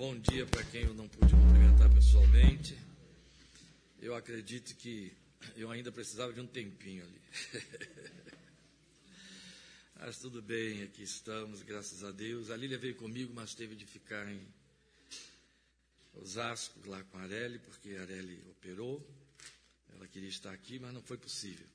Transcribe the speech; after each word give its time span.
Bom 0.00 0.18
dia 0.18 0.46
para 0.46 0.64
quem 0.64 0.84
eu 0.84 0.94
não 0.94 1.06
pude 1.06 1.30
cumprimentar 1.30 1.92
pessoalmente. 1.92 2.74
Eu 4.00 4.14
acredito 4.14 4.74
que 4.76 5.12
eu 5.54 5.70
ainda 5.70 5.92
precisava 5.92 6.32
de 6.32 6.40
um 6.40 6.46
tempinho 6.46 7.04
ali. 7.04 7.20
mas 10.00 10.18
tudo 10.18 10.40
bem, 10.40 10.84
aqui 10.84 11.02
estamos, 11.02 11.62
graças 11.62 12.02
a 12.02 12.10
Deus. 12.10 12.50
A 12.50 12.56
Lília 12.56 12.78
veio 12.78 12.94
comigo, 12.94 13.30
mas 13.34 13.54
teve 13.54 13.76
de 13.76 13.84
ficar 13.84 14.26
em 14.26 14.40
Osasco, 16.14 16.80
lá 16.88 17.04
com 17.04 17.18
a 17.18 17.22
Areli, 17.24 17.58
porque 17.58 17.90
a 17.90 18.00
Areli 18.00 18.42
operou. 18.52 19.06
Ela 19.94 20.08
queria 20.08 20.30
estar 20.30 20.50
aqui, 20.50 20.78
mas 20.78 20.94
não 20.94 21.02
foi 21.02 21.18
possível. 21.18 21.66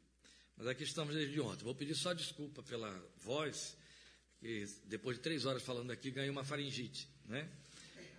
Mas 0.57 0.65
aqui 0.65 0.83
estamos 0.83 1.13
desde 1.13 1.39
ontem. 1.39 1.63
Vou 1.63 1.75
pedir 1.75 1.93
só 1.93 2.11
desculpa 2.11 2.63
pela 2.63 2.91
voz, 3.17 3.77
que 4.39 4.67
depois 4.85 5.15
de 5.15 5.21
três 5.21 5.45
horas 5.45 5.61
falando 5.61 5.91
aqui, 5.91 6.09
ganhei 6.09 6.31
uma 6.31 6.43
faringite, 6.43 7.07
né? 7.25 7.47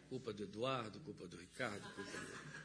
Culpa 0.09 0.33
do 0.33 0.43
Eduardo, 0.43 1.01
culpa 1.01 1.27
do 1.27 1.37
Ricardo, 1.37 1.83
culpa 1.95 2.11
do... 2.11 2.57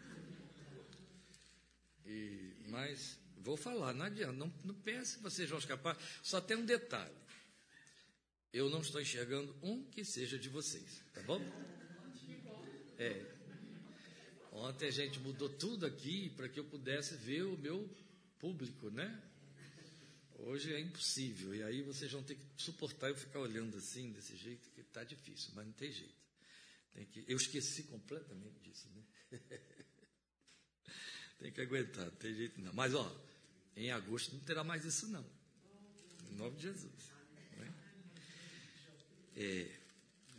E, 2.05 2.55
mas 2.67 3.19
vou 3.37 3.57
falar, 3.57 3.93
não 3.93 4.05
adianta, 4.05 4.33
não, 4.33 4.53
não 4.63 4.75
pense 4.75 5.17
que 5.17 5.23
vocês 5.23 5.49
vão 5.49 5.59
escapar. 5.59 5.97
Só 6.21 6.39
tem 6.41 6.57
um 6.57 6.65
detalhe. 6.65 7.15
Eu 8.53 8.69
não 8.69 8.81
estou 8.81 8.99
enxergando 8.99 9.55
um 9.61 9.83
que 9.85 10.03
seja 10.03 10.37
de 10.37 10.49
vocês, 10.49 11.01
tá 11.13 11.21
bom? 11.23 11.41
É. 12.97 13.25
Ontem 14.51 14.87
a 14.87 14.91
gente 14.91 15.19
mudou 15.19 15.49
tudo 15.49 15.85
aqui 15.85 16.29
para 16.31 16.49
que 16.49 16.59
eu 16.59 16.65
pudesse 16.65 17.15
ver 17.15 17.43
o 17.43 17.57
meu 17.57 17.89
público, 18.37 18.89
né? 18.89 19.21
Hoje 20.37 20.73
é 20.73 20.79
impossível. 20.79 21.55
E 21.55 21.63
aí 21.63 21.81
vocês 21.81 22.11
vão 22.11 22.21
ter 22.23 22.35
que 22.35 22.45
suportar 22.57 23.09
eu 23.09 23.15
ficar 23.15 23.39
olhando 23.39 23.77
assim, 23.77 24.11
desse 24.11 24.35
jeito, 24.35 24.69
que 24.71 24.81
está 24.81 25.03
difícil, 25.03 25.51
mas 25.55 25.65
não 25.65 25.73
tem 25.73 25.91
jeito. 25.91 26.20
Tem 26.93 27.05
que, 27.05 27.25
eu 27.27 27.37
esqueci 27.37 27.83
completamente 27.83 28.59
disso, 28.59 28.89
né? 28.89 29.39
tem 31.39 31.51
que 31.51 31.61
aguentar, 31.61 32.05
não 32.05 32.15
tem 32.15 32.33
jeito 32.33 32.59
não. 32.61 32.73
Mas, 32.73 32.93
ó, 32.93 33.09
em 33.75 33.91
agosto 33.91 34.33
não 34.33 34.41
terá 34.41 34.63
mais 34.63 34.83
isso, 34.85 35.07
não. 35.07 35.25
Em 36.29 36.35
nome 36.35 36.57
de 36.57 36.63
Jesus. 36.63 37.11
Né? 37.57 37.73
É, 39.37 39.77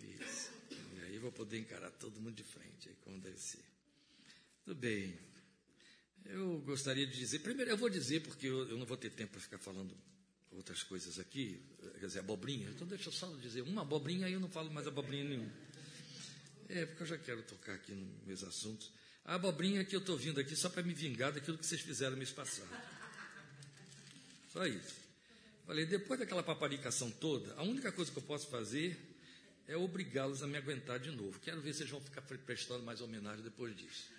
isso. 0.03 0.53
E 0.71 1.01
aí 1.05 1.15
eu 1.15 1.21
vou 1.21 1.33
poder 1.33 1.59
encarar 1.59 1.91
todo 1.93 2.21
mundo 2.21 2.35
de 2.35 2.45
frente, 2.45 2.89
aí 2.89 2.97
como 3.03 3.19
deve 3.21 3.39
ser. 3.39 3.65
Tudo 4.65 4.79
bem. 4.79 5.19
Eu 6.27 6.61
gostaria 6.61 7.07
de 7.07 7.17
dizer, 7.17 7.41
primeiro 7.41 7.71
eu 7.71 7.77
vou 7.77 7.91
dizer, 7.91 8.21
porque 8.21 8.47
eu, 8.47 8.69
eu 8.69 8.79
não 8.79 8.87
vou 8.87 8.97
ter 8.97 9.11
tempo 9.11 9.33
para 9.33 9.41
ficar 9.41 9.59
falando 9.59 9.97
outras 10.53 10.83
coisas 10.83 11.19
aqui, 11.19 11.61
quer 11.99 12.07
dizer, 12.07 12.21
abobrinha. 12.21 12.69
Então 12.71 12.87
deixa 12.87 13.09
eu 13.09 13.13
só 13.13 13.27
dizer 13.37 13.63
uma 13.63 13.83
abobrinha, 13.83 14.27
aí 14.27 14.33
eu 14.35 14.41
não 14.41 14.49
falo 14.49 14.71
mais 14.71 14.87
abobrinha 14.87 15.25
nenhuma. 15.25 15.51
É, 16.75 16.87
porque 16.87 17.03
eu 17.03 17.07
já 17.07 17.19
quero 17.19 17.43
tocar 17.43 17.75
aqui 17.75 17.93
nos 17.93 18.25
meus 18.25 18.43
assuntos. 18.43 18.91
A 19.27 19.35
abobrinha 19.35 19.85
que 19.85 19.95
eu 19.95 20.01
estou 20.01 20.17
vindo 20.17 20.41
aqui 20.41 20.57
só 20.57 20.71
para 20.71 20.83
me 20.83 20.95
vingar 20.95 21.31
daquilo 21.31 21.59
que 21.59 21.67
vocês 21.67 21.83
fizeram 21.83 22.17
mês 22.17 22.31
passado. 22.31 22.71
Só 24.51 24.67
isso. 24.67 24.95
Falei, 25.67 25.85
depois 25.85 26.19
daquela 26.19 26.43
paparicação 26.43 27.11
toda, 27.11 27.53
a 27.57 27.63
única 27.63 27.93
coisa 27.93 28.11
que 28.11 28.17
eu 28.17 28.23
posso 28.23 28.49
fazer 28.49 28.99
é 29.69 29.77
obrigá-los 29.77 30.43
a 30.43 30.47
me 30.47 30.57
aguentar 30.57 30.99
de 30.99 31.11
novo. 31.11 31.39
Quero 31.41 31.61
ver 31.61 31.75
se 31.75 31.83
eles 31.83 31.91
vão 31.91 32.01
ficar 32.01 32.23
prestando 32.23 32.83
mais 32.83 33.03
homenagem 33.03 33.45
depois 33.45 33.77
disso. 33.77 34.11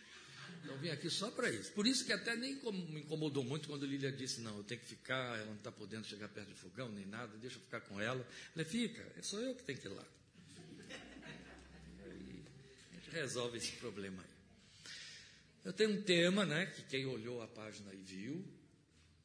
Então 0.64 0.78
vim 0.78 0.90
aqui 0.90 1.10
só 1.10 1.32
para 1.32 1.50
isso. 1.50 1.72
Por 1.72 1.88
isso 1.88 2.06
que 2.06 2.14
até 2.14 2.36
nem 2.36 2.54
me 2.54 3.00
incomodou 3.00 3.44
muito 3.44 3.68
quando 3.68 3.84
Lília 3.84 4.12
disse, 4.12 4.42
não, 4.42 4.58
eu 4.58 4.64
tenho 4.64 4.80
que 4.80 4.88
ficar, 4.88 5.40
ela 5.40 5.48
não 5.48 5.56
está 5.56 5.72
podendo 5.72 6.06
chegar 6.06 6.30
perto 6.30 6.50
do 6.50 6.56
fogão, 6.56 6.88
nem 6.90 7.06
nada, 7.08 7.36
deixa 7.38 7.58
eu 7.58 7.62
ficar 7.62 7.82
com 7.82 8.00
ela. 8.00 8.26
Ela 8.56 8.64
fica, 8.64 9.02
é 9.18 9.24
só 9.24 9.40
eu 9.40 9.56
que 9.56 9.64
tenho 9.64 9.80
que 9.80 9.88
ir 9.88 9.92
lá 9.92 10.06
resolve 13.14 13.58
esse 13.58 13.72
problema 13.74 14.22
aí. 14.22 14.30
Eu 15.64 15.72
tenho 15.72 15.92
um 15.92 16.02
tema, 16.02 16.46
né, 16.46 16.66
que 16.66 16.82
quem 16.84 17.06
olhou 17.06 17.42
a 17.42 17.48
página 17.48 17.94
e 17.94 17.98
viu, 17.98 18.46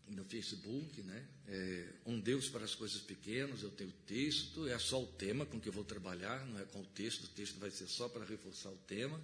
no 0.07 0.25
Facebook, 0.25 1.03
né, 1.03 1.27
é 1.49 1.95
um 2.07 2.21
Deus 2.21 2.49
para 2.49 2.65
as 2.65 2.75
coisas 2.75 3.01
pequenas, 3.01 3.63
eu 3.63 3.71
tenho 3.71 3.91
o 3.91 4.05
texto, 4.07 4.69
é 4.69 4.79
só 4.79 5.03
o 5.03 5.07
tema 5.07 5.45
com 5.45 5.61
que 5.61 5.69
eu 5.69 5.73
vou 5.73 5.85
trabalhar, 5.85 6.47
não 6.47 6.61
é 6.61 6.65
com 6.65 6.81
o 6.81 6.87
texto, 6.87 7.25
o 7.25 7.29
texto 7.29 7.59
vai 7.59 7.71
ser 7.71 7.89
só 7.89 8.09
para 8.09 8.25
reforçar 8.25 8.71
o 8.71 8.77
tema, 8.87 9.21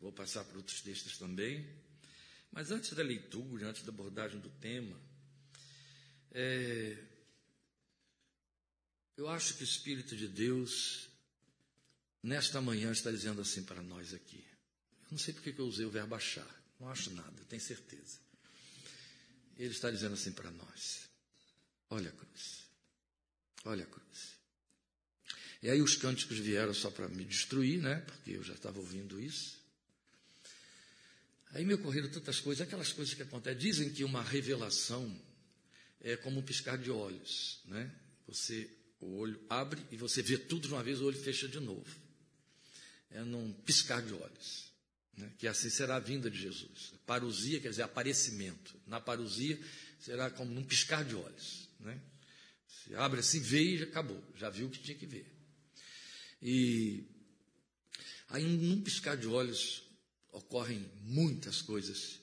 vou 0.00 0.12
passar 0.12 0.44
para 0.44 0.56
outros 0.56 0.80
textos 0.80 1.18
também. 1.18 1.66
Mas 2.50 2.70
antes 2.70 2.92
da 2.94 3.02
leitura, 3.02 3.68
antes 3.68 3.82
da 3.82 3.90
abordagem 3.90 4.40
do 4.40 4.48
tema, 4.48 4.98
é, 6.32 6.96
eu 9.16 9.28
acho 9.28 9.54
que 9.54 9.62
o 9.62 9.64
Espírito 9.64 10.16
de 10.16 10.28
Deus 10.28 11.08
nesta 12.22 12.60
manhã 12.60 12.90
está 12.90 13.10
dizendo 13.10 13.40
assim 13.40 13.62
para 13.62 13.82
nós 13.82 14.12
aqui. 14.12 14.44
Eu 15.04 15.12
não 15.12 15.18
sei 15.18 15.32
porque 15.32 15.52
que 15.52 15.60
eu 15.60 15.66
usei 15.66 15.86
o 15.86 15.90
verbo 15.90 16.14
achar, 16.14 16.48
não 16.80 16.88
acho 16.88 17.10
nada, 17.10 17.44
tenho 17.48 17.62
certeza. 17.62 18.18
Ele 19.56 19.70
está 19.70 19.90
dizendo 19.90 20.14
assim 20.14 20.32
para 20.32 20.50
nós: 20.50 21.08
olha 21.90 22.10
a 22.10 22.12
cruz, 22.12 22.64
olha 23.64 23.84
a 23.84 23.86
cruz. 23.86 24.36
E 25.62 25.70
aí 25.70 25.80
os 25.80 25.96
cânticos 25.96 26.38
vieram 26.38 26.74
só 26.74 26.90
para 26.90 27.08
me 27.08 27.24
destruir, 27.24 27.80
né? 27.80 28.00
Porque 28.00 28.32
eu 28.32 28.42
já 28.42 28.54
estava 28.54 28.78
ouvindo 28.78 29.20
isso. 29.20 29.56
Aí 31.52 31.64
me 31.64 31.74
ocorreram 31.74 32.10
tantas 32.10 32.40
coisas, 32.40 32.66
aquelas 32.66 32.92
coisas 32.92 33.14
que 33.14 33.22
acontecem. 33.22 33.58
Dizem 33.58 33.92
que 33.92 34.04
uma 34.04 34.22
revelação 34.22 35.18
é 36.00 36.16
como 36.16 36.40
um 36.40 36.42
piscar 36.42 36.76
de 36.76 36.90
olhos, 36.90 37.60
né? 37.64 37.90
Você, 38.26 38.68
o 39.00 39.16
olho 39.16 39.40
abre 39.48 39.82
e 39.90 39.96
você 39.96 40.20
vê 40.20 40.36
tudo 40.36 40.68
de 40.68 40.74
uma 40.74 40.82
vez, 40.82 41.00
o 41.00 41.06
olho 41.06 41.18
fecha 41.18 41.48
de 41.48 41.58
novo 41.58 42.05
é 43.10 43.20
num 43.22 43.52
piscar 43.52 44.02
de 44.02 44.12
olhos. 44.12 44.72
Né? 45.16 45.32
Que 45.38 45.48
assim 45.48 45.70
será 45.70 45.96
a 45.96 46.00
vinda 46.00 46.30
de 46.30 46.38
Jesus. 46.38 46.92
Parousia 47.06 47.60
quer 47.60 47.70
dizer 47.70 47.82
aparecimento. 47.82 48.74
Na 48.86 49.00
parousia 49.00 49.58
será 49.98 50.30
como 50.30 50.52
num 50.52 50.64
piscar 50.64 51.04
de 51.04 51.14
olhos. 51.14 51.68
Né? 51.80 52.00
Se 52.68 52.94
abre 52.94 53.20
assim, 53.20 53.40
vê 53.40 53.76
e 53.76 53.82
acabou. 53.82 54.22
Já 54.36 54.50
viu 54.50 54.66
o 54.66 54.70
que 54.70 54.80
tinha 54.80 54.96
que 54.96 55.06
ver. 55.06 55.26
E 56.42 57.04
aí, 58.28 58.44
num 58.44 58.80
piscar 58.82 59.16
de 59.16 59.26
olhos, 59.26 59.82
ocorrem 60.32 60.86
muitas 61.02 61.62
coisas 61.62 62.20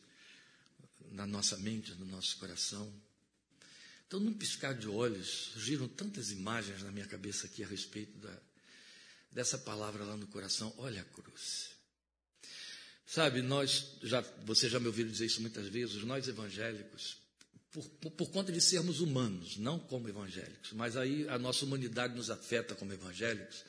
na 1.11 1.25
nossa 1.25 1.57
mente, 1.57 1.93
no 1.95 2.05
nosso 2.05 2.38
coração. 2.38 2.91
Então, 4.07 4.19
num 4.19 4.33
piscar 4.33 4.73
de 4.73 4.88
olhos, 4.88 5.51
surgiram 5.53 5.88
tantas 5.88 6.29
imagens 6.31 6.83
na 6.83 6.91
minha 6.91 7.07
cabeça 7.07 7.47
aqui 7.47 7.63
a 7.63 7.67
respeito 7.67 8.16
da, 8.19 8.41
dessa 9.33 9.57
palavra 9.57 10.03
lá 10.03 10.16
no 10.16 10.27
coração, 10.27 10.73
olha 10.77 11.01
a 11.01 11.05
cruz. 11.05 11.71
Sabe, 13.05 13.41
nós, 13.41 13.97
já, 14.01 14.21
você 14.45 14.69
já 14.69 14.79
me 14.79 14.88
ouviu 14.88 15.07
dizer 15.07 15.25
isso 15.25 15.41
muitas 15.41 15.67
vezes, 15.67 16.03
nós 16.03 16.27
evangélicos, 16.27 17.17
por, 17.72 17.83
por, 17.89 18.11
por, 18.11 18.29
conta 18.31 18.51
de 18.51 18.61
sermos 18.61 19.01
humanos, 19.01 19.57
não 19.57 19.79
como 19.79 20.07
evangélicos, 20.07 20.73
mas 20.73 20.95
aí 20.95 21.27
a 21.27 21.38
nossa 21.38 21.66
humanidade 21.66 22.16
nos 22.16 22.29
afeta 22.29 22.75
como 22.75 22.93
evangélicos, 22.93 23.63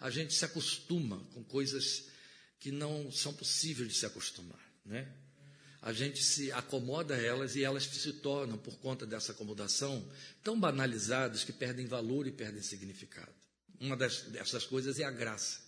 a 0.00 0.10
gente 0.10 0.32
se 0.34 0.44
acostuma 0.44 1.18
com 1.34 1.42
coisas 1.44 2.04
que 2.60 2.70
não 2.70 3.10
são 3.10 3.32
possíveis 3.34 3.88
de 3.88 3.94
se 3.94 4.06
acostumar, 4.06 4.60
né? 4.84 5.12
A 5.80 5.92
gente 5.92 6.22
se 6.22 6.50
acomoda 6.50 7.14
a 7.14 7.22
elas 7.22 7.54
e 7.54 7.62
elas 7.62 7.84
se 7.84 8.12
tornam, 8.14 8.58
por 8.58 8.78
conta 8.78 9.06
dessa 9.06 9.30
acomodação, 9.30 10.04
tão 10.42 10.58
banalizadas 10.58 11.44
que 11.44 11.52
perdem 11.52 11.86
valor 11.86 12.26
e 12.26 12.32
perdem 12.32 12.62
significado. 12.62 13.37
Uma 13.80 13.96
das, 13.96 14.22
dessas 14.22 14.64
coisas 14.64 14.98
é 14.98 15.04
a 15.04 15.10
graça. 15.10 15.60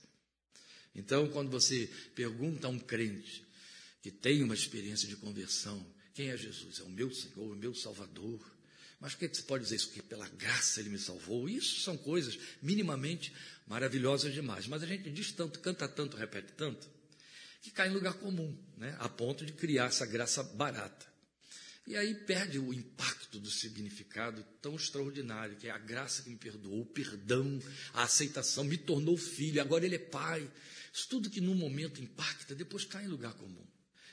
Então, 0.94 1.28
quando 1.28 1.50
você 1.50 1.88
pergunta 2.14 2.66
a 2.66 2.70
um 2.70 2.78
crente 2.78 3.44
que 4.02 4.10
tem 4.10 4.42
uma 4.42 4.54
experiência 4.54 5.08
de 5.08 5.16
conversão, 5.16 5.84
quem 6.14 6.30
é 6.30 6.36
Jesus? 6.36 6.80
É 6.80 6.82
o 6.82 6.88
meu 6.88 7.12
Senhor, 7.12 7.52
o 7.52 7.56
meu 7.56 7.74
Salvador. 7.74 8.40
Mas 8.98 9.14
por 9.14 9.20
que 9.20 9.34
você 9.34 9.42
pode 9.42 9.64
dizer 9.64 9.76
isso? 9.76 9.86
Porque 9.86 10.02
pela 10.02 10.28
graça 10.28 10.80
ele 10.80 10.90
me 10.90 10.98
salvou. 10.98 11.48
Isso 11.48 11.80
são 11.80 11.96
coisas 11.96 12.38
minimamente 12.60 13.32
maravilhosas 13.66 14.34
demais. 14.34 14.66
Mas 14.66 14.82
a 14.82 14.86
gente 14.86 15.10
diz 15.10 15.32
tanto, 15.32 15.60
canta 15.60 15.88
tanto, 15.88 16.16
repete 16.16 16.52
tanto, 16.52 16.86
que 17.62 17.70
cai 17.70 17.88
em 17.88 17.92
lugar 17.92 18.14
comum, 18.14 18.56
né? 18.76 18.96
a 18.98 19.08
ponto 19.08 19.46
de 19.46 19.52
criar 19.52 19.86
essa 19.86 20.04
graça 20.04 20.42
barata. 20.42 21.09
E 21.90 21.96
aí 21.96 22.14
perde 22.14 22.56
o 22.56 22.72
impacto 22.72 23.40
do 23.40 23.50
significado 23.50 24.46
tão 24.62 24.76
extraordinário, 24.76 25.56
que 25.56 25.66
é 25.66 25.72
a 25.72 25.78
graça 25.78 26.22
que 26.22 26.30
me 26.30 26.36
perdoou, 26.36 26.82
o 26.82 26.86
perdão, 26.86 27.60
a 27.92 28.04
aceitação, 28.04 28.62
me 28.62 28.78
tornou 28.78 29.16
filho, 29.16 29.60
agora 29.60 29.84
ele 29.84 29.96
é 29.96 29.98
pai. 29.98 30.48
Isso 30.94 31.08
tudo 31.08 31.28
que 31.28 31.40
num 31.40 31.56
momento 31.56 32.00
impacta, 32.00 32.54
depois 32.54 32.84
cai 32.84 33.06
em 33.06 33.08
lugar 33.08 33.34
comum. 33.34 33.66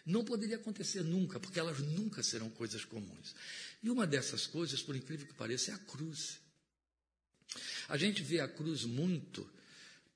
Não 0.04 0.26
poderia 0.26 0.56
acontecer 0.56 1.04
nunca, 1.04 1.40
porque 1.40 1.60
elas 1.60 1.78
nunca 1.78 2.24
serão 2.24 2.50
coisas 2.50 2.84
comuns. 2.84 3.36
E 3.84 3.92
uma 3.92 4.08
dessas 4.08 4.48
coisas, 4.48 4.82
por 4.82 4.96
incrível 4.96 5.28
que 5.28 5.36
pareça, 5.36 5.70
é 5.70 5.76
a 5.76 5.78
cruz. 5.78 6.40
A 7.90 7.96
gente 7.96 8.24
vê 8.24 8.40
a 8.40 8.48
cruz 8.48 8.86
muito 8.86 9.48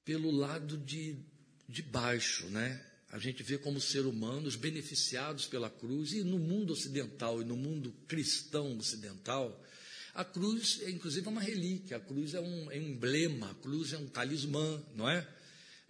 pelo 0.04 0.31
lado 0.31 0.80
de, 0.80 1.16
de 1.69 1.84
baixo, 1.84 2.48
né? 2.48 2.84
A 3.12 3.19
gente 3.19 3.44
vê 3.44 3.58
como 3.58 3.80
ser 3.80 4.06
humanos 4.06 4.56
beneficiados 4.56 5.46
pela 5.46 5.69
cruz, 5.69 6.13
e 6.13 6.24
no 6.24 6.40
mundo 6.40 6.74
ocidental 6.74 7.42
e 7.42 7.46
no 7.46 7.56
mundo 7.56 7.94
cristão 8.08 8.78
ocidental, 8.78 9.62
a 10.13 10.25
cruz 10.25 10.80
é 10.81 10.90
inclusive 10.90 11.28
uma 11.28 11.42
relíquia, 11.42 11.98
a 11.98 12.00
cruz 12.00 12.34
é 12.34 12.42
um, 12.42 12.72
é 12.72 12.80
um 12.80 12.90
emblema, 12.90 13.52
a 13.52 13.56
cruz 13.56 13.94
é 13.94 13.98
um 13.98 14.08
talismã, 14.08 14.81
não 14.96 15.10
é? 15.10 15.28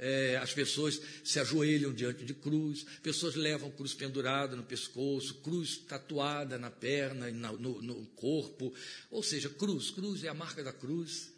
é, 0.01 0.35
as 0.37 0.51
pessoas 0.51 0.99
se 1.23 1.39
ajoelham 1.39 1.93
diante 1.93 2.25
de 2.25 2.33
cruz, 2.33 2.83
pessoas 3.03 3.35
levam 3.35 3.69
cruz 3.69 3.93
pendurada 3.93 4.55
no 4.55 4.63
pescoço, 4.63 5.35
cruz 5.35 5.77
tatuada 5.77 6.57
na 6.57 6.71
perna 6.71 7.29
e 7.29 7.31
no, 7.31 7.81
no 7.81 8.05
corpo, 8.07 8.73
ou 9.11 9.21
seja, 9.21 9.47
cruz, 9.47 9.91
cruz 9.91 10.23
é 10.23 10.27
a 10.27 10.33
marca 10.33 10.63
da 10.63 10.73
cruz. 10.73 11.31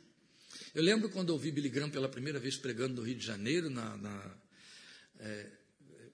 Eu 0.74 0.81
lembro 0.81 1.09
quando 1.09 1.30
eu 1.30 1.33
ouvi 1.33 1.51
Billy 1.51 1.68
Graham 1.68 1.89
pela 1.89 2.07
primeira 2.07 2.39
vez 2.39 2.56
pregando 2.56 2.95
no 2.95 3.01
Rio 3.01 3.15
de 3.15 3.25
Janeiro, 3.25 3.69
na, 3.69 3.97
na 3.97 4.38
é, 5.19 5.51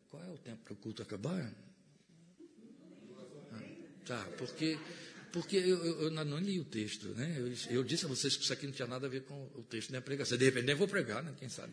qual 0.09 0.23
é 0.23 0.29
o 0.29 0.37
tempo 0.37 0.63
para 0.63 0.73
o 0.73 0.75
culto 0.75 1.01
acabar? 1.01 1.53
Ah, 3.51 3.61
tá, 4.05 4.25
porque 4.37 4.77
porque 5.31 5.57
eu, 5.57 5.85
eu, 5.85 6.01
eu, 6.03 6.11
não 6.11 6.39
li 6.39 6.59
o 6.59 6.65
texto, 6.65 7.09
né? 7.09 7.35
Eu, 7.37 7.53
eu, 7.75 7.83
disse 7.83 8.05
a 8.05 8.07
vocês 8.07 8.35
que 8.35 8.43
isso 8.43 8.51
aqui 8.51 8.65
não 8.65 8.73
tinha 8.73 8.87
nada 8.87 9.05
a 9.05 9.09
ver 9.09 9.21
com 9.23 9.47
o 9.55 9.61
texto, 9.61 9.91
nem 9.91 9.99
a 9.99 10.01
pregação. 10.01 10.37
De 10.37 10.45
repente, 10.45 10.65
nem 10.65 10.75
vou 10.75 10.87
pregar, 10.87 11.23
né? 11.23 11.33
Quem 11.37 11.47
sabe? 11.47 11.71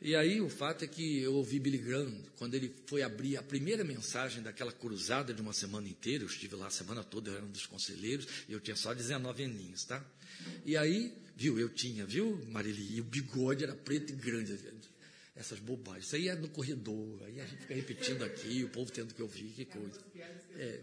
E 0.00 0.14
aí 0.14 0.40
o 0.40 0.48
fato 0.48 0.84
é 0.84 0.88
que 0.88 1.20
eu 1.20 1.34
ouvi 1.34 1.58
Billy 1.58 1.76
Graham, 1.76 2.14
quando 2.38 2.54
ele 2.54 2.74
foi 2.86 3.02
abrir 3.02 3.36
a 3.36 3.42
primeira 3.42 3.84
mensagem 3.84 4.42
daquela 4.42 4.72
cruzada 4.72 5.34
de 5.34 5.42
uma 5.42 5.52
semana 5.52 5.88
inteira, 5.88 6.24
eu 6.24 6.28
estive 6.28 6.56
lá 6.56 6.68
a 6.68 6.70
semana 6.70 7.04
toda, 7.04 7.30
eu 7.30 7.36
era 7.36 7.44
um 7.44 7.50
dos 7.50 7.66
conselheiros, 7.66 8.26
e 8.48 8.52
eu 8.52 8.60
tinha 8.60 8.76
só 8.76 8.94
19 8.94 9.44
aninhos, 9.44 9.84
tá? 9.84 10.02
E 10.64 10.74
aí, 10.74 11.12
viu, 11.36 11.58
eu 11.58 11.68
tinha, 11.68 12.06
viu, 12.06 12.42
Marili? 12.48 12.96
E 12.96 13.00
o 13.00 13.04
bigode 13.04 13.62
era 13.62 13.74
preto 13.74 14.12
e 14.12 14.16
grande. 14.16 14.58
Essas 15.40 15.58
bobagens. 15.58 16.04
Isso 16.04 16.16
aí 16.16 16.28
é 16.28 16.34
no 16.34 16.50
corredor, 16.50 17.22
aí 17.22 17.40
a 17.40 17.46
gente 17.46 17.62
fica 17.62 17.74
repetindo 17.74 18.22
aqui, 18.22 18.62
o 18.62 18.68
povo 18.68 18.92
tendo 18.92 19.14
que 19.14 19.22
ouvir, 19.22 19.50
que 19.54 19.64
coisa. 19.64 19.98
É, 20.54 20.80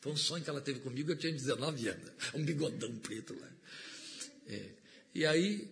foi 0.00 0.12
um 0.12 0.16
sonho 0.16 0.44
que 0.44 0.48
ela 0.48 0.60
teve 0.60 0.78
comigo, 0.78 1.10
eu 1.10 1.16
tinha 1.16 1.32
19 1.32 1.88
anos. 1.88 2.10
Um 2.34 2.44
bigodão 2.44 2.96
preto 2.98 3.34
lá. 3.34 3.50
É. 4.46 4.70
E 5.12 5.26
aí, 5.26 5.68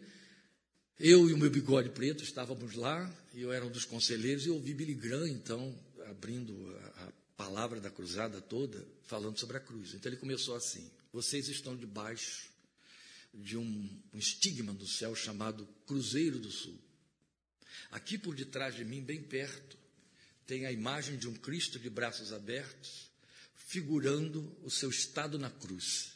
eu 0.98 1.30
e 1.30 1.32
o 1.32 1.38
meu 1.38 1.48
bigode 1.48 1.90
preto 1.90 2.24
estávamos 2.24 2.74
lá, 2.74 3.08
e 3.34 3.42
eu 3.42 3.52
era 3.52 3.64
um 3.64 3.70
dos 3.70 3.84
conselheiros, 3.84 4.46
e 4.46 4.48
eu 4.48 4.54
ouvi 4.54 4.74
Billy 4.74 4.94
Graham, 4.94 5.28
então, 5.28 5.72
abrindo 6.06 6.76
a, 6.96 7.04
a 7.04 7.12
palavra 7.36 7.80
da 7.80 7.88
cruzada 7.88 8.40
toda, 8.40 8.84
falando 9.04 9.38
sobre 9.38 9.58
a 9.58 9.60
cruz. 9.60 9.94
Então 9.94 10.10
ele 10.10 10.20
começou 10.20 10.56
assim: 10.56 10.90
Vocês 11.12 11.48
estão 11.48 11.76
debaixo 11.76 12.50
de 13.32 13.56
um, 13.56 13.88
um 14.12 14.18
estigma 14.18 14.72
do 14.72 14.88
céu 14.88 15.14
chamado 15.14 15.68
Cruzeiro 15.86 16.40
do 16.40 16.50
Sul. 16.50 16.76
Aqui 17.90 18.16
por 18.16 18.34
detrás 18.34 18.74
de 18.74 18.84
mim, 18.84 19.02
bem 19.02 19.22
perto, 19.22 19.76
tem 20.46 20.66
a 20.66 20.72
imagem 20.72 21.16
de 21.16 21.28
um 21.28 21.34
Cristo 21.34 21.78
de 21.78 21.88
braços 21.88 22.32
abertos, 22.32 23.10
figurando 23.54 24.56
o 24.62 24.70
seu 24.70 24.90
estado 24.90 25.38
na 25.38 25.50
cruz. 25.50 26.12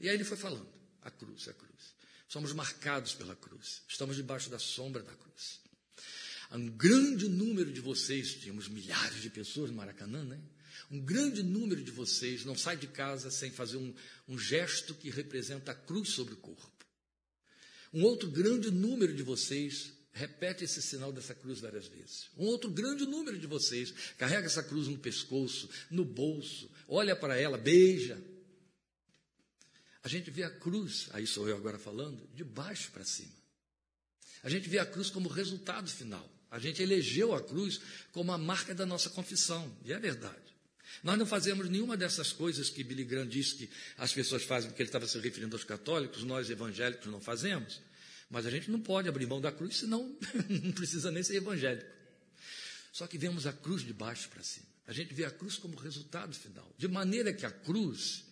E 0.00 0.08
aí 0.08 0.14
ele 0.14 0.24
foi 0.24 0.36
falando: 0.36 0.68
a 1.02 1.10
cruz, 1.10 1.48
a 1.48 1.52
cruz. 1.52 1.94
Somos 2.28 2.52
marcados 2.52 3.14
pela 3.14 3.34
cruz. 3.34 3.82
Estamos 3.88 4.16
debaixo 4.16 4.50
da 4.50 4.58
sombra 4.58 5.02
da 5.02 5.14
cruz. 5.14 5.60
Um 6.50 6.68
grande 6.68 7.28
número 7.28 7.72
de 7.72 7.80
vocês, 7.80 8.34
tínhamos 8.34 8.68
milhares 8.68 9.20
de 9.20 9.28
pessoas 9.28 9.70
no 9.70 9.76
Maracanã, 9.76 10.24
né? 10.24 10.40
Um 10.90 11.00
grande 11.00 11.42
número 11.42 11.82
de 11.82 11.90
vocês 11.90 12.44
não 12.44 12.56
sai 12.56 12.76
de 12.76 12.86
casa 12.86 13.30
sem 13.30 13.50
fazer 13.50 13.76
um, 13.76 13.94
um 14.26 14.38
gesto 14.38 14.94
que 14.94 15.10
representa 15.10 15.72
a 15.72 15.74
cruz 15.74 16.10
sobre 16.10 16.34
o 16.34 16.38
corpo. 16.38 16.86
Um 17.92 18.02
outro 18.04 18.30
grande 18.30 18.70
número 18.70 19.14
de 19.14 19.22
vocês 19.22 19.92
repete 20.18 20.64
esse 20.64 20.82
sinal 20.82 21.12
dessa 21.12 21.34
cruz 21.34 21.60
várias 21.60 21.86
vezes. 21.86 22.28
Um 22.36 22.44
outro 22.46 22.68
grande 22.70 23.06
número 23.06 23.38
de 23.38 23.46
vocês 23.46 23.94
carrega 24.18 24.46
essa 24.46 24.62
cruz 24.62 24.88
no 24.88 24.98
pescoço, 24.98 25.70
no 25.90 26.04
bolso, 26.04 26.68
olha 26.88 27.14
para 27.14 27.36
ela, 27.36 27.56
beija. 27.56 28.20
A 30.02 30.08
gente 30.08 30.30
vê 30.30 30.42
a 30.42 30.50
cruz, 30.50 31.08
aí 31.12 31.26
sou 31.26 31.48
eu 31.48 31.56
agora 31.56 31.78
falando, 31.78 32.28
de 32.34 32.42
baixo 32.42 32.90
para 32.90 33.04
cima. 33.04 33.32
A 34.42 34.50
gente 34.50 34.68
vê 34.68 34.78
a 34.78 34.86
cruz 34.86 35.08
como 35.10 35.28
resultado 35.28 35.88
final. 35.88 36.28
A 36.50 36.58
gente 36.58 36.82
elegeu 36.82 37.34
a 37.34 37.42
cruz 37.42 37.80
como 38.12 38.32
a 38.32 38.38
marca 38.38 38.74
da 38.74 38.86
nossa 38.86 39.10
confissão, 39.10 39.70
e 39.84 39.92
é 39.92 39.98
verdade. 39.98 40.48
Nós 41.02 41.18
não 41.18 41.26
fazemos 41.26 41.68
nenhuma 41.68 41.96
dessas 41.96 42.32
coisas 42.32 42.70
que 42.70 42.82
Billy 42.82 43.04
Graham 43.04 43.28
disse 43.28 43.54
que 43.54 43.70
as 43.96 44.12
pessoas 44.12 44.42
fazem 44.42 44.70
porque 44.70 44.82
ele 44.82 44.88
estava 44.88 45.06
se 45.06 45.18
referindo 45.18 45.54
aos 45.54 45.64
católicos, 45.64 46.24
nós 46.24 46.50
evangélicos 46.50 47.06
não 47.06 47.20
fazemos. 47.20 47.80
Mas 48.30 48.46
a 48.46 48.50
gente 48.50 48.70
não 48.70 48.80
pode 48.80 49.08
abrir 49.08 49.26
mão 49.26 49.40
da 49.40 49.50
cruz, 49.50 49.76
senão 49.76 50.16
não 50.48 50.72
precisa 50.72 51.10
nem 51.10 51.22
ser 51.22 51.36
evangélico. 51.36 51.90
Só 52.92 53.06
que 53.06 53.16
vemos 53.16 53.46
a 53.46 53.52
cruz 53.52 53.82
de 53.82 53.92
baixo 53.92 54.28
para 54.28 54.42
cima. 54.42 54.66
A 54.86 54.92
gente 54.92 55.12
vê 55.14 55.24
a 55.24 55.30
cruz 55.30 55.56
como 55.56 55.76
resultado 55.76 56.34
final. 56.34 56.74
De 56.76 56.88
maneira 56.88 57.32
que 57.32 57.44
a 57.44 57.50
cruz, 57.50 58.24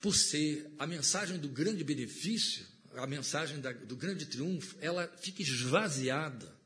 por 0.00 0.14
ser 0.14 0.70
a 0.78 0.86
mensagem 0.86 1.38
do 1.38 1.48
grande 1.48 1.84
benefício, 1.84 2.66
a 2.94 3.06
mensagem 3.06 3.60
da, 3.60 3.72
do 3.72 3.96
grande 3.96 4.26
triunfo, 4.26 4.76
ela 4.80 5.06
fica 5.18 5.42
esvaziada 5.42 6.56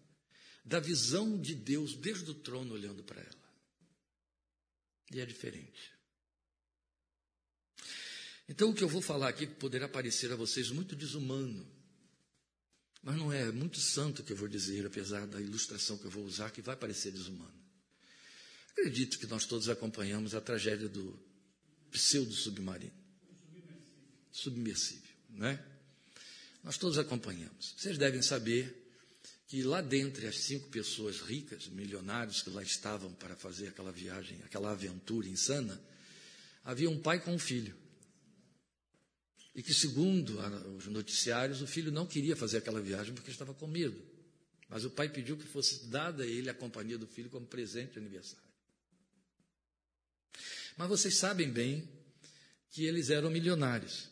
da 0.65 0.79
visão 0.79 1.38
de 1.41 1.55
Deus 1.55 1.95
desde 1.95 2.31
o 2.31 2.35
trono 2.35 2.75
olhando 2.75 3.03
para 3.03 3.21
ela. 3.21 3.43
E 5.12 5.21
é 5.21 5.27
diferente. 5.27 5.93
Então, 8.49 8.71
o 8.71 8.75
que 8.75 8.83
eu 8.83 8.88
vou 8.88 9.03
falar 9.03 9.29
aqui 9.29 9.47
poderá 9.47 9.88
parecer 9.88 10.33
a 10.33 10.37
vocês 10.37 10.71
muito 10.71 10.95
desumano. 10.95 11.67
Mas 13.02 13.16
não 13.16 13.32
é, 13.32 13.50
muito 13.50 13.81
santo 13.81 14.22
que 14.22 14.32
eu 14.32 14.37
vou 14.37 14.49
dizer, 14.49 14.87
apesar 14.87 15.26
da 15.26 15.40
ilustração 15.40 15.99
que 15.99 16.04
eu 16.04 16.10
vou 16.10 16.25
usar, 16.25 16.50
que 16.50 16.62
vai 16.62 16.76
parecer 16.76 17.10
desumano. 17.10 17.52
Acredito 18.70 19.19
que 19.19 19.26
nós 19.26 19.44
todos 19.44 19.69
acompanhamos 19.69 20.34
a 20.34 20.40
tragédia 20.40 20.88
do 20.88 21.19
pseudo-submarino. 21.90 22.93
Submersível, 24.31 25.10
não 25.31 25.46
é? 25.46 25.62
Nós 26.62 26.78
todos 26.78 26.96
acompanhamos. 26.96 27.75
Vocês 27.76 27.99
devem 27.99 28.22
saber 28.22 28.82
que 29.49 29.62
lá 29.62 29.82
dentre 29.82 30.26
as 30.26 30.38
cinco 30.38 30.69
pessoas 30.69 31.20
ricas, 31.20 31.66
milionários 31.69 32.40
que 32.40 32.50
lá 32.50 32.62
estavam 32.62 33.12
para 33.12 33.37
fazer 33.37 33.69
aquela 33.69 33.93
viagem, 33.93 34.40
aquela 34.44 34.70
aventura 34.70 35.28
insana, 35.28 35.78
havia 36.64 36.88
um 36.88 36.99
pai 36.99 37.20
com 37.20 37.34
um 37.34 37.38
filho. 37.38 37.76
E 39.54 39.62
que, 39.62 39.75
segundo 39.75 40.38
os 40.76 40.87
noticiários, 40.87 41.60
o 41.60 41.66
filho 41.66 41.93
não 41.93 42.06
queria 42.06 42.34
fazer 42.34 42.58
aquela 42.58 42.81
viagem 42.81 43.14
porque 43.14 43.31
estava 43.31 43.52
com 43.52 43.66
medo. 43.66 44.00
Mas 44.69 44.84
o 44.84 44.90
pai 44.90 45.08
pediu 45.08 45.37
que 45.37 45.46
fosse 45.46 45.87
dada 45.87 46.22
a 46.22 46.26
ele 46.26 46.49
a 46.49 46.54
companhia 46.54 46.96
do 46.96 47.06
filho 47.06 47.28
como 47.28 47.46
presente 47.46 47.93
de 47.93 47.99
aniversário. 47.99 48.52
Mas 50.76 50.88
vocês 50.88 51.16
sabem 51.16 51.50
bem 51.50 51.87
que 52.70 52.87
eles 52.87 53.10
eram 53.10 53.28
milionários. 53.28 54.08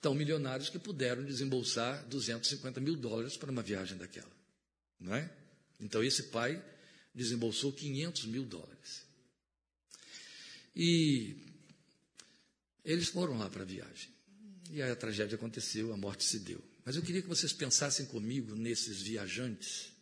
Então, 0.00 0.14
milionários 0.14 0.68
que 0.68 0.80
puderam 0.80 1.24
desembolsar 1.24 2.04
250 2.08 2.80
mil 2.80 2.96
dólares 2.96 3.36
para 3.36 3.52
uma 3.52 3.62
viagem 3.62 3.96
daquela. 3.96 4.32
Não 4.98 5.14
é? 5.14 5.30
Então, 5.78 6.02
esse 6.02 6.24
pai 6.24 6.60
desembolsou 7.14 7.72
500 7.72 8.24
mil 8.24 8.44
dólares. 8.44 9.06
E 10.74 11.36
eles 12.84 13.08
foram 13.08 13.38
lá 13.38 13.48
para 13.48 13.62
a 13.62 13.66
viagem. 13.66 14.11
E 14.72 14.80
a 14.80 14.96
tragédia 14.96 15.36
aconteceu, 15.36 15.92
a 15.92 15.96
morte 15.98 16.24
se 16.24 16.38
deu. 16.38 16.58
Mas 16.82 16.96
eu 16.96 17.02
queria 17.02 17.20
que 17.20 17.28
vocês 17.28 17.52
pensassem 17.52 18.06
comigo 18.06 18.54
nesses 18.54 19.02
viajantes 19.02 19.92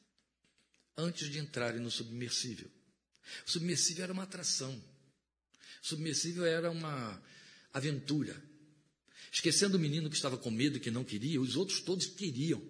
antes 0.96 1.28
de 1.28 1.40
entrarem 1.40 1.80
no 1.80 1.90
submersível. 1.90 2.70
O 3.44 3.50
submersível 3.50 4.04
era 4.04 4.12
uma 4.12 4.22
atração. 4.22 4.72
O 5.82 5.86
submersível 5.86 6.44
era 6.46 6.70
uma 6.70 7.20
aventura. 7.72 8.40
Esquecendo 9.32 9.76
o 9.76 9.80
menino 9.80 10.08
que 10.08 10.14
estava 10.14 10.38
com 10.38 10.52
medo 10.52 10.76
e 10.76 10.80
que 10.80 10.90
não 10.90 11.02
queria, 11.02 11.40
os 11.40 11.56
outros 11.56 11.80
todos 11.80 12.06
queriam. 12.06 12.62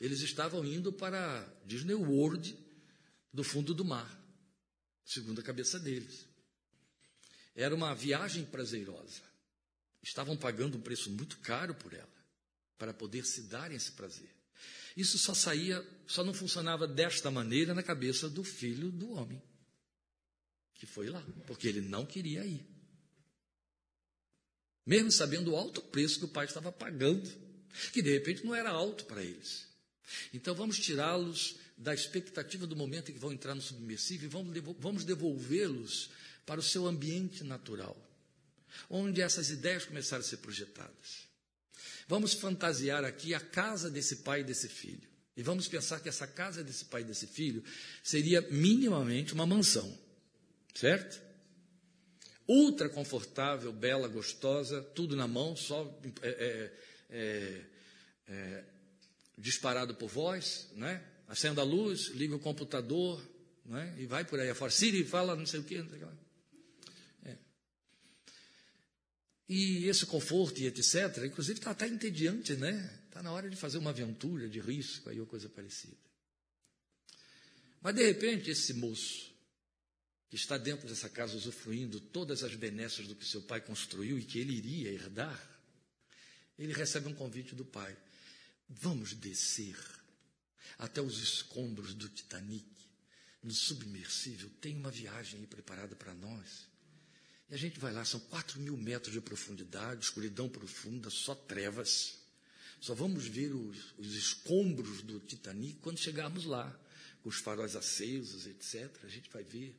Eles 0.00 0.22
estavam 0.22 0.64
indo 0.64 0.92
para 0.92 1.46
Disney 1.66 1.94
World 1.94 2.56
do 3.32 3.44
fundo 3.44 3.72
do 3.72 3.84
mar, 3.84 4.10
segundo 5.04 5.40
a 5.40 5.44
cabeça 5.44 5.78
deles. 5.78 6.26
Era 7.54 7.72
uma 7.72 7.94
viagem 7.94 8.44
prazerosa 8.44 9.27
estavam 10.08 10.36
pagando 10.36 10.78
um 10.78 10.80
preço 10.80 11.10
muito 11.10 11.38
caro 11.38 11.74
por 11.74 11.92
ela, 11.92 12.08
para 12.78 12.94
poder 12.94 13.24
se 13.26 13.42
darem 13.42 13.76
esse 13.76 13.92
prazer. 13.92 14.30
Isso 14.96 15.18
só 15.18 15.34
saía, 15.34 15.86
só 16.06 16.24
não 16.24 16.34
funcionava 16.34 16.88
desta 16.88 17.30
maneira 17.30 17.74
na 17.74 17.82
cabeça 17.82 18.28
do 18.28 18.42
filho 18.42 18.90
do 18.90 19.12
homem, 19.12 19.40
que 20.74 20.86
foi 20.86 21.08
lá, 21.10 21.24
porque 21.46 21.68
ele 21.68 21.80
não 21.80 22.06
queria 22.06 22.44
ir. 22.44 22.66
Mesmo 24.84 25.12
sabendo 25.12 25.52
o 25.52 25.56
alto 25.56 25.82
preço 25.82 26.18
que 26.18 26.24
o 26.24 26.28
pai 26.28 26.46
estava 26.46 26.72
pagando, 26.72 27.30
que 27.92 28.00
de 28.00 28.10
repente 28.10 28.44
não 28.44 28.54
era 28.54 28.70
alto 28.70 29.04
para 29.04 29.22
eles. 29.22 29.68
Então 30.32 30.54
vamos 30.54 30.78
tirá-los 30.78 31.56
da 31.76 31.92
expectativa 31.92 32.66
do 32.66 32.74
momento 32.74 33.10
em 33.10 33.14
que 33.14 33.20
vão 33.20 33.30
entrar 33.30 33.54
no 33.54 33.60
submersível 33.60 34.26
e 34.26 34.60
vamos 34.80 35.04
devolvê-los 35.04 36.10
para 36.46 36.58
o 36.58 36.62
seu 36.62 36.86
ambiente 36.86 37.44
natural 37.44 38.07
onde 38.88 39.20
essas 39.20 39.50
ideias 39.50 39.84
começaram 39.84 40.22
a 40.22 40.26
ser 40.26 40.38
projetadas. 40.38 41.28
Vamos 42.06 42.32
fantasiar 42.32 43.04
aqui 43.04 43.34
a 43.34 43.40
casa 43.40 43.90
desse 43.90 44.16
pai 44.16 44.40
e 44.40 44.44
desse 44.44 44.68
filho. 44.68 45.08
E 45.36 45.42
vamos 45.42 45.68
pensar 45.68 46.00
que 46.00 46.08
essa 46.08 46.26
casa 46.26 46.64
desse 46.64 46.86
pai 46.86 47.02
e 47.02 47.04
desse 47.04 47.26
filho 47.26 47.62
seria 48.02 48.40
minimamente 48.50 49.34
uma 49.34 49.46
mansão, 49.46 49.96
certo? 50.74 51.20
Ultra 52.48 52.88
confortável, 52.88 53.72
bela, 53.72 54.08
gostosa, 54.08 54.82
tudo 54.94 55.14
na 55.14 55.28
mão, 55.28 55.54
só 55.54 56.00
é, 56.22 56.28
é, 56.28 56.72
é, 57.10 57.64
é 58.26 58.64
disparado 59.36 59.94
por 59.94 60.08
voz, 60.08 60.68
né? 60.74 61.04
acenda 61.28 61.60
a 61.60 61.64
luz, 61.64 62.08
liga 62.08 62.34
o 62.34 62.40
computador, 62.40 63.22
né? 63.64 63.94
e 63.98 64.06
vai 64.06 64.24
por 64.24 64.40
aí 64.40 64.48
afora. 64.48 64.70
Siri 64.70 65.04
fala 65.04 65.36
não 65.36 65.46
sei 65.46 65.60
o 65.60 65.64
quê. 65.64 65.78
Não 65.82 65.88
sei 65.88 65.98
o 65.98 66.00
quê. 66.00 66.06
É. 66.06 66.17
E 69.48 69.86
esse 69.86 70.04
conforto 70.04 70.60
e 70.60 70.66
etc., 70.66 71.24
inclusive 71.24 71.58
está 71.58 71.70
até 71.70 71.88
entediante, 71.88 72.54
né? 72.54 73.00
Está 73.06 73.22
na 73.22 73.32
hora 73.32 73.48
de 73.48 73.56
fazer 73.56 73.78
uma 73.78 73.90
aventura 73.90 74.48
de 74.48 74.60
risco 74.60 75.08
aí 75.08 75.18
ou 75.18 75.26
coisa 75.26 75.48
parecida. 75.48 75.96
Mas 77.80 77.94
de 77.94 78.04
repente 78.04 78.50
esse 78.50 78.74
moço 78.74 79.32
que 80.28 80.36
está 80.36 80.58
dentro 80.58 80.86
dessa 80.86 81.08
casa 81.08 81.36
usufruindo 81.36 82.00
todas 82.00 82.42
as 82.42 82.54
benesses 82.54 83.08
do 83.08 83.14
que 83.14 83.24
seu 83.24 83.42
pai 83.42 83.60
construiu 83.62 84.18
e 84.18 84.24
que 84.24 84.38
ele 84.38 84.52
iria 84.52 84.90
herdar, 84.90 85.60
ele 86.58 86.74
recebe 86.74 87.08
um 87.08 87.14
convite 87.14 87.54
do 87.54 87.64
pai. 87.64 87.96
Vamos 88.68 89.14
descer 89.14 89.76
até 90.76 91.00
os 91.00 91.18
escombros 91.20 91.94
do 91.94 92.08
Titanic, 92.08 92.68
no 93.42 93.52
submersível. 93.52 94.50
Tem 94.60 94.76
uma 94.76 94.90
viagem 94.90 95.40
aí 95.40 95.46
preparada 95.46 95.96
para 95.96 96.12
nós. 96.14 96.67
E 97.50 97.54
a 97.54 97.56
gente 97.56 97.80
vai 97.80 97.92
lá, 97.92 98.04
são 98.04 98.20
quatro 98.20 98.60
mil 98.60 98.76
metros 98.76 99.12
de 99.12 99.20
profundidade, 99.20 100.04
escuridão 100.04 100.48
profunda, 100.48 101.08
só 101.08 101.34
trevas. 101.34 102.18
Só 102.80 102.94
vamos 102.94 103.26
ver 103.26 103.52
os, 103.52 103.94
os 103.96 104.14
escombros 104.14 105.02
do 105.02 105.18
Titanic 105.20 105.78
quando 105.80 105.98
chegarmos 105.98 106.44
lá, 106.44 106.78
com 107.22 107.28
os 107.28 107.38
faróis 107.38 107.74
acesos, 107.74 108.46
etc. 108.46 108.90
A 109.02 109.08
gente 109.08 109.30
vai 109.30 109.42
ver. 109.42 109.74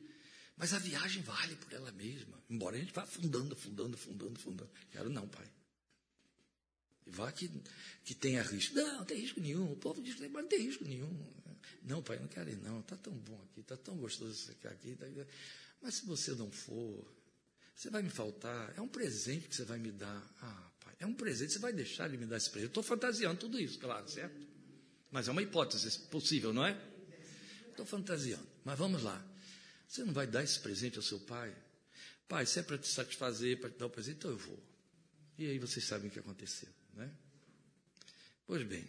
Mas 0.56 0.74
a 0.74 0.78
viagem 0.78 1.22
vale 1.22 1.56
por 1.56 1.72
ela 1.72 1.90
mesma, 1.92 2.38
embora 2.50 2.76
a 2.76 2.78
gente 2.78 2.92
vá 2.92 3.04
afundando, 3.04 3.54
afundando, 3.54 3.94
afundando, 3.94 4.32
afundando. 4.38 4.70
Quero 4.90 5.08
não, 5.08 5.26
pai. 5.26 5.46
Vá 7.06 7.32
que, 7.32 7.50
que 8.04 8.14
tenha 8.14 8.42
risco. 8.42 8.74
Não, 8.74 8.98
não 8.98 9.04
tem 9.04 9.18
risco 9.18 9.40
nenhum. 9.40 9.72
O 9.72 9.76
povo 9.76 10.02
diz, 10.02 10.18
mas 10.20 10.30
não 10.30 10.48
tem 10.48 10.60
risco 10.60 10.84
nenhum. 10.84 11.10
Não, 11.82 12.02
pai, 12.02 12.18
não 12.18 12.28
quero 12.28 12.50
ir, 12.50 12.58
não. 12.58 12.80
Está 12.80 12.96
tão 12.96 13.12
bom 13.12 13.40
aqui, 13.44 13.60
está 13.60 13.76
tão 13.76 13.96
gostoso 13.96 14.48
ficar 14.48 14.70
aqui. 14.70 14.94
Tá... 14.96 15.06
Mas 15.80 15.94
se 15.94 16.06
você 16.06 16.32
não 16.32 16.50
for, 16.50 17.10
você 17.80 17.88
vai 17.88 18.02
me 18.02 18.10
faltar. 18.10 18.74
É 18.76 18.80
um 18.82 18.86
presente 18.86 19.48
que 19.48 19.56
você 19.56 19.64
vai 19.64 19.78
me 19.78 19.90
dar. 19.90 20.22
Ah, 20.42 20.70
pai, 20.84 20.94
é 21.00 21.06
um 21.06 21.14
presente. 21.14 21.54
Você 21.54 21.58
vai 21.58 21.72
deixar 21.72 22.10
de 22.10 22.18
me 22.18 22.26
dar 22.26 22.36
esse 22.36 22.50
presente. 22.50 22.68
Estou 22.68 22.82
fantasiando 22.82 23.40
tudo 23.40 23.58
isso, 23.58 23.78
claro, 23.78 24.06
certo? 24.06 24.38
Mas 25.10 25.28
é 25.28 25.30
uma 25.30 25.40
hipótese 25.40 25.98
possível, 26.10 26.52
não 26.52 26.66
é? 26.66 26.78
Estou 27.70 27.86
fantasiando. 27.86 28.46
Mas 28.66 28.78
vamos 28.78 29.02
lá. 29.02 29.26
Você 29.88 30.04
não 30.04 30.12
vai 30.12 30.26
dar 30.26 30.44
esse 30.44 30.60
presente 30.60 30.98
ao 30.98 31.02
seu 31.02 31.20
pai? 31.20 31.56
Pai, 32.28 32.44
se 32.44 32.58
é 32.58 32.62
para 32.62 32.76
te 32.76 32.86
satisfazer, 32.86 33.58
para 33.58 33.70
te 33.70 33.78
dar 33.78 33.86
o 33.86 33.90
presente, 33.90 34.18
então 34.18 34.30
eu 34.30 34.36
vou. 34.36 34.62
E 35.38 35.46
aí 35.46 35.58
vocês 35.58 35.82
sabem 35.82 36.08
o 36.08 36.12
que 36.12 36.18
aconteceu. 36.18 36.68
Né? 36.92 37.10
Pois 38.46 38.62
bem, 38.62 38.84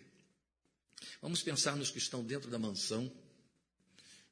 vamos 1.22 1.42
pensar 1.42 1.78
nos 1.78 1.90
que 1.90 1.98
estão 1.98 2.26
dentro 2.26 2.52
da 2.52 2.60
mansão 2.60 3.10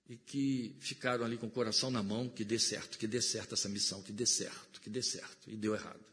e 0.10 0.18
que 0.18 0.76
ficaram 0.80 1.24
ali 1.24 1.38
com 1.38 1.46
o 1.46 1.52
coração 1.52 1.92
na 1.92 2.02
mão, 2.02 2.28
que 2.28 2.44
dê 2.44 2.58
certo, 2.58 2.98
que 2.98 3.06
dê 3.06 3.22
certo 3.22 3.54
essa 3.54 3.70
missão, 3.70 4.02
que 4.02 4.12
dê 4.12 4.26
certo, 4.26 4.82
que 4.82 4.90
dê 4.90 5.04
certo, 5.04 5.52
e 5.52 5.56
deu 5.56 5.76
errado. 5.76 6.04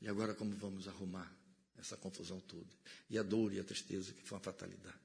E 0.00 0.08
agora 0.08 0.32
como 0.32 0.54
vamos 0.54 0.86
arrumar 0.86 1.36
essa 1.76 1.96
confusão 1.96 2.38
toda? 2.40 2.72
E 3.10 3.18
a 3.18 3.24
dor 3.24 3.52
e 3.52 3.58
a 3.58 3.64
tristeza, 3.64 4.12
que 4.12 4.22
foi 4.22 4.38
uma 4.38 4.44
fatalidade. 4.44 4.96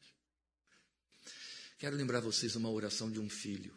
Quero 1.79 1.95
lembrar 1.95 2.19
vocês 2.19 2.55
uma 2.55 2.69
oração 2.69 3.11
de 3.11 3.19
um 3.19 3.27
filho 3.27 3.75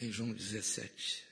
em 0.00 0.12
João 0.12 0.32
17. 0.32 1.24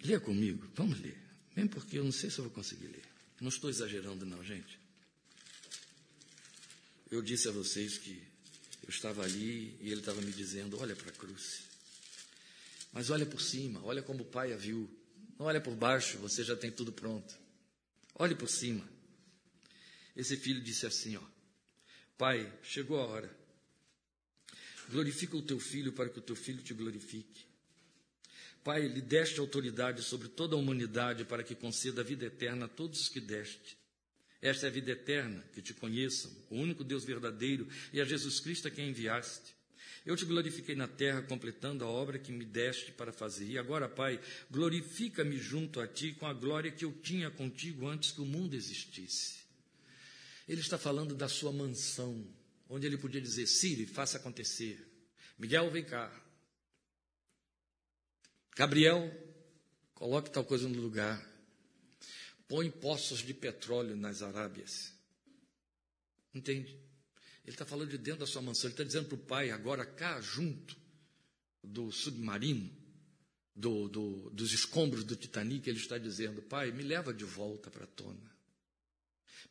Leia 0.00 0.20
comigo, 0.20 0.70
vamos 0.74 1.00
ler. 1.00 1.25
Mesmo 1.56 1.70
porque 1.70 1.98
eu 1.98 2.04
não 2.04 2.12
sei 2.12 2.30
se 2.30 2.38
eu 2.38 2.44
vou 2.44 2.52
conseguir 2.52 2.86
ler. 2.86 3.04
Não 3.40 3.48
estou 3.48 3.68
exagerando, 3.70 4.24
não, 4.26 4.44
gente. 4.44 4.78
Eu 7.10 7.22
disse 7.22 7.48
a 7.48 7.52
vocês 7.52 7.98
que 7.98 8.22
eu 8.82 8.90
estava 8.90 9.24
ali 9.24 9.76
e 9.80 9.90
ele 9.90 10.00
estava 10.00 10.20
me 10.20 10.30
dizendo: 10.30 10.78
olha 10.78 10.94
para 10.94 11.08
a 11.08 11.14
cruz. 11.14 11.62
Mas 12.92 13.10
olha 13.10 13.24
por 13.24 13.40
cima, 13.40 13.82
olha 13.84 14.02
como 14.02 14.22
o 14.22 14.26
pai 14.26 14.52
a 14.52 14.56
viu. 14.56 14.88
Não 15.38 15.46
olha 15.46 15.60
por 15.60 15.74
baixo, 15.74 16.18
você 16.18 16.44
já 16.44 16.54
tem 16.54 16.70
tudo 16.70 16.92
pronto. 16.92 17.34
Olhe 18.14 18.34
por 18.34 18.48
cima. 18.48 18.86
Esse 20.14 20.36
filho 20.36 20.60
disse 20.60 20.86
assim: 20.86 21.16
ó, 21.16 21.22
Pai, 22.18 22.52
chegou 22.62 23.00
a 23.00 23.06
hora 23.06 23.46
Glorifica 24.90 25.36
o 25.36 25.42
teu 25.42 25.58
filho 25.58 25.92
para 25.92 26.08
que 26.08 26.18
o 26.18 26.22
teu 26.22 26.36
filho 26.36 26.62
te 26.62 26.72
glorifique. 26.72 27.45
Pai, 28.66 28.88
lhe 28.88 29.00
deste 29.00 29.38
autoridade 29.38 30.02
sobre 30.02 30.26
toda 30.26 30.56
a 30.56 30.58
humanidade 30.58 31.24
para 31.24 31.44
que 31.44 31.54
conceda 31.54 32.00
a 32.00 32.04
vida 32.04 32.26
eterna 32.26 32.64
a 32.64 32.68
todos 32.68 33.00
os 33.00 33.08
que 33.08 33.20
deste. 33.20 33.78
Esta 34.42 34.66
é 34.66 34.68
a 34.68 34.72
vida 34.72 34.90
eterna, 34.90 35.40
que 35.54 35.62
te 35.62 35.72
conheçam, 35.72 36.32
o 36.50 36.56
único 36.56 36.82
Deus 36.82 37.04
verdadeiro 37.04 37.68
e 37.92 38.00
a 38.00 38.04
Jesus 38.04 38.40
Cristo 38.40 38.66
a 38.66 38.70
quem 38.72 38.88
enviaste. 38.88 39.54
Eu 40.04 40.16
te 40.16 40.24
glorifiquei 40.24 40.74
na 40.74 40.88
terra, 40.88 41.22
completando 41.22 41.84
a 41.84 41.86
obra 41.86 42.18
que 42.18 42.32
me 42.32 42.44
deste 42.44 42.90
para 42.90 43.12
fazer. 43.12 43.46
E 43.46 43.56
agora, 43.56 43.88
Pai, 43.88 44.20
glorifica-me 44.50 45.38
junto 45.38 45.78
a 45.80 45.86
ti 45.86 46.14
com 46.14 46.26
a 46.26 46.34
glória 46.34 46.72
que 46.72 46.84
eu 46.84 46.92
tinha 46.92 47.30
contigo 47.30 47.86
antes 47.86 48.10
que 48.10 48.20
o 48.20 48.26
mundo 48.26 48.56
existisse. 48.56 49.44
Ele 50.48 50.60
está 50.60 50.76
falando 50.76 51.14
da 51.14 51.28
sua 51.28 51.52
mansão, 51.52 52.26
onde 52.68 52.84
ele 52.84 52.98
podia 52.98 53.20
dizer: 53.20 53.46
Siri, 53.46 53.86
faça 53.86 54.16
acontecer. 54.16 54.84
Miguel, 55.38 55.70
vem 55.70 55.84
cá. 55.84 56.25
Gabriel, 58.56 59.12
coloque 59.94 60.30
tal 60.30 60.42
coisa 60.42 60.66
no 60.66 60.80
lugar. 60.80 61.22
Põe 62.48 62.70
poços 62.70 63.18
de 63.18 63.34
petróleo 63.34 63.94
nas 63.94 64.22
Arábias. 64.22 64.94
Entende? 66.34 66.72
Ele 67.44 67.54
está 67.54 67.66
falando 67.66 67.90
de 67.90 67.98
dentro 67.98 68.20
da 68.20 68.26
sua 68.26 68.40
mansão. 68.40 68.68
Ele 68.68 68.72
está 68.72 68.82
dizendo 68.82 69.08
para 69.08 69.14
o 69.14 69.18
pai, 69.18 69.50
agora 69.50 69.84
cá, 69.84 70.18
junto 70.22 70.74
do 71.62 71.92
submarino, 71.92 72.74
do, 73.54 73.88
do, 73.88 74.30
dos 74.30 74.52
escombros 74.52 75.04
do 75.04 75.16
Titanic, 75.16 75.68
ele 75.68 75.78
está 75.78 75.98
dizendo: 75.98 76.40
Pai, 76.40 76.72
me 76.72 76.82
leva 76.82 77.12
de 77.12 77.24
volta 77.24 77.70
para 77.70 77.84
a 77.84 77.88
tona. 77.88 78.36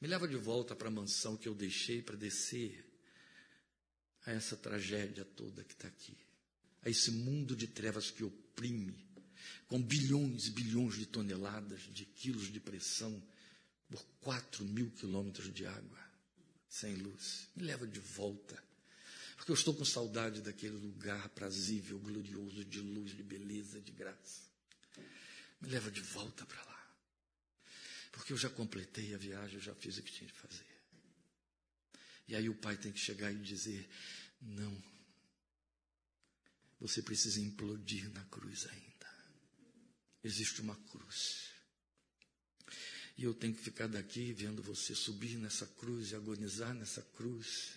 Me 0.02 0.08
leva 0.08 0.28
de 0.28 0.36
volta 0.36 0.76
para 0.76 0.88
a 0.88 0.92
mansão 0.92 1.38
que 1.38 1.48
eu 1.48 1.54
deixei 1.54 2.02
para 2.02 2.16
descer 2.16 2.84
a 4.26 4.32
essa 4.32 4.58
tragédia 4.58 5.24
toda 5.24 5.64
que 5.64 5.74
está 5.74 5.88
aqui, 5.88 6.18
a 6.86 6.90
esse 6.90 7.10
mundo 7.10 7.56
de 7.56 7.66
trevas 7.66 8.12
que 8.12 8.24
oprime, 8.24 8.96
com 9.68 9.82
bilhões 9.82 10.46
e 10.46 10.52
bilhões 10.52 10.96
de 10.96 11.08
toneladas 11.08 11.82
de 11.92 12.06
quilos 12.06 12.54
de 12.54 12.60
pressão 12.60 13.22
por 13.90 14.06
quatro 14.22 14.64
mil 14.64 14.92
quilômetros 14.92 15.52
de 15.52 15.66
água, 15.66 16.00
sem 16.70 16.96
luz. 16.96 17.48
Me 17.56 17.64
leva 17.64 17.88
de 17.88 18.00
volta, 18.00 18.64
porque 19.36 19.52
eu 19.52 19.56
estou 19.56 19.74
com 19.74 19.84
saudade 19.84 20.42
daquele 20.42 20.76
lugar 20.76 21.28
prazível, 21.30 21.98
glorioso, 21.98 22.64
de 22.64 22.80
luz, 22.80 23.16
de 23.16 23.24
beleza, 23.24 23.82
de 23.82 23.92
graça. 23.92 24.44
Me 25.60 25.70
leva 25.70 25.90
de 25.90 26.02
volta 26.02 26.46
para 26.46 26.64
lá, 26.64 26.96
porque 28.12 28.32
eu 28.32 28.38
já 28.38 28.50
completei 28.50 29.16
a 29.16 29.18
viagem, 29.18 29.56
eu 29.56 29.62
já 29.62 29.74
fiz 29.74 29.98
o 29.98 30.04
que 30.04 30.12
tinha 30.12 30.28
de 30.28 30.34
fazer. 30.34 30.66
E 32.28 32.36
aí 32.36 32.48
o 32.48 32.56
pai 32.56 32.78
tem 32.78 32.92
que 32.92 33.00
chegar 33.00 33.32
e 33.32 33.38
dizer: 33.38 33.90
não. 34.40 34.95
Você 36.80 37.02
precisa 37.02 37.40
implodir 37.40 38.12
na 38.12 38.24
cruz 38.26 38.66
ainda. 38.68 38.86
Existe 40.24 40.62
uma 40.62 40.76
cruz. 40.76 41.50
E 43.18 43.24
eu 43.24 43.34
tenho 43.34 43.54
que 43.54 43.62
ficar 43.62 43.88
daqui 43.88 44.34
vendo 44.34 44.62
você 44.62 44.94
subir 44.94 45.38
nessa 45.38 45.66
cruz 45.66 46.12
e 46.12 46.16
agonizar 46.16 46.74
nessa 46.74 47.02
cruz. 47.02 47.74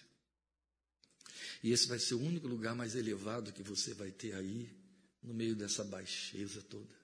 E 1.62 1.70
esse 1.70 1.86
vai 1.86 1.98
ser 1.98 2.14
o 2.14 2.20
único 2.20 2.48
lugar 2.48 2.74
mais 2.74 2.94
elevado 2.96 3.52
que 3.52 3.62
você 3.62 3.94
vai 3.94 4.10
ter 4.10 4.34
aí, 4.34 4.76
no 5.22 5.34
meio 5.34 5.54
dessa 5.54 5.84
baixeza 5.84 6.62
toda, 6.62 6.94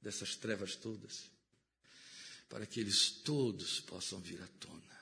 dessas 0.00 0.36
trevas 0.36 0.76
todas, 0.76 1.30
para 2.48 2.66
que 2.66 2.80
eles 2.80 3.10
todos 3.10 3.80
possam 3.80 4.20
vir 4.20 4.40
à 4.42 4.46
tona 4.46 5.00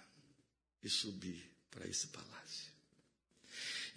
e 0.82 0.88
subir 0.88 1.50
para 1.70 1.86
esse 1.86 2.08
palácio. 2.08 2.67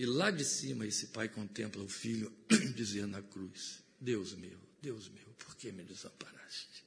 E 0.01 0.05
lá 0.07 0.31
de 0.31 0.43
cima 0.43 0.83
esse 0.83 1.09
pai 1.09 1.29
contempla 1.29 1.83
o 1.83 1.87
filho 1.87 2.35
dizendo 2.75 3.09
na 3.11 3.21
cruz: 3.21 3.83
Deus 3.99 4.33
meu, 4.33 4.59
Deus 4.81 5.07
meu, 5.09 5.27
por 5.37 5.55
que 5.55 5.71
me 5.71 5.83
desamparaste? 5.83 6.83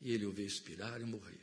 E 0.00 0.10
ele 0.10 0.26
o 0.26 0.32
vê 0.32 0.44
expirar 0.44 1.00
e 1.00 1.04
morrer. 1.04 1.38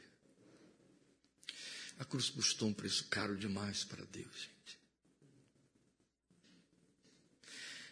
A 1.99 2.03
cruz 2.03 2.29
custou 2.29 2.67
um 2.67 2.73
preço 2.73 3.07
caro 3.07 3.37
demais 3.37 3.85
para 3.85 4.03
Deus, 4.03 4.35
gente. 4.35 4.77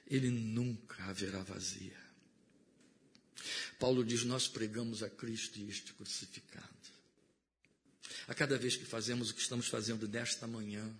Ele 0.06 0.30
nunca 0.30 1.02
haverá 1.06 1.42
vazia. 1.44 1.98
Paulo 3.80 4.04
diz: 4.04 4.26
Nós 4.26 4.50
pregamos 4.50 5.02
a 5.02 5.10
Cristo 5.10 5.60
e 5.60 5.70
este 5.70 5.94
crucificado. 5.94 6.68
A 8.28 8.34
cada 8.36 8.58
vez 8.58 8.76
que 8.76 8.84
fazemos 8.84 9.30
o 9.30 9.34
que 9.34 9.40
estamos 9.40 9.70
fazendo 9.70 10.10
nesta 10.10 10.46
manhã, 10.46 10.94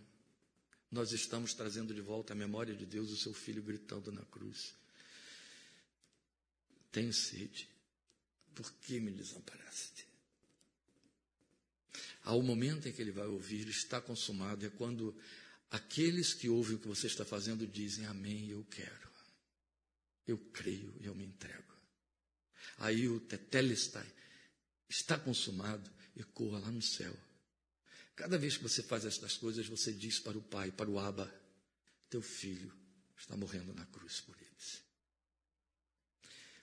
nós 0.94 1.12
estamos 1.12 1.56
trazendo 1.56 1.92
de 1.92 2.02
volta 2.02 2.34
à 2.34 2.36
memória 2.36 2.76
de 2.76 2.86
Deus 2.86 3.10
o 3.10 3.18
seu 3.18 3.34
filho 3.34 3.64
gritando 3.64 4.12
na 4.12 4.24
cruz. 4.26 4.76
Tenho 6.92 7.12
sede. 7.12 7.68
Por 8.54 8.72
que 8.74 9.00
me 9.00 9.12
desamparaste? 9.12 10.06
Há 12.24 12.36
momento 12.36 12.88
em 12.88 12.94
que 12.94 13.02
ele 13.02 13.12
vai 13.12 13.26
ouvir, 13.26 13.68
está 13.68 14.00
consumado, 14.00 14.64
é 14.68 14.70
quando 14.70 15.18
aqueles 15.72 16.32
que 16.32 16.48
ouvem 16.48 16.76
o 16.76 16.80
que 16.80 16.88
você 16.88 17.08
está 17.08 17.26
fazendo 17.26 17.66
dizem: 17.66 18.06
Amém, 18.06 18.52
eu 18.52 18.64
quero. 18.70 19.10
Eu 20.28 20.38
creio 20.38 20.96
e 21.02 21.08
eu 21.08 21.16
me 21.16 21.26
entrego. 21.26 21.74
Aí 22.78 23.10
o 23.10 23.20
tetelestai 23.20 24.08
está 24.88 25.18
consumado, 25.18 25.90
ecoa 26.16 26.60
lá 26.60 26.70
no 26.70 26.84
céu. 26.84 27.18
Cada 28.16 28.38
vez 28.38 28.58
que 28.58 28.64
você 28.64 28.84
faz 28.84 29.06
estas 29.06 29.38
coisas, 29.38 29.68
você 29.68 29.92
diz 29.92 30.20
para 30.20 30.38
o 30.38 30.42
Pai, 30.42 30.72
para 30.72 30.90
o 30.90 31.00
Abba, 31.00 31.34
teu 32.10 32.22
filho 32.22 32.72
está 33.18 33.36
morrendo 33.36 33.74
na 33.74 33.86
cruz 33.88 34.22
por 34.22 34.36
eles. 34.40 34.84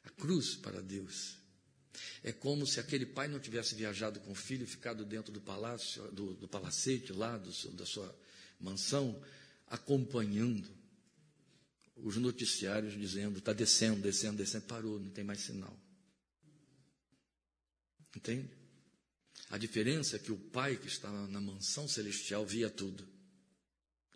A 0.05 0.11
cruz 0.11 0.55
para 0.55 0.81
Deus 0.81 1.37
é 2.23 2.33
como 2.33 2.67
se 2.67 2.79
aquele 2.79 3.05
pai 3.05 3.27
não 3.27 3.41
tivesse 3.41 3.75
viajado 3.75 4.21
com 4.21 4.33
o 4.33 4.35
filho, 4.35 4.67
ficado 4.67 5.05
dentro 5.05 5.33
do 5.33 5.41
palácio, 5.41 6.11
do, 6.13 6.35
do 6.35 6.49
palacete 6.49 7.13
lá, 7.13 7.37
do, 7.37 7.51
da 7.73 7.85
sua 7.85 8.17
mansão, 8.61 9.21
acompanhando 9.67 10.69
os 11.97 12.17
noticiários 12.17 12.95
dizendo: 12.95 13.39
está 13.39 13.53
descendo, 13.53 14.01
descendo, 14.01 14.37
descendo, 14.37 14.67
parou, 14.67 15.01
não 15.01 15.11
tem 15.11 15.25
mais 15.25 15.41
sinal. 15.41 15.77
Entende? 18.15 18.60
A 19.49 19.59
diferença 19.59 20.17
é 20.17 20.19
que 20.19 20.31
o 20.31 20.37
pai 20.37 20.77
que 20.77 20.87
estava 20.87 21.27
na 21.27 21.41
mansão 21.41 21.89
celestial 21.89 22.45
via 22.45 22.69
tudo 22.69 23.09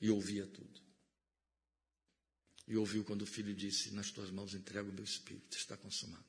e 0.00 0.10
ouvia 0.10 0.46
tudo. 0.46 0.80
E 2.66 2.76
ouviu 2.76 3.04
quando 3.04 3.22
o 3.22 3.26
filho 3.26 3.54
disse: 3.54 3.92
Nas 3.92 4.10
tuas 4.10 4.30
mãos 4.30 4.54
entrego 4.54 4.90
o 4.90 4.92
meu 4.92 5.04
espírito, 5.04 5.56
está 5.56 5.76
consumado. 5.76 6.24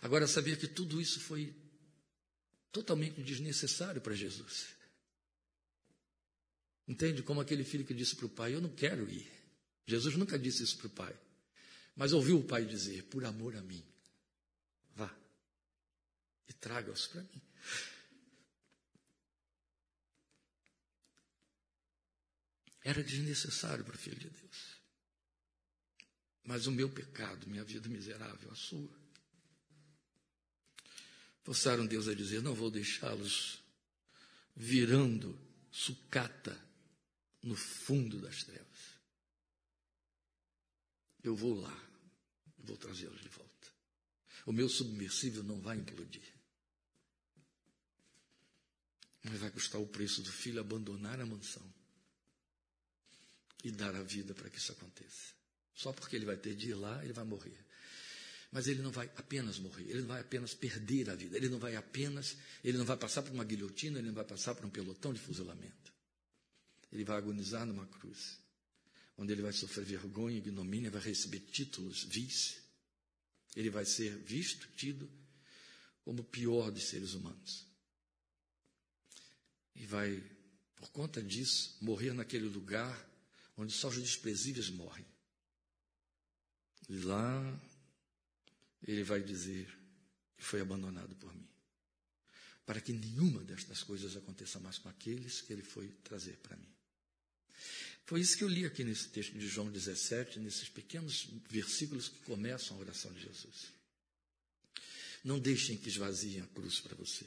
Agora, 0.00 0.26
sabia 0.26 0.56
que 0.56 0.66
tudo 0.66 1.00
isso 1.00 1.20
foi 1.20 1.54
totalmente 2.70 3.22
desnecessário 3.22 4.00
para 4.00 4.14
Jesus. 4.14 4.66
Entende? 6.88 7.22
Como 7.22 7.40
aquele 7.40 7.64
filho 7.64 7.84
que 7.84 7.94
disse 7.94 8.16
para 8.16 8.26
o 8.26 8.30
pai: 8.30 8.54
Eu 8.54 8.60
não 8.60 8.70
quero 8.70 9.08
ir. 9.10 9.30
Jesus 9.86 10.16
nunca 10.16 10.38
disse 10.38 10.62
isso 10.62 10.78
para 10.78 10.86
o 10.86 10.90
pai. 10.90 11.16
Mas 11.94 12.12
ouviu 12.12 12.38
o 12.38 12.44
pai 12.44 12.64
dizer: 12.64 13.04
Por 13.04 13.24
amor 13.24 13.56
a 13.56 13.62
mim, 13.62 13.84
e 16.48 16.52
traga-os 16.52 17.06
para 17.06 17.22
mim. 17.22 17.42
Era 22.84 23.02
desnecessário 23.02 23.84
para 23.84 23.94
o 23.94 23.98
filho 23.98 24.18
de 24.18 24.28
Deus. 24.28 24.80
Mas 26.44 26.66
o 26.66 26.72
meu 26.72 26.90
pecado, 26.90 27.46
minha 27.46 27.62
vida 27.62 27.88
miserável, 27.88 28.50
a 28.50 28.56
sua, 28.56 28.92
forçaram 31.42 31.86
Deus 31.86 32.08
a 32.08 32.14
dizer: 32.14 32.42
Não 32.42 32.54
vou 32.54 32.70
deixá-los 32.70 33.62
virando 34.54 35.38
sucata 35.70 36.58
no 37.42 37.56
fundo 37.56 38.20
das 38.20 38.42
trevas. 38.44 38.92
Eu 41.22 41.36
vou 41.36 41.54
lá, 41.60 41.88
vou 42.58 42.76
trazê-los 42.76 43.20
de 43.20 43.28
volta. 43.28 43.51
O 44.46 44.52
meu 44.52 44.68
submersível 44.68 45.42
não 45.42 45.60
vai 45.60 45.76
implodir. 45.76 46.22
Mas 49.24 49.38
vai 49.38 49.50
custar 49.50 49.80
o 49.80 49.86
preço 49.86 50.22
do 50.22 50.32
filho 50.32 50.60
abandonar 50.60 51.20
a 51.20 51.26
mansão 51.26 51.62
e 53.62 53.70
dar 53.70 53.94
a 53.94 54.02
vida 54.02 54.34
para 54.34 54.50
que 54.50 54.58
isso 54.58 54.72
aconteça. 54.72 55.32
Só 55.74 55.92
porque 55.92 56.16
ele 56.16 56.24
vai 56.24 56.36
ter 56.36 56.54
de 56.54 56.70
ir 56.70 56.74
lá, 56.74 57.02
ele 57.04 57.12
vai 57.12 57.24
morrer. 57.24 57.56
Mas 58.50 58.66
ele 58.66 58.82
não 58.82 58.90
vai 58.90 59.10
apenas 59.16 59.58
morrer, 59.58 59.84
ele 59.84 60.00
não 60.00 60.08
vai 60.08 60.20
apenas 60.20 60.52
perder 60.52 61.08
a 61.08 61.14
vida, 61.14 61.36
ele 61.36 61.48
não 61.48 61.58
vai 61.58 61.74
apenas, 61.74 62.36
ele 62.62 62.76
não 62.76 62.84
vai 62.84 62.96
passar 62.96 63.22
por 63.22 63.32
uma 63.32 63.44
guilhotina, 63.44 63.98
ele 63.98 64.08
não 64.08 64.14
vai 64.14 64.24
passar 64.24 64.54
por 64.54 64.66
um 64.66 64.70
pelotão 64.70 65.12
de 65.12 65.20
fuzilamento. 65.20 65.92
Ele 66.92 67.04
vai 67.04 67.16
agonizar 67.16 67.64
numa 67.64 67.86
cruz, 67.86 68.38
onde 69.16 69.32
ele 69.32 69.40
vai 69.40 69.52
sofrer 69.52 69.84
vergonha, 69.86 70.36
ignomínia, 70.36 70.90
vai 70.90 71.00
receber 71.00 71.40
títulos, 71.40 72.04
vice. 72.04 72.61
Ele 73.54 73.70
vai 73.70 73.84
ser 73.84 74.16
visto, 74.18 74.68
tido 74.76 75.10
como 76.04 76.22
o 76.22 76.24
pior 76.24 76.70
dos 76.70 76.84
seres 76.84 77.14
humanos. 77.14 77.66
E 79.74 79.86
vai, 79.86 80.22
por 80.76 80.90
conta 80.90 81.22
disso, 81.22 81.76
morrer 81.80 82.12
naquele 82.12 82.46
lugar 82.46 83.08
onde 83.56 83.72
só 83.72 83.88
os 83.88 84.00
desprezíveis 84.00 84.70
morrem. 84.70 85.06
E 86.88 86.98
lá 86.98 87.60
ele 88.82 89.04
vai 89.04 89.22
dizer 89.22 89.66
que 90.36 90.44
foi 90.44 90.60
abandonado 90.60 91.14
por 91.16 91.32
mim. 91.34 91.48
Para 92.66 92.80
que 92.80 92.92
nenhuma 92.92 93.42
destas 93.44 93.82
coisas 93.82 94.16
aconteça 94.16 94.58
mais 94.58 94.78
com 94.78 94.88
aqueles 94.88 95.40
que 95.40 95.52
ele 95.52 95.62
foi 95.62 95.88
trazer 96.04 96.36
para 96.38 96.56
mim. 96.56 96.71
Foi 98.04 98.20
isso 98.20 98.36
que 98.36 98.44
eu 98.44 98.48
li 98.48 98.66
aqui 98.66 98.84
nesse 98.84 99.08
texto 99.08 99.38
de 99.38 99.46
João 99.46 99.70
17, 99.70 100.40
nesses 100.40 100.68
pequenos 100.68 101.28
versículos 101.48 102.08
que 102.08 102.18
começam 102.20 102.76
a 102.76 102.80
oração 102.80 103.12
de 103.12 103.22
Jesus. 103.22 103.72
Não 105.24 105.38
deixem 105.38 105.76
que 105.76 105.88
esvaziem 105.88 106.40
a 106.40 106.46
cruz 106.48 106.80
para 106.80 106.96
você. 106.96 107.24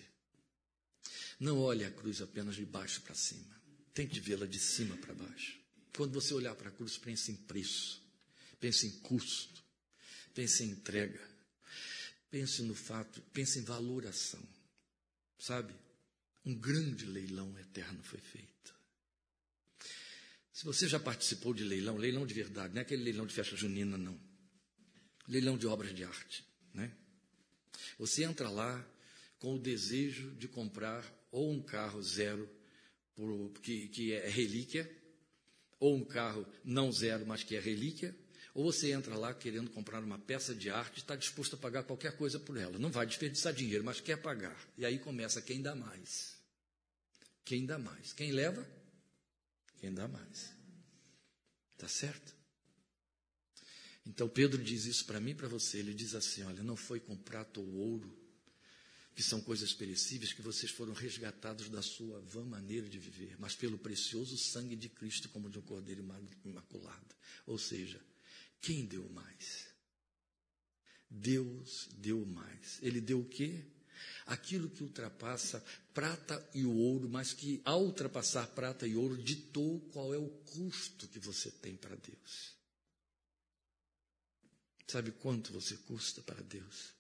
Não 1.40 1.60
olhe 1.60 1.86
a 1.86 1.92
cruz 1.92 2.22
apenas 2.22 2.56
de 2.56 2.66
baixo 2.66 3.02
para 3.02 3.16
cima. 3.16 3.56
Tente 3.94 4.20
vê-la 4.20 4.46
de 4.46 4.60
cima 4.60 4.98
para 4.98 5.14
baixo. 5.14 5.58
Quando 5.96 6.14
você 6.14 6.34
olhar 6.34 6.56
para 6.56 6.70
a 6.70 6.72
cruz, 6.72 6.98
pense 6.98 7.32
em 7.32 7.36
preço, 7.36 8.02
pense 8.60 8.86
em 8.86 8.92
custo, 9.00 9.64
pense 10.34 10.64
em 10.64 10.72
entrega, 10.72 11.22
pense 12.30 12.62
no 12.64 12.76
fato, 12.76 13.22
pense 13.34 13.60
em 13.60 13.64
valoração. 13.64 14.46
Sabe? 15.40 15.74
Um 16.44 16.54
grande 16.54 17.06
leilão 17.06 17.58
eterno 17.58 18.04
foi 18.04 18.20
feito. 18.20 18.55
Se 20.56 20.64
você 20.64 20.88
já 20.88 20.98
participou 20.98 21.54
de 21.54 21.66
leilão, 21.66 21.98
leilão 21.98 22.26
de 22.26 22.34
verdade, 22.34 22.74
não 22.74 22.80
é 22.80 22.82
aquele 22.84 23.04
leilão 23.04 23.26
de 23.26 23.34
festa 23.34 23.58
junina, 23.58 23.98
não. 23.98 24.18
Leilão 25.28 25.58
de 25.58 25.68
obras 25.68 25.94
de 25.94 26.02
arte, 26.06 26.46
né? 26.74 26.94
Você 28.00 28.24
entra 28.24 28.50
lá 28.50 28.88
com 29.38 29.56
o 29.56 29.60
desejo 29.60 30.32
de 30.36 30.48
comprar 30.48 31.04
ou 31.30 31.52
um 31.52 31.62
carro 31.62 32.02
zero, 32.02 32.50
que, 33.62 33.90
que 33.90 34.14
é 34.14 34.30
relíquia, 34.30 34.90
ou 35.78 35.94
um 35.94 36.06
carro 36.06 36.48
não 36.64 36.90
zero, 36.90 37.26
mas 37.28 37.44
que 37.44 37.58
é 37.58 37.60
relíquia, 37.60 38.16
ou 38.54 38.72
você 38.72 38.94
entra 38.94 39.18
lá 39.18 39.34
querendo 39.34 39.70
comprar 39.72 40.02
uma 40.02 40.18
peça 40.18 40.56
de 40.56 40.70
arte 40.70 40.96
e 40.96 41.00
está 41.00 41.18
disposto 41.18 41.56
a 41.56 41.58
pagar 41.58 41.84
qualquer 41.84 42.16
coisa 42.16 42.40
por 42.40 42.56
ela. 42.56 42.80
Não 42.80 42.90
vai 42.90 43.06
desperdiçar 43.06 43.54
dinheiro, 43.54 43.84
mas 43.84 44.00
quer 44.00 44.22
pagar. 44.22 44.58
E 44.78 44.86
aí 44.86 45.00
começa 45.00 45.42
quem 45.42 45.62
dá 45.62 45.76
mais. 45.76 46.38
Quem 47.44 47.66
dá 47.66 47.78
mais? 47.78 48.14
Quem 48.14 48.32
leva? 48.32 48.66
Quem 49.86 49.94
dá 49.94 50.08
mais. 50.08 50.52
Está 51.74 51.88
certo? 51.88 52.36
Então 54.04 54.28
Pedro 54.28 54.64
diz 54.64 54.86
isso 54.86 55.06
para 55.06 55.20
mim 55.20 55.30
e 55.30 55.36
para 55.36 55.48
você. 55.48 55.78
Ele 55.78 55.94
diz 55.94 56.16
assim: 56.16 56.42
olha, 56.42 56.64
não 56.64 56.76
foi 56.76 57.00
com 57.00 57.16
prata 57.16 57.60
ou 57.60 57.72
ouro 57.76 58.12
que 59.14 59.22
são 59.22 59.40
coisas 59.40 59.74
perecíveis, 59.74 60.34
que 60.34 60.42
vocês 60.42 60.72
foram 60.72 60.92
resgatados 60.92 61.70
da 61.70 61.84
sua 61.84 62.20
vã 62.22 62.44
maneira 62.44 62.90
de 62.90 62.98
viver, 62.98 63.36
mas 63.38 63.56
pelo 63.56 63.78
precioso 63.78 64.36
sangue 64.40 64.76
de 64.76 64.90
Cristo, 64.90 65.30
como 65.30 65.52
de 65.52 65.60
um 65.60 65.62
cordeiro 65.62 66.04
imaculado. 66.44 67.16
Ou 67.46 67.60
seja, 67.60 68.02
quem 68.60 68.88
deu 68.88 69.08
mais? 69.10 69.68
Deus 71.08 71.90
deu 71.96 72.26
mais. 72.26 72.80
Ele 72.82 73.00
deu 73.00 73.20
o 73.20 73.30
quê? 73.30 73.64
Aquilo 74.26 74.70
que 74.70 74.84
ultrapassa 74.84 75.64
prata 75.94 76.48
e 76.54 76.66
ouro, 76.66 77.10
mas 77.10 77.34
que 77.34 77.62
ao 77.64 77.84
ultrapassar 77.84 78.48
prata 78.48 78.86
e 78.88 78.96
ouro, 78.96 79.18
ditou 79.18 79.80
qual 79.92 80.14
é 80.14 80.18
o 80.18 80.30
custo 80.30 81.08
que 81.08 81.20
você 81.20 81.52
tem 81.52 81.76
para 81.76 81.96
Deus. 81.96 82.56
Sabe 84.88 85.12
quanto 85.12 85.52
você 85.52 85.76
custa 85.78 86.22
para 86.22 86.42
Deus? 86.42 86.96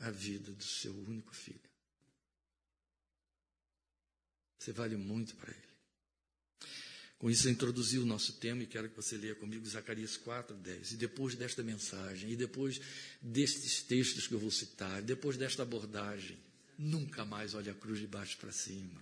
a 0.00 0.10
vida 0.10 0.52
do 0.52 0.64
seu 0.64 0.92
único 0.92 1.34
filho. 1.34 1.60
Você 4.58 4.72
vale 4.72 4.96
muito 4.96 5.36
para 5.36 5.50
ele. 5.50 5.65
Com 7.18 7.30
isso, 7.30 7.48
eu 7.48 7.52
introduzi 7.52 7.98
o 7.98 8.04
nosso 8.04 8.34
tema 8.34 8.62
e 8.62 8.66
quero 8.66 8.90
que 8.90 8.96
você 8.96 9.16
leia 9.16 9.34
comigo 9.34 9.66
Zacarias 9.66 10.16
4, 10.18 10.54
10. 10.54 10.92
E 10.92 10.96
depois 10.96 11.34
desta 11.34 11.62
mensagem, 11.62 12.30
e 12.30 12.36
depois 12.36 12.78
destes 13.22 13.82
textos 13.82 14.26
que 14.26 14.34
eu 14.34 14.38
vou 14.38 14.50
citar, 14.50 15.00
depois 15.00 15.36
desta 15.36 15.62
abordagem, 15.62 16.36
nunca 16.78 17.24
mais 17.24 17.54
olhe 17.54 17.70
a 17.70 17.74
cruz 17.74 17.98
de 17.98 18.06
baixo 18.06 18.36
para 18.36 18.52
cima. 18.52 19.00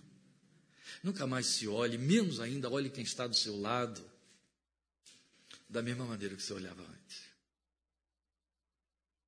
Nunca 1.03 1.27
mais 1.27 1.47
se 1.47 1.67
olhe, 1.67 1.99
menos 1.99 2.39
ainda 2.39 2.71
olhe 2.71 2.89
quem 2.89 3.03
está 3.03 3.27
do 3.27 3.35
seu 3.35 3.61
lado, 3.61 4.03
da 5.69 5.83
mesma 5.83 6.05
maneira 6.05 6.37
que 6.37 6.43
você 6.43 6.53
olhava 6.53 6.83
antes. 6.83 7.25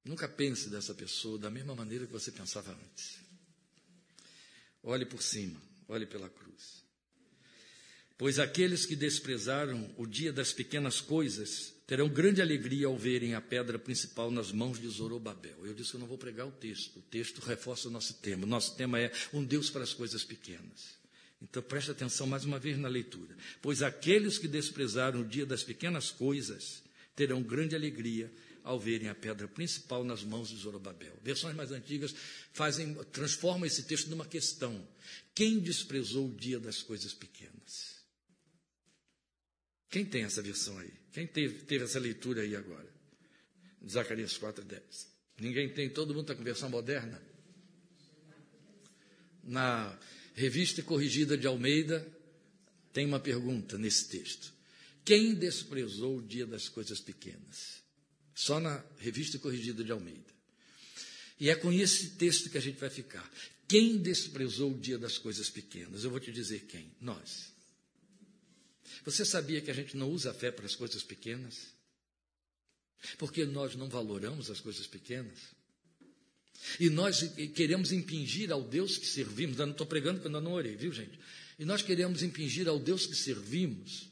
Nunca 0.05 0.29
pense 0.29 0.71
dessa 0.71 0.95
pessoa 0.95 1.37
da 1.37 1.51
mesma 1.51 1.75
maneira 1.75 2.07
que 2.07 2.13
você 2.13 2.31
pensava 2.31 2.71
antes. 2.71 3.19
Olhe 4.81 5.05
por 5.05 5.21
cima, 5.21 5.61
olhe 5.89 6.07
pela 6.07 6.31
cruz. 6.31 6.86
Pois 8.19 8.39
aqueles 8.39 8.87
que 8.87 8.97
desprezaram 8.97 9.91
o 9.97 10.07
dia 10.07 10.33
das 10.33 10.53
pequenas 10.53 11.01
coisas 11.01 11.75
terão 11.87 12.09
grande 12.09 12.41
alegria 12.41 12.87
ao 12.87 12.97
verem 12.97 13.35
a 13.35 13.41
pedra 13.41 13.79
principal 13.79 14.31
nas 14.31 14.51
mãos 14.51 14.81
de 14.81 14.89
Zorobabel. 14.89 15.67
Eu 15.67 15.75
disse 15.75 15.91
que 15.91 15.97
eu 15.97 16.01
não 16.01 16.07
vou 16.07 16.17
pregar 16.17 16.47
o 16.47 16.51
texto. 16.51 16.99
O 16.99 17.03
texto 17.03 17.41
reforça 17.41 17.89
o 17.89 17.91
nosso 17.91 18.15
tema. 18.15 18.45
O 18.45 18.49
nosso 18.49 18.75
tema 18.75 18.99
é 18.99 19.13
um 19.33 19.45
Deus 19.45 19.69
para 19.69 19.83
as 19.83 19.93
coisas 19.93 20.25
pequenas. 20.25 20.97
Então 21.43 21.63
preste 21.63 21.91
atenção 21.91 22.27
mais 22.27 22.45
uma 22.45 22.59
vez 22.59 22.79
na 22.79 22.89
leitura. 22.89 23.37
Pois 23.61 23.83
aqueles 23.83 24.39
que 24.39 24.49
desprezaram 24.49 25.21
o 25.21 25.25
dia 25.25 25.45
das 25.45 25.63
pequenas 25.63 26.11
coisas 26.11 26.83
terão 27.15 27.43
grande 27.43 27.77
alegria 27.77 28.33
ao 28.65 28.81
verem 28.81 29.09
a 29.09 29.15
pedra 29.15 29.47
principal 29.47 30.03
nas 30.03 30.25
mãos 30.25 30.49
de 30.49 30.57
Zorobabel. 30.57 31.17
Versões 31.23 31.55
mais 31.55 31.71
antigas 31.71 32.15
fazem, 32.53 32.95
transformam 33.13 33.67
esse 33.67 33.85
texto 33.85 34.09
numa 34.09 34.25
questão. 34.25 34.87
Quem 35.35 35.61
desprezou 35.61 36.27
o 36.29 36.35
dia 36.35 36.59
das 36.59 36.83
coisas 36.83 37.15
pequenas? 37.15 37.56
Quem 39.91 40.05
tem 40.05 40.25
essa 40.25 40.43
versão 40.43 40.79
aí? 40.79 40.93
Quem 41.13 41.27
teve, 41.27 41.63
teve 41.65 41.85
essa 41.85 41.99
leitura 41.99 42.43
aí 42.43 42.55
agora? 42.55 42.89
Zacarias 43.89 44.39
4,10. 44.39 44.81
Ninguém 45.39 45.69
tem, 45.73 45.89
todo 45.89 46.15
mundo 46.15 46.23
está 46.23 46.35
com 46.35 46.43
versão 46.43 46.69
moderna? 46.69 47.23
Na 49.45 49.97
revista 50.35 50.83
corrigida 50.83 51.37
de 51.37 51.47
Almeida, 51.47 52.07
tem 52.93 53.07
uma 53.07 53.21
pergunta 53.21 53.79
nesse 53.79 54.09
texto. 54.09 54.53
Quem 55.05 55.35
desprezou 55.35 56.19
o 56.19 56.23
dia 56.23 56.47
das 56.47 56.69
coisas 56.69 57.01
pequenas? 57.01 57.83
Só 58.35 58.59
na 58.59 58.85
revista 58.99 59.39
corrigida 59.39 59.85
de 59.85 59.93
Almeida. 59.93 60.35
E 61.39 61.49
é 61.49 61.55
com 61.55 61.73
esse 61.73 62.11
texto 62.11 62.51
que 62.51 62.59
a 62.59 62.61
gente 62.61 62.79
vai 62.79 62.91
ficar. 62.91 63.31
Quem 63.69 63.99
desprezou 63.99 64.73
o 64.73 64.79
dia 64.79 64.99
das 64.99 65.19
coisas 65.19 65.51
pequenas? 65.51 66.05
Eu 66.05 66.11
vou 66.11 66.21
te 66.21 66.33
dizer 66.33 66.67
quem. 66.67 66.91
Nós. 67.01 67.53
Você 69.05 69.25
sabia 69.25 69.61
que 69.61 69.71
a 69.71 69.75
gente 69.75 69.97
não 69.97 70.11
usa 70.11 70.31
a 70.31 70.35
fé 70.35 70.51
para 70.51 70.67
as 70.67 70.75
coisas 70.75 71.03
pequenas? 71.03 71.75
Porque 73.19 73.45
nós 73.45 73.77
não 73.77 73.89
valoramos 73.89 74.51
as 74.51 74.61
coisas 74.61 74.87
pequenas. 74.87 75.39
E 76.81 76.89
nós 76.91 77.23
queremos 77.55 77.93
impingir 77.93 78.51
ao 78.51 78.63
Deus 78.63 78.97
que 78.97 79.07
servimos, 79.07 79.59
eu 79.59 79.67
não 79.67 79.73
estou 79.73 79.87
pregando 79.87 80.21
porque 80.21 80.35
eu 80.35 80.41
não 80.41 80.53
orei, 80.53 80.75
viu 80.75 80.93
gente? 80.93 81.19
E 81.59 81.65
nós 81.65 81.83
queremos 81.83 82.23
impingir 82.23 82.69
ao 82.69 82.79
Deus 82.79 83.07
que 83.07 83.15
servimos 83.15 84.09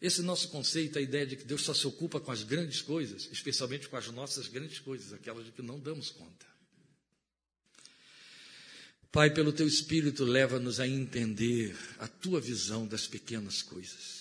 esse 0.00 0.22
nosso 0.22 0.48
conceito, 0.48 0.98
a 0.98 1.02
ideia 1.02 1.26
de 1.26 1.36
que 1.36 1.44
Deus 1.44 1.62
só 1.62 1.74
se 1.74 1.86
ocupa 1.86 2.20
com 2.20 2.30
as 2.30 2.44
grandes 2.44 2.80
coisas, 2.80 3.28
especialmente 3.32 3.88
com 3.88 3.96
as 3.96 4.08
nossas 4.08 4.46
grandes 4.46 4.78
coisas, 4.78 5.12
aquelas 5.12 5.44
de 5.44 5.52
que 5.52 5.62
não 5.62 5.78
damos 5.78 6.10
conta. 6.10 6.46
Pai, 9.10 9.32
pelo 9.32 9.52
teu 9.52 9.66
Espírito, 9.66 10.24
leva-nos 10.24 10.78
a 10.80 10.86
entender 10.86 11.76
a 11.98 12.06
tua 12.06 12.40
visão 12.40 12.86
das 12.86 13.06
pequenas 13.06 13.62
coisas. 13.62 14.17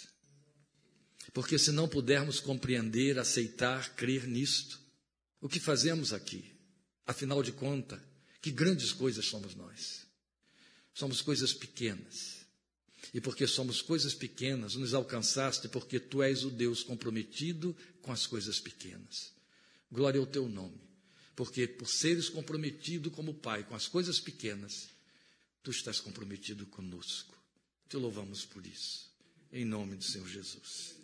Porque 1.38 1.60
se 1.60 1.72
não 1.72 1.88
pudermos 1.88 2.40
compreender, 2.40 3.20
aceitar, 3.20 3.94
crer 3.94 4.26
nisto, 4.26 4.82
o 5.40 5.48
que 5.48 5.60
fazemos 5.60 6.12
aqui? 6.12 6.44
Afinal 7.06 7.44
de 7.44 7.52
contas, 7.52 8.02
que 8.42 8.50
grandes 8.50 8.92
coisas 8.92 9.24
somos 9.28 9.54
nós. 9.54 10.08
Somos 10.96 11.22
coisas 11.22 11.54
pequenas. 11.54 12.38
E 13.14 13.22
porque 13.22 13.46
somos 13.46 13.84
coisas 13.84 14.16
pequenas, 14.16 14.74
nos 14.74 14.96
alcançaste 14.96 15.68
porque 15.68 16.00
tu 16.00 16.24
és 16.24 16.44
o 16.44 16.50
Deus 16.50 16.82
comprometido 16.82 17.78
com 18.02 18.12
as 18.12 18.26
coisas 18.26 18.60
pequenas. 18.60 19.32
Glória 19.92 20.20
ao 20.20 20.26
teu 20.26 20.50
nome. 20.50 20.82
Porque 21.36 21.68
por 21.68 21.88
seres 21.88 22.30
comprometido 22.30 23.12
como 23.12 23.36
Pai 23.36 23.64
com 23.64 23.76
as 23.76 23.88
coisas 23.88 24.20
pequenas, 24.20 24.90
tu 25.62 25.70
estás 25.70 26.00
comprometido 26.00 26.66
conosco. 26.66 27.38
Te 27.88 27.96
louvamos 27.96 28.44
por 28.44 28.66
isso. 28.66 29.14
Em 29.52 29.64
nome 29.64 29.98
do 29.98 30.04
Senhor 30.04 30.28
Jesus. 30.28 30.97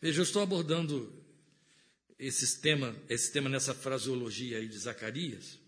Veja, 0.00 0.20
eu 0.20 0.22
estou 0.22 0.42
abordando 0.42 1.12
esse 2.16 2.60
tema, 2.60 2.94
esse 3.08 3.32
tema 3.32 3.48
nessa 3.48 3.74
fraseologia 3.74 4.58
aí 4.58 4.68
de 4.68 4.78
Zacarias, 4.78 5.58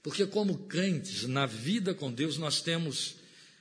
porque 0.00 0.24
como 0.26 0.66
crentes, 0.68 1.24
na 1.24 1.44
vida 1.44 1.92
com 1.92 2.12
Deus, 2.12 2.38
nós 2.38 2.62
temos 2.62 3.16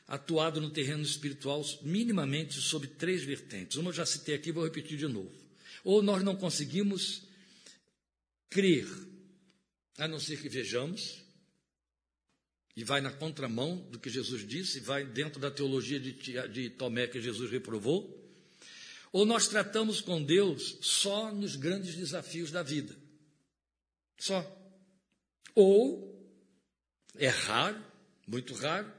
atuado 0.07 0.61
no 0.61 0.69
terreno 0.69 1.01
espiritual 1.01 1.63
minimamente 1.81 2.61
sobre 2.61 2.87
três 2.87 3.23
vertentes. 3.23 3.77
Uma 3.77 3.89
eu 3.89 3.93
já 3.93 4.05
citei 4.05 4.35
aqui, 4.35 4.51
vou 4.51 4.63
repetir 4.63 4.97
de 4.97 5.07
novo. 5.07 5.31
Ou 5.83 6.03
nós 6.03 6.23
não 6.23 6.35
conseguimos 6.35 7.23
crer, 8.51 8.87
a 9.97 10.07
não 10.07 10.19
ser 10.19 10.39
que 10.39 10.47
vejamos, 10.47 11.23
e 12.75 12.83
vai 12.83 13.01
na 13.01 13.11
contramão 13.11 13.77
do 13.89 13.99
que 13.99 14.09
Jesus 14.09 14.47
disse, 14.47 14.79
vai 14.79 15.05
dentro 15.05 15.39
da 15.39 15.49
teologia 15.49 15.99
de, 15.99 16.13
de 16.13 16.69
Tomé 16.69 17.07
que 17.07 17.19
Jesus 17.19 17.49
reprovou, 17.51 18.18
ou 19.11 19.25
nós 19.25 19.47
tratamos 19.47 20.01
com 20.01 20.23
Deus 20.23 20.77
só 20.81 21.31
nos 21.31 21.55
grandes 21.55 21.95
desafios 21.95 22.51
da 22.51 22.61
vida? 22.61 22.95
Só. 24.17 24.45
Ou, 25.55 26.15
é 27.15 27.27
raro, 27.27 27.83
muito 28.27 28.53
raro, 28.53 28.91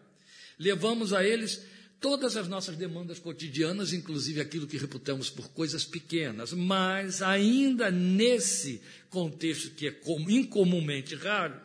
levamos 0.59 1.13
a 1.13 1.25
eles 1.25 1.63
todas 2.01 2.37
as 2.37 2.49
nossas 2.49 2.77
demandas 2.77 3.19
cotidianas, 3.19 3.93
inclusive 3.93 4.41
aquilo 4.41 4.67
que 4.67 4.79
reputamos 4.79 5.29
por 5.29 5.51
coisas 5.51 5.85
pequenas, 5.85 6.53
mas 6.53 7.23
ainda 7.23 7.91
nesse 7.91 8.83
contexto 9.11 9.71
que 9.75 9.87
é 9.87 10.01
incomumente 10.29 11.15
raro, 11.15 11.61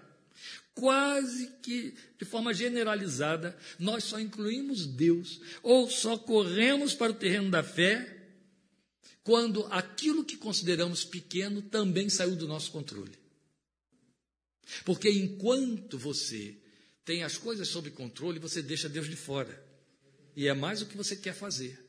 quase 0.74 1.50
que 1.64 1.96
de 2.20 2.26
forma 2.26 2.54
generalizada, 2.54 3.58
nós 3.80 4.04
só 4.04 4.20
incluímos 4.20 4.86
Deus 4.86 5.40
ou 5.64 5.90
só 5.90 6.18
corremos 6.18 6.94
para 6.94 7.12
o 7.12 7.16
terreno 7.16 7.50
da 7.50 7.64
fé 7.64 8.15
quando 9.26 9.66
aquilo 9.72 10.24
que 10.24 10.38
consideramos 10.38 11.04
pequeno 11.04 11.60
também 11.64 12.10
saiu 12.10 12.36
do 12.36 12.48
nosso 12.48 12.72
controle. 12.72 13.12
Porque 14.86 15.10
enquanto 15.10 15.98
você 15.98 16.56
tem 17.04 17.24
as 17.24 17.36
coisas 17.36 17.68
sob 17.68 17.90
controle, 17.90 18.38
você 18.38 18.62
deixa 18.62 18.88
Deus 18.88 19.10
de 19.10 19.16
fora. 19.16 19.66
E 20.36 20.48
é 20.48 20.54
mais 20.54 20.84
o 20.84 20.86
que 20.86 20.96
você 20.96 21.16
quer 21.16 21.34
fazer. 21.34 21.84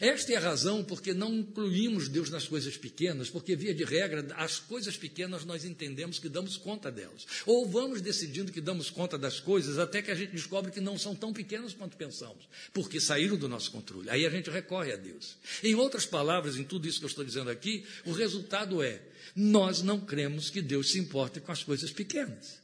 Esta 0.00 0.32
é 0.32 0.36
a 0.36 0.40
razão 0.40 0.82
porque 0.82 1.14
não 1.14 1.34
incluímos 1.34 2.08
Deus 2.08 2.30
nas 2.30 2.46
coisas 2.46 2.76
pequenas, 2.76 3.30
porque, 3.30 3.54
via 3.54 3.74
de 3.74 3.84
regra, 3.84 4.26
as 4.36 4.58
coisas 4.58 4.96
pequenas 4.96 5.44
nós 5.44 5.64
entendemos 5.64 6.18
que 6.18 6.28
damos 6.28 6.56
conta 6.56 6.90
delas. 6.90 7.26
Ou 7.46 7.68
vamos 7.68 8.00
decidindo 8.00 8.52
que 8.52 8.60
damos 8.60 8.90
conta 8.90 9.16
das 9.16 9.38
coisas 9.38 9.78
até 9.78 10.02
que 10.02 10.10
a 10.10 10.14
gente 10.14 10.32
descobre 10.32 10.72
que 10.72 10.80
não 10.80 10.98
são 10.98 11.14
tão 11.14 11.32
pequenas 11.32 11.72
quanto 11.72 11.96
pensamos, 11.96 12.48
porque 12.72 13.00
saíram 13.00 13.36
do 13.36 13.48
nosso 13.48 13.70
controle. 13.70 14.10
Aí 14.10 14.26
a 14.26 14.30
gente 14.30 14.50
recorre 14.50 14.92
a 14.92 14.96
Deus. 14.96 15.36
Em 15.62 15.74
outras 15.74 16.06
palavras, 16.06 16.56
em 16.56 16.64
tudo 16.64 16.88
isso 16.88 16.98
que 16.98 17.04
eu 17.04 17.10
estou 17.10 17.24
dizendo 17.24 17.50
aqui, 17.50 17.84
o 18.04 18.12
resultado 18.12 18.82
é: 18.82 19.02
nós 19.34 19.82
não 19.82 20.00
cremos 20.00 20.50
que 20.50 20.62
Deus 20.62 20.90
se 20.90 20.98
importe 20.98 21.40
com 21.40 21.52
as 21.52 21.62
coisas 21.62 21.90
pequenas. 21.90 22.60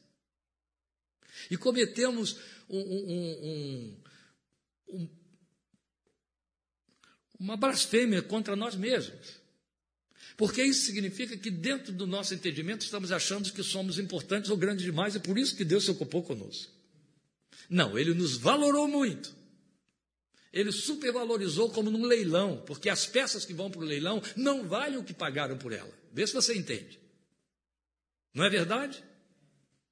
E 1.51 1.57
cometemos 1.57 2.37
um, 2.69 2.79
um, 2.79 3.39
um, 3.43 4.99
um 4.99 5.22
uma 7.39 7.57
blasfêmia 7.57 8.23
contra 8.23 8.55
nós 8.55 8.75
mesmos. 8.75 9.43
Porque 10.37 10.63
isso 10.63 10.87
significa 10.87 11.37
que, 11.37 11.51
dentro 11.51 11.93
do 11.93 12.07
nosso 12.07 12.35
entendimento, 12.35 12.83
estamos 12.83 13.13
achando 13.13 13.53
que 13.53 13.63
somos 13.63 13.99
importantes 13.99 14.51
ou 14.51 14.57
grandes 14.57 14.85
demais, 14.85 15.15
e 15.15 15.21
por 15.21 15.39
isso 15.39 15.57
que 15.57 15.65
Deus 15.65 15.85
se 15.85 15.91
ocupou 15.91 16.23
conosco. 16.23 16.73
Não, 17.69 17.99
ele 17.99 18.15
nos 18.15 18.37
valorou 18.37 18.89
muito. 18.89 19.35
Ele 20.53 20.71
supervalorizou 20.71 21.71
como 21.71 21.91
num 21.91 22.05
leilão, 22.05 22.63
porque 22.67 22.91
as 22.91 23.07
peças 23.07 23.45
que 23.45 23.55
vão 23.55 23.71
para 23.71 23.81
o 23.81 23.85
leilão 23.85 24.23
não 24.37 24.69
valem 24.69 24.99
o 24.99 25.05
que 25.05 25.15
pagaram 25.15 25.57
por 25.57 25.73
ela. 25.73 25.93
Vê 26.13 26.27
se 26.27 26.35
você 26.35 26.55
entende. 26.55 26.99
Não 28.35 28.45
é 28.45 28.51
verdade? 28.51 29.03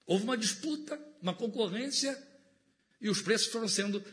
Houve 0.07 0.24
uma 0.24 0.37
disputa, 0.37 1.00
uma 1.22 1.35
concorrência, 1.35 2.20
e 3.00 3.09
os 3.09 3.22
preços 3.22 3.48
foram 3.48 3.68
sendo 3.68 4.05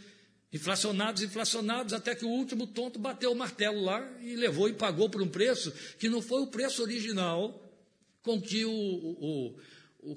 Inflacionados, 0.57 1.21
inflacionados, 1.21 1.93
até 1.93 2.15
que 2.15 2.25
o 2.25 2.29
último 2.29 2.65
tonto 2.65 2.97
bateu 2.97 3.31
o 3.31 3.35
martelo 3.35 3.79
lá 3.79 4.01
e 4.21 4.35
levou 4.35 4.67
e 4.67 4.73
pagou 4.73 5.07
por 5.07 5.21
um 5.21 5.29
preço 5.29 5.71
que 5.99 6.09
não 6.09 6.19
foi 6.19 6.41
o 6.41 6.47
preço 6.47 6.81
original 6.81 7.63
com 8.23 8.41
que 8.41 8.65
o, 8.65 8.71
o, 8.71 9.59
o, 9.99 10.15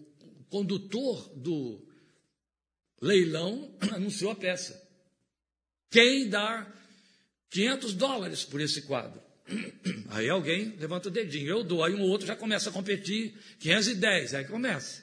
condutor 0.48 1.28
do 1.36 1.86
leilão 3.02 3.76
anunciou 3.92 4.30
a 4.30 4.34
peça. 4.34 4.82
Quem 5.90 6.30
dá 6.30 6.66
500 7.50 7.92
dólares 7.92 8.42
por 8.42 8.62
esse 8.62 8.82
quadro? 8.82 9.20
Aí 10.08 10.30
alguém 10.30 10.74
levanta 10.78 11.08
o 11.08 11.12
dedinho, 11.12 11.50
eu 11.50 11.62
dou, 11.62 11.84
aí 11.84 11.94
um 11.94 12.02
outro 12.02 12.26
já 12.26 12.34
começa 12.34 12.70
a 12.70 12.72
competir, 12.72 13.34
510, 13.60 14.34
aí 14.34 14.44
começa. 14.46 15.02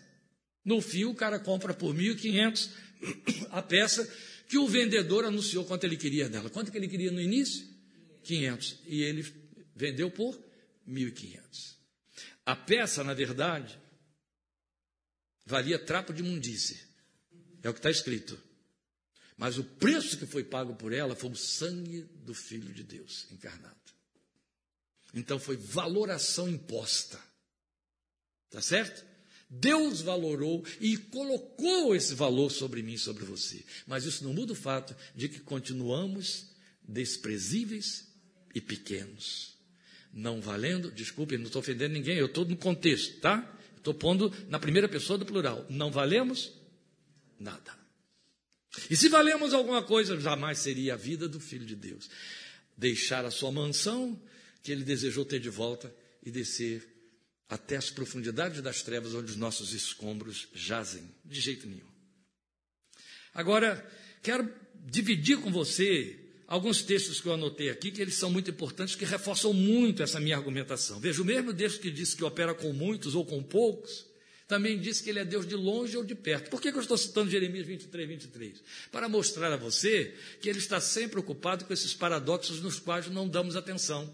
No 0.65 0.81
fim, 0.81 1.05
o 1.05 1.15
cara 1.15 1.39
compra 1.39 1.73
por 1.73 1.95
1.500 1.95 2.69
a 3.51 3.61
peça 3.61 4.11
que 4.47 4.57
o 4.57 4.67
vendedor 4.67 5.25
anunciou 5.25 5.65
quanto 5.65 5.83
ele 5.83 5.97
queria 5.97 6.29
dela. 6.29 6.49
Quanto 6.49 6.71
que 6.71 6.77
ele 6.77 6.87
queria 6.87 7.11
no 7.11 7.21
início? 7.21 7.67
500. 8.23 8.79
E 8.85 9.01
ele 9.01 9.23
vendeu 9.75 10.09
por 10.09 10.37
1.500. 10.87 11.75
A 12.45 12.55
peça, 12.55 13.03
na 13.03 13.13
verdade, 13.13 13.77
valia 15.45 15.77
trapo 15.77 16.13
de 16.13 16.21
imundície. 16.21 16.79
É 17.61 17.69
o 17.69 17.73
que 17.73 17.79
está 17.79 17.89
escrito. 17.89 18.41
Mas 19.37 19.57
o 19.57 19.63
preço 19.63 20.17
que 20.17 20.25
foi 20.25 20.43
pago 20.43 20.75
por 20.75 20.91
ela 20.91 21.15
foi 21.15 21.29
o 21.29 21.35
sangue 21.35 22.01
do 22.25 22.33
Filho 22.33 22.73
de 22.73 22.83
Deus 22.83 23.27
encarnado. 23.31 23.75
Então 25.13 25.39
foi 25.39 25.57
valoração 25.57 26.49
imposta. 26.49 27.21
Tá 28.49 28.61
certo? 28.61 29.05
Deus 29.49 30.01
valorou 30.01 30.65
e 30.81 30.97
colocou 30.97 31.95
esse 31.95 32.13
valor 32.13 32.51
sobre 32.51 32.81
mim 32.81 32.93
e 32.93 32.99
sobre 32.99 33.23
você. 33.23 33.63
Mas 33.85 34.03
isso 34.03 34.23
não 34.23 34.33
muda 34.33 34.51
o 34.51 34.55
fato 34.55 34.95
de 35.15 35.29
que 35.29 35.39
continuamos 35.39 36.49
desprezíveis 36.87 38.07
e 38.53 38.59
pequenos. 38.59 39.55
Não 40.11 40.41
valendo, 40.41 40.91
desculpe, 40.91 41.37
não 41.37 41.45
estou 41.45 41.61
ofendendo 41.61 41.93
ninguém, 41.93 42.17
eu 42.17 42.25
estou 42.25 42.45
no 42.45 42.57
contexto, 42.57 43.19
tá? 43.21 43.57
Estou 43.77 43.93
pondo 43.93 44.33
na 44.49 44.59
primeira 44.59 44.89
pessoa 44.89 45.17
do 45.17 45.25
plural. 45.25 45.65
Não 45.69 45.91
valemos 45.91 46.51
nada. 47.39 47.77
E 48.89 48.97
se 48.97 49.07
valemos 49.07 49.53
alguma 49.53 49.81
coisa, 49.81 50.19
jamais 50.19 50.59
seria 50.59 50.93
a 50.93 50.97
vida 50.97 51.27
do 51.27 51.39
Filho 51.39 51.65
de 51.65 51.75
Deus. 51.75 52.09
Deixar 52.77 53.25
a 53.25 53.31
sua 53.31 53.51
mansão, 53.51 54.21
que 54.61 54.71
ele 54.71 54.83
desejou 54.83 55.23
ter 55.23 55.39
de 55.39 55.49
volta, 55.49 55.93
e 56.23 56.29
descer 56.29 56.96
até 57.49 57.77
as 57.77 57.89
profundidades 57.89 58.61
das 58.61 58.81
trevas 58.81 59.13
onde 59.13 59.31
os 59.31 59.37
nossos 59.37 59.73
escombros 59.73 60.47
jazem. 60.53 61.03
De 61.23 61.39
jeito 61.39 61.67
nenhum. 61.67 61.87
Agora, 63.33 63.85
quero 64.21 64.51
dividir 64.85 65.39
com 65.39 65.51
você 65.51 66.19
alguns 66.47 66.81
textos 66.81 67.21
que 67.21 67.27
eu 67.27 67.33
anotei 67.33 67.69
aqui, 67.69 67.91
que 67.91 68.01
eles 68.01 68.15
são 68.15 68.29
muito 68.29 68.49
importantes, 68.49 68.95
que 68.95 69.05
reforçam 69.05 69.53
muito 69.53 70.01
essa 70.01 70.19
minha 70.19 70.35
argumentação. 70.35 70.99
Veja, 70.99 71.21
o 71.21 71.25
mesmo 71.25 71.53
Deus 71.53 71.77
que 71.77 71.91
disse 71.91 72.15
que 72.15 72.23
opera 72.23 72.53
com 72.53 72.73
muitos 72.73 73.15
ou 73.15 73.25
com 73.25 73.43
poucos, 73.43 74.07
também 74.47 74.79
disse 74.79 75.03
que 75.03 75.09
ele 75.09 75.19
é 75.19 75.25
Deus 75.25 75.45
de 75.45 75.55
longe 75.55 75.97
ou 75.97 76.05
de 76.05 76.15
perto. 76.15 76.49
Por 76.49 76.61
que, 76.61 76.71
que 76.71 76.77
eu 76.77 76.81
estou 76.81 76.97
citando 76.97 77.29
Jeremias 77.29 77.67
23, 77.67 78.07
23? 78.07 78.63
Para 78.91 79.09
mostrar 79.09 79.51
a 79.51 79.57
você 79.57 80.15
que 80.41 80.49
ele 80.49 80.59
está 80.59 80.79
sempre 80.79 81.19
ocupado 81.19 81.65
com 81.65 81.73
esses 81.73 81.93
paradoxos 81.93 82.61
nos 82.61 82.79
quais 82.79 83.07
não 83.07 83.27
damos 83.27 83.57
atenção. 83.57 84.13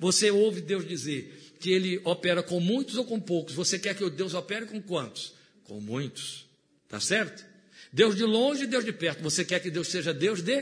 Você 0.00 0.32
ouve 0.32 0.60
Deus 0.60 0.86
dizer 0.86 1.51
que 1.62 1.70
ele 1.70 2.00
opera 2.02 2.42
com 2.42 2.58
muitos 2.58 2.96
ou 2.96 3.04
com 3.04 3.20
poucos. 3.20 3.54
Você 3.54 3.78
quer 3.78 3.94
que 3.94 4.10
Deus 4.10 4.34
opere 4.34 4.66
com 4.66 4.82
quantos? 4.82 5.32
Com 5.62 5.80
muitos. 5.80 6.44
Tá 6.88 6.98
certo? 6.98 7.46
Deus 7.92 8.16
de 8.16 8.24
longe 8.24 8.64
e 8.64 8.66
Deus 8.66 8.84
de 8.84 8.92
perto. 8.92 9.22
Você 9.22 9.44
quer 9.44 9.60
que 9.60 9.70
Deus 9.70 9.86
seja 9.86 10.12
Deus 10.12 10.42
de 10.42 10.60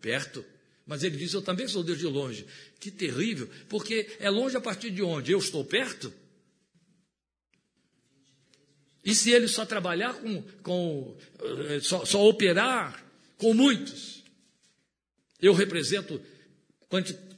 perto. 0.00 0.44
Mas 0.86 1.02
ele 1.02 1.16
diz: 1.16 1.34
Eu 1.34 1.42
também 1.42 1.66
sou 1.66 1.82
Deus 1.82 1.98
de 1.98 2.06
longe. 2.06 2.46
Que 2.78 2.92
terrível, 2.92 3.50
porque 3.68 4.08
é 4.20 4.30
longe 4.30 4.56
a 4.56 4.60
partir 4.60 4.90
de 4.92 5.02
onde? 5.02 5.32
Eu 5.32 5.40
estou 5.40 5.64
perto? 5.64 6.12
E 9.04 9.12
se 9.12 9.32
ele 9.32 9.48
só 9.48 9.66
trabalhar 9.66 10.14
com, 10.14 10.42
com 10.62 11.16
eh, 11.70 11.80
só, 11.80 12.04
só 12.04 12.24
operar 12.24 13.04
com 13.36 13.52
muitos? 13.52 14.22
Eu 15.42 15.54
represento 15.54 16.22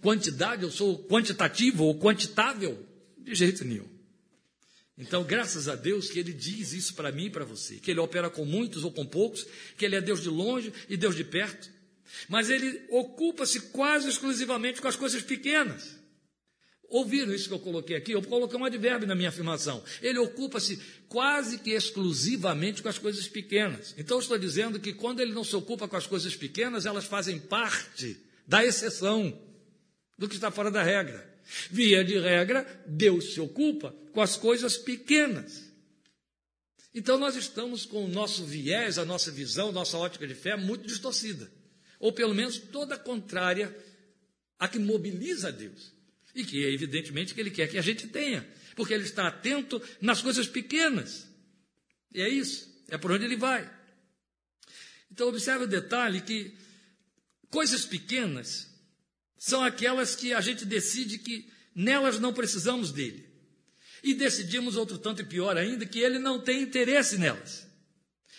quantidade, 0.02 0.64
eu 0.64 0.70
sou 0.70 0.98
quantitativo 1.04 1.84
ou 1.84 1.98
quantitável? 1.98 2.86
De 3.16 3.34
jeito 3.34 3.64
nenhum. 3.64 3.88
Então, 4.98 5.24
graças 5.24 5.68
a 5.68 5.74
Deus 5.74 6.10
que 6.10 6.18
Ele 6.18 6.32
diz 6.32 6.72
isso 6.72 6.94
para 6.94 7.10
mim 7.10 7.26
e 7.26 7.30
para 7.30 7.44
você, 7.44 7.76
que 7.76 7.90
Ele 7.90 8.00
opera 8.00 8.28
com 8.28 8.44
muitos 8.44 8.84
ou 8.84 8.92
com 8.92 9.06
poucos, 9.06 9.46
que 9.78 9.84
Ele 9.84 9.96
é 9.96 10.00
Deus 10.00 10.22
de 10.22 10.28
longe 10.28 10.72
e 10.88 10.96
Deus 10.96 11.16
de 11.16 11.24
perto, 11.24 11.70
mas 12.28 12.50
Ele 12.50 12.82
ocupa-se 12.90 13.60
quase 13.70 14.08
exclusivamente 14.08 14.82
com 14.82 14.88
as 14.88 14.96
coisas 14.96 15.22
pequenas. 15.22 15.96
Ouviram 16.88 17.32
isso 17.32 17.48
que 17.48 17.54
eu 17.54 17.58
coloquei 17.58 17.96
aqui? 17.96 18.12
Eu 18.12 18.22
coloquei 18.22 18.58
um 18.58 18.66
advérbio 18.66 19.08
na 19.08 19.14
minha 19.14 19.30
afirmação. 19.30 19.82
Ele 20.02 20.18
ocupa-se 20.18 20.78
quase 21.08 21.58
que 21.58 21.70
exclusivamente 21.70 22.82
com 22.82 22.88
as 22.88 22.98
coisas 22.98 23.26
pequenas. 23.26 23.94
Então, 23.96 24.18
estou 24.18 24.36
dizendo 24.36 24.78
que 24.78 24.92
quando 24.92 25.20
ele 25.20 25.32
não 25.32 25.42
se 25.42 25.56
ocupa 25.56 25.88
com 25.88 25.96
as 25.96 26.06
coisas 26.06 26.36
pequenas, 26.36 26.84
elas 26.84 27.06
fazem 27.06 27.38
parte 27.38 28.18
da 28.46 28.62
exceção 28.62 29.40
do 30.22 30.28
que 30.28 30.36
está 30.36 30.52
fora 30.52 30.70
da 30.70 30.84
regra. 30.84 31.28
Via 31.68 32.04
de 32.04 32.16
regra, 32.16 32.64
Deus 32.86 33.34
se 33.34 33.40
ocupa 33.40 33.92
com 34.12 34.20
as 34.20 34.36
coisas 34.36 34.78
pequenas. 34.78 35.68
Então, 36.94 37.18
nós 37.18 37.34
estamos 37.34 37.84
com 37.84 38.04
o 38.04 38.08
nosso 38.08 38.44
viés, 38.44 38.98
a 38.98 39.04
nossa 39.04 39.32
visão, 39.32 39.72
nossa 39.72 39.98
ótica 39.98 40.24
de 40.24 40.36
fé 40.36 40.54
muito 40.54 40.86
distorcida. 40.86 41.50
Ou 41.98 42.12
pelo 42.12 42.36
menos 42.36 42.56
toda 42.56 42.96
contrária 42.96 43.76
a 44.60 44.68
que 44.68 44.78
mobiliza 44.78 45.50
Deus. 45.50 45.92
E 46.36 46.44
que 46.44 46.64
é 46.64 46.70
evidentemente 46.70 47.34
que 47.34 47.40
Ele 47.40 47.50
quer 47.50 47.66
que 47.66 47.76
a 47.76 47.82
gente 47.82 48.06
tenha. 48.06 48.48
Porque 48.76 48.94
Ele 48.94 49.02
está 49.02 49.26
atento 49.26 49.82
nas 50.00 50.22
coisas 50.22 50.46
pequenas. 50.46 51.26
E 52.14 52.22
é 52.22 52.28
isso. 52.28 52.72
É 52.88 52.96
por 52.96 53.10
onde 53.10 53.24
Ele 53.24 53.36
vai. 53.36 53.68
Então, 55.10 55.26
observe 55.26 55.64
o 55.64 55.68
detalhe 55.68 56.20
que 56.20 56.56
coisas 57.50 57.84
pequenas 57.84 58.71
são 59.44 59.64
aquelas 59.64 60.14
que 60.14 60.32
a 60.32 60.40
gente 60.40 60.64
decide 60.64 61.18
que 61.18 61.48
nelas 61.74 62.20
não 62.20 62.32
precisamos 62.32 62.92
dele. 62.92 63.28
E 64.00 64.14
decidimos 64.14 64.76
outro 64.76 64.98
tanto 64.98 65.20
e 65.20 65.24
pior 65.24 65.56
ainda, 65.56 65.84
que 65.84 65.98
ele 65.98 66.20
não 66.20 66.38
tem 66.38 66.62
interesse 66.62 67.18
nelas. 67.18 67.66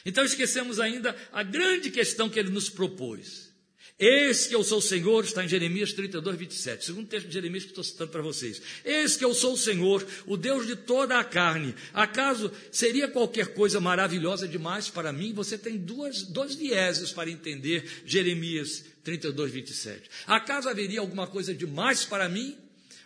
Então 0.05 0.23
esquecemos 0.23 0.79
ainda 0.79 1.13
a 1.33 1.43
grande 1.43 1.91
questão 1.91 2.29
que 2.29 2.39
ele 2.39 2.51
nos 2.51 2.69
propôs. 2.69 3.51
Eis 3.99 4.47
que 4.47 4.55
eu 4.55 4.63
sou 4.63 4.79
o 4.79 4.81
Senhor, 4.81 5.25
está 5.25 5.43
em 5.43 5.47
Jeremias 5.47 5.91
32, 5.91 6.37
27. 6.37 6.85
Segundo 6.85 7.07
texto 7.07 7.27
de 7.27 7.33
Jeremias 7.33 7.63
que 7.63 7.71
estou 7.71 7.83
citando 7.83 8.09
para 8.09 8.21
vocês. 8.21 8.61
Eis 8.85 9.17
que 9.17 9.25
eu 9.25 9.33
sou 9.33 9.53
o 9.53 9.57
Senhor, 9.57 10.07
o 10.25 10.37
Deus 10.37 10.65
de 10.65 10.77
toda 10.77 11.19
a 11.19 11.23
carne. 11.23 11.75
Acaso 11.93 12.49
seria 12.71 13.09
qualquer 13.09 13.53
coisa 13.53 13.81
maravilhosa 13.81 14.47
demais 14.47 14.89
para 14.89 15.11
mim? 15.11 15.33
Você 15.33 15.57
tem 15.57 15.77
duas, 15.77 16.23
dois 16.23 16.55
vieses 16.55 17.11
para 17.11 17.29
entender 17.29 17.83
Jeremias 18.05 18.85
32, 19.03 19.51
27. 19.51 20.09
Acaso 20.25 20.69
haveria 20.69 20.99
alguma 20.99 21.27
coisa 21.27 21.53
demais 21.53 22.05
para 22.05 22.29
mim? 22.29 22.57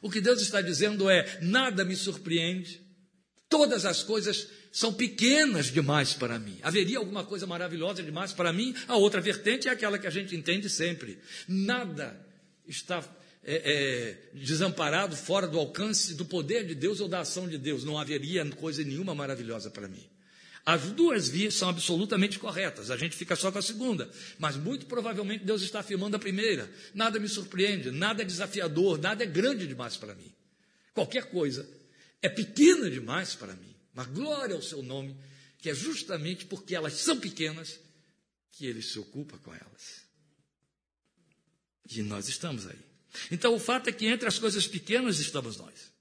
O 0.01 0.09
que 0.09 0.21
Deus 0.21 0.41
está 0.41 0.61
dizendo 0.61 1.09
é: 1.09 1.39
nada 1.41 1.83
me 1.83 1.95
surpreende, 1.95 2.81
todas 3.49 3.85
as 3.85 4.03
coisas 4.03 4.47
são 4.71 4.93
pequenas 4.93 5.71
demais 5.71 6.13
para 6.13 6.37
mim. 6.37 6.59
Haveria 6.61 6.99
alguma 6.99 7.23
coisa 7.23 7.47
maravilhosa 7.47 8.03
demais 8.03 8.31
para 8.31 8.53
mim? 8.53 8.75
A 8.87 8.95
outra 8.95 9.19
vertente 9.19 9.67
é 9.67 9.71
aquela 9.71 9.97
que 9.97 10.07
a 10.07 10.11
gente 10.11 10.35
entende 10.35 10.69
sempre: 10.69 11.17
nada 11.47 12.15
está 12.67 13.03
é, 13.43 13.55
é, 13.55 14.37
desamparado, 14.37 15.15
fora 15.15 15.47
do 15.47 15.57
alcance 15.57 16.13
do 16.13 16.25
poder 16.25 16.65
de 16.65 16.75
Deus 16.75 16.99
ou 16.99 17.07
da 17.07 17.21
ação 17.21 17.47
de 17.47 17.57
Deus. 17.57 17.83
Não 17.83 17.97
haveria 17.97 18.45
coisa 18.51 18.83
nenhuma 18.83 19.15
maravilhosa 19.15 19.71
para 19.71 19.87
mim. 19.87 20.07
As 20.67 20.91
duas 20.91 21.29
vias 21.29 21.53
são 21.53 21.69
absolutamente 21.69 22.37
corretas, 22.37 22.91
a 22.91 22.97
gente 22.97 23.15
fica 23.15 23.37
só 23.37 23.49
com 23.49 23.57
a 23.57 23.61
segunda. 23.61 24.11
Mas 24.37 24.57
muito 24.57 24.85
provavelmente 24.85 25.45
Deus 25.45 25.61
está 25.61 25.79
afirmando 25.79 26.17
a 26.17 26.19
primeira. 26.19 26.69
Nada 26.93 27.21
me 27.21 27.29
surpreende, 27.29 27.89
nada 27.89 28.21
é 28.21 28.25
desafiador, 28.25 28.99
nada 28.99 29.23
é 29.23 29.25
grande 29.25 29.65
demais 29.65 29.95
para 29.95 30.13
mim. 30.13 30.29
Qualquer 30.93 31.29
coisa 31.29 31.65
é 32.21 32.27
pequena 32.27 32.91
demais 32.91 33.33
para 33.33 33.55
mim. 33.55 33.73
Mas 33.93 34.07
glória 34.07 34.55
ao 34.57 34.61
seu 34.61 34.83
nome, 34.83 35.15
que 35.57 35.69
é 35.69 35.73
justamente 35.73 36.45
porque 36.45 36.75
elas 36.75 36.95
são 36.95 37.17
pequenas 37.17 37.79
que 38.51 38.65
ele 38.65 38.81
se 38.81 38.99
ocupa 38.99 39.37
com 39.37 39.53
elas. 39.53 40.01
E 41.89 42.01
nós 42.01 42.27
estamos 42.27 42.67
aí. 42.67 42.79
Então 43.31 43.55
o 43.55 43.59
fato 43.59 43.87
é 43.87 43.93
que 43.93 44.05
entre 44.05 44.27
as 44.27 44.37
coisas 44.37 44.67
pequenas 44.67 45.19
estamos 45.19 45.55
nós. 45.55 45.96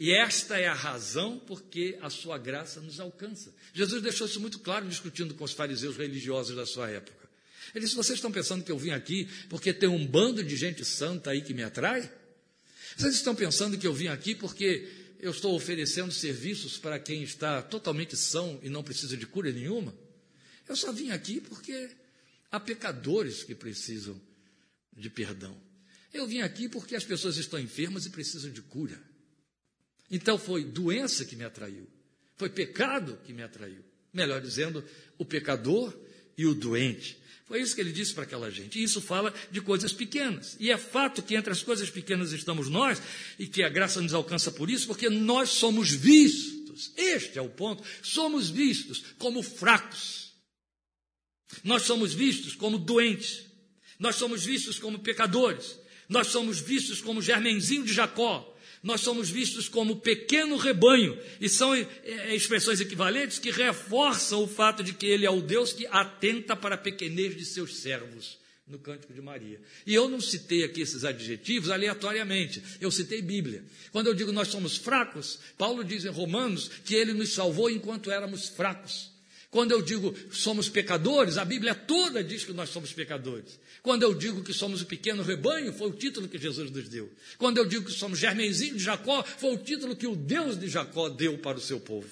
E 0.00 0.12
esta 0.12 0.58
é 0.58 0.66
a 0.66 0.72
razão 0.72 1.38
porque 1.38 1.98
a 2.00 2.08
sua 2.08 2.38
graça 2.38 2.80
nos 2.80 2.98
alcança. 2.98 3.54
Jesus 3.74 4.02
deixou 4.02 4.26
isso 4.26 4.40
muito 4.40 4.58
claro 4.58 4.88
discutindo 4.88 5.34
com 5.34 5.44
os 5.44 5.52
fariseus 5.52 5.98
religiosos 5.98 6.56
da 6.56 6.64
sua 6.64 6.88
época. 6.88 7.28
Ele 7.74 7.84
disse: 7.84 7.96
Vocês 7.96 8.16
estão 8.16 8.32
pensando 8.32 8.64
que 8.64 8.72
eu 8.72 8.78
vim 8.78 8.92
aqui 8.92 9.28
porque 9.50 9.74
tem 9.74 9.90
um 9.90 10.06
bando 10.06 10.42
de 10.42 10.56
gente 10.56 10.86
santa 10.86 11.32
aí 11.32 11.42
que 11.42 11.52
me 11.52 11.62
atrai? 11.62 12.10
Vocês 12.96 13.14
estão 13.14 13.34
pensando 13.34 13.76
que 13.76 13.86
eu 13.86 13.92
vim 13.92 14.06
aqui 14.06 14.34
porque 14.34 14.88
eu 15.20 15.32
estou 15.32 15.54
oferecendo 15.54 16.10
serviços 16.10 16.78
para 16.78 16.98
quem 16.98 17.22
está 17.22 17.60
totalmente 17.60 18.16
são 18.16 18.58
e 18.62 18.70
não 18.70 18.82
precisa 18.82 19.18
de 19.18 19.26
cura 19.26 19.52
nenhuma? 19.52 19.94
Eu 20.66 20.76
só 20.76 20.90
vim 20.92 21.10
aqui 21.10 21.42
porque 21.42 21.90
há 22.50 22.58
pecadores 22.58 23.44
que 23.44 23.54
precisam 23.54 24.18
de 24.96 25.10
perdão. 25.10 25.54
Eu 26.10 26.26
vim 26.26 26.40
aqui 26.40 26.70
porque 26.70 26.96
as 26.96 27.04
pessoas 27.04 27.36
estão 27.36 27.60
enfermas 27.60 28.06
e 28.06 28.10
precisam 28.10 28.50
de 28.50 28.62
cura. 28.62 29.09
Então 30.10 30.36
foi 30.36 30.64
doença 30.64 31.24
que 31.24 31.36
me 31.36 31.44
atraiu, 31.44 31.86
foi 32.36 32.48
pecado 32.48 33.18
que 33.24 33.32
me 33.32 33.42
atraiu. 33.42 33.84
Melhor 34.12 34.40
dizendo, 34.40 34.84
o 35.18 35.24
pecador 35.24 35.96
e 36.36 36.46
o 36.46 36.54
doente. 36.54 37.16
Foi 37.46 37.60
isso 37.60 37.74
que 37.74 37.80
ele 37.80 37.92
disse 37.92 38.14
para 38.14 38.24
aquela 38.24 38.50
gente. 38.50 38.78
E 38.78 38.82
isso 38.82 39.00
fala 39.00 39.34
de 39.50 39.60
coisas 39.60 39.92
pequenas. 39.92 40.56
E 40.58 40.70
é 40.70 40.78
fato 40.78 41.22
que 41.22 41.34
entre 41.34 41.52
as 41.52 41.62
coisas 41.62 41.90
pequenas 41.90 42.32
estamos 42.32 42.68
nós, 42.68 43.02
e 43.38 43.46
que 43.46 43.62
a 43.62 43.68
graça 43.68 44.00
nos 44.00 44.14
alcança 44.14 44.50
por 44.52 44.70
isso, 44.70 44.86
porque 44.86 45.10
nós 45.10 45.50
somos 45.50 45.90
vistos. 45.90 46.92
Este 46.96 47.38
é 47.38 47.42
o 47.42 47.48
ponto. 47.48 47.82
Somos 48.02 48.48
vistos 48.48 49.02
como 49.18 49.42
fracos. 49.42 50.32
Nós 51.64 51.82
somos 51.82 52.14
vistos 52.14 52.54
como 52.54 52.78
doentes. 52.78 53.44
Nós 53.98 54.16
somos 54.16 54.44
vistos 54.44 54.78
como 54.78 55.00
pecadores. 55.00 55.76
Nós 56.08 56.28
somos 56.28 56.60
vistos 56.60 57.00
como 57.00 57.20
germenzinho 57.20 57.84
de 57.84 57.92
Jacó 57.92 58.49
nós 58.82 59.02
somos 59.02 59.28
vistos 59.28 59.68
como 59.68 59.96
pequeno 59.96 60.56
rebanho, 60.56 61.18
e 61.40 61.48
são 61.48 61.74
é, 61.74 61.86
é, 62.02 62.34
expressões 62.34 62.80
equivalentes 62.80 63.38
que 63.38 63.50
reforçam 63.50 64.42
o 64.42 64.48
fato 64.48 64.82
de 64.82 64.94
que 64.94 65.06
ele 65.06 65.26
é 65.26 65.30
o 65.30 65.42
Deus 65.42 65.72
que 65.72 65.86
atenta 65.86 66.56
para 66.56 66.74
a 66.76 66.78
pequenez 66.78 67.36
de 67.36 67.44
seus 67.44 67.76
servos. 67.76 68.38
no 68.66 68.78
Cântico 68.78 69.12
de 69.12 69.20
Maria. 69.20 69.60
E 69.84 69.92
eu 69.92 70.08
não 70.08 70.20
citei 70.20 70.62
aqui 70.62 70.80
esses 70.80 71.04
adjetivos 71.04 71.70
aleatoriamente, 71.70 72.62
eu 72.80 72.88
citei 72.88 73.20
Bíblia. 73.20 73.64
Quando 73.90 74.06
eu 74.06 74.14
digo 74.14 74.30
nós 74.30 74.46
somos 74.46 74.76
fracos, 74.76 75.40
Paulo 75.58 75.82
diz 75.82 76.04
em 76.04 76.08
Romanos 76.08 76.70
que 76.84 76.94
ele 76.94 77.12
nos 77.12 77.34
salvou 77.34 77.68
enquanto 77.68 78.12
éramos 78.12 78.48
fracos. 78.48 79.10
Quando 79.50 79.72
eu 79.72 79.82
digo 79.82 80.14
somos 80.30 80.68
pecadores, 80.68 81.36
a 81.36 81.44
Bíblia 81.44 81.74
toda 81.74 82.22
diz 82.22 82.44
que 82.44 82.52
nós 82.52 82.70
somos 82.70 82.92
pecadores. 82.92 83.58
Quando 83.82 84.04
eu 84.04 84.14
digo 84.14 84.44
que 84.44 84.52
somos 84.54 84.80
o 84.80 84.86
pequeno 84.86 85.24
rebanho, 85.24 85.72
foi 85.72 85.88
o 85.88 85.92
título 85.92 86.28
que 86.28 86.38
Jesus 86.38 86.70
nos 86.70 86.88
deu. 86.88 87.10
Quando 87.36 87.58
eu 87.58 87.66
digo 87.66 87.84
que 87.84 87.92
somos 87.92 88.18
germenzinho 88.18 88.76
de 88.76 88.82
Jacó, 88.82 89.24
foi 89.24 89.54
o 89.54 89.58
título 89.58 89.96
que 89.96 90.06
o 90.06 90.14
Deus 90.14 90.58
de 90.58 90.68
Jacó 90.68 91.08
deu 91.08 91.36
para 91.38 91.58
o 91.58 91.60
seu 91.60 91.80
povo. 91.80 92.08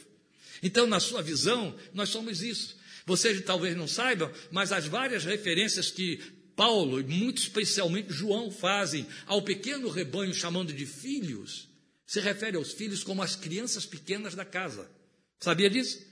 Então, 0.62 0.86
na 0.86 0.98
sua 0.98 1.22
visão, 1.22 1.76
nós 1.94 2.08
somos 2.08 2.42
isso. 2.42 2.76
Vocês 3.06 3.40
talvez 3.42 3.76
não 3.76 3.86
saibam, 3.86 4.30
mas 4.50 4.72
as 4.72 4.86
várias 4.86 5.24
referências 5.24 5.90
que 5.92 6.20
Paulo, 6.56 6.98
e 6.98 7.04
muito 7.04 7.38
especialmente 7.38 8.12
João, 8.12 8.50
fazem 8.50 9.06
ao 9.26 9.42
pequeno 9.42 9.88
rebanho 9.88 10.34
chamando 10.34 10.72
de 10.72 10.84
filhos, 10.84 11.68
se 12.04 12.18
refere 12.18 12.56
aos 12.56 12.72
filhos 12.72 13.04
como 13.04 13.22
as 13.22 13.36
crianças 13.36 13.86
pequenas 13.86 14.34
da 14.34 14.44
casa. 14.44 14.90
Sabia 15.38 15.70
disso? 15.70 16.07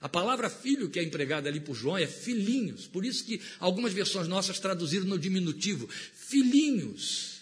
A 0.00 0.08
palavra 0.08 0.48
filho 0.48 0.88
que 0.88 0.98
é 0.98 1.02
empregada 1.02 1.48
ali 1.48 1.60
por 1.60 1.74
João 1.74 1.98
é 1.98 2.06
filhinhos. 2.06 2.86
Por 2.86 3.04
isso 3.04 3.24
que 3.24 3.40
algumas 3.58 3.92
versões 3.92 4.28
nossas 4.28 4.60
traduziram 4.60 5.06
no 5.06 5.18
diminutivo, 5.18 5.88
filhinhos. 5.88 7.40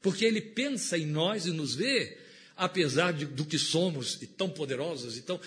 Porque 0.00 0.24
ele 0.24 0.40
pensa 0.40 0.96
em 0.96 1.06
nós 1.06 1.46
e 1.46 1.50
nos 1.50 1.74
vê, 1.74 2.18
apesar 2.56 3.12
de, 3.12 3.26
do 3.26 3.44
que 3.44 3.58
somos 3.58 4.20
e 4.22 4.26
tão 4.26 4.48
poderosos 4.48 5.16
e 5.16 5.22
tão 5.22 5.38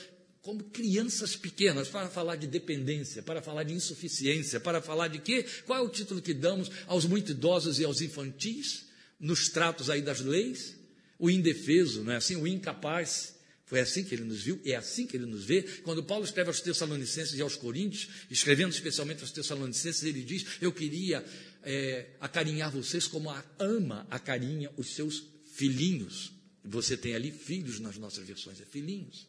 como 0.45 0.63
crianças 0.65 1.35
pequenas, 1.35 1.87
para 1.87 2.07
falar 2.07 2.35
de 2.35 2.45
dependência, 2.45 3.23
para 3.23 3.41
falar 3.41 3.63
de 3.63 3.73
insuficiência, 3.73 4.59
para 4.59 4.79
falar 4.79 5.07
de 5.07 5.17
quê? 5.17 5.43
Qual 5.65 5.79
é 5.79 5.81
o 5.81 5.89
título 5.89 6.21
que 6.21 6.35
damos 6.35 6.69
aos 6.85 7.03
muito 7.03 7.31
idosos 7.31 7.79
e 7.79 7.83
aos 7.83 7.99
infantis, 7.99 8.85
nos 9.19 9.49
tratos 9.49 9.89
aí 9.89 10.03
das 10.03 10.19
leis? 10.19 10.75
O 11.17 11.31
indefeso, 11.31 12.03
não 12.03 12.13
é 12.13 12.17
assim? 12.17 12.35
O 12.35 12.45
incapaz. 12.45 13.34
Foi 13.65 13.79
assim 13.79 14.03
que 14.03 14.13
ele 14.13 14.23
nos 14.23 14.43
viu, 14.43 14.61
é 14.63 14.75
assim 14.75 15.07
que 15.07 15.17
ele 15.17 15.25
nos 15.25 15.43
vê. 15.43 15.63
Quando 15.83 16.03
Paulo 16.03 16.23
escreve 16.23 16.49
aos 16.49 16.61
Tessalonicenses 16.61 17.33
e 17.33 17.41
aos 17.41 17.55
Coríntios, 17.55 18.09
escrevendo 18.29 18.71
especialmente 18.71 19.21
aos 19.21 19.31
Tessalonicenses, 19.31 20.03
ele 20.03 20.23
diz: 20.23 20.45
Eu 20.61 20.71
queria 20.71 21.25
é, 21.63 22.09
acarinhar 22.19 22.71
vocês 22.71 23.07
como 23.07 23.29
a 23.29 23.43
ama 23.57 24.05
acarinha 24.11 24.71
os 24.77 24.93
seus 24.93 25.23
filhinhos. 25.53 26.31
Você 26.63 26.95
tem 26.95 27.15
ali 27.15 27.31
filhos 27.31 27.79
nas 27.79 27.97
nossas 27.97 28.25
versões, 28.27 28.61
é 28.61 28.65
filhinhos. 28.65 29.27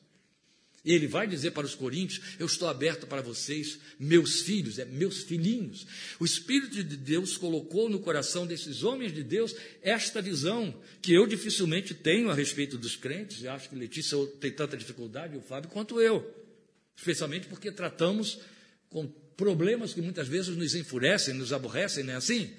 E 0.87 0.93
ele 0.93 1.09
vai 1.09 1.27
dizer 1.27 1.51
para 1.51 1.67
os 1.67 1.75
coríntios: 1.75 2.37
Eu 2.39 2.47
estou 2.47 2.69
aberto 2.69 3.09
para 3.09 3.21
vocês, 3.21 3.81
meus 3.99 4.43
filhos, 4.43 4.79
é 4.79 4.85
meus 4.85 5.25
filhinhos. 5.25 5.85
O 6.21 6.25
Espírito 6.25 6.85
de 6.85 6.97
Deus 6.97 7.37
colocou 7.37 7.91
no 7.91 7.99
coração 7.99 8.47
desses 8.47 8.85
homens 8.85 9.13
de 9.13 9.25
Deus 9.25 9.53
esta 9.83 10.23
visão, 10.23 10.81
que 11.03 11.13
eu 11.13 11.27
dificilmente 11.27 11.93
tenho 11.93 12.31
a 12.31 12.35
respeito 12.35 12.79
dos 12.79 12.95
crentes, 12.95 13.43
e 13.43 13.49
acho 13.49 13.69
que 13.69 13.75
Letícia 13.75 14.17
tem 14.41 14.53
tanta 14.53 14.77
dificuldade, 14.77 15.37
o 15.37 15.41
Fábio, 15.41 15.69
quanto 15.69 16.01
eu. 16.01 16.25
Especialmente 16.97 17.49
porque 17.49 17.73
tratamos 17.73 18.39
com 18.89 19.09
problemas 19.37 19.93
que 19.93 20.01
muitas 20.01 20.29
vezes 20.29 20.57
nos 20.57 20.77
enfurecem, 20.77 21.35
nos 21.35 21.53
aborrecem, 21.53 22.05
não 22.05 22.13
é 22.13 22.17
assim? 22.17 22.53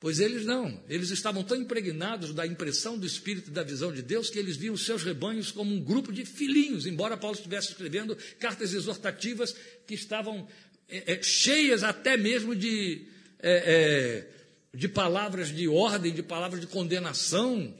Pois 0.00 0.18
eles 0.18 0.46
não, 0.46 0.82
eles 0.88 1.10
estavam 1.10 1.44
tão 1.44 1.58
impregnados 1.58 2.32
da 2.32 2.46
impressão 2.46 2.98
do 2.98 3.06
Espírito 3.06 3.50
e 3.50 3.52
da 3.52 3.62
visão 3.62 3.92
de 3.92 4.00
Deus 4.00 4.30
que 4.30 4.38
eles 4.38 4.56
viam 4.56 4.72
os 4.72 4.86
seus 4.86 5.02
rebanhos 5.02 5.52
como 5.52 5.74
um 5.74 5.78
grupo 5.78 6.10
de 6.10 6.24
filhinhos, 6.24 6.86
embora 6.86 7.18
Paulo 7.18 7.36
estivesse 7.36 7.68
escrevendo 7.72 8.16
cartas 8.38 8.72
exortativas 8.72 9.54
que 9.86 9.92
estavam 9.92 10.48
é, 10.88 11.12
é, 11.12 11.22
cheias 11.22 11.82
até 11.82 12.16
mesmo 12.16 12.56
de, 12.56 13.02
é, 13.40 14.24
é 14.72 14.76
de 14.78 14.88
palavras 14.88 15.54
de 15.54 15.68
ordem, 15.68 16.14
de 16.14 16.22
palavras 16.22 16.62
de 16.62 16.66
condenação 16.66 17.74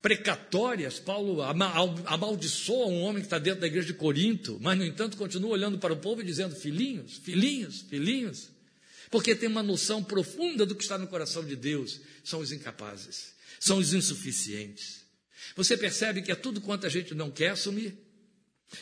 precatórias. 0.00 1.00
Paulo 1.00 1.42
amaldiçoa 1.42 2.86
um 2.86 3.02
homem 3.02 3.22
que 3.22 3.26
está 3.26 3.40
dentro 3.40 3.62
da 3.62 3.66
igreja 3.66 3.88
de 3.88 3.94
Corinto, 3.94 4.56
mas, 4.60 4.78
no 4.78 4.84
entanto, 4.84 5.16
continua 5.16 5.50
olhando 5.50 5.78
para 5.78 5.92
o 5.92 5.96
povo 5.96 6.20
e 6.20 6.24
dizendo: 6.24 6.54
filhinhos, 6.54 7.16
filhinhos, 7.16 7.80
filhinhos 7.80 8.55
porque 9.10 9.34
tem 9.34 9.48
uma 9.48 9.62
noção 9.62 10.02
profunda 10.02 10.64
do 10.64 10.74
que 10.74 10.82
está 10.82 10.98
no 10.98 11.06
coração 11.06 11.44
de 11.44 11.56
Deus, 11.56 12.00
são 12.24 12.40
os 12.40 12.52
incapazes, 12.52 13.34
são 13.60 13.78
os 13.78 13.94
insuficientes. 13.94 15.04
Você 15.54 15.76
percebe 15.76 16.22
que 16.22 16.32
é 16.32 16.34
tudo 16.34 16.60
quanto 16.60 16.86
a 16.86 16.90
gente 16.90 17.14
não 17.14 17.30
quer 17.30 17.50
assumir? 17.50 18.05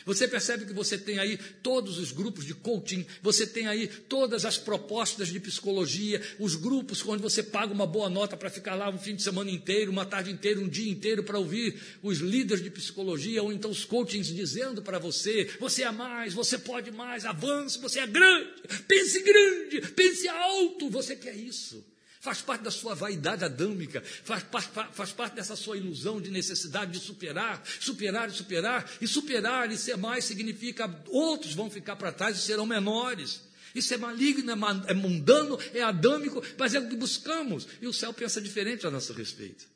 Você 0.05 0.27
percebe 0.27 0.65
que 0.65 0.73
você 0.73 0.97
tem 0.97 1.19
aí 1.19 1.37
todos 1.61 1.99
os 1.99 2.11
grupos 2.11 2.45
de 2.45 2.53
coaching, 2.53 3.05
você 3.21 3.45
tem 3.45 3.67
aí 3.67 3.87
todas 3.87 4.43
as 4.43 4.57
propostas 4.57 5.27
de 5.27 5.39
psicologia, 5.39 6.21
os 6.39 6.55
grupos 6.55 7.05
onde 7.05 7.21
você 7.21 7.43
paga 7.43 7.71
uma 7.71 7.85
boa 7.85 8.09
nota 8.09 8.35
para 8.35 8.49
ficar 8.49 8.75
lá 8.75 8.89
um 8.89 8.97
fim 8.97 9.15
de 9.15 9.21
semana 9.21 9.49
inteiro, 9.51 9.91
uma 9.91 10.05
tarde 10.05 10.31
inteira, 10.31 10.59
um 10.59 10.67
dia 10.67 10.91
inteiro 10.91 11.23
para 11.23 11.37
ouvir 11.37 11.79
os 12.01 12.17
líderes 12.17 12.63
de 12.63 12.71
psicologia 12.71 13.43
ou 13.43 13.53
então 13.53 13.69
os 13.69 13.85
coachings 13.85 14.27
dizendo 14.27 14.81
para 14.81 14.97
você: 14.97 15.49
você 15.59 15.83
é 15.83 15.91
mais, 15.91 16.33
você 16.33 16.57
pode 16.57 16.91
mais, 16.91 17.25
avance, 17.25 17.79
você 17.79 17.99
é 17.99 18.07
grande, 18.07 18.51
pense 18.87 19.19
grande, 19.21 19.81
pense 19.93 20.27
alto, 20.27 20.89
você 20.89 21.15
quer 21.15 21.35
isso 21.35 21.94
faz 22.25 22.41
parte 22.41 22.63
da 22.63 22.71
sua 22.71 22.95
vaidade 22.95 23.45
adâmica, 23.45 24.01
faz, 24.01 24.43
faz, 24.51 24.67
faz 24.91 25.11
parte 25.11 25.35
dessa 25.35 25.55
sua 25.55 25.77
ilusão 25.77 26.19
de 26.19 26.31
necessidade 26.31 26.91
de 26.91 26.99
superar, 26.99 27.63
superar 27.79 28.27
e 28.29 28.31
superar, 28.31 28.91
e 28.99 29.07
superar 29.07 29.71
e 29.71 29.77
ser 29.77 29.95
mais 29.95 30.25
significa 30.25 30.89
outros 31.07 31.53
vão 31.53 31.69
ficar 31.69 31.95
para 31.95 32.11
trás 32.11 32.35
e 32.35 32.41
serão 32.41 32.65
menores. 32.65 33.41
Isso 33.75 33.93
é 33.93 33.97
maligno, 33.97 34.51
é, 34.51 34.55
é 34.91 34.93
mundano, 34.95 35.59
é 35.71 35.83
adâmico, 35.83 36.41
mas 36.57 36.73
é 36.73 36.79
o 36.79 36.89
que 36.89 36.95
buscamos. 36.95 37.67
E 37.79 37.85
o 37.85 37.93
céu 37.93 38.11
pensa 38.11 38.41
diferente 38.41 38.87
a 38.87 38.91
nosso 38.91 39.13
respeito. 39.13 39.67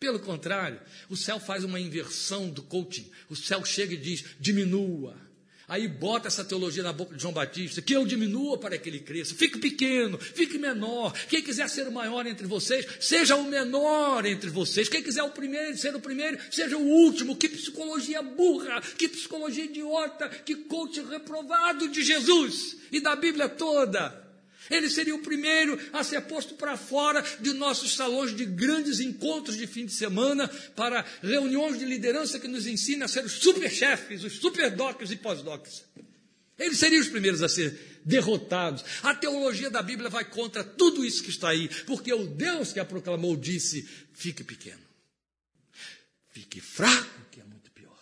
Pelo 0.00 0.18
contrário, 0.18 0.80
o 1.08 1.16
céu 1.16 1.38
faz 1.38 1.62
uma 1.62 1.78
inversão 1.78 2.50
do 2.50 2.62
coaching. 2.62 3.08
O 3.28 3.36
céu 3.36 3.64
chega 3.64 3.94
e 3.94 3.98
diz: 3.98 4.24
diminua, 4.40 5.14
Aí 5.68 5.86
bota 5.86 6.28
essa 6.28 6.44
teologia 6.44 6.82
na 6.82 6.92
boca 6.92 7.14
de 7.14 7.22
João 7.22 7.32
Batista, 7.32 7.80
que 7.80 7.94
eu 7.94 8.04
diminua 8.04 8.58
para 8.58 8.76
que 8.76 8.88
ele 8.88 9.00
cresça. 9.00 9.34
Fique 9.34 9.58
pequeno, 9.58 10.18
fique 10.18 10.58
menor. 10.58 11.12
Quem 11.28 11.42
quiser 11.42 11.68
ser 11.68 11.86
o 11.86 11.92
maior 11.92 12.26
entre 12.26 12.46
vocês, 12.46 12.86
seja 13.00 13.36
o 13.36 13.44
menor 13.44 14.26
entre 14.26 14.50
vocês. 14.50 14.88
Quem 14.88 15.02
quiser 15.02 15.22
o 15.22 15.30
primeiro, 15.30 15.76
ser 15.76 15.94
o 15.94 16.00
primeiro, 16.00 16.38
seja 16.50 16.76
o 16.76 16.86
último. 16.86 17.36
Que 17.36 17.48
psicologia 17.48 18.22
burra, 18.22 18.80
que 18.98 19.08
psicologia 19.08 19.64
idiota, 19.64 20.28
que 20.28 20.54
coach 20.54 21.00
reprovado 21.02 21.88
de 21.88 22.02
Jesus 22.02 22.76
e 22.90 23.00
da 23.00 23.16
Bíblia 23.16 23.48
toda. 23.48 24.21
Ele 24.70 24.88
seria 24.88 25.14
o 25.14 25.22
primeiro 25.22 25.78
a 25.92 26.04
ser 26.04 26.20
posto 26.22 26.54
para 26.54 26.76
fora 26.76 27.22
de 27.40 27.52
nossos 27.52 27.94
salões 27.94 28.34
de 28.34 28.44
grandes 28.44 29.00
encontros 29.00 29.56
de 29.56 29.66
fim 29.66 29.86
de 29.86 29.92
semana 29.92 30.48
para 30.76 31.04
reuniões 31.22 31.78
de 31.78 31.84
liderança 31.84 32.38
que 32.38 32.48
nos 32.48 32.66
ensina 32.66 33.06
a 33.06 33.08
ser 33.08 33.24
os 33.24 33.32
superchefes, 33.32 34.24
os 34.24 34.34
superdocs 34.34 35.10
e 35.10 35.16
pós-docs. 35.16 35.84
Eles 36.58 36.78
seriam 36.78 37.00
os 37.00 37.08
primeiros 37.08 37.42
a 37.42 37.48
ser 37.48 38.00
derrotados. 38.04 38.84
A 39.02 39.14
teologia 39.14 39.70
da 39.70 39.82
Bíblia 39.82 40.08
vai 40.08 40.24
contra 40.28 40.62
tudo 40.62 41.04
isso 41.04 41.22
que 41.22 41.30
está 41.30 41.50
aí, 41.50 41.68
porque 41.84 42.12
o 42.12 42.26
Deus 42.26 42.72
que 42.72 42.80
a 42.80 42.84
proclamou 42.84 43.36
disse: 43.36 43.82
fique 44.14 44.44
pequeno, 44.44 44.82
fique 46.30 46.60
fraco, 46.60 47.26
que 47.30 47.40
é 47.40 47.44
muito 47.44 47.70
pior. 47.72 47.98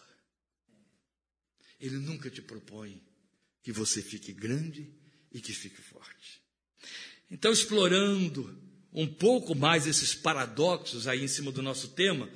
Ele 1.80 1.96
nunca 1.96 2.28
te 2.28 2.42
propõe 2.42 3.02
que 3.62 3.72
você 3.72 4.02
fique 4.02 4.32
grande 4.32 4.90
e 5.32 5.40
que 5.40 5.52
fique 5.52 5.80
forte. 5.80 6.39
Então, 7.30 7.52
explorando 7.52 8.58
um 8.92 9.06
pouco 9.06 9.54
mais 9.54 9.86
esses 9.86 10.14
paradoxos 10.14 11.06
aí 11.06 11.22
em 11.22 11.28
cima 11.28 11.52
do 11.52 11.62
nosso 11.62 11.88
tema, 11.88 12.28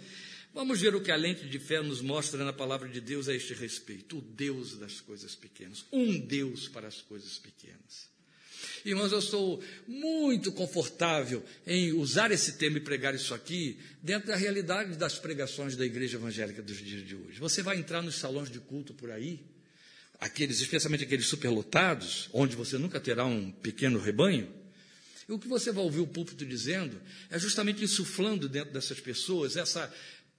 vamos 0.52 0.80
ver 0.80 0.94
o 0.94 1.00
que 1.00 1.10
a 1.10 1.16
lente 1.16 1.48
de 1.48 1.58
fé 1.58 1.82
nos 1.82 2.00
mostra 2.00 2.44
na 2.44 2.52
palavra 2.52 2.88
de 2.88 3.00
Deus 3.00 3.28
a 3.28 3.34
este 3.34 3.54
respeito. 3.54 4.18
O 4.18 4.20
Deus 4.20 4.76
das 4.78 5.00
coisas 5.00 5.34
pequenas. 5.34 5.84
Um 5.92 6.18
Deus 6.18 6.68
para 6.68 6.86
as 6.86 7.00
coisas 7.00 7.38
pequenas. 7.38 8.14
Irmãos, 8.84 9.12
eu 9.12 9.20
sou 9.20 9.62
muito 9.86 10.52
confortável 10.52 11.42
em 11.66 11.92
usar 11.92 12.30
esse 12.30 12.52
tema 12.58 12.76
e 12.76 12.80
pregar 12.80 13.14
isso 13.14 13.34
aqui 13.34 13.78
dentro 14.02 14.28
da 14.28 14.36
realidade 14.36 14.96
das 14.96 15.18
pregações 15.18 15.74
da 15.74 15.84
igreja 15.84 16.16
evangélica 16.16 16.62
dos 16.62 16.78
dias 16.78 17.06
de 17.06 17.16
hoje. 17.16 17.40
Você 17.40 17.62
vai 17.62 17.78
entrar 17.78 18.02
nos 18.02 18.16
salões 18.16 18.50
de 18.50 18.60
culto 18.60 18.94
por 18.94 19.10
aí, 19.10 19.40
aqueles, 20.20 20.60
especialmente 20.60 21.04
aqueles 21.04 21.26
superlotados, 21.26 22.28
onde 22.32 22.54
você 22.54 22.78
nunca 22.78 23.00
terá 23.00 23.24
um 23.24 23.50
pequeno 23.50 23.98
rebanho, 23.98 24.48
e 25.28 25.32
o 25.32 25.38
que 25.38 25.48
você 25.48 25.72
vai 25.72 25.82
ouvir 25.82 26.00
o 26.00 26.06
púlpito 26.06 26.44
dizendo 26.44 27.00
é 27.30 27.38
justamente 27.38 27.82
insuflando 27.82 28.48
dentro 28.48 28.72
dessas 28.72 29.00
pessoas 29.00 29.56
essa 29.56 29.92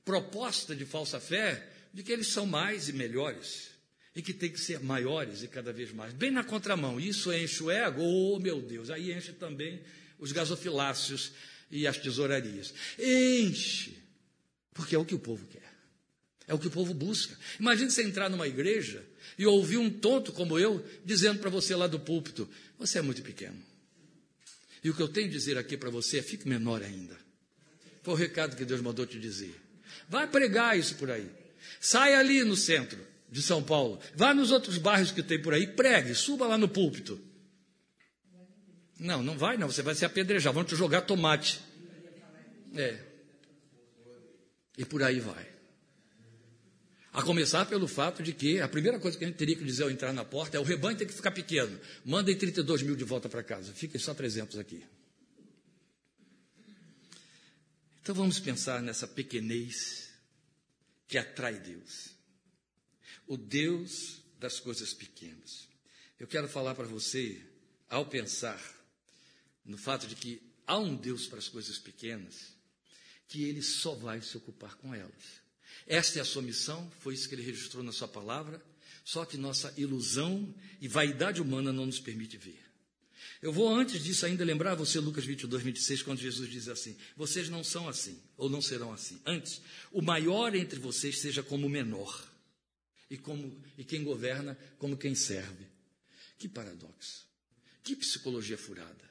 proposta 0.04 0.76
de 0.76 0.86
falsa 0.86 1.20
fé 1.20 1.68
de 1.94 2.04
que 2.04 2.12
eles 2.12 2.28
são 2.28 2.46
mais 2.46 2.88
e 2.90 2.94
melhores 2.94 3.72
e 4.16 4.22
que 4.22 4.34
tem 4.34 4.50
que 4.50 4.60
ser 4.60 4.80
maiores 4.80 5.44
e 5.44 5.48
cada 5.48 5.74
vez 5.74 5.92
mais. 5.92 6.14
Bem 6.14 6.32
na 6.32 6.44
contramão, 6.44 7.00
isso 7.00 7.34
enche 7.34 7.64
o 7.64 7.72
ego, 7.72 8.02
oh 8.02 8.40
meu 8.40 8.62
Deus, 8.62 8.90
aí 8.90 9.12
enche 9.12 9.34
também 9.34 9.82
os 10.18 10.32
gasofiláceos 10.32 11.34
e 11.70 11.86
as 11.86 11.98
tesourarias. 11.98 12.74
Enche, 12.98 13.98
porque 14.74 14.96
é 14.96 15.00
o 15.00 15.06
que 15.06 15.16
o 15.16 15.20
povo 15.20 15.46
quer, 15.48 15.70
é 16.48 16.54
o 16.54 16.60
que 16.60 16.68
o 16.68 16.72
povo 16.72 16.94
busca. 16.94 17.38
Imagine 17.60 17.92
você 17.92 18.04
entrar 18.04 18.30
numa 18.30 18.48
igreja 18.48 19.04
e 19.38 19.46
ouvir 19.46 19.78
um 19.78 19.90
tonto 19.90 20.32
como 20.32 20.58
eu 20.58 20.86
dizendo 21.04 21.40
para 21.40 21.50
você 21.50 21.76
lá 21.76 21.88
do 21.88 22.00
púlpito: 22.00 22.48
você 22.78 23.00
é 23.00 23.02
muito 23.02 23.22
pequeno. 23.22 23.62
E 24.86 24.90
o 24.92 24.94
que 24.94 25.02
eu 25.02 25.08
tenho 25.08 25.26
a 25.26 25.32
dizer 25.32 25.58
aqui 25.58 25.76
para 25.76 25.90
você 25.90 26.20
é: 26.20 26.22
fique 26.22 26.48
menor 26.48 26.84
ainda. 26.84 27.18
Foi 28.04 28.14
o 28.14 28.18
recado 28.18 28.56
que 28.56 28.64
Deus 28.64 28.82
mandou 28.82 29.04
te 29.04 29.20
dizer. 29.20 29.60
Vai 30.08 30.28
pregar 30.28 30.78
isso 30.78 30.94
por 30.98 31.10
aí. 31.10 31.28
Sai 31.82 32.14
ali 32.14 32.44
no 32.44 32.56
centro 32.56 33.00
de 33.28 33.42
São 33.42 33.64
Paulo. 33.64 34.00
Vá 34.14 34.32
nos 34.32 34.52
outros 34.52 34.78
bairros 34.78 35.10
que 35.10 35.24
tem 35.24 35.42
por 35.42 35.56
aí. 35.56 35.66
Pregue. 35.66 36.14
Suba 36.14 36.46
lá 36.46 36.56
no 36.56 36.70
púlpito. 36.70 37.20
Não, 39.00 39.24
não 39.24 39.36
vai 39.36 39.58
não. 39.58 39.72
Você 39.72 39.82
vai 39.82 39.96
se 39.96 40.06
apedrejar. 40.06 40.54
Vão 40.54 40.64
te 40.64 40.76
jogar 40.76 41.02
tomate. 41.02 41.60
É. 42.76 43.00
E 44.78 44.86
por 44.86 45.02
aí 45.02 45.20
vai. 45.20 45.55
A 47.16 47.24
começar 47.24 47.66
pelo 47.66 47.88
fato 47.88 48.22
de 48.22 48.34
que 48.34 48.60
a 48.60 48.68
primeira 48.68 49.00
coisa 49.00 49.18
que 49.18 49.24
a 49.24 49.28
gente 49.28 49.38
teria 49.38 49.56
que 49.56 49.64
dizer 49.64 49.84
ao 49.84 49.90
entrar 49.90 50.12
na 50.12 50.26
porta 50.26 50.58
é 50.58 50.60
o 50.60 50.64
rebanho 50.64 50.98
tem 50.98 51.08
que 51.08 51.14
ficar 51.14 51.32
pequeno. 51.32 51.80
Mandem 52.04 52.38
32 52.38 52.82
mil 52.82 52.94
de 52.94 53.06
volta 53.06 53.30
para 53.30 53.42
casa. 53.42 53.74
Fiquem 53.74 53.98
só 53.98 54.14
300 54.14 54.60
aqui. 54.60 54.84
Então 58.02 58.14
vamos 58.14 58.38
pensar 58.38 58.82
nessa 58.82 59.08
pequenez 59.08 60.10
que 61.08 61.18
atrai 61.18 61.58
Deus. 61.58 62.10
O 63.26 63.38
Deus 63.38 64.22
das 64.38 64.60
coisas 64.60 64.94
pequenas. 64.94 65.70
Eu 66.20 66.28
quero 66.28 66.50
falar 66.50 66.76
para 66.76 66.86
você, 66.86 67.42
ao 67.90 68.06
pensar 68.06 68.62
no 69.64 69.78
fato 69.78 70.06
de 70.06 70.16
que 70.16 70.42
há 70.68 70.78
um 70.78 70.98
Deus 70.98 71.28
para 71.28 71.40
as 71.40 71.48
coisas 71.48 71.80
pequenas, 71.80 72.54
que 73.30 73.46
ele 73.46 73.62
só 73.62 73.96
vai 73.96 74.22
se 74.22 74.36
ocupar 74.36 74.76
com 74.76 74.94
elas. 74.94 75.45
Esta 75.88 76.20
é 76.20 76.22
a 76.22 76.26
sua 76.26 76.42
missão, 76.42 76.92
foi 77.00 77.14
isso 77.14 77.30
que 77.30 77.36
ele 77.36 77.44
registrou 77.44 77.84
na 77.84 77.92
sua 77.92 78.08
palavra, 78.08 78.64
só 79.04 79.24
que 79.24 79.38
nossa 79.38 79.74
ilusão 79.78 80.54
e 80.82 80.88
vaidade 80.88 81.42
humana 81.42 81.72
não 81.72 81.86
nos 81.86 82.00
permite 82.00 82.38
ver. 82.38 82.60
Eu 83.42 83.54
vou 83.54 83.70
antes 83.70 84.04
disso 84.04 84.26
ainda 84.26 84.44
lembrar 84.44 84.74
você 84.74 85.00
Lucas 85.00 85.26
22, 85.26 85.62
26, 85.62 86.02
quando 86.02 86.20
Jesus 86.20 86.50
diz 86.50 86.68
assim: 86.68 86.98
Vocês 87.16 87.50
não 87.50 87.64
são 87.64 87.88
assim, 87.88 88.20
ou 88.36 88.50
não 88.50 88.62
serão 88.62 88.92
assim. 88.92 89.22
Antes, 89.26 89.62
o 89.92 90.02
maior 90.02 90.56
entre 90.56 90.80
vocês 90.80 91.20
seja 91.20 91.44
como 91.44 91.68
o 91.68 91.70
menor, 91.70 92.28
e, 93.10 93.18
como, 93.18 93.62
e 93.78 93.84
quem 93.84 94.04
governa 94.04 94.58
como 94.80 94.98
quem 94.98 95.14
serve. 95.14 95.68
Que 96.40 96.48
paradoxo, 96.50 97.26
que 97.84 97.96
psicologia 97.96 98.58
furada, 98.58 99.10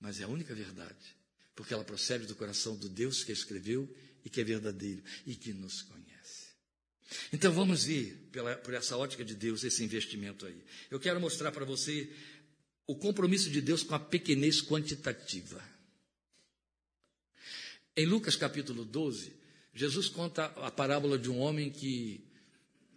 mas 0.00 0.20
é 0.20 0.24
a 0.24 0.28
única 0.28 0.54
verdade 0.54 1.20
porque 1.60 1.74
ela 1.74 1.84
procede 1.84 2.24
do 2.24 2.34
coração 2.34 2.74
do 2.74 2.88
Deus 2.88 3.22
que 3.22 3.32
a 3.32 3.34
escreveu 3.34 3.86
e 4.24 4.30
que 4.30 4.40
é 4.40 4.44
verdadeiro 4.44 5.02
e 5.26 5.34
que 5.34 5.52
nos 5.52 5.82
conhece. 5.82 6.50
Então 7.32 7.52
vamos 7.52 7.84
ver 7.84 8.28
pela, 8.30 8.56
por 8.56 8.74
essa 8.74 8.96
ótica 8.96 9.24
de 9.24 9.34
Deus 9.34 9.64
esse 9.64 9.82
investimento 9.82 10.46
aí. 10.46 10.62
Eu 10.90 11.00
quero 11.00 11.20
mostrar 11.20 11.50
para 11.50 11.64
você 11.64 12.10
o 12.86 12.96
compromisso 12.96 13.50
de 13.50 13.60
Deus 13.60 13.82
com 13.82 13.94
a 13.94 14.00
pequenez 14.00 14.60
quantitativa. 14.62 15.62
Em 17.96 18.06
Lucas 18.06 18.36
capítulo 18.36 18.84
12, 18.84 19.32
Jesus 19.74 20.08
conta 20.08 20.46
a 20.46 20.70
parábola 20.70 21.18
de 21.18 21.30
um 21.30 21.38
homem 21.38 21.70
que 21.70 22.24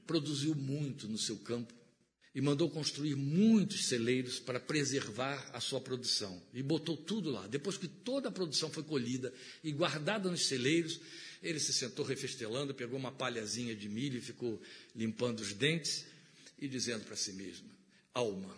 produziu 0.05 0.53
muito 0.55 1.07
no 1.07 1.17
seu 1.17 1.37
campo 1.37 1.73
e 2.35 2.41
mandou 2.41 2.69
construir 2.69 3.15
muitos 3.15 3.85
celeiros 3.85 4.39
para 4.39 4.59
preservar 4.59 5.51
a 5.53 5.59
sua 5.59 5.79
produção. 5.79 6.41
E 6.53 6.63
botou 6.63 6.97
tudo 6.97 7.29
lá. 7.29 7.45
Depois 7.47 7.77
que 7.77 7.87
toda 7.87 8.29
a 8.29 8.31
produção 8.31 8.71
foi 8.71 8.83
colhida 8.83 9.31
e 9.63 9.71
guardada 9.71 10.29
nos 10.31 10.47
celeiros, 10.47 10.99
ele 11.43 11.59
se 11.59 11.71
sentou 11.71 12.03
refestelando, 12.03 12.73
pegou 12.73 12.97
uma 12.97 13.11
palhazinha 13.11 13.75
de 13.75 13.87
milho 13.87 14.17
e 14.17 14.21
ficou 14.21 14.59
limpando 14.95 15.41
os 15.41 15.53
dentes 15.53 16.05
e 16.57 16.67
dizendo 16.67 17.05
para 17.05 17.15
si 17.15 17.33
mesmo: 17.33 17.69
Alma, 18.13 18.57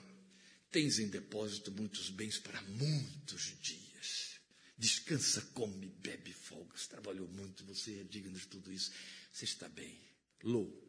tens 0.72 0.98
em 0.98 1.10
depósito 1.10 1.72
muitos 1.72 2.10
bens 2.10 2.38
para 2.38 2.62
muitos 2.62 3.56
dias. 3.62 4.36
Descansa, 4.78 5.42
come, 5.54 5.92
bebe, 6.02 6.32
folga. 6.32 6.78
Você 6.78 6.88
trabalhou 6.88 7.28
muito, 7.28 7.66
você 7.66 8.00
é 8.00 8.04
digno 8.04 8.38
de 8.38 8.48
tudo 8.48 8.72
isso. 8.72 8.92
Você 9.34 9.44
está 9.44 9.68
bem, 9.68 9.98
louco 10.44 10.85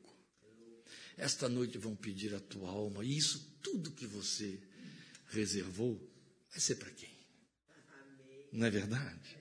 esta 1.17 1.49
noite 1.49 1.79
vão 1.79 1.97
pedir 1.97 2.35
a 2.35 2.41
tua 2.41 2.69
alma, 2.69 3.05
e 3.05 3.17
isso 3.17 3.59
tudo 3.63 3.91
que 3.91 4.07
você 4.07 4.59
reservou 5.29 6.01
vai 6.51 6.61
ser 6.61 6.77
para 6.77 6.91
quem? 6.91 7.17
Não 8.53 8.67
é 8.67 8.71
verdade? 8.71 9.37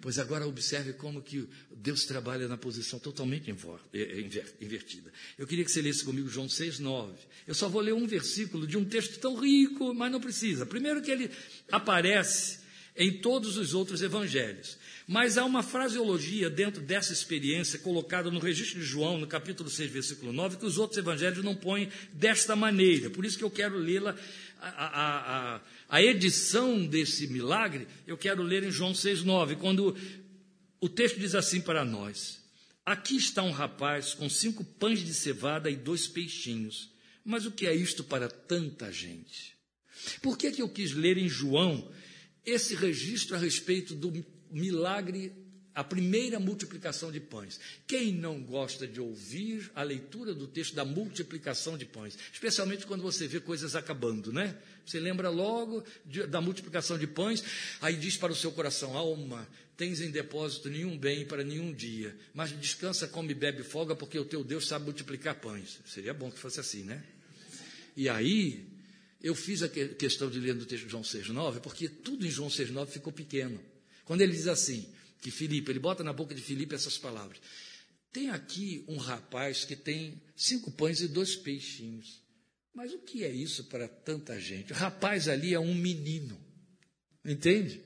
Pois 0.00 0.18
agora 0.18 0.46
observe 0.46 0.92
como 0.92 1.22
que 1.22 1.48
Deus 1.74 2.04
trabalha 2.04 2.46
na 2.46 2.56
posição 2.56 2.98
totalmente 2.98 3.50
é, 3.50 3.98
é, 3.98 4.20
invertida. 4.60 5.12
Eu 5.38 5.46
queria 5.46 5.64
que 5.64 5.70
você 5.70 5.80
lesse 5.80 6.04
comigo 6.04 6.28
João 6.28 6.48
6, 6.48 6.78
9. 6.78 7.14
Eu 7.46 7.54
só 7.54 7.68
vou 7.68 7.80
ler 7.80 7.94
um 7.94 8.06
versículo 8.06 8.66
de 8.66 8.76
um 8.76 8.84
texto 8.84 9.18
tão 9.18 9.36
rico, 9.36 9.94
mas 9.94 10.12
não 10.12 10.20
precisa. 10.20 10.66
Primeiro 10.66 11.02
que 11.02 11.10
ele 11.10 11.30
aparece 11.72 12.60
em 12.94 13.20
todos 13.20 13.56
os 13.56 13.74
outros 13.74 14.02
evangelhos. 14.02 14.78
Mas 15.06 15.38
há 15.38 15.44
uma 15.44 15.62
fraseologia 15.62 16.50
dentro 16.50 16.82
dessa 16.82 17.12
experiência 17.12 17.78
colocada 17.78 18.28
no 18.28 18.40
registro 18.40 18.80
de 18.80 18.84
João, 18.84 19.18
no 19.18 19.26
capítulo 19.26 19.70
6, 19.70 19.90
versículo 19.90 20.32
9, 20.32 20.56
que 20.56 20.66
os 20.66 20.78
outros 20.78 20.98
evangelhos 20.98 21.44
não 21.44 21.54
põem 21.54 21.88
desta 22.12 22.56
maneira. 22.56 23.08
Por 23.08 23.24
isso 23.24 23.38
que 23.38 23.44
eu 23.44 23.50
quero 23.50 23.78
lê-la, 23.78 24.16
a, 24.60 25.56
a, 25.56 25.60
a, 25.88 26.02
edição 26.02 26.84
desse 26.84 27.28
milagre, 27.28 27.86
eu 28.04 28.18
quero 28.18 28.42
ler 28.42 28.64
em 28.64 28.70
João 28.70 28.92
6, 28.92 29.22
9, 29.22 29.56
quando 29.56 29.96
o 30.80 30.88
texto 30.88 31.20
diz 31.20 31.36
assim 31.36 31.60
para 31.60 31.84
nós: 31.84 32.42
Aqui 32.84 33.16
está 33.16 33.44
um 33.44 33.52
rapaz 33.52 34.12
com 34.12 34.28
cinco 34.28 34.64
pães 34.64 35.04
de 35.04 35.14
cevada 35.14 35.70
e 35.70 35.76
dois 35.76 36.08
peixinhos. 36.08 36.90
Mas 37.24 37.46
o 37.46 37.50
que 37.50 37.66
é 37.66 37.74
isto 37.74 38.02
para 38.04 38.28
tanta 38.28 38.92
gente? 38.92 39.56
Por 40.22 40.36
que, 40.38 40.52
que 40.52 40.62
eu 40.62 40.68
quis 40.68 40.92
ler 40.92 41.18
em 41.18 41.28
João 41.28 41.90
esse 42.44 42.74
registro 42.76 43.34
a 43.34 43.38
respeito 43.38 43.94
do 43.94 44.24
milagre, 44.50 45.32
a 45.74 45.84
primeira 45.84 46.40
multiplicação 46.40 47.12
de 47.12 47.20
pães. 47.20 47.60
Quem 47.86 48.12
não 48.12 48.42
gosta 48.42 48.86
de 48.86 48.98
ouvir 48.98 49.70
a 49.74 49.82
leitura 49.82 50.34
do 50.34 50.46
texto 50.46 50.74
da 50.74 50.84
multiplicação 50.84 51.76
de 51.76 51.84
pães? 51.84 52.18
Especialmente 52.32 52.86
quando 52.86 53.02
você 53.02 53.28
vê 53.28 53.40
coisas 53.40 53.76
acabando, 53.76 54.32
né? 54.32 54.56
Você 54.86 54.98
lembra 54.98 55.28
logo 55.28 55.84
de, 56.04 56.26
da 56.26 56.40
multiplicação 56.40 56.96
de 56.96 57.06
pães, 57.06 57.44
aí 57.82 57.94
diz 57.94 58.16
para 58.16 58.32
o 58.32 58.36
seu 58.36 58.52
coração: 58.52 58.96
alma, 58.96 59.46
tens 59.76 60.00
em 60.00 60.10
depósito 60.10 60.70
nenhum 60.70 60.96
bem 60.96 61.26
para 61.26 61.44
nenhum 61.44 61.72
dia, 61.74 62.16
mas 62.32 62.58
descansa, 62.58 63.06
come, 63.06 63.34
bebe, 63.34 63.62
folga, 63.62 63.94
porque 63.94 64.18
o 64.18 64.24
teu 64.24 64.42
Deus 64.42 64.66
sabe 64.66 64.86
multiplicar 64.86 65.34
pães. 65.34 65.78
Seria 65.84 66.14
bom 66.14 66.30
que 66.30 66.38
fosse 66.38 66.58
assim, 66.58 66.84
né? 66.84 67.04
E 67.94 68.08
aí, 68.08 68.66
eu 69.22 69.34
fiz 69.34 69.62
a 69.62 69.68
questão 69.68 70.30
de 70.30 70.38
ler 70.38 70.54
no 70.54 70.64
texto 70.64 70.84
de 70.84 70.90
João 70.90 71.02
6,9, 71.02 71.60
porque 71.60 71.88
tudo 71.88 72.26
em 72.26 72.30
João 72.30 72.48
6,9 72.48 72.86
ficou 72.88 73.12
pequeno. 73.12 73.60
Quando 74.06 74.22
ele 74.22 74.32
diz 74.32 74.46
assim, 74.46 74.88
que 75.20 75.30
Filipe, 75.30 75.70
ele 75.70 75.80
bota 75.80 76.02
na 76.02 76.12
boca 76.12 76.34
de 76.34 76.40
Filipe 76.40 76.74
essas 76.74 76.96
palavras. 76.96 77.38
Tem 78.12 78.30
aqui 78.30 78.82
um 78.88 78.96
rapaz 78.96 79.64
que 79.64 79.76
tem 79.76 80.22
cinco 80.34 80.70
pães 80.70 81.02
e 81.02 81.08
dois 81.08 81.36
peixinhos. 81.36 82.22
Mas 82.72 82.92
o 82.94 82.98
que 82.98 83.24
é 83.24 83.30
isso 83.30 83.64
para 83.64 83.88
tanta 83.88 84.40
gente? 84.40 84.72
O 84.72 84.76
rapaz 84.76 85.28
ali 85.28 85.52
é 85.52 85.60
um 85.60 85.74
menino. 85.74 86.38
Entende? 87.24 87.82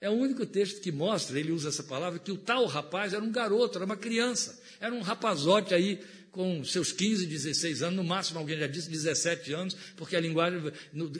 É 0.00 0.08
o 0.08 0.14
único 0.14 0.46
texto 0.46 0.80
que 0.80 0.90
mostra, 0.90 1.38
ele 1.38 1.52
usa 1.52 1.68
essa 1.68 1.82
palavra, 1.82 2.18
que 2.18 2.32
o 2.32 2.36
tal 2.36 2.66
rapaz 2.66 3.12
era 3.12 3.22
um 3.22 3.30
garoto, 3.30 3.78
era 3.78 3.84
uma 3.84 3.96
criança, 3.96 4.60
era 4.80 4.92
um 4.92 5.00
rapazote 5.00 5.74
aí 5.74 6.00
com 6.32 6.64
seus 6.64 6.90
15, 6.90 7.26
16 7.26 7.82
anos, 7.82 7.96
no 7.96 8.02
máximo 8.02 8.38
alguém 8.38 8.58
já 8.58 8.66
disse 8.66 8.88
17 8.88 9.52
anos, 9.52 9.76
porque 9.96 10.16
a 10.16 10.20
linguagem 10.20 10.60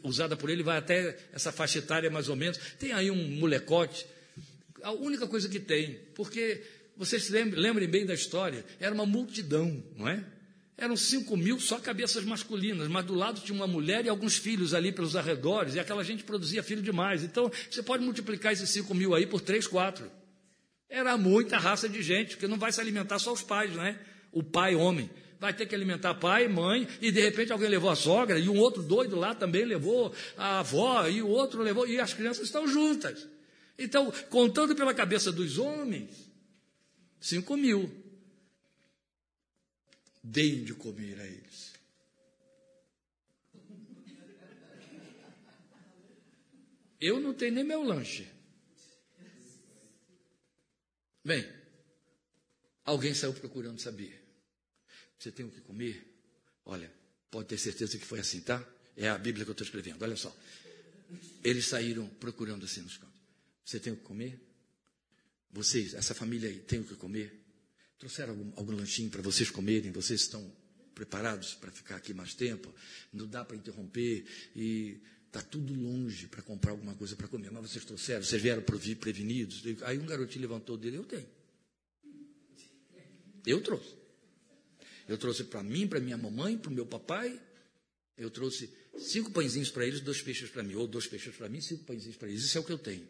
usada 0.03 0.37
por 0.37 0.49
ele 0.49 0.63
vai 0.63 0.79
até 0.79 1.17
essa 1.33 1.53
faixa 1.53 1.79
etária 1.79 2.11
mais 2.11 2.29
ou 2.29 2.35
menos. 2.35 2.59
Tem 2.79 2.93
aí 2.93 3.11
um 3.11 3.39
molecote 3.39 4.07
a 4.83 4.93
única 4.93 5.27
coisa 5.27 5.49
que 5.49 5.61
tem, 5.61 5.99
porque 6.15 6.63
vocês 6.97 7.29
lembrem, 7.31 7.63
lembrem 7.63 7.89
bem 7.89 8.07
da 8.07 8.15
história, 8.15 8.65
era 8.79 8.95
uma 8.95 9.07
multidão, 9.07 9.83
não 9.97 10.09
é? 10.09 10.25
Eram 10.77 10.97
cinco 10.97 11.37
mil 11.37 11.61
só 11.61 11.79
cabeças 11.79 12.25
masculinas, 12.25 12.89
mas 12.89 13.05
do 13.05 13.15
lado 13.15 13.41
tinha 13.41 13.55
uma 13.55 13.67
mulher 13.67 14.05
e 14.05 14.09
alguns 14.09 14.37
filhos 14.37 14.75
ali 14.75 14.91
pelos 14.91 15.15
arredores, 15.15 15.75
e 15.75 15.81
aquela 15.81 16.03
gente 16.03 16.25
produzia 16.25 16.63
filho 16.63 16.83
demais. 16.83 17.23
Então, 17.23 17.51
você 17.71 17.83
pode 17.83 18.03
multiplicar 18.05 18.53
esses 18.53 18.69
cinco 18.71 18.95
mil 18.95 19.15
aí 19.15 19.27
por 19.27 19.41
três, 19.41 19.67
quatro. 19.67 20.11
Era 20.89 21.17
muita 21.17 21.57
raça 21.57 21.89
de 21.89 22.03
gente, 22.03 22.31
porque 22.31 22.49
não 22.49 22.59
vai 22.59 22.73
se 22.73 22.81
alimentar 22.81 23.19
só 23.19 23.33
os 23.33 23.43
pais, 23.43 23.75
não 23.75 23.85
é? 23.85 23.99
O 24.33 24.43
pai, 24.43 24.75
homem. 24.75 25.09
Vai 25.39 25.55
ter 25.55 25.67
que 25.67 25.75
alimentar 25.75 26.15
pai, 26.15 26.49
mãe, 26.49 26.87
e 27.01 27.11
de 27.11 27.21
repente 27.21 27.53
alguém 27.53 27.69
levou 27.69 27.91
a 27.91 27.97
sogra, 27.97 28.39
e 28.39 28.49
um 28.49 28.59
outro 28.59 28.83
doido 28.83 29.17
lá 29.17 29.35
também 29.35 29.65
levou 29.65 30.15
a 30.37 30.61
avó, 30.61 31.07
e 31.07 31.23
o 31.23 31.29
outro 31.29 31.63
levou, 31.63 31.87
e 31.87 32.01
as 32.01 32.13
crianças 32.13 32.45
estão 32.45 32.67
juntas. 32.67 33.27
Então, 33.83 34.13
contando 34.31 34.77
pela 34.77 34.95
cabeça 34.95 35.33
dos 35.33 35.59
homens, 35.59 36.31
cinco 37.21 37.57
mil. 37.57 37.91
Deem 40.23 40.63
de 40.63 40.73
comer 40.73 41.19
a 41.21 41.27
eles. 41.27 41.73
Eu 47.01 47.19
não 47.19 47.35
tenho 47.35 47.55
nem 47.55 47.65
meu 47.65 47.83
lanche. 47.83 48.29
Bem, 51.25 51.45
alguém 52.85 53.13
saiu 53.13 53.35
procurando 53.35 53.81
saber. 53.81 54.23
Você 55.19 55.33
tem 55.33 55.45
o 55.45 55.51
que 55.51 55.61
comer? 55.61 56.09
Olha, 56.65 56.93
pode 57.33 57.49
ter 57.49 57.59
certeza 57.59 57.99
que 57.99 58.05
foi 58.05 58.21
assim, 58.21 58.41
tá? 58.41 58.65
É 58.97 59.09
a 59.09 59.19
Bíblia 59.19 59.45
que 59.45 59.51
eu 59.51 59.53
estou 59.53 59.65
escrevendo, 59.65 60.03
olha 60.03 60.17
só. 60.17 60.33
Eles 61.43 61.67
saíram 61.67 62.07
procurando 62.21 62.65
assim 62.65 62.83
nos 62.83 62.97
cantos. 62.97 63.12
Você 63.65 63.79
tem 63.79 63.93
o 63.93 63.97
que 63.97 64.03
comer? 64.03 64.41
Vocês, 65.51 65.95
essa 65.95 66.15
família 66.15 66.49
aí, 66.49 66.61
tem 66.61 66.81
o 66.81 66.85
que 66.85 66.95
comer? 66.95 67.41
Trouxeram 67.99 68.31
algum, 68.31 68.53
algum 68.57 68.73
lanchinho 68.77 69.11
para 69.11 69.23
vocês 69.23 69.51
comerem? 69.51 69.93
Vocês 69.93 70.23
estão 70.23 70.51
preparados 70.95 71.55
para 71.55 71.71
ficar 71.71 71.97
aqui 71.97 72.13
mais 72.13 72.35
tempo? 72.35 72.75
Não 73.13 73.27
dá 73.27 73.45
para 73.45 73.57
interromper 73.57 74.25
e 74.57 75.01
está 75.27 75.41
tudo 75.41 75.73
longe 75.73 76.27
para 76.27 76.43
comprar 76.43 76.73
alguma 76.73 76.95
coisa 76.95 77.15
para 77.15 77.29
comer. 77.29 77.51
Mas 77.51 77.71
vocês 77.71 77.85
trouxeram? 77.85 78.23
Vocês 78.23 78.43
vieram 78.43 78.63
prevenidos? 78.63 79.63
Aí 79.83 79.99
um 79.99 80.07
garotinho 80.07 80.43
levantou 80.43 80.77
dele, 80.77 80.97
eu 80.97 81.05
tenho. 81.05 81.29
Eu 83.47 83.61
trouxe. 83.61 83.95
Eu 85.09 85.19
trouxe 85.19 85.45
para 85.45 85.63
mim, 85.63 85.87
para 85.87 86.01
minha 86.01 86.17
mamãe, 86.17 86.57
para 86.57 86.71
o 86.71 86.75
meu 86.75 86.87
papai. 86.87 87.41
Eu 88.17 88.31
trouxe 88.31 88.73
cinco 88.99 89.31
pãezinhos 89.31 89.71
para 89.71 89.87
eles, 89.87 90.01
dois 90.01 90.23
peixes 90.23 90.51
para 90.51 90.63
mim. 90.63 90.75
Ou 90.75 90.87
dois 90.87 91.07
peixes 91.07 91.35
para 91.35 91.49
mim, 91.49 91.61
cinco 91.61 91.85
pãezinhos 91.85 92.17
para 92.17 92.29
eles. 92.29 92.45
Isso 92.45 92.57
é 92.57 92.61
o 92.61 92.65
que 92.65 92.73
eu 92.73 92.79
tenho. 92.79 93.07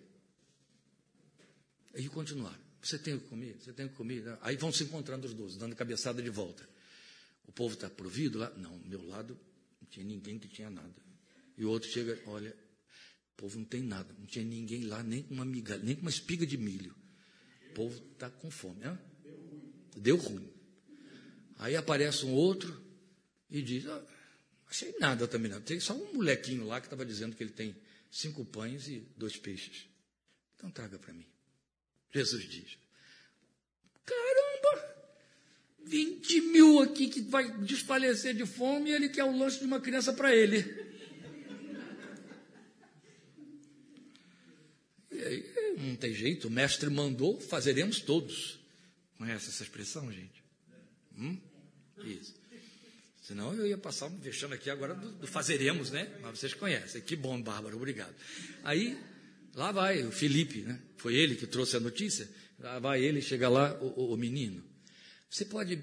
Aí 1.95 2.09
continuaram. 2.09 2.61
Você 2.83 2.99
tem 2.99 3.15
o 3.15 3.21
que 3.21 3.29
comer? 3.29 3.57
Você 3.61 3.73
tem 3.73 3.87
o 3.87 3.89
que 3.89 3.95
comer? 3.95 4.39
Aí 4.41 4.57
vão 4.57 4.73
se 4.73 4.85
encontrando 4.85 5.27
os 5.27 5.35
dois, 5.35 5.57
dando 5.57 5.77
cabeçada 5.77 6.21
de 6.21 6.31
volta. 6.31 6.69
O 7.47 7.53
povo 7.53 7.75
está 7.75 7.89
provido 7.89 8.39
lá? 8.39 8.51
Não, 8.57 8.77
meu 8.81 9.07
lado 9.07 9.39
não 9.81 9.89
tinha 9.89 10.05
ninguém 10.05 10.39
que 10.39 10.49
tinha 10.49 10.71
nada. 10.71 10.95
E 11.57 11.65
o 11.65 11.71
outro 11.71 11.89
chega, 11.89 12.19
olha, 12.27 12.51
o 13.33 13.37
povo 13.37 13.59
não 13.59 13.65
tem 13.65 13.83
nada, 13.83 14.13
não 14.19 14.27
tinha 14.27 14.45
ninguém 14.45 14.85
lá, 14.85 15.03
nem 15.03 15.23
com 15.23 15.35
uma 15.35 15.45
migalha, 15.45 15.83
nem 15.83 15.95
com 15.95 16.03
uma 16.03 16.11
espiga 16.11 16.47
de 16.47 16.57
milho. 16.57 16.95
O 17.71 17.75
povo 17.75 18.03
está 18.13 18.31
com 18.31 18.51
fome. 18.51 18.81
Deu 19.97 20.17
ruim. 20.17 20.51
Aí 21.59 21.77
aparece 21.77 22.25
um 22.25 22.33
outro 22.33 22.83
e 23.51 23.63
diz: 23.63 23.87
ah, 23.87 24.05
achei 24.67 24.95
nada 24.99 25.29
também 25.29 25.51
não. 25.51 25.61
Tem 25.61 25.79
só 25.79 25.95
um 25.95 26.15
molequinho 26.15 26.67
lá 26.67 26.81
que 26.81 26.87
estava 26.87 27.05
dizendo 27.07 27.37
que 27.37 27.43
ele 27.43 27.53
tem 27.53 27.77
cinco 28.11 28.45
pães 28.45 28.89
e 28.89 29.01
dois 29.17 29.37
peixes. 29.37 29.87
Então 30.57 30.71
traga 30.71 30.99
para 30.99 31.13
mim. 31.13 31.32
Jesus 32.13 32.49
diz: 32.49 32.79
Caramba! 34.05 34.93
20 35.85 36.41
mil 36.43 36.81
aqui 36.81 37.09
que 37.09 37.21
vai 37.23 37.51
desfalecer 37.59 38.35
de 38.35 38.47
fome 38.47 38.91
e 38.91 38.93
ele 38.93 39.09
quer 39.09 39.25
o 39.25 39.37
lanche 39.37 39.59
de 39.59 39.65
uma 39.65 39.81
criança 39.81 40.13
para 40.13 40.35
ele. 40.35 40.93
Aí, 45.11 45.77
não 45.79 45.97
tem 45.97 46.15
jeito, 46.15 46.49
o 46.49 46.51
mestre 46.51 46.89
mandou, 46.91 47.41
fazeremos 47.41 48.01
todos. 48.01 48.59
Conhece 49.19 49.49
essa 49.49 49.63
expressão, 49.63 50.11
gente? 50.11 50.43
Hum? 51.17 51.39
Isso. 52.05 52.35
Senão 53.21 53.55
eu 53.55 53.67
ia 53.67 53.79
passar 53.79 54.07
um 54.07 54.19
vexame 54.19 54.55
aqui 54.55 54.69
agora 54.69 54.95
do, 54.95 55.13
do, 55.13 55.27
fazeremos, 55.29 55.91
né? 55.91 56.13
Mas 56.21 56.41
vocês 56.41 56.55
conhecem. 56.55 57.01
Que 57.01 57.15
bom, 57.15 57.41
Bárbara, 57.41 57.77
obrigado. 57.77 58.15
Aí, 58.65 58.99
lá 59.55 59.73
vai 59.73 60.03
o 60.05 60.13
Felipe, 60.13 60.63
né? 60.63 60.81
Foi 60.97 61.15
ele 61.15 61.35
que 61.35 61.47
trouxe 61.47 61.77
a 61.77 61.81
notícia. 61.81 62.29
Lá 62.59 62.79
vai 62.79 63.03
ele, 63.03 63.21
chega 63.21 63.49
lá, 63.49 63.75
o, 63.81 64.13
o, 64.13 64.17
menino. 64.17 64.63
Você 65.29 65.45
pode 65.45 65.83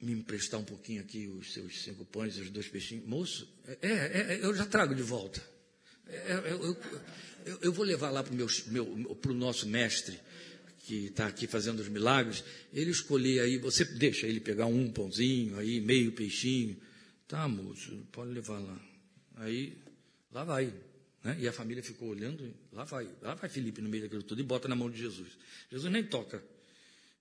me 0.00 0.12
emprestar 0.12 0.58
um 0.58 0.64
pouquinho 0.64 1.00
aqui 1.00 1.28
os 1.28 1.52
seus 1.52 1.82
cinco 1.82 2.04
pães 2.04 2.36
os 2.36 2.50
dois 2.50 2.68
peixinhos? 2.68 3.06
Moço, 3.06 3.48
é, 3.66 3.78
é, 3.82 4.32
é 4.34 4.38
eu 4.42 4.54
já 4.54 4.66
trago 4.66 4.94
de 4.94 5.02
volta. 5.02 5.42
É, 6.08 6.32
é 6.32 6.52
eu, 6.52 6.76
eu, 7.44 7.58
eu, 7.62 7.72
vou 7.72 7.84
levar 7.84 8.10
lá 8.10 8.22
para 8.22 8.32
o 8.32 8.36
meu, 8.36 8.48
meu, 8.68 9.34
nosso 9.34 9.68
mestre 9.68 10.18
que 10.86 11.06
está 11.06 11.26
aqui 11.26 11.48
fazendo 11.48 11.80
os 11.80 11.88
milagres, 11.88 12.44
ele 12.72 12.90
escolher 12.92 13.40
aí, 13.40 13.58
você 13.58 13.84
deixa 13.84 14.26
ele 14.26 14.38
pegar 14.38 14.66
um 14.66 14.88
pãozinho 14.90 15.58
aí, 15.58 15.80
meio 15.80 16.12
peixinho. 16.12 16.76
Tá, 17.26 17.48
moço, 17.48 18.06
pode 18.12 18.30
levar 18.30 18.60
lá. 18.60 18.80
Aí, 19.36 19.76
lá 20.32 20.44
vai. 20.44 20.72
Né? 21.26 21.36
E 21.40 21.48
a 21.48 21.52
família 21.52 21.82
ficou 21.82 22.08
olhando, 22.08 22.54
lá 22.70 22.84
vai, 22.84 23.10
lá 23.20 23.34
vai 23.34 23.50
Felipe 23.50 23.82
no 23.82 23.88
meio 23.88 24.04
daquilo 24.04 24.22
tudo 24.22 24.40
e 24.40 24.44
bota 24.44 24.68
na 24.68 24.76
mão 24.76 24.88
de 24.88 24.96
Jesus. 24.98 25.36
Jesus 25.68 25.92
nem 25.92 26.04
toca. 26.04 26.40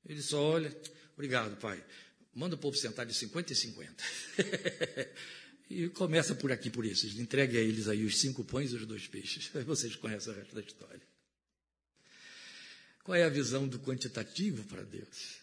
Ele 0.07 0.21
só 0.21 0.39
olha, 0.39 0.71
obrigado, 1.15 1.57
pai. 1.57 1.83
Manda 2.31 2.53
o 2.53 2.57
povo 2.57 2.77
sentar 2.77 3.03
de 3.03 3.15
50 3.15 3.51
e 3.51 3.55
50. 3.55 4.03
e 5.71 5.89
começa 5.89 6.35
por 6.35 6.51
aqui, 6.51 6.69
por 6.69 6.85
isso. 6.85 7.07
Entregue 7.19 7.57
a 7.57 7.61
eles 7.61 7.87
aí 7.87 8.05
os 8.05 8.19
cinco 8.19 8.43
pães 8.43 8.73
e 8.73 8.75
os 8.75 8.85
dois 8.85 9.07
peixes. 9.07 9.47
Vocês 9.65 9.95
conhecem 9.95 10.31
o 10.31 10.35
resto 10.35 10.53
da 10.53 10.61
história. 10.61 11.01
Qual 13.03 13.15
é 13.15 13.23
a 13.23 13.29
visão 13.29 13.67
do 13.67 13.79
quantitativo 13.79 14.63
para 14.65 14.83
Deus? 14.83 15.37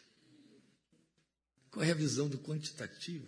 Qual 1.69 1.85
é 1.85 1.91
a 1.91 1.95
visão 1.95 2.29
do 2.29 2.39
quantitativo? 2.39 3.27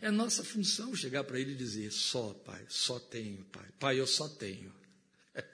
É 0.00 0.10
nossa 0.10 0.44
função 0.44 0.94
chegar 0.94 1.24
para 1.24 1.38
Ele 1.40 1.52
e 1.52 1.56
dizer: 1.56 1.90
só, 1.92 2.32
Pai, 2.44 2.64
só 2.68 2.98
tenho, 2.98 3.44
Pai. 3.46 3.66
Pai, 3.78 4.00
eu 4.00 4.06
só 4.06 4.28
tenho. 4.28 4.72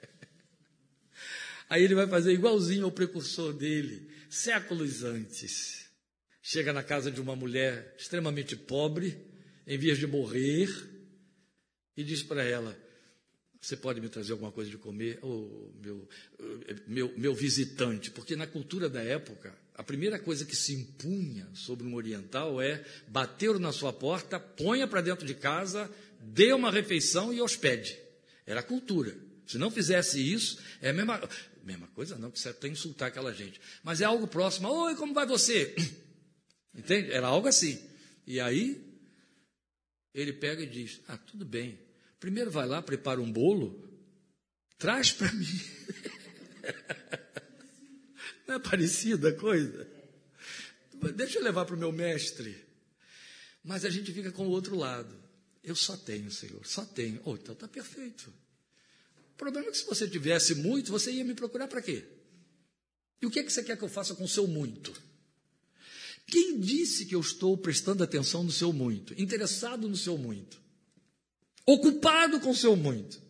Aí 1.69 1.83
ele 1.83 1.95
vai 1.95 2.07
fazer 2.07 2.33
igualzinho 2.33 2.85
ao 2.85 2.91
precursor 2.91 3.53
dele, 3.53 4.09
séculos 4.29 5.03
antes. 5.03 5.89
Chega 6.41 6.73
na 6.73 6.83
casa 6.83 7.09
de 7.09 7.21
uma 7.21 7.35
mulher 7.35 7.95
extremamente 7.97 8.55
pobre, 8.55 9.17
em 9.65 9.77
vias 9.77 9.97
de 9.97 10.05
morrer, 10.05 10.69
e 11.95 12.03
diz 12.03 12.21
para 12.21 12.43
ela: 12.43 12.77
você 13.63 13.77
pode 13.77 14.01
me 14.01 14.09
trazer 14.09 14.33
alguma 14.33 14.51
coisa 14.51 14.69
de 14.69 14.77
comer? 14.77 15.19
Oh, 15.21 15.71
meu, 15.81 16.05
meu, 16.85 17.13
meu 17.17 17.33
visitante. 17.33 18.11
Porque 18.11 18.35
na 18.35 18.45
cultura 18.45 18.89
da 18.89 19.01
época, 19.01 19.57
a 19.73 19.81
primeira 19.81 20.19
coisa 20.19 20.43
que 20.43 20.53
se 20.53 20.73
impunha 20.73 21.47
sobre 21.53 21.87
um 21.87 21.95
oriental 21.95 22.61
é 22.61 22.83
bater 23.07 23.57
na 23.59 23.71
sua 23.71 23.93
porta, 23.93 24.37
ponha 24.37 24.85
para 24.85 24.99
dentro 24.99 25.25
de 25.25 25.33
casa, 25.33 25.89
dê 26.19 26.51
uma 26.51 26.69
refeição 26.69 27.33
e 27.33 27.41
hospede. 27.41 27.97
Era 28.45 28.59
a 28.59 28.63
cultura. 28.63 29.15
Se 29.47 29.57
não 29.57 29.71
fizesse 29.71 30.19
isso, 30.19 30.59
é 30.81 30.89
a 30.89 30.93
mesma, 30.93 31.29
mesma 31.63 31.87
coisa, 31.87 32.17
não, 32.17 32.31
que 32.31 32.39
você 32.41 32.53
que 32.53 32.67
insultar 32.67 33.07
aquela 33.07 33.33
gente. 33.33 33.61
Mas 33.81 34.01
é 34.01 34.03
algo 34.03 34.27
próximo. 34.27 34.67
Oi, 34.67 34.95
como 34.97 35.13
vai 35.13 35.25
você? 35.25 35.73
Entende? 36.75 37.13
Era 37.13 37.27
algo 37.27 37.47
assim. 37.47 37.81
E 38.27 38.41
aí, 38.41 38.93
ele 40.13 40.33
pega 40.33 40.63
e 40.63 40.67
diz: 40.67 40.99
Ah, 41.07 41.17
tudo 41.17 41.45
bem, 41.45 41.79
Primeiro 42.23 42.49
vai 42.49 42.65
lá, 42.65 42.81
prepara 42.81 43.19
um 43.19 43.29
bolo, 43.29 43.85
traz 44.77 45.11
para 45.11 45.29
mim. 45.33 45.59
Não 48.47 48.55
é 48.55 48.59
parecida 48.59 49.27
a 49.27 49.35
coisa? 49.35 49.85
Deixa 51.17 51.37
eu 51.37 51.43
levar 51.43 51.65
para 51.65 51.75
o 51.75 51.77
meu 51.77 51.91
mestre. 51.91 52.55
Mas 53.61 53.83
a 53.83 53.89
gente 53.89 54.13
fica 54.13 54.31
com 54.31 54.47
o 54.47 54.51
outro 54.51 54.77
lado. 54.77 55.13
Eu 55.61 55.75
só 55.75 55.97
tenho, 55.97 56.31
Senhor, 56.31 56.65
só 56.65 56.85
tenho. 56.85 57.19
Oh, 57.25 57.35
então 57.35 57.51
está 57.51 57.67
perfeito. 57.67 58.33
O 59.33 59.35
problema 59.35 59.67
é 59.67 59.71
que 59.71 59.79
se 59.79 59.85
você 59.85 60.07
tivesse 60.07 60.55
muito, 60.55 60.93
você 60.93 61.11
ia 61.11 61.25
me 61.25 61.33
procurar 61.33 61.67
para 61.67 61.81
quê? 61.81 62.05
E 63.21 63.25
o 63.25 63.29
que 63.29 63.39
é 63.39 63.43
que 63.43 63.51
você 63.51 63.63
quer 63.63 63.77
que 63.77 63.83
eu 63.83 63.89
faça 63.89 64.15
com 64.15 64.23
o 64.23 64.29
seu 64.29 64.47
muito? 64.47 64.93
Quem 66.25 66.57
disse 66.57 67.05
que 67.05 67.15
eu 67.15 67.19
estou 67.19 67.57
prestando 67.57 68.01
atenção 68.01 68.45
no 68.45 68.51
seu 68.51 68.71
muito, 68.71 69.13
interessado 69.21 69.89
no 69.89 69.97
seu 69.97 70.17
muito? 70.17 70.62
Ocupado 71.65 72.39
com 72.39 72.51
o 72.51 72.55
seu 72.55 72.75
muito, 72.75 73.21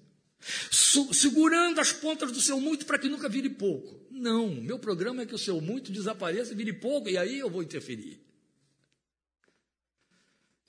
segurando 1.12 1.80
as 1.80 1.92
pontas 1.92 2.32
do 2.32 2.42
seu 2.42 2.60
muito 2.60 2.86
para 2.86 3.00
que 3.00 3.10
nunca 3.10 3.30
vire 3.30 3.50
pouco. 3.50 4.06
Não, 4.12 4.56
meu 4.56 4.80
programa 4.80 5.24
é 5.24 5.26
que 5.26 5.36
o 5.36 5.40
seu 5.40 5.60
muito 5.60 5.92
desapareça 5.92 6.54
e 6.54 6.56
vire 6.56 6.74
pouco, 6.74 7.10
e 7.10 7.18
aí 7.18 7.40
eu 7.40 7.50
vou 7.50 7.64
interferir. 7.64 8.22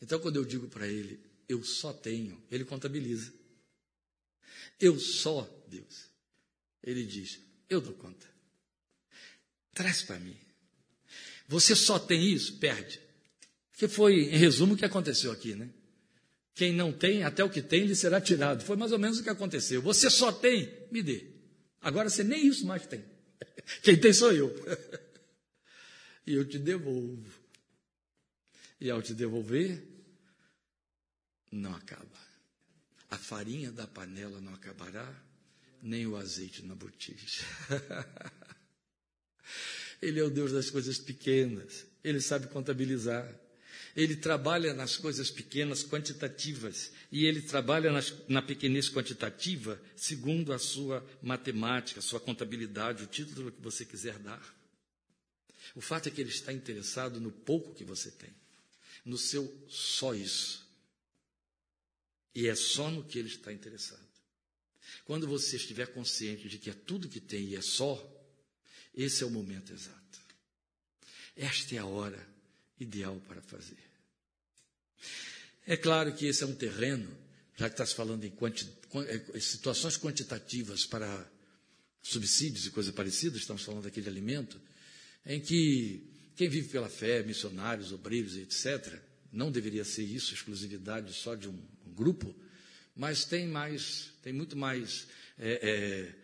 Então, 0.00 0.18
quando 0.18 0.36
eu 0.36 0.44
digo 0.44 0.68
para 0.68 0.86
ele, 0.86 1.18
eu 1.48 1.62
só 1.62 1.92
tenho, 1.92 2.42
ele 2.50 2.64
contabiliza. 2.64 3.32
Eu 4.78 4.98
só, 4.98 5.48
Deus. 5.68 6.10
Ele 6.82 7.04
diz, 7.04 7.40
eu 7.68 7.80
dou 7.80 7.94
conta. 7.94 8.26
Traz 9.72 10.02
para 10.02 10.18
mim. 10.18 10.36
Você 11.48 11.74
só 11.74 11.98
tem 11.98 12.32
isso? 12.32 12.58
Perde. 12.58 13.00
Que 13.72 13.88
foi, 13.88 14.24
em 14.24 14.36
resumo, 14.36 14.74
o 14.74 14.76
que 14.76 14.84
aconteceu 14.84 15.32
aqui, 15.32 15.54
né? 15.54 15.70
Quem 16.55 16.72
não 16.72 16.92
tem, 16.92 17.24
até 17.24 17.42
o 17.42 17.50
que 17.50 17.61
tem, 17.61 17.84
lhe 17.84 17.96
será 17.96 18.20
tirado. 18.20 18.64
Foi 18.64 18.76
mais 18.76 18.92
ou 18.92 18.98
menos 18.98 19.18
o 19.18 19.22
que 19.22 19.30
aconteceu. 19.30 19.82
Você 19.82 20.09
só 20.09 20.30
tem, 20.30 20.72
me 20.90 21.02
dê. 21.02 21.26
Agora 21.80 22.09
você 22.09 22.22
nem 22.22 22.46
isso 22.46 22.66
mais 22.66 22.86
tem. 22.86 23.05
Quem 23.82 23.98
tem 23.98 24.12
sou 24.12 24.32
eu. 24.32 24.50
E 26.26 26.32
eu 26.32 26.48
te 26.48 26.59
devolvo. 26.59 27.30
E 28.80 28.90
ao 28.90 29.02
te 29.02 29.12
devolver, 29.12 29.86
não 31.52 31.74
acaba. 31.74 32.18
A 33.11 33.18
farinha 33.18 33.70
da 33.70 33.86
panela 33.86 34.40
não 34.40 34.55
acabará, 34.55 35.07
nem 35.82 36.07
o 36.07 36.16
azeite 36.16 36.64
na 36.64 36.74
botija. 36.74 37.44
Ele 40.00 40.18
é 40.18 40.24
o 40.24 40.30
Deus 40.30 40.52
das 40.52 40.70
coisas 40.70 40.98
pequenas. 40.98 41.86
Ele 42.02 42.20
sabe 42.20 42.48
contabilizar. 42.48 43.30
Ele 43.97 44.16
trabalha 44.16 44.74
nas 44.74 44.97
coisas 44.97 45.30
pequenas 45.30 45.84
quantitativas 45.84 46.90
e 47.12 47.26
ele 47.26 47.40
trabalha 47.40 47.92
nas, 47.92 48.12
na 48.28 48.42
pequenez 48.42 48.90
quantitativa 48.90 49.80
segundo 49.95 50.53
a 50.53 50.59
sua 50.59 51.07
matemática, 51.22 52.01
sua 52.01 52.18
contabilidade, 52.18 53.05
o 53.05 53.07
título 53.07 53.53
que 53.53 53.62
você 53.62 53.84
quiser 53.84 54.18
dar. 54.18 54.42
O 55.76 55.80
fato 55.80 56.09
é 56.09 56.11
que 56.11 56.20
ele 56.20 56.30
está 56.30 56.53
interessado 56.53 57.20
no 57.20 57.30
pouco 57.30 57.74
que 57.74 57.84
você 57.84 58.11
tem, 58.11 58.30
no 59.05 59.16
seu 59.16 59.53
só 59.68 60.12
isso. 60.12 60.64
E 62.34 62.49
é 62.49 62.55
só 62.57 62.90
no 62.90 63.05
que 63.05 63.18
ele 63.18 63.28
está 63.28 63.53
interessado. 63.53 64.03
Quando 65.05 65.28
você 65.28 65.57
estiver 65.57 65.86
consciente 65.86 66.49
de 66.49 66.59
que 66.59 66.70
é 66.70 66.74
tudo 66.74 67.09
que 67.09 67.20
tem 67.20 67.45
e 67.45 67.57
é 67.57 67.62
só, 67.62 68.03
esse 68.92 69.22
é 69.22 69.26
o 69.26 69.30
momento 69.30 69.72
exato. 69.72 70.18
Esta 71.36 71.76
é 71.76 71.78
a 71.78 71.86
hora 71.86 72.34
ideal 72.78 73.20
para 73.28 73.40
fazer. 73.42 73.78
É 75.66 75.76
claro 75.76 76.14
que 76.14 76.26
esse 76.26 76.42
é 76.42 76.46
um 76.46 76.54
terreno, 76.54 77.08
já 77.56 77.68
que 77.68 77.74
está 77.74 77.86
se 77.86 77.94
falando 77.94 78.24
em 78.24 78.30
quanti, 78.30 78.68
é, 79.06 79.40
situações 79.40 79.96
quantitativas 79.96 80.84
para 80.84 81.30
subsídios 82.02 82.66
e 82.66 82.70
coisas 82.70 82.94
parecidas, 82.94 83.40
estamos 83.40 83.62
falando 83.62 83.84
daquele 83.84 84.08
alimento, 84.08 84.60
em 85.24 85.40
que 85.40 86.06
quem 86.36 86.48
vive 86.48 86.68
pela 86.68 86.88
fé, 86.88 87.22
missionários, 87.22 87.92
obreiros, 87.92 88.36
etc., 88.36 89.00
não 89.32 89.50
deveria 89.50 89.84
ser 89.84 90.04
isso, 90.04 90.34
exclusividade 90.34 91.12
só 91.12 91.34
de 91.34 91.48
um, 91.48 91.58
grupo, 91.94 92.34
mas 92.94 93.24
tem 93.24 93.46
mais, 93.46 94.10
tem 94.22 94.32
muito 94.32 94.56
mais 94.56 95.06
é, 95.38 95.60
é, 95.62 96.14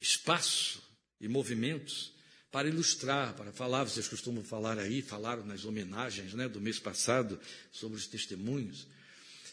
espaço 0.00 0.82
e 1.20 1.28
movimentos 1.28 2.11
para 2.52 2.68
ilustrar, 2.68 3.34
para 3.34 3.50
falar. 3.50 3.84
Vocês 3.84 4.06
costumam 4.06 4.44
falar 4.44 4.78
aí, 4.78 5.00
falaram 5.00 5.44
nas 5.44 5.64
homenagens 5.64 6.34
né, 6.34 6.46
do 6.46 6.60
mês 6.60 6.78
passado 6.78 7.40
sobre 7.72 7.96
os 7.96 8.06
testemunhos. 8.06 8.86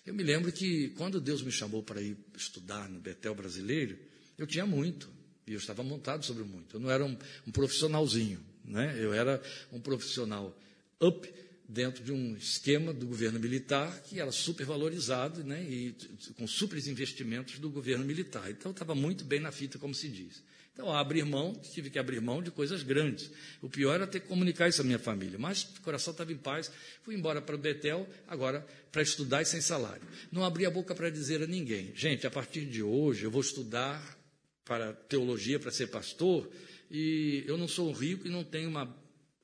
Eu 0.06 0.14
me 0.14 0.22
lembro 0.22 0.52
que 0.52 0.90
quando 0.90 1.22
Deus 1.22 1.42
me 1.42 1.52
chamou 1.52 1.82
para 1.82 2.02
ir 2.02 2.18
estudar 2.36 2.90
no 2.90 3.00
Betel 3.00 3.34
brasileiro, 3.34 3.98
eu 4.38 4.46
tinha 4.46 4.66
muito, 4.66 5.10
e 5.48 5.54
eu 5.54 5.58
estava 5.58 5.82
montado 5.82 6.26
sobre 6.26 6.44
muito. 6.44 6.76
Eu 6.76 6.80
não 6.80 6.92
era 6.92 7.06
um, 7.06 7.18
um 7.48 7.52
profissionalzinho, 7.52 8.40
né? 8.66 8.96
eu 9.00 9.14
era 9.14 9.42
um 9.72 9.80
profissional 9.80 10.58
up 11.02 11.34
dentro 11.68 12.04
de 12.04 12.12
um 12.12 12.36
esquema 12.36 12.92
do 12.92 13.06
governo 13.06 13.40
militar 13.40 14.02
que 14.02 14.20
era 14.20 14.32
super 14.32 14.66
valorizado 14.66 15.44
né? 15.44 15.62
e 15.64 15.96
com 16.36 16.48
super 16.48 16.78
investimentos 16.86 17.60
do 17.60 17.70
governo 17.70 18.04
militar. 18.04 18.50
Então, 18.50 18.72
estava 18.72 18.96
muito 18.96 19.24
bem 19.24 19.40
na 19.40 19.52
fita, 19.52 19.78
como 19.78 19.94
se 19.94 20.10
diz. 20.10 20.42
Então, 20.80 20.96
abrir 20.96 21.26
mão, 21.26 21.54
tive 21.74 21.90
que 21.90 22.00
abrir 22.00 22.22
mão 22.22 22.42
de 22.42 22.52
coisas 22.52 22.84
grandes. 22.84 23.30
O 23.62 23.68
pior 23.68 23.96
era 23.96 24.08
ter 24.08 24.22
que 24.22 24.28
comunicar 24.30 24.70
isso 24.70 24.80
à 24.80 24.84
minha 24.86 24.98
família. 24.98 25.38
Mas 25.38 25.64
o 25.64 25.82
coração 25.82 26.12
estava 26.12 26.32
em 26.32 26.38
paz. 26.38 26.72
Fui 27.04 27.14
embora 27.14 27.42
para 27.42 27.58
Betel, 27.58 28.08
agora 28.26 28.66
para 28.90 29.02
estudar 29.02 29.42
e 29.42 29.46
sem 29.46 29.60
salário. 29.60 30.02
Não 30.32 30.42
abri 30.42 30.66
a 30.66 30.72
boca 30.72 30.96
para 30.96 31.10
dizer 31.10 31.44
a 31.44 31.48
ninguém: 31.48 31.92
gente, 31.94 32.26
a 32.26 32.32
partir 32.32 32.64
de 32.66 32.82
hoje 32.82 33.26
eu 33.26 33.30
vou 33.30 33.42
estudar 33.42 34.18
para 34.64 34.94
teologia, 34.94 35.60
para 35.60 35.70
ser 35.70 35.88
pastor, 35.88 36.50
e 36.90 37.44
eu 37.46 37.58
não 37.58 37.68
sou 37.68 37.92
rico 37.92 38.26
e 38.26 38.30
não 38.30 38.46
tenho 38.46 38.70
uma 38.70 38.96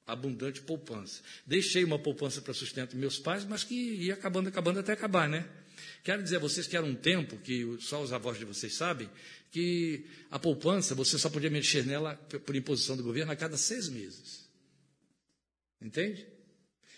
abundante 0.07 0.61
poupança. 0.61 1.21
Deixei 1.45 1.83
uma 1.83 1.99
poupança 1.99 2.41
para 2.41 2.53
sustento 2.53 2.95
meus 2.95 3.19
pais, 3.19 3.43
mas 3.43 3.61
que 3.61 3.75
ia 3.75 4.13
acabando, 4.13 4.47
acabando 4.47 4.79
até 4.79 4.93
acabar, 4.93 5.27
né? 5.27 5.45
Quero 6.05 6.21
dizer 6.21 6.35
a 6.35 6.39
vocês 6.39 6.67
que 6.67 6.77
era 6.77 6.85
um 6.85 6.93
tempo 6.93 7.35
que 7.37 7.77
só 7.79 7.99
os 7.99 8.13
avós 8.13 8.37
de 8.37 8.45
vocês 8.45 8.75
sabem, 8.75 9.09
que 9.49 10.05
a 10.29 10.37
poupança 10.37 10.93
você 10.93 11.17
só 11.17 11.31
podia 11.31 11.49
mexer 11.49 11.83
nela 11.83 12.13
por 12.45 12.55
imposição 12.55 12.95
do 12.95 13.01
governo 13.01 13.31
a 13.31 13.35
cada 13.35 13.57
seis 13.57 13.89
meses. 13.89 14.47
Entende? 15.81 16.27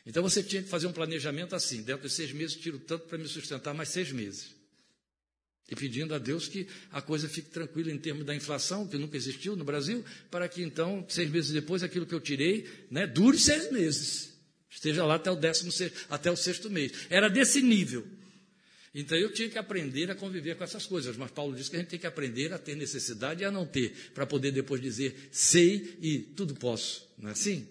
Então 0.06 0.22
você 0.22 0.44
tinha 0.44 0.62
que 0.62 0.68
fazer 0.68 0.88
um 0.88 0.92
planejamento 0.92 1.56
assim: 1.56 1.82
dentro 1.84 2.10
de 2.10 2.14
seis 2.14 2.34
meses 2.34 2.58
tiro 2.58 2.80
tanto 2.80 3.08
para 3.08 3.18
me 3.18 3.30
sustentar 3.30 3.74
mais 3.74 3.88
seis 3.88 4.12
meses. 4.12 4.54
E 5.70 5.76
pedindo 5.76 6.14
a 6.14 6.18
Deus 6.18 6.50
que 6.50 6.68
a 6.92 7.02
coisa 7.02 7.30
fique 7.30 7.50
tranquila 7.50 7.90
em 7.90 7.98
termos 7.98 8.26
da 8.26 8.36
inflação, 8.36 8.86
que 8.86 8.98
nunca 8.98 9.16
existiu 9.16 9.56
no 9.56 9.64
Brasil, 9.64 10.04
para 10.30 10.50
que 10.50 10.62
então, 10.62 11.06
seis 11.08 11.30
meses 11.30 11.52
depois, 11.52 11.82
aquilo 11.82 12.06
que 12.06 12.14
eu 12.14 12.20
tirei, 12.20 12.68
né, 12.92 13.08
dure 13.08 13.40
seis 13.40 13.72
meses. 13.72 14.34
Esteja 14.70 15.06
lá 15.06 15.16
até 15.16 15.32
o 15.32 15.36
décimo 15.38 15.72
sexto, 15.72 15.98
até 16.10 16.30
o 16.30 16.36
sexto 16.36 16.70
mês. 16.70 16.92
Era 17.10 17.30
desse 17.30 17.62
nível. 17.62 18.06
Então 19.00 19.16
eu 19.16 19.32
tinha 19.32 19.48
que 19.48 19.60
aprender 19.60 20.10
a 20.10 20.16
conviver 20.16 20.58
com 20.58 20.64
essas 20.64 20.88
coisas, 20.88 21.16
mas 21.16 21.30
Paulo 21.30 21.56
diz 21.56 21.70
que 21.70 21.76
a 21.76 21.80
gente 21.80 21.90
tem 21.90 22.00
que 22.00 22.08
aprender 22.08 22.52
a 22.52 22.58
ter 22.58 22.76
necessidade 22.76 23.44
e 23.44 23.46
a 23.46 23.52
não 23.52 23.64
ter, 23.64 23.94
para 24.12 24.26
poder 24.26 24.52
depois 24.52 24.82
dizer 24.82 25.30
sei 25.32 26.00
e 26.02 26.18
tudo 26.18 26.56
posso, 26.56 27.08
não 27.16 27.30
é 27.30 27.34
assim? 27.34 27.68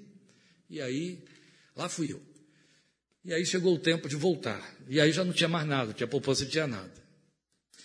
E 0.71 0.81
aí, 0.81 1.19
lá 1.75 1.89
fui 1.89 2.13
eu. 2.13 2.23
E 3.25 3.35
aí 3.35 3.45
chegou 3.45 3.75
o 3.75 3.79
tempo 3.79 4.09
de 4.09 4.15
voltar. 4.15 4.73
E 4.89 5.01
aí 5.01 5.11
já 5.11 5.25
não 5.25 5.33
tinha 5.33 5.49
mais 5.49 5.67
nada, 5.67 5.93
tinha 5.93 6.07
poupança 6.07 6.45
não 6.45 6.51
tinha 6.51 6.69
nada. 6.69 6.95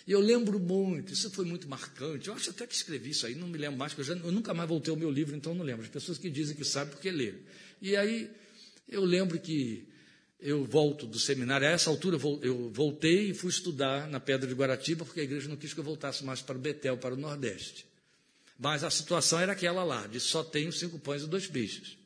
E 0.06 0.12
eu 0.12 0.20
lembro 0.20 0.60
muito, 0.60 1.12
isso 1.12 1.28
foi 1.32 1.44
muito 1.44 1.68
marcante. 1.68 2.28
Eu 2.28 2.34
acho 2.34 2.50
até 2.50 2.64
que 2.64 2.74
escrevi 2.76 3.10
isso 3.10 3.26
aí, 3.26 3.34
não 3.34 3.48
me 3.48 3.58
lembro 3.58 3.76
mais, 3.76 3.92
porque 3.92 4.08
eu, 4.08 4.16
já, 4.16 4.22
eu 4.22 4.30
nunca 4.30 4.54
mais 4.54 4.68
voltei 4.68 4.92
ao 4.92 4.96
meu 4.96 5.10
livro, 5.10 5.34
então 5.34 5.52
não 5.52 5.64
lembro. 5.64 5.82
As 5.82 5.90
pessoas 5.90 6.16
que 6.16 6.30
dizem 6.30 6.54
que 6.54 6.64
sabem 6.64 6.92
porque 6.94 7.10
leram. 7.10 7.40
E 7.80 7.96
aí 7.96 8.30
eu 8.88 9.04
lembro 9.04 9.36
que 9.40 9.88
eu 10.42 10.64
volto 10.64 11.06
do 11.06 11.18
seminário, 11.18 11.66
a 11.66 11.70
essa 11.70 11.88
altura 11.88 12.18
eu 12.42 12.70
voltei 12.70 13.30
e 13.30 13.34
fui 13.34 13.50
estudar 13.50 14.08
na 14.08 14.18
Pedra 14.18 14.48
de 14.48 14.54
Guaratiba, 14.54 15.04
porque 15.04 15.20
a 15.20 15.24
igreja 15.24 15.48
não 15.48 15.56
quis 15.56 15.72
que 15.72 15.80
eu 15.80 15.84
voltasse 15.84 16.24
mais 16.24 16.42
para 16.42 16.56
o 16.56 16.60
Betel, 16.60 16.98
para 16.98 17.14
o 17.14 17.16
Nordeste. 17.16 17.86
Mas 18.58 18.84
a 18.84 18.90
situação 18.90 19.40
era 19.40 19.52
aquela 19.52 19.84
lá, 19.84 20.06
de 20.06 20.20
só 20.20 20.42
tenho 20.42 20.72
cinco 20.72 20.98
pães 20.98 21.22
e 21.22 21.26
dois 21.26 21.46
peixes. 21.46 21.96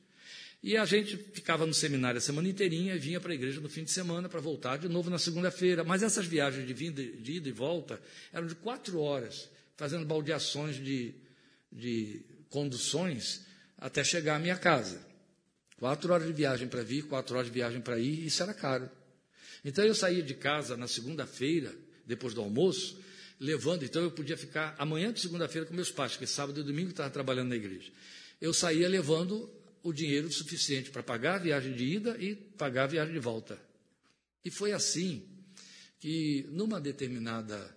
E 0.63 0.77
a 0.77 0.85
gente 0.85 1.17
ficava 1.17 1.65
no 1.65 1.73
seminário 1.73 2.19
a 2.19 2.21
semana 2.21 2.49
inteirinha 2.49 2.95
e 2.95 2.99
vinha 2.99 3.21
para 3.21 3.33
a 3.33 3.35
igreja 3.35 3.61
no 3.61 3.69
fim 3.69 3.85
de 3.85 3.91
semana 3.91 4.29
para 4.29 4.41
voltar 4.41 4.79
de 4.79 4.89
novo 4.89 5.09
na 5.09 5.19
segunda-feira. 5.19 5.85
Mas 5.85 6.03
essas 6.03 6.27
viagens 6.27 6.67
de, 6.67 6.75
vinda, 6.75 7.03
de 7.03 7.33
ida 7.35 7.49
e 7.49 7.53
volta 7.53 8.01
eram 8.33 8.47
de 8.47 8.55
quatro 8.55 9.01
horas, 9.01 9.49
fazendo 9.77 10.05
baldeações 10.05 10.77
de, 10.77 11.15
de 11.71 12.21
conduções 12.51 13.47
até 13.79 14.03
chegar 14.03 14.37
à 14.37 14.39
minha 14.39 14.57
casa. 14.57 15.01
Quatro 15.77 16.13
horas 16.13 16.27
de 16.27 16.33
viagem 16.33 16.69
para 16.69 16.83
vir, 16.83 17.03
quatro 17.03 17.37
horas 17.37 17.49
de 17.49 17.53
viagem 17.53 17.81
para 17.81 17.99
ir, 17.99 18.27
isso 18.27 18.43
era 18.43 18.55
caro. 18.55 18.91
Então 19.65 19.85
eu 19.85 19.95
saía 19.95 20.23
de 20.23 20.35
casa 20.35 20.77
na 20.77 20.89
segunda-feira, 20.89 21.75
depois 22.07 22.33
do 22.33 22.41
almoço, 22.41 22.99
levando, 23.39 23.85
então 23.85 24.03
eu 24.03 24.11
podia 24.11 24.37
ficar 24.37 24.75
amanhã 24.79 25.13
de 25.13 25.21
segunda-feira 25.21 25.67
com 25.67 25.75
meus 25.75 25.91
pais, 25.91 26.13
porque 26.13 26.27
sábado 26.27 26.61
e 26.61 26.63
domingo 26.63 26.91
estava 26.91 27.11
trabalhando 27.11 27.51
na 27.51 27.57
igreja. 27.57 27.91
Eu 28.41 28.55
saía 28.55 28.89
levando 28.89 29.51
o 29.83 29.93
dinheiro 29.93 30.31
suficiente 30.33 30.91
para 30.91 31.03
pagar 31.03 31.37
a 31.37 31.39
viagem 31.39 31.75
de 31.75 31.85
ida 31.85 32.17
e 32.19 32.35
pagar 32.35 32.85
a 32.85 32.89
viagem 32.89 33.13
de 33.13 33.21
volta. 33.21 33.59
E 34.45 34.51
foi 34.51 34.73
assim 34.73 35.23
que 36.01 36.47
numa 36.51 36.81
determinada 36.81 37.77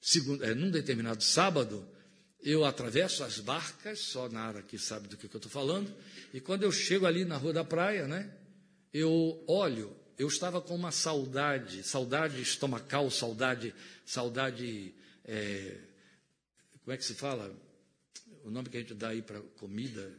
segunda, 0.00 0.46
é, 0.46 0.54
num 0.54 0.70
determinado 0.70 1.22
sábado, 1.22 1.86
eu 2.44 2.64
atravesso 2.64 3.24
as 3.24 3.38
barcas, 3.38 4.00
só 4.00 4.28
Nara 4.28 4.60
que 4.60 4.78
sabe 4.78 5.08
do 5.08 5.16
que, 5.16 5.26
que 5.26 5.34
eu 5.34 5.38
estou 5.38 5.50
falando, 5.50 5.90
e 6.32 6.40
quando 6.40 6.62
eu 6.62 6.70
chego 6.70 7.06
ali 7.06 7.24
na 7.24 7.38
rua 7.38 7.54
da 7.54 7.64
praia, 7.64 8.06
né, 8.06 8.30
eu 8.92 9.42
olho, 9.46 9.96
eu 10.18 10.28
estava 10.28 10.60
com 10.60 10.74
uma 10.74 10.92
saudade, 10.92 11.82
saudade 11.82 12.40
estomacal, 12.40 13.10
saudade, 13.10 13.74
saudade, 14.04 14.94
é, 15.24 15.78
como 16.84 16.92
é 16.92 16.96
que 16.98 17.04
se 17.04 17.14
fala? 17.14 17.50
O 18.44 18.50
nome 18.50 18.68
que 18.68 18.76
a 18.76 18.80
gente 18.80 18.92
dá 18.92 19.08
aí 19.08 19.22
para 19.22 19.40
comida 19.58 20.12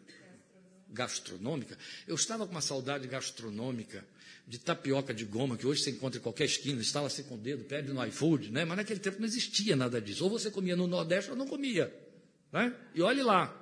gastronômica. 0.89 1.78
Eu 2.07 2.15
estava 2.15 2.45
com 2.45 2.51
uma 2.51 2.61
saudade 2.61 3.07
gastronômica 3.07 4.03
de 4.47 4.57
tapioca 4.59 5.13
de 5.13 5.26
goma, 5.26 5.57
que 5.57 5.65
hoje 5.65 5.84
você 5.84 5.91
encontra 5.91 6.19
em 6.19 6.23
qualquer 6.23 6.45
esquina, 6.45 6.82
assim 6.82 7.23
com 7.23 7.36
o 7.36 7.38
dedo, 7.38 7.63
pede 7.65 7.91
no 7.91 8.03
iFood, 8.07 8.51
né? 8.51 8.65
mas 8.65 8.78
naquele 8.78 8.99
tempo 8.99 9.19
não 9.19 9.26
existia 9.26 9.76
nada 9.76 10.01
disso. 10.01 10.23
Ou 10.23 10.30
você 10.30 10.49
comia 10.49 10.76
no 10.76 10.88
Nordeste 10.88 11.30
ou 11.30 11.38
não 11.38 11.47
comia. 11.47 11.93
Né? 12.56 12.74
E 12.93 13.01
olhe 13.01 13.22
lá, 13.22 13.53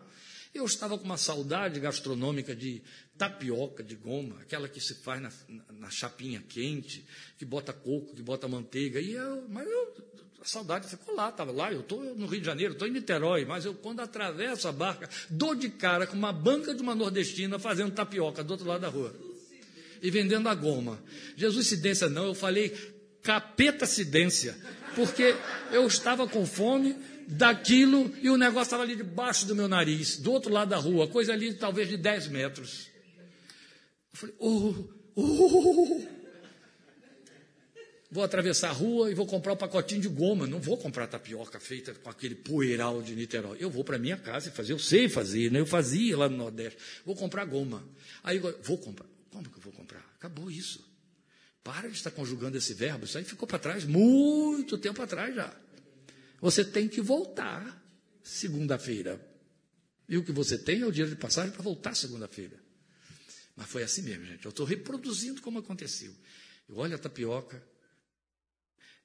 eu 0.53 0.63
estava 0.65 0.99
com 0.99 1.03
uma 1.03 1.17
saudade 1.17 1.79
gastronômica 1.79 2.55
de 2.55 2.79
tapioca 3.17 3.83
de 3.83 3.95
goma, 3.95 4.39
aquela 4.39 4.69
que 4.69 4.79
se 4.79 4.93
faz 4.93 5.19
na, 5.19 5.31
na 5.79 5.89
chapinha 5.89 6.43
quente, 6.47 7.03
que 7.35 7.43
bota 7.43 7.73
coco, 7.73 8.13
que 8.15 8.21
bota 8.21 8.47
manteiga. 8.47 9.01
E 9.01 9.13
eu, 9.13 9.47
mas 9.49 9.67
eu, 9.67 9.95
a 10.39 10.45
saudade 10.45 10.87
ficou 10.87 11.15
lá, 11.15 11.29
estava 11.29 11.51
lá. 11.51 11.73
Eu 11.73 11.79
estou 11.79 12.03
no 12.13 12.27
Rio 12.27 12.39
de 12.39 12.45
Janeiro, 12.45 12.73
estou 12.73 12.87
em 12.87 12.91
Niterói, 12.91 13.45
mas 13.45 13.65
eu, 13.65 13.73
quando 13.73 13.99
atravesso 13.99 14.67
a 14.67 14.71
barca, 14.71 15.09
dou 15.27 15.55
de 15.55 15.69
cara 15.69 16.05
com 16.05 16.15
uma 16.15 16.31
banca 16.31 16.75
de 16.75 16.83
uma 16.83 16.93
nordestina 16.93 17.57
fazendo 17.57 17.93
tapioca 17.93 18.43
do 18.43 18.51
outro 18.51 18.67
lado 18.67 18.81
da 18.81 18.89
rua 18.89 19.11
e 20.03 20.11
vendendo 20.11 20.47
a 20.47 20.53
goma. 20.53 21.01
Jesus 21.35 21.65
cidência 21.65 22.07
não, 22.07 22.27
eu 22.27 22.35
falei 22.35 22.69
capeta 23.23 23.87
cidência, 23.87 24.55
porque 24.93 25.35
eu 25.71 25.87
estava 25.87 26.27
com 26.27 26.45
fome 26.45 26.95
daquilo 27.27 28.13
e 28.21 28.29
o 28.29 28.37
negócio 28.37 28.63
estava 28.63 28.83
ali 28.83 28.95
debaixo 28.95 29.45
do 29.45 29.55
meu 29.55 29.67
nariz, 29.67 30.17
do 30.17 30.31
outro 30.31 30.51
lado 30.51 30.69
da 30.69 30.77
rua, 30.77 31.07
coisa 31.07 31.33
ali 31.33 31.53
talvez 31.53 31.89
de 31.89 31.97
10 31.97 32.27
metros. 32.27 32.87
Eu 34.13 34.19
falei, 34.19 34.35
oh, 34.39 34.75
oh, 35.15 36.01
vou 38.13 38.23
atravessar 38.23 38.69
a 38.69 38.73
rua 38.73 39.09
e 39.09 39.15
vou 39.15 39.25
comprar 39.25 39.53
um 39.53 39.57
pacotinho 39.57 39.99
de 39.99 40.07
goma. 40.07 40.45
Não 40.45 40.59
vou 40.59 40.77
comprar 40.77 41.07
tapioca 41.07 41.59
feita 41.59 41.95
com 41.95 42.09
aquele 42.09 42.35
poeiral 42.35 43.01
de 43.01 43.15
Niterói. 43.15 43.57
Eu 43.59 43.71
vou 43.71 43.83
para 43.83 43.97
minha 43.97 44.15
casa 44.15 44.49
e 44.49 44.51
fazer. 44.51 44.71
Eu 44.71 44.79
sei 44.79 45.09
fazer, 45.09 45.51
né? 45.51 45.59
eu 45.59 45.65
fazia 45.65 46.15
lá 46.15 46.29
no 46.29 46.37
Nordeste. 46.37 46.77
Vou 47.03 47.15
comprar 47.15 47.43
goma. 47.45 47.83
Aí 48.23 48.37
vou 48.37 48.77
comprar. 48.77 49.07
Como 49.31 49.49
que 49.49 49.57
eu 49.57 49.61
vou 49.63 49.73
comprar? 49.73 50.05
Acabou 50.15 50.51
isso. 50.51 50.87
Para 51.63 51.89
de 51.89 51.95
estar 51.95 52.11
conjugando 52.11 52.55
esse 52.55 52.75
verbo. 52.75 53.05
Isso 53.05 53.17
aí 53.17 53.23
ficou 53.23 53.47
para 53.47 53.57
trás, 53.57 53.83
muito 53.83 54.77
tempo 54.77 55.01
atrás 55.01 55.33
já. 55.33 55.51
Você 56.43 56.65
tem 56.65 56.89
que 56.89 56.99
voltar 56.99 57.81
segunda-feira. 58.21 59.17
E 60.09 60.17
o 60.17 60.25
que 60.25 60.33
você 60.33 60.57
tem 60.57 60.81
é 60.81 60.85
o 60.85 60.91
dinheiro 60.91 61.15
de 61.15 61.21
passagem 61.21 61.53
para 61.53 61.61
voltar 61.61 61.95
segunda-feira. 61.95 62.61
Mas 63.55 63.69
foi 63.69 63.81
assim 63.81 64.01
mesmo, 64.01 64.25
gente. 64.25 64.43
Eu 64.43 64.49
estou 64.49 64.65
reproduzindo 64.65 65.41
como 65.41 65.59
aconteceu. 65.59 66.13
Eu 66.67 66.75
olho 66.75 66.95
a 66.95 66.97
tapioca 66.97 67.65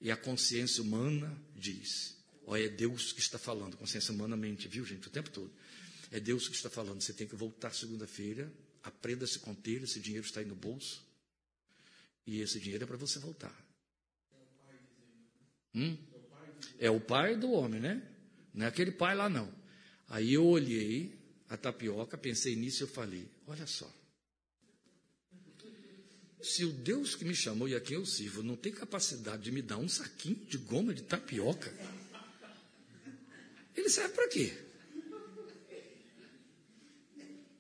e 0.01 0.11
a 0.11 0.17
consciência 0.17 0.83
humana 0.83 1.41
diz: 1.55 2.17
Ó, 2.45 2.57
é 2.57 2.69
Deus 2.69 3.13
que 3.13 3.21
está 3.21 3.39
falando, 3.39 3.77
consciência 3.77 4.13
humanamente, 4.13 4.67
viu, 4.67 4.85
gente, 4.85 5.07
o 5.07 5.11
tempo 5.11 5.31
todo. 5.31 5.55
É 6.11 6.19
Deus 6.19 6.49
que 6.49 6.57
está 6.57 6.69
falando. 6.69 7.01
Você 7.01 7.13
tem 7.13 7.29
que 7.29 7.37
voltar 7.37 7.73
segunda-feira, 7.73 8.53
aprenda-se 8.83 9.39
conter, 9.39 9.85
esse 9.85 10.01
dinheiro 10.01 10.27
está 10.27 10.41
aí 10.41 10.47
no 10.47 10.57
bolso. 10.57 11.07
E 12.27 12.41
esse 12.41 12.59
dinheiro 12.59 12.83
é 12.83 12.87
para 12.89 12.97
você 12.97 13.21
voltar. 13.21 13.57
Hum? 15.73 16.18
É 16.79 16.91
o 16.91 17.01
pai 17.01 17.37
do 17.37 17.51
homem, 17.51 17.81
né? 17.81 18.03
Não 18.55 18.67
é 18.67 18.69
aquele 18.69 18.91
pai 18.91 19.15
lá, 19.15 19.29
não. 19.29 19.53
Aí 20.09 20.33
eu 20.33 20.45
olhei 20.47 21.17
a 21.49 21.57
tapioca, 21.57 22.17
pensei 22.17 22.57
nisso 22.57 22.85
e 22.85 22.87
falei: 22.87 23.29
olha 23.47 23.67
só. 23.67 23.93
Se 26.41 26.65
o 26.65 26.73
Deus 26.73 27.15
que 27.15 27.25
me 27.25 27.35
chamou 27.35 27.69
e 27.69 27.75
a 27.75 27.81
quem 27.81 27.97
eu 27.97 28.07
sirvo 28.07 28.43
não 28.43 28.57
tem 28.57 28.73
capacidade 28.73 29.43
de 29.43 29.51
me 29.51 29.61
dar 29.61 29.77
um 29.77 29.89
saquinho 29.89 30.37
de 30.47 30.57
goma 30.57 30.95
de 30.95 31.03
tapioca, 31.03 31.73
ele 33.77 33.91
serve 33.91 34.15
para 34.15 34.29
quê? 34.29 34.53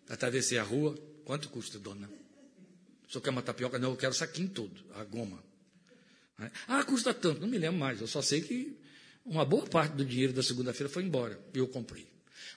Atravessei 0.08 0.58
a 0.58 0.62
rua, 0.62 0.96
quanto 1.24 1.48
custa, 1.50 1.78
dona? 1.78 2.08
Senhor 3.08 3.22
quer 3.22 3.30
uma 3.30 3.42
tapioca? 3.42 3.78
Não, 3.78 3.90
eu 3.90 3.96
quero 3.96 4.14
saquinho 4.14 4.48
todo, 4.48 4.84
a 4.94 5.04
goma. 5.04 5.42
Ah, 6.68 6.84
custa 6.84 7.12
tanto, 7.12 7.40
não 7.40 7.48
me 7.48 7.58
lembro 7.58 7.78
mais, 7.78 8.00
eu 8.00 8.06
só 8.06 8.22
sei 8.22 8.40
que 8.40 8.76
uma 9.24 9.44
boa 9.44 9.66
parte 9.66 9.94
do 9.94 10.04
dinheiro 10.04 10.32
da 10.32 10.42
segunda-feira 10.42 10.92
foi 10.92 11.02
embora 11.04 11.38
e 11.54 11.58
eu 11.58 11.68
comprei. 11.68 12.06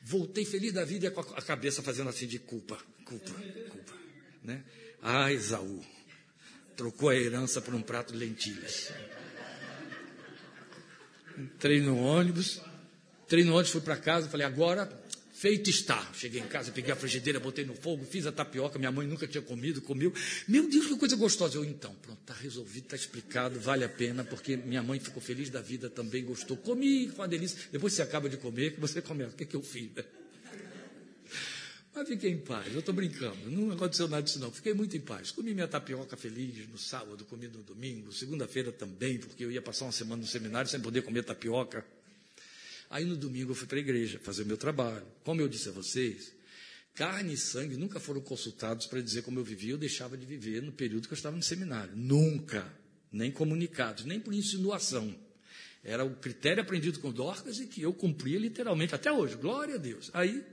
Voltei 0.03 0.45
feliz 0.45 0.74
da 0.74 0.84
vida 0.84 1.12
com 1.12 1.22
a 1.22 1.41
cabeça 1.41 1.82
fazendo 1.82 2.09
assim 2.09 2.28
de 2.28 2.39
culpa, 2.39 2.78
culpa, 3.05 3.32
culpa. 3.70 3.93
Né? 4.43 4.64
Ah, 5.01 5.32
Esaú, 5.32 5.84
trocou 6.76 7.09
a 7.09 7.16
herança 7.16 7.62
por 7.62 7.76
um 7.76 7.82
prato 7.82 8.14
de 8.14 8.20
lentilhas. 8.20 8.91
Entrei 11.38 11.82
no 11.82 11.97
ônibus, 11.97 12.62
entrei 13.26 13.43
no 13.43 13.53
ônibus, 13.53 13.72
fui 13.72 13.82
para 13.82 13.97
casa, 13.97 14.30
falei, 14.30 14.45
agora 14.45 15.01
Feito 15.41 15.71
está. 15.71 16.07
Cheguei 16.13 16.39
em 16.39 16.45
casa, 16.45 16.71
peguei 16.71 16.91
a 16.91 16.95
frigideira, 16.95 17.39
botei 17.39 17.65
no 17.65 17.73
fogo, 17.73 18.05
fiz 18.05 18.27
a 18.27 18.31
tapioca, 18.31 18.77
minha 18.77 18.91
mãe 18.91 19.07
nunca 19.07 19.25
tinha 19.25 19.41
comido, 19.41 19.81
comeu. 19.81 20.13
Meu 20.47 20.69
Deus, 20.69 20.85
que 20.85 20.95
coisa 20.95 21.15
gostosa. 21.15 21.57
Eu, 21.57 21.65
então, 21.65 21.95
pronto, 21.95 22.19
está 22.21 22.35
resolvido, 22.35 22.83
está 22.83 22.95
explicado, 22.95 23.59
vale 23.59 23.83
a 23.83 23.89
pena, 23.89 24.23
porque 24.23 24.55
minha 24.55 24.83
mãe 24.83 24.99
ficou 24.99 25.19
feliz 25.19 25.49
da 25.49 25.59
vida, 25.59 25.89
também 25.89 26.23
gostou. 26.23 26.55
Comi, 26.57 27.07
foi 27.07 27.21
uma 27.21 27.27
delícia. 27.27 27.57
Depois 27.71 27.91
você 27.91 28.03
acaba 28.03 28.29
de 28.29 28.37
comer, 28.37 28.75
que 28.75 28.79
você 28.79 29.01
começa. 29.01 29.31
O 29.31 29.33
que, 29.33 29.41
é 29.41 29.47
que 29.47 29.55
eu 29.55 29.63
fiz? 29.63 29.89
Mas 31.95 32.07
fiquei 32.07 32.29
em 32.29 32.37
paz, 32.37 32.71
eu 32.71 32.79
estou 32.79 32.93
brincando, 32.93 33.49
não 33.49 33.71
aconteceu 33.71 34.07
nada 34.07 34.21
disso 34.21 34.37
não. 34.37 34.51
Fiquei 34.51 34.75
muito 34.75 34.95
em 34.95 35.01
paz. 35.01 35.31
Comi 35.31 35.55
minha 35.55 35.67
tapioca 35.67 36.15
feliz 36.15 36.69
no 36.69 36.77
sábado, 36.77 37.25
comi 37.25 37.47
no 37.47 37.63
domingo, 37.63 38.13
segunda-feira 38.13 38.71
também, 38.71 39.17
porque 39.17 39.43
eu 39.43 39.51
ia 39.51 39.61
passar 39.63 39.85
uma 39.85 39.91
semana 39.91 40.21
no 40.21 40.27
seminário 40.27 40.69
sem 40.69 40.79
poder 40.79 41.01
comer 41.01 41.23
tapioca. 41.23 41.83
Aí 42.91 43.05
no 43.05 43.15
domingo 43.15 43.51
eu 43.51 43.55
fui 43.55 43.67
para 43.67 43.77
a 43.77 43.79
igreja 43.79 44.19
fazer 44.19 44.43
o 44.43 44.45
meu 44.45 44.57
trabalho. 44.57 45.07
Como 45.23 45.39
eu 45.39 45.47
disse 45.47 45.69
a 45.69 45.71
vocês, 45.71 46.33
carne 46.93 47.33
e 47.33 47.37
sangue 47.37 47.77
nunca 47.77 48.01
foram 48.01 48.19
consultados 48.19 48.85
para 48.85 49.01
dizer 49.01 49.21
como 49.21 49.39
eu 49.39 49.45
vivia 49.45 49.75
ou 49.75 49.79
deixava 49.79 50.17
de 50.17 50.25
viver 50.25 50.61
no 50.61 50.73
período 50.73 51.07
que 51.07 51.13
eu 51.13 51.15
estava 51.15 51.37
no 51.37 51.41
seminário. 51.41 51.95
Nunca. 51.95 52.69
Nem 53.09 53.31
comunicados, 53.31 54.03
nem 54.03 54.19
por 54.19 54.33
insinuação. 54.33 55.17
Era 55.81 56.03
o 56.03 56.17
critério 56.17 56.61
aprendido 56.61 56.99
com 56.99 57.13
Dorcas 57.13 57.59
e 57.59 57.65
que 57.65 57.81
eu 57.81 57.93
cumpria 57.93 58.37
literalmente 58.37 58.93
até 58.93 59.09
hoje. 59.09 59.37
Glória 59.37 59.75
a 59.75 59.77
Deus. 59.77 60.11
Aí, 60.13 60.43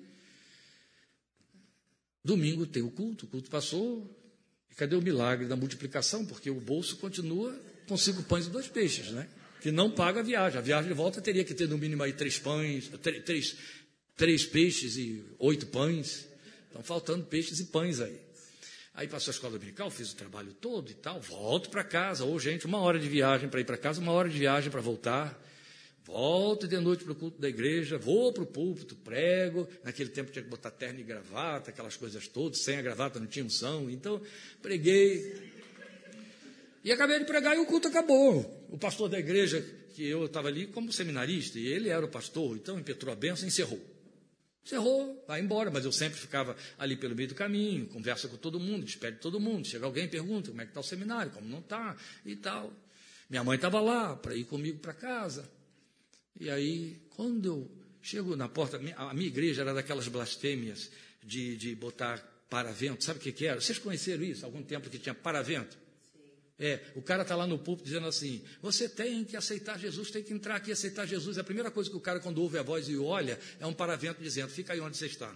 domingo 2.24 2.66
tem 2.66 2.84
o 2.84 2.90
culto, 2.90 3.26
o 3.26 3.28
culto 3.28 3.50
passou. 3.50 4.16
E 4.70 4.76
cadê 4.76 4.94
o 4.94 5.02
milagre 5.02 5.48
da 5.48 5.56
multiplicação? 5.56 6.24
Porque 6.24 6.50
o 6.50 6.60
bolso 6.60 6.98
continua 6.98 7.52
com 7.88 7.96
cinco 7.96 8.22
pães 8.22 8.46
e 8.46 8.50
dois 8.50 8.68
peixes, 8.68 9.10
né? 9.10 9.28
Que 9.60 9.70
não 9.70 9.90
paga 9.90 10.20
a 10.20 10.22
viagem. 10.22 10.58
A 10.58 10.62
viagem 10.62 10.88
de 10.88 10.94
volta 10.94 11.20
teria 11.20 11.44
que 11.44 11.54
ter 11.54 11.68
no 11.68 11.78
mínimo 11.78 12.02
aí 12.02 12.12
três 12.12 12.38
pães, 12.38 12.90
três, 13.24 13.56
três 14.16 14.46
peixes 14.46 14.96
e 14.96 15.24
oito 15.38 15.66
pães. 15.66 16.28
Estão 16.66 16.82
faltando 16.82 17.24
peixes 17.24 17.60
e 17.60 17.64
pães 17.66 18.00
aí. 18.00 18.20
Aí 18.94 19.06
passou 19.06 19.30
a 19.30 19.34
escola 19.34 19.52
dominical, 19.52 19.90
fiz 19.90 20.12
o 20.12 20.16
trabalho 20.16 20.52
todo 20.52 20.90
e 20.90 20.94
tal, 20.94 21.20
volto 21.20 21.70
para 21.70 21.84
casa. 21.84 22.24
Ou, 22.24 22.38
gente, 22.40 22.66
uma 22.66 22.78
hora 22.78 22.98
de 22.98 23.08
viagem 23.08 23.48
para 23.48 23.60
ir 23.60 23.64
para 23.64 23.76
casa, 23.76 24.00
uma 24.00 24.12
hora 24.12 24.28
de 24.28 24.36
viagem 24.36 24.70
para 24.70 24.80
voltar. 24.80 25.40
Volto 26.04 26.66
de 26.66 26.78
noite 26.78 27.04
para 27.04 27.12
o 27.12 27.14
culto 27.14 27.38
da 27.38 27.50
igreja, 27.50 27.98
vou 27.98 28.32
para 28.32 28.42
o 28.42 28.46
púlpito, 28.46 28.96
prego. 28.96 29.68
Naquele 29.84 30.08
tempo 30.08 30.32
tinha 30.32 30.42
que 30.42 30.48
botar 30.48 30.70
terno 30.70 30.98
e 30.98 31.02
gravata, 31.02 31.70
aquelas 31.70 31.96
coisas 31.96 32.26
todas. 32.26 32.60
Sem 32.60 32.76
a 32.76 32.82
gravata 32.82 33.20
não 33.20 33.26
tinha 33.26 33.44
unção. 33.44 33.90
Então, 33.90 34.20
preguei, 34.62 35.47
e 36.88 36.92
acabei 36.92 37.18
de 37.18 37.26
pregar 37.26 37.54
e 37.54 37.58
o 37.58 37.66
culto 37.66 37.86
acabou. 37.88 38.66
O 38.70 38.78
pastor 38.78 39.10
da 39.10 39.18
igreja, 39.18 39.60
que 39.94 40.08
eu 40.08 40.24
estava 40.24 40.48
ali 40.48 40.66
como 40.68 40.90
seminarista, 40.90 41.58
e 41.58 41.66
ele 41.66 41.90
era 41.90 42.02
o 42.02 42.08
pastor, 42.08 42.56
então 42.56 42.78
impetrou 42.78 43.12
a 43.12 43.14
benção 43.14 43.44
e 43.44 43.48
encerrou. 43.48 43.78
Encerrou, 44.64 45.22
vai 45.28 45.38
embora, 45.38 45.70
mas 45.70 45.84
eu 45.84 45.92
sempre 45.92 46.18
ficava 46.18 46.56
ali 46.78 46.96
pelo 46.96 47.14
meio 47.14 47.28
do 47.28 47.34
caminho, 47.34 47.86
conversa 47.88 48.26
com 48.26 48.38
todo 48.38 48.58
mundo, 48.58 48.86
despede 48.86 49.18
todo 49.18 49.38
mundo. 49.38 49.68
Chega 49.68 49.84
alguém 49.84 50.06
e 50.06 50.08
pergunta 50.08 50.48
como 50.48 50.62
é 50.62 50.64
que 50.64 50.70
está 50.70 50.80
o 50.80 50.82
seminário, 50.82 51.30
como 51.30 51.46
não 51.46 51.58
está 51.58 51.94
e 52.24 52.34
tal. 52.36 52.72
Minha 53.28 53.44
mãe 53.44 53.56
estava 53.56 53.80
lá 53.82 54.16
para 54.16 54.34
ir 54.34 54.44
comigo 54.44 54.78
para 54.78 54.94
casa. 54.94 55.46
E 56.40 56.48
aí, 56.48 57.02
quando 57.10 57.44
eu 57.44 57.70
chego 58.00 58.34
na 58.34 58.48
porta, 58.48 58.80
a 58.96 59.12
minha 59.12 59.28
igreja 59.28 59.60
era 59.60 59.74
daquelas 59.74 60.08
blasfêmias 60.08 60.90
de, 61.22 61.54
de 61.54 61.74
botar 61.74 62.16
paravento. 62.48 63.04
Sabe 63.04 63.18
o 63.18 63.22
que, 63.22 63.30
que 63.30 63.44
era? 63.44 63.60
Vocês 63.60 63.78
conheceram 63.78 64.24
isso? 64.24 64.46
Algum 64.46 64.62
tempo 64.62 64.88
que 64.88 64.98
tinha 64.98 65.14
paravento? 65.14 65.87
É, 66.60 66.80
o 66.96 67.02
cara 67.02 67.22
está 67.22 67.36
lá 67.36 67.46
no 67.46 67.56
púlpito 67.56 67.86
dizendo 67.86 68.08
assim: 68.08 68.42
você 68.60 68.88
tem 68.88 69.24
que 69.24 69.36
aceitar 69.36 69.78
Jesus, 69.78 70.10
tem 70.10 70.22
que 70.22 70.34
entrar 70.34 70.56
aqui 70.56 70.70
e 70.70 70.72
aceitar 70.72 71.06
Jesus. 71.06 71.38
A 71.38 71.44
primeira 71.44 71.70
coisa 71.70 71.88
que 71.88 71.96
o 71.96 72.00
cara, 72.00 72.18
quando 72.18 72.42
ouve 72.42 72.58
a 72.58 72.62
voz 72.62 72.88
e 72.88 72.96
olha, 72.96 73.38
é 73.60 73.66
um 73.66 73.72
paravento 73.72 74.20
dizendo: 74.20 74.48
fica 74.48 74.72
aí 74.72 74.80
onde 74.80 74.96
você 74.96 75.06
está. 75.06 75.34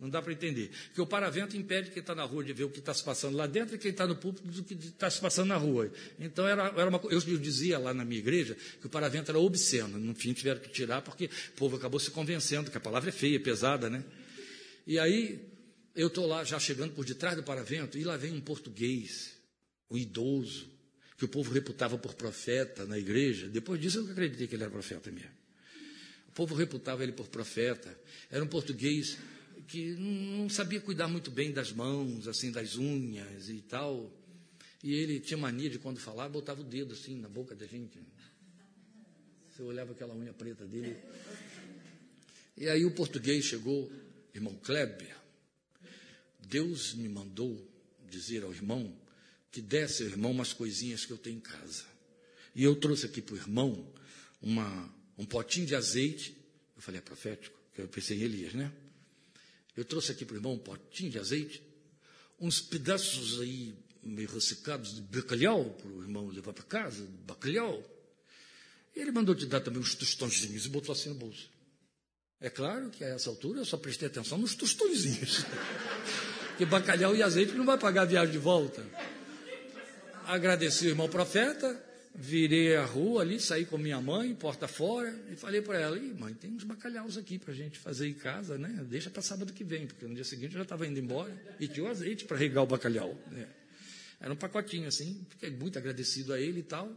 Não 0.00 0.10
dá 0.10 0.20
para 0.20 0.32
entender. 0.32 0.70
Porque 0.86 1.00
o 1.00 1.06
paravento 1.06 1.56
impede 1.56 1.90
quem 1.90 2.00
está 2.00 2.14
na 2.14 2.24
rua 2.24 2.42
de 2.42 2.52
ver 2.52 2.64
o 2.64 2.68
que 2.68 2.80
está 2.80 2.92
se 2.92 3.04
passando 3.04 3.36
lá 3.36 3.46
dentro 3.46 3.76
e 3.76 3.78
quem 3.78 3.92
está 3.92 4.04
no 4.04 4.16
púlpito 4.16 4.48
do 4.48 4.64
que 4.64 4.74
está 4.74 5.08
se 5.08 5.20
passando 5.20 5.48
na 5.48 5.56
rua. 5.56 5.92
Então, 6.18 6.46
era, 6.46 6.66
era 6.76 6.88
uma, 6.88 7.00
eu 7.08 7.20
dizia 7.20 7.78
lá 7.78 7.94
na 7.94 8.04
minha 8.04 8.18
igreja 8.18 8.56
que 8.80 8.86
o 8.86 8.90
paravento 8.90 9.30
era 9.30 9.38
obsceno. 9.38 9.96
No 9.96 10.14
fim, 10.14 10.32
tiveram 10.32 10.60
que 10.60 10.68
tirar 10.68 11.00
porque 11.02 11.26
o 11.26 11.52
povo 11.56 11.76
acabou 11.76 12.00
se 12.00 12.10
convencendo 12.10 12.72
que 12.72 12.76
a 12.76 12.80
palavra 12.80 13.10
é 13.10 13.12
feia, 13.12 13.38
pesada, 13.38 13.88
né? 13.88 14.04
E 14.84 14.98
aí, 14.98 15.40
eu 15.94 16.08
estou 16.08 16.26
lá 16.26 16.42
já 16.42 16.58
chegando 16.58 16.92
por 16.92 17.04
detrás 17.04 17.36
do 17.36 17.44
paravento 17.44 17.96
e 17.96 18.02
lá 18.02 18.16
vem 18.16 18.32
um 18.32 18.40
português 18.40 19.34
o 19.88 19.98
idoso, 19.98 20.70
que 21.16 21.24
o 21.24 21.28
povo 21.28 21.52
reputava 21.52 21.96
por 21.96 22.14
profeta 22.14 22.84
na 22.86 22.98
igreja. 22.98 23.48
Depois 23.48 23.80
disso, 23.80 23.98
eu 23.98 24.10
acreditei 24.10 24.46
que 24.46 24.54
ele 24.54 24.64
era 24.64 24.72
profeta 24.72 25.10
mesmo. 25.10 25.30
O 26.28 26.32
povo 26.32 26.54
reputava 26.54 27.02
ele 27.02 27.12
por 27.12 27.28
profeta. 27.28 27.96
Era 28.30 28.42
um 28.42 28.48
português 28.48 29.18
que 29.68 29.92
não 29.94 30.48
sabia 30.48 30.80
cuidar 30.80 31.08
muito 31.08 31.30
bem 31.30 31.52
das 31.52 31.72
mãos, 31.72 32.26
assim, 32.26 32.50
das 32.50 32.76
unhas 32.76 33.48
e 33.48 33.60
tal. 33.62 34.12
E 34.82 34.92
ele 34.92 35.20
tinha 35.20 35.38
mania 35.38 35.70
de, 35.70 35.78
quando 35.78 35.98
falava, 35.98 36.28
botava 36.28 36.60
o 36.60 36.64
dedo 36.64 36.92
assim 36.92 37.18
na 37.18 37.28
boca 37.28 37.54
da 37.54 37.66
gente. 37.66 37.98
Você 39.50 39.62
olhava 39.62 39.92
aquela 39.92 40.14
unha 40.14 40.32
preta 40.32 40.66
dele. 40.66 40.96
E 42.56 42.68
aí 42.68 42.84
o 42.84 42.90
português 42.90 43.44
chegou, 43.44 43.90
irmão 44.34 44.54
Kleber, 44.56 45.16
Deus 46.40 46.94
me 46.94 47.08
mandou 47.08 47.66
dizer 48.10 48.42
ao 48.42 48.52
irmão 48.52 48.94
que 49.54 49.62
desse 49.62 50.02
ao 50.02 50.08
irmão 50.08 50.32
umas 50.32 50.52
coisinhas 50.52 51.06
que 51.06 51.12
eu 51.12 51.16
tenho 51.16 51.36
em 51.36 51.40
casa. 51.40 51.84
E 52.56 52.64
eu 52.64 52.74
trouxe 52.74 53.06
aqui 53.06 53.22
para 53.22 53.36
o 53.36 53.38
irmão 53.38 53.88
uma, 54.42 54.92
um 55.16 55.24
potinho 55.24 55.64
de 55.64 55.76
azeite. 55.76 56.36
Eu 56.74 56.82
falei, 56.82 56.98
é 56.98 57.00
profético, 57.00 57.56
que 57.72 57.80
eu 57.80 57.86
pensei 57.86 58.18
em 58.18 58.22
Elias, 58.22 58.52
né? 58.52 58.72
Eu 59.76 59.84
trouxe 59.84 60.10
aqui 60.10 60.24
para 60.24 60.34
o 60.34 60.38
irmão 60.38 60.54
um 60.54 60.58
potinho 60.58 61.08
de 61.08 61.20
azeite, 61.20 61.62
uns 62.40 62.60
pedaços 62.60 63.40
aí 63.40 63.76
meio 64.02 64.28
ressecados 64.28 64.96
de 64.96 65.02
bacalhau 65.02 65.70
para 65.70 65.88
o 65.88 66.02
irmão 66.02 66.26
levar 66.30 66.52
para 66.52 66.64
casa, 66.64 67.06
bacalhau. 67.24 67.80
E 68.96 68.98
ele 68.98 69.12
mandou 69.12 69.36
te 69.36 69.46
dar 69.46 69.60
também 69.60 69.80
uns 69.80 69.94
tostõezinhos 69.94 70.66
e 70.66 70.68
botou 70.68 70.92
assim 70.92 71.10
no 71.10 71.14
bolso. 71.14 71.48
É 72.40 72.50
claro 72.50 72.90
que 72.90 73.04
a 73.04 73.08
essa 73.10 73.30
altura 73.30 73.60
eu 73.60 73.64
só 73.64 73.76
prestei 73.76 74.08
atenção 74.08 74.36
nos 74.36 74.56
tostõezinhos. 74.56 75.44
Porque 76.50 76.66
bacalhau 76.66 77.14
e 77.14 77.22
azeite 77.22 77.52
não 77.52 77.64
vai 77.64 77.78
pagar 77.78 78.02
a 78.02 78.04
viagem 78.04 78.32
de 78.32 78.38
volta 78.38 78.84
agradeci 80.26 80.86
o 80.86 80.90
irmão 80.90 81.08
profeta, 81.08 81.82
virei 82.14 82.76
a 82.76 82.84
rua 82.84 83.22
ali, 83.22 83.40
saí 83.40 83.64
com 83.64 83.76
minha 83.76 84.00
mãe, 84.00 84.34
porta 84.34 84.68
fora, 84.68 85.14
e 85.32 85.36
falei 85.36 85.60
para 85.60 85.80
ela, 85.80 85.98
mãe, 86.18 86.32
tem 86.34 86.50
uns 86.52 86.64
bacalhaus 86.64 87.16
aqui 87.16 87.38
para 87.38 87.52
a 87.52 87.56
gente 87.56 87.78
fazer 87.78 88.08
em 88.08 88.14
casa, 88.14 88.56
né? 88.56 88.84
Deixa 88.88 89.10
para 89.10 89.22
sábado 89.22 89.52
que 89.52 89.64
vem, 89.64 89.86
porque 89.86 90.06
no 90.06 90.14
dia 90.14 90.24
seguinte 90.24 90.52
eu 90.52 90.58
já 90.58 90.62
estava 90.62 90.86
indo 90.86 90.98
embora 90.98 91.32
e 91.58 91.66
tinha 91.66 91.84
o 91.84 91.88
azeite 91.88 92.24
para 92.24 92.36
regar 92.36 92.62
o 92.62 92.66
bacalhau. 92.66 93.18
Né? 93.30 93.46
Era 94.20 94.32
um 94.32 94.36
pacotinho 94.36 94.86
assim, 94.86 95.26
fiquei 95.28 95.50
muito 95.50 95.78
agradecido 95.78 96.32
a 96.32 96.40
ele 96.40 96.60
e 96.60 96.62
tal. 96.62 96.90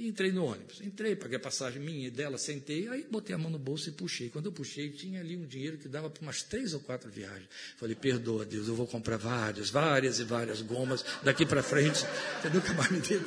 E 0.00 0.08
entrei 0.08 0.32
no 0.32 0.46
ônibus. 0.46 0.80
Entrei, 0.80 1.14
paguei 1.14 1.36
a 1.36 1.40
passagem 1.40 1.78
minha 1.78 2.08
e 2.08 2.10
dela, 2.10 2.38
sentei, 2.38 2.88
aí 2.88 3.06
botei 3.10 3.34
a 3.34 3.38
mão 3.38 3.50
no 3.50 3.58
bolso 3.58 3.90
e 3.90 3.92
puxei. 3.92 4.30
Quando 4.30 4.46
eu 4.46 4.52
puxei, 4.52 4.88
tinha 4.88 5.20
ali 5.20 5.36
um 5.36 5.44
dinheiro 5.44 5.76
que 5.76 5.88
dava 5.88 6.08
para 6.08 6.22
umas 6.22 6.42
três 6.42 6.72
ou 6.72 6.80
quatro 6.80 7.10
viagens. 7.10 7.46
Falei, 7.76 7.94
perdoa, 7.94 8.46
Deus, 8.46 8.66
eu 8.66 8.74
vou 8.74 8.86
comprar 8.86 9.18
várias, 9.18 9.68
várias 9.68 10.18
e 10.18 10.24
várias 10.24 10.62
gomas 10.62 11.04
daqui 11.22 11.44
para 11.44 11.62
frente. 11.62 11.98
Você 12.40 12.48
nunca 12.48 12.72
mais 12.72 12.90
me 12.90 13.00
deu. 13.00 13.20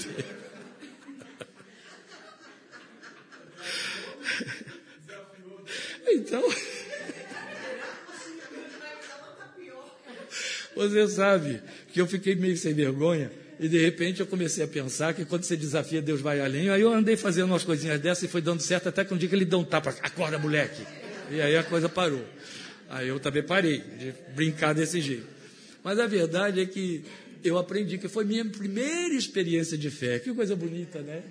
Então, 6.07 6.41
você 10.75 11.07
sabe 11.07 11.61
que 11.91 12.01
eu 12.01 12.07
fiquei 12.07 12.33
meio 12.33 12.57
sem 12.57 12.73
vergonha 12.73 13.42
e 13.59 13.67
de 13.67 13.77
repente 13.79 14.19
eu 14.19 14.27
comecei 14.27 14.63
a 14.63 14.67
pensar 14.67 15.13
que 15.13 15.25
quando 15.25 15.43
você 15.43 15.55
desafia, 15.55 16.01
Deus 16.01 16.21
vai 16.21 16.41
além. 16.41 16.69
Aí 16.69 16.81
eu 16.81 16.93
andei 16.93 17.15
fazendo 17.15 17.47
umas 17.47 17.63
coisinhas 17.63 17.99
dessas 17.99 18.23
e 18.23 18.27
foi 18.27 18.41
dando 18.41 18.61
certo 18.61 18.89
até 18.89 19.05
que 19.05 19.13
um 19.13 19.17
dia 19.17 19.29
que 19.29 19.35
ele 19.35 19.45
deu 19.45 19.59
um 19.59 19.63
tapa, 19.63 19.91
acorda 20.01 20.37
moleque. 20.39 20.81
E 21.31 21.41
aí 21.41 21.55
a 21.55 21.63
coisa 21.63 21.87
parou. 21.87 22.25
Aí 22.89 23.07
eu 23.07 23.19
também 23.19 23.43
parei 23.43 23.79
de 23.79 24.13
brincar 24.35 24.73
desse 24.73 24.99
jeito. 25.01 25.27
Mas 25.83 25.99
a 25.99 26.07
verdade 26.07 26.61
é 26.61 26.65
que 26.65 27.03
eu 27.43 27.57
aprendi 27.57 27.97
que 27.97 28.07
foi 28.07 28.23
minha 28.23 28.45
primeira 28.45 29.13
experiência 29.13 29.77
de 29.77 29.89
fé. 29.89 30.19
Que 30.19 30.33
coisa 30.33 30.55
bonita, 30.55 31.01
né? 31.01 31.21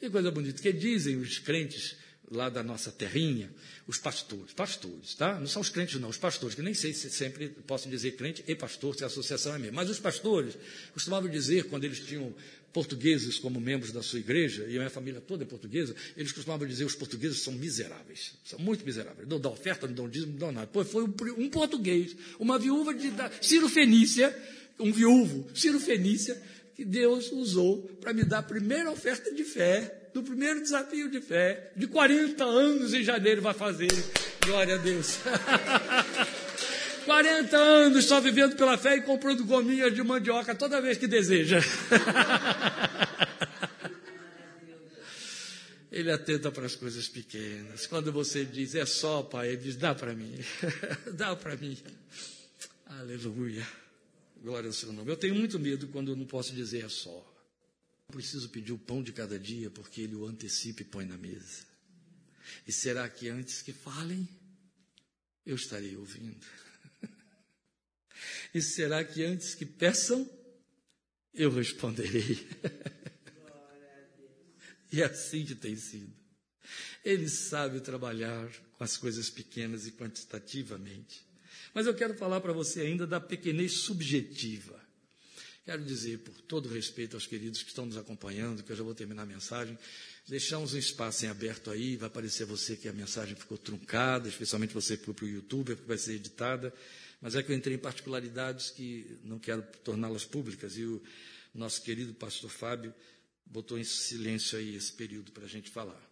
Que 0.00 0.08
coisa 0.08 0.30
bonita. 0.30 0.60
Que 0.62 0.72
dizem 0.72 1.16
os 1.16 1.38
crentes 1.38 1.96
lá 2.30 2.48
da 2.48 2.62
nossa 2.62 2.90
terrinha, 2.90 3.50
os 3.86 3.98
pastores, 3.98 4.52
pastores, 4.52 5.14
tá? 5.14 5.38
Não 5.40 5.46
são 5.46 5.62
os 5.62 5.70
crentes, 5.70 6.00
não, 6.00 6.08
os 6.08 6.18
pastores, 6.18 6.54
que 6.54 6.62
nem 6.62 6.74
sei 6.74 6.92
se 6.92 7.10
sempre 7.10 7.48
posso 7.66 7.88
dizer 7.88 8.12
crente 8.12 8.44
e 8.46 8.54
pastor, 8.54 8.94
se 8.94 9.04
a 9.04 9.06
associação 9.06 9.54
é 9.54 9.58
mesmo. 9.58 9.76
Mas 9.76 9.88
os 9.88 9.98
pastores 9.98 10.56
costumavam 10.92 11.30
dizer, 11.30 11.64
quando 11.64 11.84
eles 11.84 12.00
tinham 12.00 12.34
portugueses 12.72 13.38
como 13.38 13.60
membros 13.60 13.92
da 13.92 14.02
sua 14.02 14.18
igreja, 14.18 14.64
e 14.64 14.74
a 14.74 14.78
minha 14.78 14.90
família 14.90 15.20
toda 15.20 15.42
é 15.42 15.46
portuguesa, 15.46 15.94
eles 16.16 16.32
costumavam 16.32 16.66
dizer 16.66 16.84
os 16.84 16.94
portugueses 16.94 17.40
são 17.40 17.52
miseráveis, 17.54 18.34
são 18.44 18.58
muito 18.58 18.84
miseráveis, 18.84 19.26
não 19.26 19.40
dão 19.40 19.52
oferta, 19.52 19.86
não 19.86 19.94
dão 19.94 20.08
dízimo, 20.08 20.32
não 20.32 20.38
dão 20.38 20.52
nada. 20.52 20.68
Pois 20.72 20.88
foi 20.88 21.04
um 21.04 21.48
português, 21.48 22.14
uma 22.38 22.58
viúva 22.58 22.94
de 22.94 23.10
Ciro 23.40 23.68
Fenícia, 23.68 24.36
um 24.78 24.92
viúvo, 24.92 25.48
Ciro 25.54 25.80
Fenícia, 25.80 26.40
que 26.76 26.84
Deus 26.84 27.32
usou 27.32 27.82
para 28.00 28.12
me 28.12 28.22
dar 28.22 28.38
a 28.38 28.42
primeira 28.42 28.90
oferta 28.90 29.34
de 29.34 29.42
fé 29.42 30.07
do 30.18 30.24
primeiro 30.24 30.60
desafio 30.60 31.08
de 31.08 31.20
fé, 31.20 31.70
de 31.76 31.86
40 31.86 32.44
anos 32.44 32.92
em 32.92 33.04
janeiro 33.04 33.40
vai 33.40 33.54
fazer. 33.54 33.88
Glória 34.44 34.74
a 34.74 34.78
Deus. 34.78 35.18
40 37.06 37.56
anos 37.56 38.04
só 38.04 38.20
vivendo 38.20 38.56
pela 38.56 38.76
fé 38.76 38.96
e 38.96 39.02
comprando 39.02 39.44
gominhas 39.44 39.94
de 39.94 40.02
mandioca 40.02 40.54
toda 40.54 40.80
vez 40.80 40.98
que 40.98 41.06
deseja. 41.06 41.60
Ele 45.90 46.12
atenta 46.12 46.50
para 46.52 46.66
as 46.66 46.74
coisas 46.76 47.08
pequenas. 47.08 47.86
Quando 47.86 48.12
você 48.12 48.44
diz, 48.44 48.74
é 48.74 48.84
só, 48.84 49.22
pai, 49.22 49.48
ele 49.48 49.56
diz, 49.56 49.74
dá 49.74 49.94
para 49.94 50.14
mim. 50.14 50.38
dá 51.14 51.34
para 51.34 51.56
mim. 51.56 51.76
Aleluia. 52.86 53.66
Glória 54.40 54.68
ao 54.68 54.72
seu 54.72 54.92
nome. 54.92 55.10
Eu 55.10 55.16
tenho 55.16 55.34
muito 55.34 55.58
medo 55.58 55.88
quando 55.88 56.12
eu 56.12 56.16
não 56.16 56.26
posso 56.26 56.54
dizer 56.54 56.84
é 56.84 56.88
só. 56.88 57.27
Preciso 58.10 58.48
pedir 58.48 58.72
o 58.72 58.78
pão 58.78 59.02
de 59.02 59.12
cada 59.12 59.38
dia, 59.38 59.70
porque 59.70 60.00
ele 60.00 60.14
o 60.14 60.26
antecipa 60.26 60.82
e 60.82 60.84
põe 60.84 61.04
na 61.04 61.16
mesa. 61.16 61.66
E 62.66 62.72
será 62.72 63.08
que 63.08 63.28
antes 63.28 63.60
que 63.60 63.72
falem, 63.72 64.26
eu 65.44 65.56
estarei 65.56 65.96
ouvindo? 65.96 66.46
E 68.52 68.60
será 68.60 69.04
que 69.04 69.22
antes 69.22 69.54
que 69.54 69.64
peçam, 69.64 70.28
eu 71.34 71.50
responderei? 71.50 72.48
E 74.90 75.02
assim 75.02 75.44
que 75.44 75.54
tem 75.54 75.76
sido. 75.76 76.12
Ele 77.04 77.28
sabe 77.28 77.80
trabalhar 77.80 78.50
com 78.72 78.84
as 78.84 78.96
coisas 78.96 79.28
pequenas 79.28 79.86
e 79.86 79.92
quantitativamente. 79.92 81.26
Mas 81.74 81.86
eu 81.86 81.94
quero 81.94 82.14
falar 82.14 82.40
para 82.40 82.52
você 82.52 82.80
ainda 82.80 83.06
da 83.06 83.20
pequenez 83.20 83.80
subjetiva. 83.80 84.77
Quero 85.68 85.84
dizer, 85.84 86.20
por 86.20 86.32
todo 86.40 86.66
respeito 86.66 87.14
aos 87.14 87.26
queridos 87.26 87.62
que 87.62 87.68
estão 87.68 87.84
nos 87.84 87.98
acompanhando, 87.98 88.62
que 88.62 88.72
eu 88.72 88.76
já 88.76 88.82
vou 88.82 88.94
terminar 88.94 89.24
a 89.24 89.26
mensagem, 89.26 89.78
deixamos 90.26 90.72
um 90.72 90.78
espaço 90.78 91.26
em 91.26 91.28
aberto 91.28 91.70
aí, 91.70 91.94
vai 91.94 92.08
parecer 92.08 92.46
você 92.46 92.74
que 92.74 92.88
a 92.88 92.92
mensagem 92.94 93.36
ficou 93.36 93.58
truncada, 93.58 94.30
especialmente 94.30 94.72
você 94.72 94.96
que 94.96 95.04
foi 95.04 95.12
para 95.12 95.26
o 95.26 95.28
YouTube, 95.28 95.74
porque 95.74 95.86
vai 95.86 95.98
ser 95.98 96.14
editada, 96.14 96.72
mas 97.20 97.34
é 97.34 97.42
que 97.42 97.52
eu 97.52 97.54
entrei 97.54 97.76
em 97.76 97.78
particularidades 97.78 98.70
que 98.70 99.18
não 99.22 99.38
quero 99.38 99.60
torná-las 99.84 100.24
públicas, 100.24 100.78
e 100.78 100.84
o 100.84 101.02
nosso 101.54 101.82
querido 101.82 102.14
pastor 102.14 102.48
Fábio 102.48 102.94
botou 103.44 103.78
em 103.78 103.84
silêncio 103.84 104.56
aí 104.56 104.74
esse 104.74 104.94
período 104.94 105.32
para 105.32 105.44
a 105.44 105.48
gente 105.48 105.68
falar. 105.68 106.07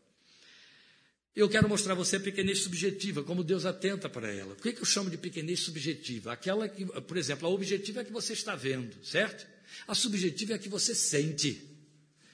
Eu 1.37 1.51
quero 1.51 1.69
mostrar 1.69 1.93
a 1.93 1.97
você 1.97 2.17
a 2.17 2.21
pequenez 2.21 2.61
subjetiva, 2.61 3.23
como 3.23 3.45
Deus 3.45 3.67
atenta 3.67 4.09
para 4.09 4.33
ela. 4.33 4.55
Por 4.55 4.63
que, 4.63 4.73
que 4.73 4.81
eu 4.81 4.87
chamo 4.87 5.11
de 5.11 5.19
pequenez 5.19 5.61
subjetiva? 5.61 6.33
Aquela 6.33 6.67
que, 6.67 6.87
por 6.87 7.19
exemplo, 7.19 7.47
a 7.47 7.51
objetiva 7.51 8.01
é 8.01 8.05
que 8.05 8.13
você 8.13 8.33
está 8.33 8.57
vendo, 8.57 8.97
certo? 9.05 9.47
A 9.87 9.95
subjetiva 9.95 10.55
é 10.55 10.57
a 10.57 10.59
que 10.59 10.71
você 10.71 10.95
sente. 10.95 11.63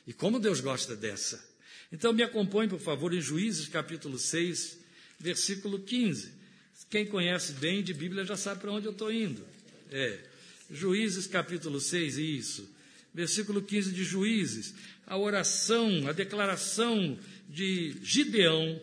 E 0.06 0.12
como 0.12 0.38
Deus 0.38 0.60
gosta 0.60 0.94
dessa? 0.94 1.44
Então 1.90 2.12
me 2.12 2.22
acompanhe, 2.22 2.70
por 2.70 2.78
favor, 2.78 3.12
em 3.12 3.20
Juízes 3.20 3.66
capítulo 3.66 4.20
6, 4.20 4.78
versículo 5.18 5.80
15. 5.80 6.30
Quem 6.88 7.04
conhece 7.04 7.54
bem 7.54 7.82
de 7.82 7.92
Bíblia 7.92 8.24
já 8.24 8.36
sabe 8.36 8.60
para 8.60 8.70
onde 8.70 8.86
eu 8.86 8.92
estou 8.92 9.10
indo. 9.10 9.44
É. 9.90 10.20
Juízes 10.70 11.26
capítulo 11.26 11.80
6, 11.80 12.18
isso. 12.18 12.70
Versículo 13.12 13.62
15 13.62 13.90
de 13.90 14.04
Juízes. 14.04 14.74
A 15.04 15.18
oração, 15.18 16.06
a 16.06 16.12
declaração 16.12 17.18
de 17.48 17.96
Gideão 18.00 18.80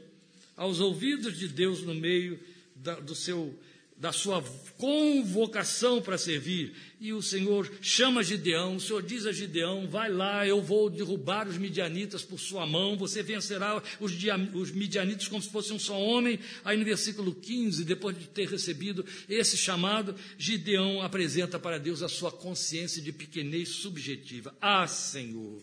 aos 0.60 0.82
ouvidos 0.82 1.40
de 1.40 1.48
Deus 1.48 1.84
no 1.84 1.96
meio 1.96 2.38
da, 2.76 3.00
do 3.00 3.16
seu, 3.16 3.58
da 3.96 4.12
sua 4.12 4.44
convocação 4.78 6.02
para 6.02 6.18
servir. 6.18 6.76
E 7.00 7.14
o 7.14 7.22
Senhor 7.22 7.72
chama 7.82 8.22
Gideão, 8.22 8.76
o 8.76 8.80
Senhor 8.80 9.02
diz 9.02 9.26
a 9.26 9.32
Gideão: 9.32 9.88
vai 9.88 10.12
lá, 10.12 10.46
eu 10.46 10.62
vou 10.62 10.90
derrubar 10.90 11.48
os 11.48 11.58
midianitas 11.58 12.24
por 12.24 12.38
sua 12.38 12.66
mão, 12.66 12.98
você 12.98 13.24
vencerá 13.24 13.82
os, 14.02 14.12
os 14.54 14.72
midianitas 14.72 15.30
como 15.30 15.42
se 15.42 15.50
fosse 15.50 15.72
um 15.72 15.80
só 15.80 15.98
homem. 15.98 16.38
Aí 16.66 16.76
no 16.76 16.84
versículo 16.84 17.34
15, 17.34 17.86
depois 17.86 18.20
de 18.20 18.28
ter 18.28 18.50
recebido 18.50 19.06
esse 19.30 19.56
chamado, 19.56 20.14
Gideão 20.38 21.02
apresenta 21.02 21.58
para 21.58 21.80
Deus 21.80 22.04
a 22.04 22.10
sua 22.10 22.34
consciência 22.34 23.02
de 23.02 23.14
pequenez 23.14 23.70
subjetiva. 23.70 24.54
Ah, 24.60 24.86
Senhor! 24.88 25.62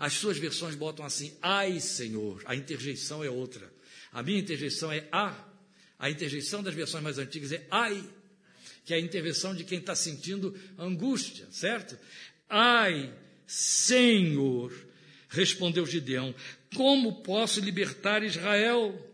As 0.00 0.14
suas 0.14 0.36
versões 0.36 0.74
botam 0.74 1.04
assim: 1.04 1.32
ai, 1.40 1.78
Senhor. 1.78 2.42
A 2.44 2.56
interjeição 2.56 3.22
é 3.22 3.30
outra. 3.30 3.78
A 4.12 4.22
minha 4.22 4.38
interjeição 4.38 4.90
é 4.90 5.06
a. 5.12 5.34
A 5.98 6.10
interjeição 6.10 6.62
das 6.62 6.74
versões 6.74 7.04
mais 7.04 7.18
antigas 7.18 7.52
é 7.52 7.66
ai, 7.70 8.02
que 8.84 8.94
é 8.94 8.96
a 8.96 9.00
intervenção 9.00 9.54
de 9.54 9.64
quem 9.64 9.78
está 9.78 9.94
sentindo 9.94 10.58
angústia, 10.78 11.46
certo? 11.50 11.98
Ai, 12.48 13.12
Senhor, 13.46 14.72
respondeu 15.28 15.84
Gideão, 15.86 16.34
como 16.74 17.22
posso 17.22 17.60
libertar 17.60 18.22
Israel? 18.22 19.06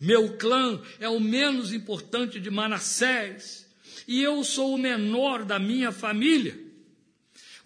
Meu 0.00 0.36
clã 0.36 0.82
é 0.98 1.08
o 1.08 1.20
menos 1.20 1.72
importante 1.72 2.40
de 2.40 2.50
Manassés, 2.50 3.66
e 4.08 4.22
eu 4.22 4.42
sou 4.44 4.74
o 4.74 4.78
menor 4.78 5.44
da 5.44 5.58
minha 5.58 5.92
família. 5.92 6.65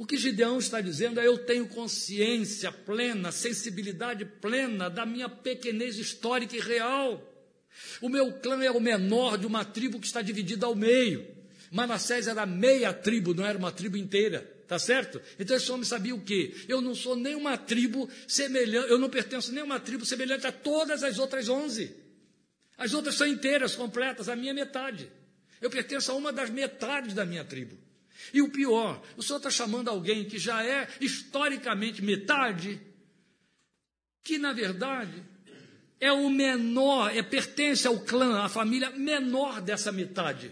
O 0.01 0.07
que 0.07 0.17
Gideão 0.17 0.59
está 0.59 0.81
dizendo 0.81 1.21
é: 1.21 1.27
eu 1.27 1.37
tenho 1.37 1.69
consciência 1.69 2.73
plena, 2.73 3.31
sensibilidade 3.31 4.25
plena 4.25 4.89
da 4.89 5.05
minha 5.05 5.29
pequenez 5.29 5.99
histórica 5.99 6.57
e 6.57 6.59
real. 6.59 7.23
O 8.01 8.09
meu 8.09 8.33
clã 8.33 8.65
é 8.65 8.71
o 8.71 8.81
menor 8.81 9.37
de 9.37 9.47
uma 9.47 9.63
tribo 9.63 10.01
que 10.01 10.07
está 10.07 10.23
dividida 10.23 10.65
ao 10.65 10.75
meio. 10.75 11.27
Manassés 11.71 12.29
era 12.29 12.47
meia 12.47 12.95
tribo, 12.95 13.35
não 13.35 13.45
era 13.45 13.59
uma 13.59 13.71
tribo 13.71 13.99
inteira. 13.99 14.41
Tá 14.67 14.79
certo? 14.79 15.21
Então 15.39 15.55
esse 15.55 15.71
homem 15.71 15.85
sabia 15.85 16.15
o 16.15 16.23
quê? 16.23 16.55
Eu 16.67 16.81
não 16.81 16.95
sou 16.95 17.15
nenhuma 17.15 17.59
tribo 17.59 18.09
semelhante, 18.27 18.91
eu 18.91 18.99
não 18.99 19.11
pertenço 19.11 19.51
a 19.51 19.53
nenhuma 19.53 19.79
tribo 19.79 20.07
semelhante 20.07 20.47
a 20.47 20.53
todas 20.53 21.03
as 21.03 21.19
outras 21.19 21.47
onze. 21.51 21.95
As 22.79 22.95
outras 22.95 23.17
são 23.17 23.27
inteiras, 23.27 23.77
completas, 23.77 24.31
a 24.31 24.37
minha 24.37 24.55
metade. 24.55 25.11
Eu 25.61 25.69
pertenço 25.69 26.11
a 26.11 26.15
uma 26.15 26.33
das 26.33 26.49
metades 26.49 27.13
da 27.13 27.27
minha 27.27 27.45
tribo. 27.45 27.89
E 28.33 28.43
o 28.43 28.51
pior, 28.51 29.03
o 29.16 29.22
senhor 29.22 29.39
está 29.39 29.51
chamando 29.51 29.89
alguém 29.89 30.24
que 30.24 30.39
já 30.39 30.64
é 30.64 30.89
historicamente 31.01 32.03
metade, 32.03 32.81
que 34.22 34.39
na 34.39 34.53
verdade 34.53 35.22
é 35.99 36.12
o 36.12 36.31
menor, 36.31 37.14
é 37.14 37.22
pertence 37.22 37.87
ao 37.87 38.01
clã, 38.01 38.43
à 38.43 38.49
família 38.49 38.91
menor 38.91 39.61
dessa 39.61 39.93
metade. 39.93 40.51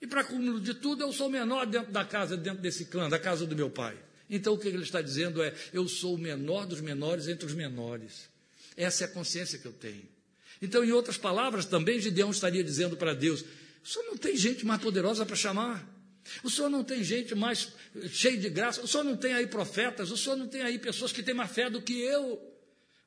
E 0.00 0.06
para 0.06 0.24
cúmulo 0.24 0.60
de 0.60 0.74
tudo, 0.74 1.02
eu 1.02 1.12
sou 1.12 1.28
o 1.28 1.30
menor 1.30 1.66
dentro 1.66 1.92
da 1.92 2.04
casa, 2.04 2.36
dentro 2.36 2.60
desse 2.60 2.86
clã, 2.86 3.08
da 3.08 3.18
casa 3.18 3.46
do 3.46 3.56
meu 3.56 3.70
pai. 3.70 3.96
Então 4.30 4.54
o 4.54 4.58
que 4.58 4.68
ele 4.68 4.82
está 4.82 5.00
dizendo 5.00 5.42
é: 5.42 5.54
eu 5.72 5.88
sou 5.88 6.14
o 6.14 6.18
menor 6.18 6.66
dos 6.66 6.80
menores 6.80 7.28
entre 7.28 7.46
os 7.46 7.54
menores. 7.54 8.28
Essa 8.76 9.04
é 9.04 9.06
a 9.06 9.10
consciência 9.10 9.58
que 9.58 9.66
eu 9.66 9.72
tenho. 9.72 10.06
Então, 10.60 10.84
em 10.84 10.92
outras 10.92 11.16
palavras, 11.16 11.64
também 11.64 12.00
Gideão 12.00 12.30
estaria 12.30 12.62
dizendo 12.62 12.96
para 12.96 13.14
Deus: 13.14 13.44
senhor 13.88 14.06
não 14.06 14.16
tem 14.16 14.36
gente 14.36 14.66
mais 14.66 14.80
poderosa 14.80 15.24
para 15.24 15.36
chamar? 15.36 15.97
O 16.42 16.50
senhor 16.50 16.68
não 16.68 16.84
tem 16.84 17.02
gente 17.02 17.34
mais 17.34 17.72
cheia 18.08 18.36
de 18.36 18.48
graça, 18.48 18.80
o 18.82 18.88
senhor 18.88 19.04
não 19.04 19.16
tem 19.16 19.32
aí 19.32 19.46
profetas, 19.46 20.10
o 20.10 20.16
senhor 20.16 20.36
não 20.36 20.46
tem 20.46 20.62
aí 20.62 20.78
pessoas 20.78 21.12
que 21.12 21.22
têm 21.22 21.34
mais 21.34 21.50
fé 21.50 21.68
do 21.68 21.82
que 21.82 22.00
eu. 22.00 22.40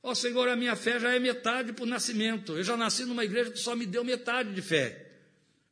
Ó 0.04 0.12
oh, 0.12 0.16
Senhor, 0.16 0.50
a 0.50 0.56
minha 0.56 0.76
fé 0.76 1.00
já 1.00 1.14
é 1.14 1.20
metade 1.20 1.74
por 1.74 1.86
nascimento. 1.86 2.58
Eu 2.58 2.64
já 2.64 2.76
nasci 2.76 3.06
numa 3.06 3.24
igreja 3.24 3.52
que 3.52 3.60
só 3.60 3.76
me 3.76 3.86
deu 3.86 4.04
metade 4.04 4.52
de 4.52 4.62
fé. 4.62 5.12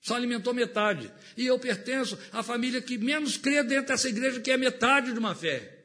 Só 0.02 0.16
alimentou 0.16 0.54
metade. 0.54 1.12
E 1.36 1.47
eu 1.47 1.58
pertenço 1.58 2.18
à 2.32 2.43
família 2.43 2.80
que 2.80 2.97
menos 2.97 3.38
crê 3.38 3.64
dentro 3.64 3.88
dessa 3.88 4.08
igreja, 4.08 4.39
que 4.39 4.52
é 4.52 4.58
metade 4.58 5.12
de 5.12 5.20
uma 5.20 5.34
fé. 5.34 5.80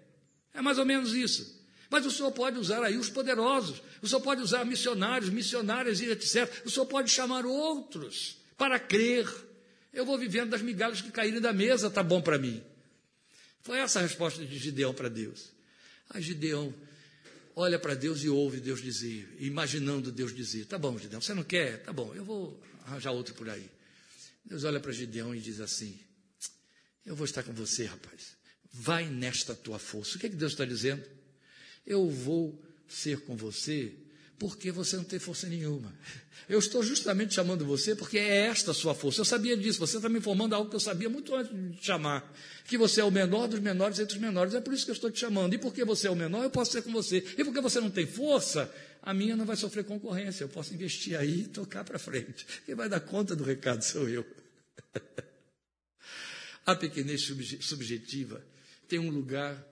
É 0.52 0.60
mais 0.60 0.78
ou 0.78 0.84
menos 0.84 1.14
isso. 1.14 1.54
Mas 1.88 2.04
o 2.04 2.10
senhor 2.10 2.32
pode 2.32 2.58
usar 2.58 2.82
aí 2.82 2.98
os 2.98 3.08
poderosos. 3.08 3.82
O 4.02 4.06
senhor 4.06 4.20
pode 4.20 4.42
usar 4.42 4.64
missionários, 4.64 5.30
missionárias 5.30 6.00
e 6.00 6.10
etc. 6.10 6.50
O 6.66 6.70
senhor 6.70 6.86
pode 6.86 7.10
chamar 7.10 7.46
outros 7.46 8.38
para 8.58 8.78
crer 8.78 9.26
Eu 9.94 10.04
vou 10.04 10.18
vivendo 10.18 10.50
das 10.50 10.60
migalhas 10.60 11.00
que 11.00 11.10
caírem 11.10 11.40
da 11.40 11.52
mesa, 11.52 11.88
tá 11.88 12.02
bom 12.02 12.20
para 12.20 12.36
mim. 12.36 12.62
Foi 13.62 13.78
essa 13.78 14.00
a 14.00 14.02
resposta 14.02 14.44
de 14.44 14.58
Gideão 14.58 14.92
para 14.92 15.08
Deus. 15.08 15.52
Aí 16.10 16.20
Gideão 16.20 16.74
olha 17.56 17.78
para 17.78 17.94
Deus 17.94 18.22
e 18.24 18.28
ouve 18.28 18.60
Deus 18.60 18.82
dizer, 18.82 19.26
imaginando 19.38 20.10
Deus 20.10 20.34
dizer: 20.34 20.66
Tá 20.66 20.76
bom, 20.76 20.98
Gideão, 20.98 21.20
você 21.20 21.32
não 21.32 21.44
quer? 21.44 21.82
Tá 21.82 21.92
bom, 21.92 22.12
eu 22.14 22.24
vou 22.24 22.60
arranjar 22.84 23.12
outro 23.12 23.34
por 23.34 23.48
aí. 23.48 23.70
Deus 24.44 24.64
olha 24.64 24.80
para 24.80 24.92
Gideão 24.92 25.34
e 25.34 25.40
diz 25.40 25.60
assim: 25.60 25.98
Eu 27.06 27.14
vou 27.14 27.24
estar 27.24 27.42
com 27.42 27.52
você, 27.52 27.84
rapaz. 27.84 28.36
Vai 28.72 29.08
nesta 29.08 29.54
tua 29.54 29.78
força. 29.78 30.16
O 30.16 30.20
que, 30.20 30.26
é 30.26 30.28
que 30.28 30.36
Deus 30.36 30.52
está 30.52 30.64
dizendo? 30.64 31.04
Eu 31.86 32.10
vou 32.10 32.60
ser 32.88 33.20
com 33.20 33.36
você 33.36 33.94
porque 34.38 34.72
você 34.72 34.96
não 34.96 35.04
tem 35.04 35.18
força 35.18 35.46
nenhuma. 35.46 35.92
Eu 36.48 36.58
estou 36.58 36.82
justamente 36.82 37.34
chamando 37.34 37.64
você 37.64 37.94
porque 37.94 38.18
é 38.18 38.46
esta 38.46 38.72
a 38.72 38.74
sua 38.74 38.94
força. 38.94 39.20
Eu 39.20 39.24
sabia 39.24 39.56
disso, 39.56 39.78
você 39.78 39.96
está 39.96 40.08
me 40.08 40.18
informando 40.18 40.54
algo 40.54 40.68
que 40.68 40.76
eu 40.76 40.80
sabia 40.80 41.08
muito 41.08 41.34
antes 41.34 41.54
de 41.54 41.76
te 41.76 41.86
chamar. 41.86 42.32
Que 42.66 42.76
você 42.76 43.00
é 43.00 43.04
o 43.04 43.10
menor 43.10 43.48
dos 43.48 43.60
menores 43.60 43.98
entre 43.98 44.14
os 44.14 44.20
menores. 44.20 44.54
É 44.54 44.60
por 44.60 44.74
isso 44.74 44.84
que 44.84 44.90
eu 44.90 44.94
estou 44.94 45.10
te 45.10 45.20
chamando. 45.20 45.54
E 45.54 45.58
porque 45.58 45.84
você 45.84 46.08
é 46.08 46.10
o 46.10 46.16
menor, 46.16 46.42
eu 46.42 46.50
posso 46.50 46.72
ser 46.72 46.82
com 46.82 46.92
você. 46.92 47.24
E 47.38 47.44
porque 47.44 47.60
você 47.60 47.80
não 47.80 47.90
tem 47.90 48.06
força, 48.06 48.72
a 49.02 49.14
minha 49.14 49.36
não 49.36 49.46
vai 49.46 49.56
sofrer 49.56 49.84
concorrência. 49.84 50.44
Eu 50.44 50.48
posso 50.48 50.74
investir 50.74 51.16
aí 51.18 51.42
e 51.42 51.46
tocar 51.46 51.84
para 51.84 51.98
frente. 51.98 52.46
Quem 52.66 52.74
vai 52.74 52.88
dar 52.88 53.00
conta 53.00 53.34
do 53.34 53.44
recado 53.44 53.82
sou 53.82 54.08
eu. 54.08 54.26
a 56.66 56.74
pequenez 56.74 57.22
subjetiva 57.60 58.44
tem 58.88 58.98
um 58.98 59.10
lugar 59.10 59.62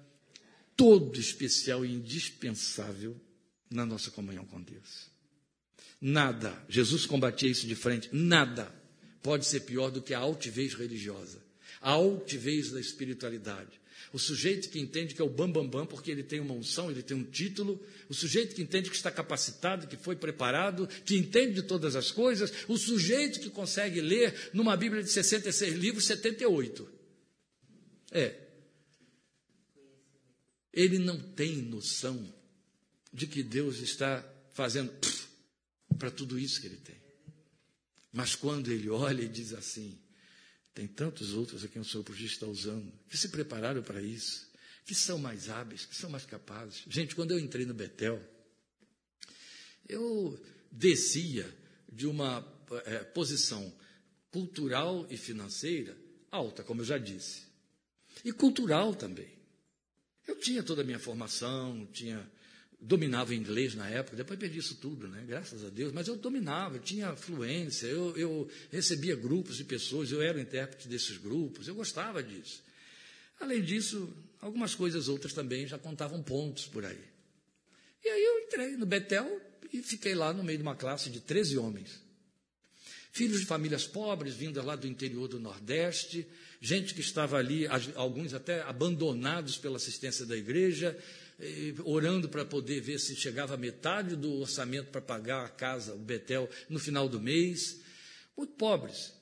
todo 0.77 1.19
especial 1.19 1.85
e 1.85 1.93
indispensável 1.93 3.21
na 3.75 3.87
nossa 3.87 4.11
comunhão 4.11 4.45
com 4.45 4.61
Deus. 4.61 5.11
Nada, 6.01 6.61
Jesus 6.69 7.07
combatia 7.07 7.51
isso 7.51 7.67
de 7.67 7.75
frente, 7.75 8.09
nada 8.13 8.73
pode 9.23 9.47
ser 9.47 9.61
pior 9.61 9.91
do 9.91 10.03
que 10.03 10.15
a 10.15 10.19
altivez 10.19 10.75
religiosa, 10.75 11.39
a 11.81 11.91
altivez 11.91 12.73
da 12.73 12.81
espiritualidade. 12.81 13.81
O 14.13 14.19
sujeito 14.19 14.69
que 14.69 14.79
entende 14.79 15.15
que 15.15 15.23
é 15.23 15.25
o 15.25 15.31
bambambam 15.31 15.69
bam, 15.69 15.81
bam, 15.81 15.87
porque 15.87 16.11
ele 16.11 16.23
tem 16.23 16.41
uma 16.41 16.53
unção, 16.53 16.91
ele 16.91 17.03
tem 17.03 17.17
um 17.17 17.25
título, 17.25 17.81
o 18.09 18.15
sujeito 18.15 18.55
que 18.55 18.61
entende 18.61 18.91
que 18.91 18.97
está 18.97 19.11
capacitado, 19.11 19.87
que 19.87 19.97
foi 19.97 20.17
preparado, 20.17 20.87
que 21.05 21.17
entende 21.17 21.55
de 21.55 21.63
todas 21.63 21.97
as 21.97 22.11
coisas, 22.11 22.53
o 22.69 22.77
sujeito 22.77 23.41
que 23.41 23.49
consegue 23.49 24.01
ler 24.01 24.51
numa 24.53 24.77
Bíblia 24.77 25.03
de 25.03 25.11
66 25.11 25.75
livros, 25.77 26.05
78. 26.05 26.91
É. 28.11 28.39
Ele 30.73 30.99
não 30.99 31.19
tem 31.19 31.63
noção 31.63 32.42
de 33.13 33.27
que 33.27 33.43
Deus 33.43 33.79
está 33.79 34.25
fazendo 34.53 34.93
para 35.99 36.11
tudo 36.11 36.39
isso 36.39 36.61
que 36.61 36.67
ele 36.67 36.77
tem. 36.77 37.01
Mas 38.13 38.35
quando 38.35 38.71
ele 38.71 38.89
olha 38.89 39.23
e 39.23 39.29
diz 39.29 39.53
assim: 39.53 39.99
tem 40.75 40.87
tantos 40.87 41.35
outros 41.35 41.65
a 41.65 41.69
quem 41.69 41.83
o 41.83 42.05
por 42.05 42.19
está 42.21 42.47
usando, 42.47 42.93
que 43.09 43.17
se 43.17 43.29
prepararam 43.29 43.83
para 43.83 44.01
isso, 44.01 44.51
que 44.85 44.95
são 44.95 45.19
mais 45.19 45.49
hábeis, 45.49 45.85
que 45.85 45.95
são 45.95 46.11
mais 46.11 46.25
capazes. 46.25 46.83
Gente, 46.89 47.15
quando 47.15 47.33
eu 47.33 47.39
entrei 47.39 47.67
no 47.67 47.75
Betel, 47.75 48.23
eu 49.89 50.41
descia 50.71 51.49
de 51.91 52.07
uma 52.07 52.41
é, 52.87 52.99
posição 53.05 53.73
cultural 54.31 55.07
e 55.11 55.17
financeira 55.17 55.97
alta, 56.31 56.65
como 56.65 56.81
eu 56.81 56.87
já 56.87 56.97
disse, 56.97 57.43
e 58.25 58.33
cultural 58.33 58.95
também. 58.95 59.31
Eu 60.27 60.39
tinha 60.39 60.63
toda 60.63 60.81
a 60.83 60.85
minha 60.85 60.99
formação, 60.99 61.87
tinha 61.93 62.31
dominava 62.83 63.35
inglês 63.35 63.75
na 63.75 63.89
época, 63.89 64.17
depois 64.17 64.39
perdi 64.39 64.59
isso 64.59 64.75
tudo, 64.75 65.07
né? 65.07 65.25
graças 65.27 65.65
a 65.65 65.69
Deus, 65.69 65.93
mas 65.93 66.09
eu 66.09 66.17
dominava, 66.17 66.77
eu 66.77 66.81
tinha 66.81 67.15
fluência, 67.15 67.87
eu, 67.87 68.17
eu 68.17 68.51
recebia 68.71 69.15
grupos 69.15 69.57
de 69.57 69.65
pessoas, 69.65 70.11
eu 70.11 70.21
era 70.21 70.37
o 70.37 70.41
intérprete 70.41 70.89
desses 70.89 71.17
grupos, 71.17 71.69
eu 71.69 71.75
gostava 71.75 72.23
disso. 72.23 72.61
Além 73.39 73.63
disso, 73.63 74.13
algumas 74.41 74.75
coisas 74.75 75.09
outras 75.09 75.33
também 75.33 75.67
já 75.67 75.79
contavam 75.79 76.23
pontos 76.23 76.67
por 76.67 76.85
aí. 76.85 77.01
E 78.05 78.09
aí 78.09 78.23
eu 78.23 78.41
entrei 78.41 78.77
no 78.77 78.85
Betel 78.85 79.41
e 79.73 79.81
fiquei 79.81 80.15
lá 80.15 80.33
no 80.33 80.43
meio 80.43 80.59
de 80.59 80.63
uma 80.63 80.75
classe 80.75 81.09
de 81.09 81.21
13 81.21 81.59
homens. 81.59 82.03
Filhos 83.13 83.41
de 83.41 83.47
famílias 83.47 83.87
pobres, 83.87 84.35
vindas 84.35 84.65
lá 84.65 84.75
do 84.75 84.87
interior 84.89 85.29
do 85.29 85.39
Nordeste, 85.39 86.27
gente 86.61 86.95
que 86.95 87.01
estava 87.01 87.37
ali, 87.37 87.67
alguns 87.95 88.35
até 88.35 88.63
abandonados 88.63 89.57
pela 89.59 89.77
assistência 89.77 90.27
da 90.27 90.37
igreja, 90.37 90.99
orando 91.85 92.29
para 92.29 92.45
poder 92.45 92.81
ver 92.81 92.99
se 92.99 93.17
chegava 93.17 93.57
metade 93.57 94.17
do 94.17 94.41
orçamento 94.41 94.91
para 94.91 95.01
pagar 95.01 95.45
a 95.45 95.49
casa, 95.49 95.95
o 95.95 95.99
Betel, 95.99 96.49
no 96.69 96.79
final 96.79 97.09
do 97.09 97.21
mês. 97.21 97.81
Muito 98.37 98.55
pobres. 98.55 99.13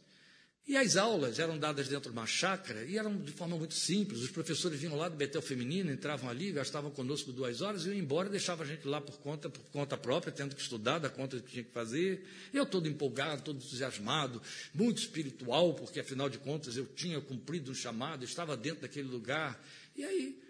E 0.71 0.77
as 0.77 0.97
aulas 0.97 1.41
eram 1.41 1.59
dadas 1.59 1.89
dentro 1.89 2.13
de 2.13 2.17
uma 2.17 2.29
chácara 2.29 2.85
e 2.85 2.97
eram 2.97 3.17
de 3.17 3.33
forma 3.33 3.57
muito 3.57 3.75
simples. 3.75 4.21
Os 4.21 4.31
professores 4.31 4.79
vinham 4.79 4.95
lá 4.95 5.09
do 5.09 5.17
Betel 5.17 5.43
Feminino, 5.43 5.91
entravam 5.91 6.31
ali, 6.31 6.53
gastavam 6.53 6.93
conosco 6.93 7.33
duas 7.33 7.61
horas, 7.61 7.87
iam 7.87 7.93
embora 7.93 8.29
e 8.29 8.31
deixavam 8.31 8.65
a 8.65 8.69
gente 8.69 8.87
lá 8.87 9.01
por 9.01 9.19
conta, 9.19 9.51
por 9.51 9.65
conta 9.73 9.97
própria, 9.97 10.33
tendo 10.33 10.55
que 10.55 10.63
estudar, 10.63 11.01
da 11.01 11.11
conta 11.11 11.41
que 11.41 11.51
tinha 11.51 11.65
que 11.65 11.73
fazer. 11.73 12.25
Eu 12.55 12.65
todo 12.65 12.87
empolgado, 12.87 13.43
todo 13.43 13.57
entusiasmado, 13.57 14.41
muito 14.73 14.99
espiritual, 14.99 15.75
porque 15.75 15.99
afinal 15.99 16.29
de 16.29 16.39
contas 16.39 16.77
eu 16.77 16.87
tinha 16.87 17.21
cumprido 17.21 17.73
um 17.73 17.75
chamado, 17.75 18.25
estava 18.25 18.57
dentro 18.57 18.83
daquele 18.83 19.09
lugar. 19.09 19.61
E 19.97 20.05
aí, 20.05 20.41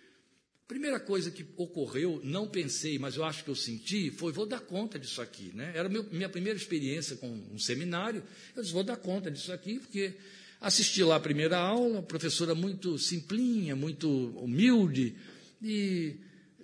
Primeira 0.71 1.01
coisa 1.01 1.33
que 1.33 1.45
ocorreu, 1.57 2.21
não 2.23 2.47
pensei, 2.47 2.97
mas 2.97 3.17
eu 3.17 3.25
acho 3.25 3.43
que 3.43 3.51
eu 3.51 3.57
senti, 3.57 4.09
foi: 4.09 4.31
vou 4.31 4.47
dar 4.47 4.61
conta 4.61 5.01
disso 5.01 5.21
aqui. 5.21 5.51
Né? 5.53 5.73
Era 5.75 5.89
meu, 5.89 6.05
minha 6.13 6.29
primeira 6.29 6.57
experiência 6.57 7.17
com 7.17 7.27
um 7.27 7.59
seminário. 7.59 8.23
Eu 8.55 8.63
disse: 8.63 8.73
vou 8.73 8.85
dar 8.85 8.97
conta 8.97 9.33
disso 9.33 9.53
aqui, 9.53 9.81
porque 9.81 10.13
assisti 10.61 11.03
lá 11.03 11.17
a 11.17 11.21
primeira 11.21 11.59
aula, 11.59 12.01
professora 12.03 12.55
muito 12.55 12.97
simplinha, 12.99 13.75
muito 13.75 14.09
humilde, 14.39 15.17
e 15.61 16.15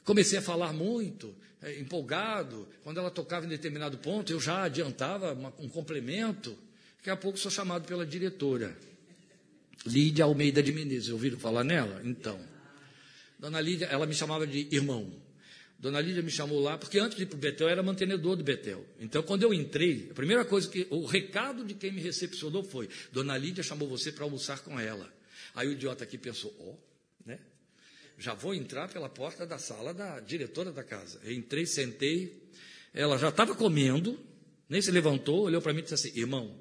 comecei 0.04 0.38
a 0.38 0.42
falar 0.42 0.72
muito, 0.72 1.34
é, 1.60 1.80
empolgado. 1.80 2.68
Quando 2.84 3.00
ela 3.00 3.10
tocava 3.10 3.44
em 3.44 3.48
determinado 3.48 3.98
ponto, 3.98 4.32
eu 4.32 4.38
já 4.38 4.62
adiantava 4.62 5.32
uma, 5.32 5.52
um 5.58 5.68
complemento. 5.68 6.56
Daqui 6.98 7.10
a 7.10 7.16
pouco 7.16 7.40
sou 7.40 7.50
chamado 7.50 7.88
pela 7.88 8.06
diretora, 8.06 8.78
Lídia 9.84 10.26
Almeida 10.26 10.62
de 10.62 10.72
Menezes. 10.72 11.08
Ouviram 11.08 11.40
falar 11.40 11.64
nela? 11.64 12.00
Então. 12.04 12.54
Dona 13.38 13.60
Lídia, 13.60 13.86
ela 13.86 14.06
me 14.06 14.14
chamava 14.14 14.46
de 14.46 14.68
irmão. 14.70 15.22
Dona 15.78 16.00
Lídia 16.00 16.22
me 16.22 16.30
chamou 16.30 16.58
lá, 16.60 16.78
porque 16.78 16.98
antes 16.98 17.16
de 17.16 17.24
ir 17.24 17.26
para 17.26 17.36
o 17.36 17.38
Betel, 17.38 17.66
eu 17.66 17.70
era 17.70 17.82
mantenedor 17.82 18.34
do 18.34 18.42
Betel. 18.42 18.84
Então, 18.98 19.22
quando 19.22 19.42
eu 19.42 19.52
entrei, 19.52 20.08
a 20.10 20.14
primeira 20.14 20.44
coisa 20.44 20.68
que. 20.68 20.86
O 20.90 21.04
recado 21.04 21.64
de 21.64 21.74
quem 21.74 21.92
me 21.92 22.00
recepcionou 22.00 22.64
foi: 22.64 22.88
Dona 23.12 23.36
Lídia 23.36 23.62
chamou 23.62 23.86
você 23.86 24.10
para 24.10 24.24
almoçar 24.24 24.60
com 24.60 24.80
ela. 24.80 25.12
Aí 25.54 25.68
o 25.68 25.72
idiota 25.72 26.04
aqui 26.04 26.16
pensou: 26.16 26.54
ó, 26.58 26.70
oh, 26.70 26.76
né? 27.26 27.38
Já 28.18 28.32
vou 28.32 28.54
entrar 28.54 28.88
pela 28.88 29.08
porta 29.08 29.46
da 29.46 29.58
sala 29.58 29.92
da 29.92 30.18
diretora 30.20 30.72
da 30.72 30.82
casa. 30.82 31.20
Eu 31.22 31.32
entrei, 31.32 31.66
sentei. 31.66 32.42
Ela 32.94 33.18
já 33.18 33.28
estava 33.28 33.54
comendo, 33.54 34.18
nem 34.70 34.80
se 34.80 34.90
levantou, 34.90 35.42
olhou 35.42 35.60
para 35.60 35.74
mim 35.74 35.80
e 35.80 35.82
disse 35.82 35.94
assim: 35.94 36.18
Irmão, 36.18 36.58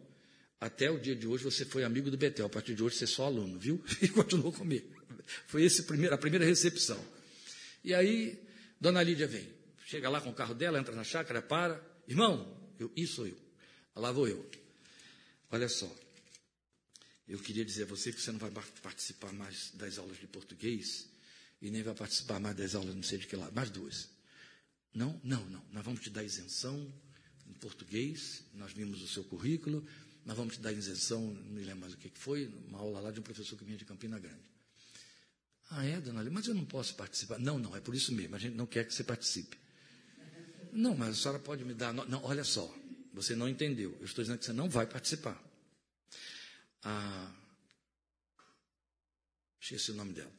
até 0.60 0.92
o 0.92 1.00
dia 1.00 1.16
de 1.16 1.26
hoje 1.26 1.44
você 1.44 1.64
foi 1.64 1.86
amigo 1.86 2.12
do 2.12 2.18
Betel, 2.18 2.48
a 2.48 2.50
partir 2.50 2.76
de 2.76 2.84
hoje 2.84 2.98
você 2.98 3.06
é 3.06 3.08
só 3.08 3.26
aluno, 3.26 3.58
viu? 3.58 3.82
E 4.02 4.10
continuou 4.10 4.52
comigo. 4.52 4.95
Foi 5.48 5.64
esse 5.64 5.84
primeiro, 5.84 6.14
a 6.14 6.18
primeira 6.18 6.46
recepção. 6.46 7.04
E 7.84 7.94
aí, 7.94 8.42
Dona 8.80 9.04
Lídia 9.04 9.28
vem. 9.28 9.48
Chega 9.86 10.10
lá 10.10 10.20
com 10.20 10.30
o 10.30 10.34
carro 10.34 10.54
dela, 10.54 10.80
entra 10.80 10.96
na 10.96 11.04
chácara, 11.04 11.42
para. 11.42 11.82
Irmão, 12.08 12.58
eu, 12.80 12.92
isso 12.96 13.16
sou 13.16 13.28
eu. 13.28 13.38
Lá 13.96 14.12
vou 14.12 14.28
eu. 14.28 14.50
Olha 15.52 15.70
só. 15.70 15.94
Eu 17.28 17.40
queria 17.40 17.66
dizer 17.66 17.84
a 17.84 17.86
você 17.88 18.12
que 18.12 18.22
você 18.22 18.32
não 18.32 18.40
vai 18.40 18.52
participar 18.84 19.34
mais 19.34 19.72
das 19.74 19.98
aulas 19.98 20.18
de 20.20 20.28
português 20.28 21.08
e 21.62 21.72
nem 21.72 21.82
vai 21.82 21.96
participar 21.96 22.40
mais 22.40 22.56
das 22.56 22.76
aulas 22.76 22.94
não 22.94 23.02
sei 23.02 23.18
de 23.18 23.28
que 23.28 23.36
lá, 23.36 23.50
mais 23.52 23.70
duas. 23.70 24.10
Não, 24.94 25.20
não, 25.24 25.44
não. 25.46 25.64
Nós 25.72 25.84
vamos 25.84 26.02
te 26.02 26.10
dar 26.10 26.24
isenção 26.24 26.94
em 27.48 27.54
português, 27.54 28.44
nós 28.54 28.74
vimos 28.74 29.02
o 29.02 29.08
seu 29.08 29.24
currículo, 29.24 29.86
nós 30.26 30.38
vamos 30.38 30.56
te 30.56 30.62
dar 30.62 30.72
isenção, 30.72 31.22
não 31.22 31.52
me 31.52 31.64
lembro 31.64 31.82
mais 31.82 31.94
o 31.94 31.98
que 31.98 32.10
foi, 32.14 32.48
uma 32.68 32.80
aula 32.80 33.00
lá 33.00 33.12
de 33.12 33.20
um 33.20 33.24
professor 33.24 33.58
que 33.58 33.64
vinha 33.64 33.78
de 33.78 33.86
Campina 33.86 34.20
Grande. 34.20 34.55
Ah, 35.72 35.86
é, 35.86 36.00
dona 36.00 36.20
Lídia, 36.20 36.34
mas 36.34 36.48
eu 36.48 36.54
não 36.54 36.66
posso 36.66 36.96
participar. 36.96 37.40
Não, 37.40 37.58
não, 37.58 37.76
é 37.76 37.80
por 37.80 37.96
isso 37.96 38.14
mesmo, 38.14 38.36
a 38.36 38.40
gente 38.40 38.56
não 38.56 38.66
quer 38.66 38.86
que 38.86 38.94
você 38.94 39.04
participe. 39.04 39.58
Não, 40.72 40.96
mas 40.96 41.18
a 41.18 41.22
senhora 41.22 41.40
pode 41.40 41.64
me 41.64 41.74
dar. 41.74 41.94
Não, 41.94 42.24
olha 42.24 42.44
só, 42.44 42.74
você 43.14 43.36
não 43.36 43.48
entendeu. 43.48 43.96
Eu 44.00 44.06
estou 44.06 44.24
dizendo 44.24 44.40
que 44.40 44.46
você 44.46 44.54
não 44.54 44.70
vai 44.70 44.86
participar. 44.86 45.42
Ah, 46.84 47.34
esqueci 49.60 49.92
o 49.92 49.96
nome 49.96 50.14
dela. 50.14 50.32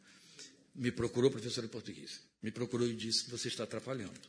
Me 0.74 0.92
procurou, 0.92 1.30
professora 1.30 1.66
de 1.66 1.72
português. 1.72 2.20
Me 2.42 2.50
procurou 2.50 2.86
e 2.86 2.94
disse 2.94 3.24
que 3.24 3.30
você 3.30 3.48
está 3.48 3.64
atrapalhando. 3.64 4.20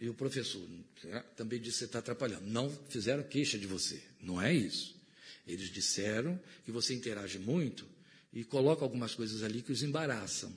E 0.00 0.08
o 0.08 0.14
professor 0.14 0.66
também 1.36 1.60
disse 1.60 1.74
que 1.74 1.78
você 1.80 1.84
está 1.84 1.98
atrapalhando. 1.98 2.46
Não 2.46 2.70
fizeram 2.88 3.22
queixa 3.24 3.58
de 3.58 3.66
você. 3.66 4.02
Não 4.20 4.40
é 4.40 4.52
isso. 4.52 5.00
Eles 5.46 5.70
disseram 5.70 6.40
que 6.64 6.72
você 6.72 6.94
interage 6.94 7.38
muito 7.38 7.86
e 8.32 8.44
coloca 8.44 8.84
algumas 8.84 9.14
coisas 9.14 9.42
ali 9.42 9.62
que 9.62 9.72
os 9.72 9.82
embaraçam. 9.82 10.52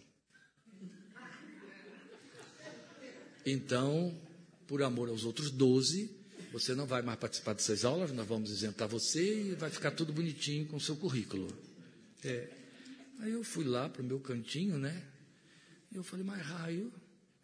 Então, 3.46 4.18
por 4.66 4.82
amor 4.82 5.10
aos 5.10 5.24
outros 5.24 5.52
doze, 5.52 6.10
você 6.52 6.74
não 6.74 6.86
vai 6.86 7.02
mais 7.02 7.20
participar 7.20 7.54
dessas 7.54 7.86
aulas, 7.86 8.12
nós 8.12 8.28
vamos 8.28 8.50
isentar 8.50 8.88
você 8.88 9.50
e 9.50 9.56
vai 9.56 9.70
ficar 9.70 9.92
tudo 9.92 10.14
bonitinho 10.14 10.66
com 10.68 10.78
o 10.78 10.82
seu 10.82 10.96
currículo. 10.96 11.48
É. 12.24 12.48
Aí 13.20 13.32
eu 13.32 13.44
fui 13.44 13.64
lá 13.64 13.88
para 13.88 14.02
o 14.02 14.06
meu 14.06 14.20
cantinho, 14.20 14.78
né? 14.78 15.04
E 15.92 15.96
eu 15.96 16.04
falei, 16.04 16.26
mas 16.26 16.42
raio, 16.42 16.92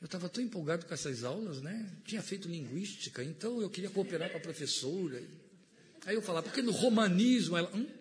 eu 0.02 0.06
estava 0.06 0.28
tão 0.28 0.44
empolgado 0.44 0.86
com 0.86 0.94
essas 0.94 1.24
aulas, 1.24 1.62
né? 1.62 1.92
Tinha 2.06 2.22
feito 2.24 2.48
linguística, 2.48 3.24
então 3.24 3.62
eu 3.62 3.70
queria 3.70 3.90
cooperar 3.90 4.32
com 4.32 4.38
a 4.38 4.42
professora. 4.42 5.22
Aí 6.06 6.16
eu 6.16 6.22
falava, 6.22 6.48
porque 6.48 6.62
no 6.62 6.72
romanismo 6.72 7.56
ela. 7.56 7.70
Hum? 7.76 8.01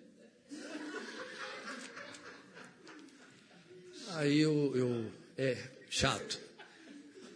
Aí 4.17 4.41
eu, 4.41 4.73
eu. 4.75 5.13
É, 5.37 5.57
chato. 5.89 6.39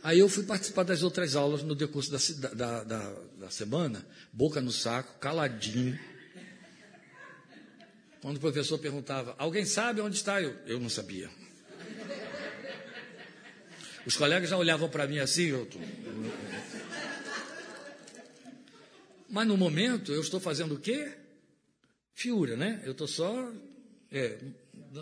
Aí 0.02 0.18
eu 0.18 0.28
fui 0.28 0.44
participar 0.44 0.82
das 0.82 1.02
outras 1.02 1.34
aulas 1.34 1.62
no 1.62 1.74
decurso 1.74 2.10
da, 2.10 2.48
da, 2.50 2.84
da, 2.84 3.16
da 3.38 3.50
semana, 3.50 4.06
boca 4.32 4.60
no 4.60 4.70
saco, 4.70 5.18
caladinho. 5.18 5.98
Quando 8.20 8.36
o 8.36 8.40
professor 8.40 8.78
perguntava, 8.78 9.34
alguém 9.38 9.64
sabe 9.64 10.00
onde 10.00 10.16
está? 10.16 10.42
Eu, 10.42 10.54
eu 10.66 10.78
não 10.78 10.88
sabia. 10.90 11.30
Os 14.06 14.16
colegas 14.16 14.50
já 14.50 14.58
olhavam 14.58 14.88
para 14.90 15.06
mim 15.06 15.18
assim, 15.18 15.44
eu 15.44 15.64
tô... 15.66 15.78
Mas 19.28 19.46
no 19.48 19.56
momento 19.56 20.12
eu 20.12 20.20
estou 20.20 20.38
fazendo 20.38 20.74
o 20.74 20.78
quê? 20.78 21.12
Fiura, 22.12 22.56
né? 22.56 22.82
Eu 22.84 22.92
estou 22.92 23.08
só 23.08 23.50
é, 24.12 24.38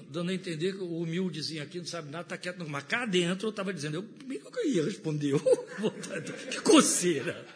dando 0.00 0.30
a 0.30 0.34
entender 0.34 0.72
que 0.72 0.82
o 0.82 0.98
humildezinho 1.00 1.62
aqui 1.62 1.78
não 1.78 1.84
sabe 1.84 2.10
nada, 2.10 2.24
está 2.24 2.38
quieto. 2.38 2.66
Mas 2.68 2.84
cá 2.84 3.04
dentro 3.04 3.48
eu 3.48 3.50
estava 3.50 3.72
dizendo, 3.72 3.96
eu, 3.96 4.02
que 4.50 4.58
eu 4.58 4.68
ia 4.68 4.84
responder? 4.84 5.34
que 6.50 6.60
coceira! 6.60 7.46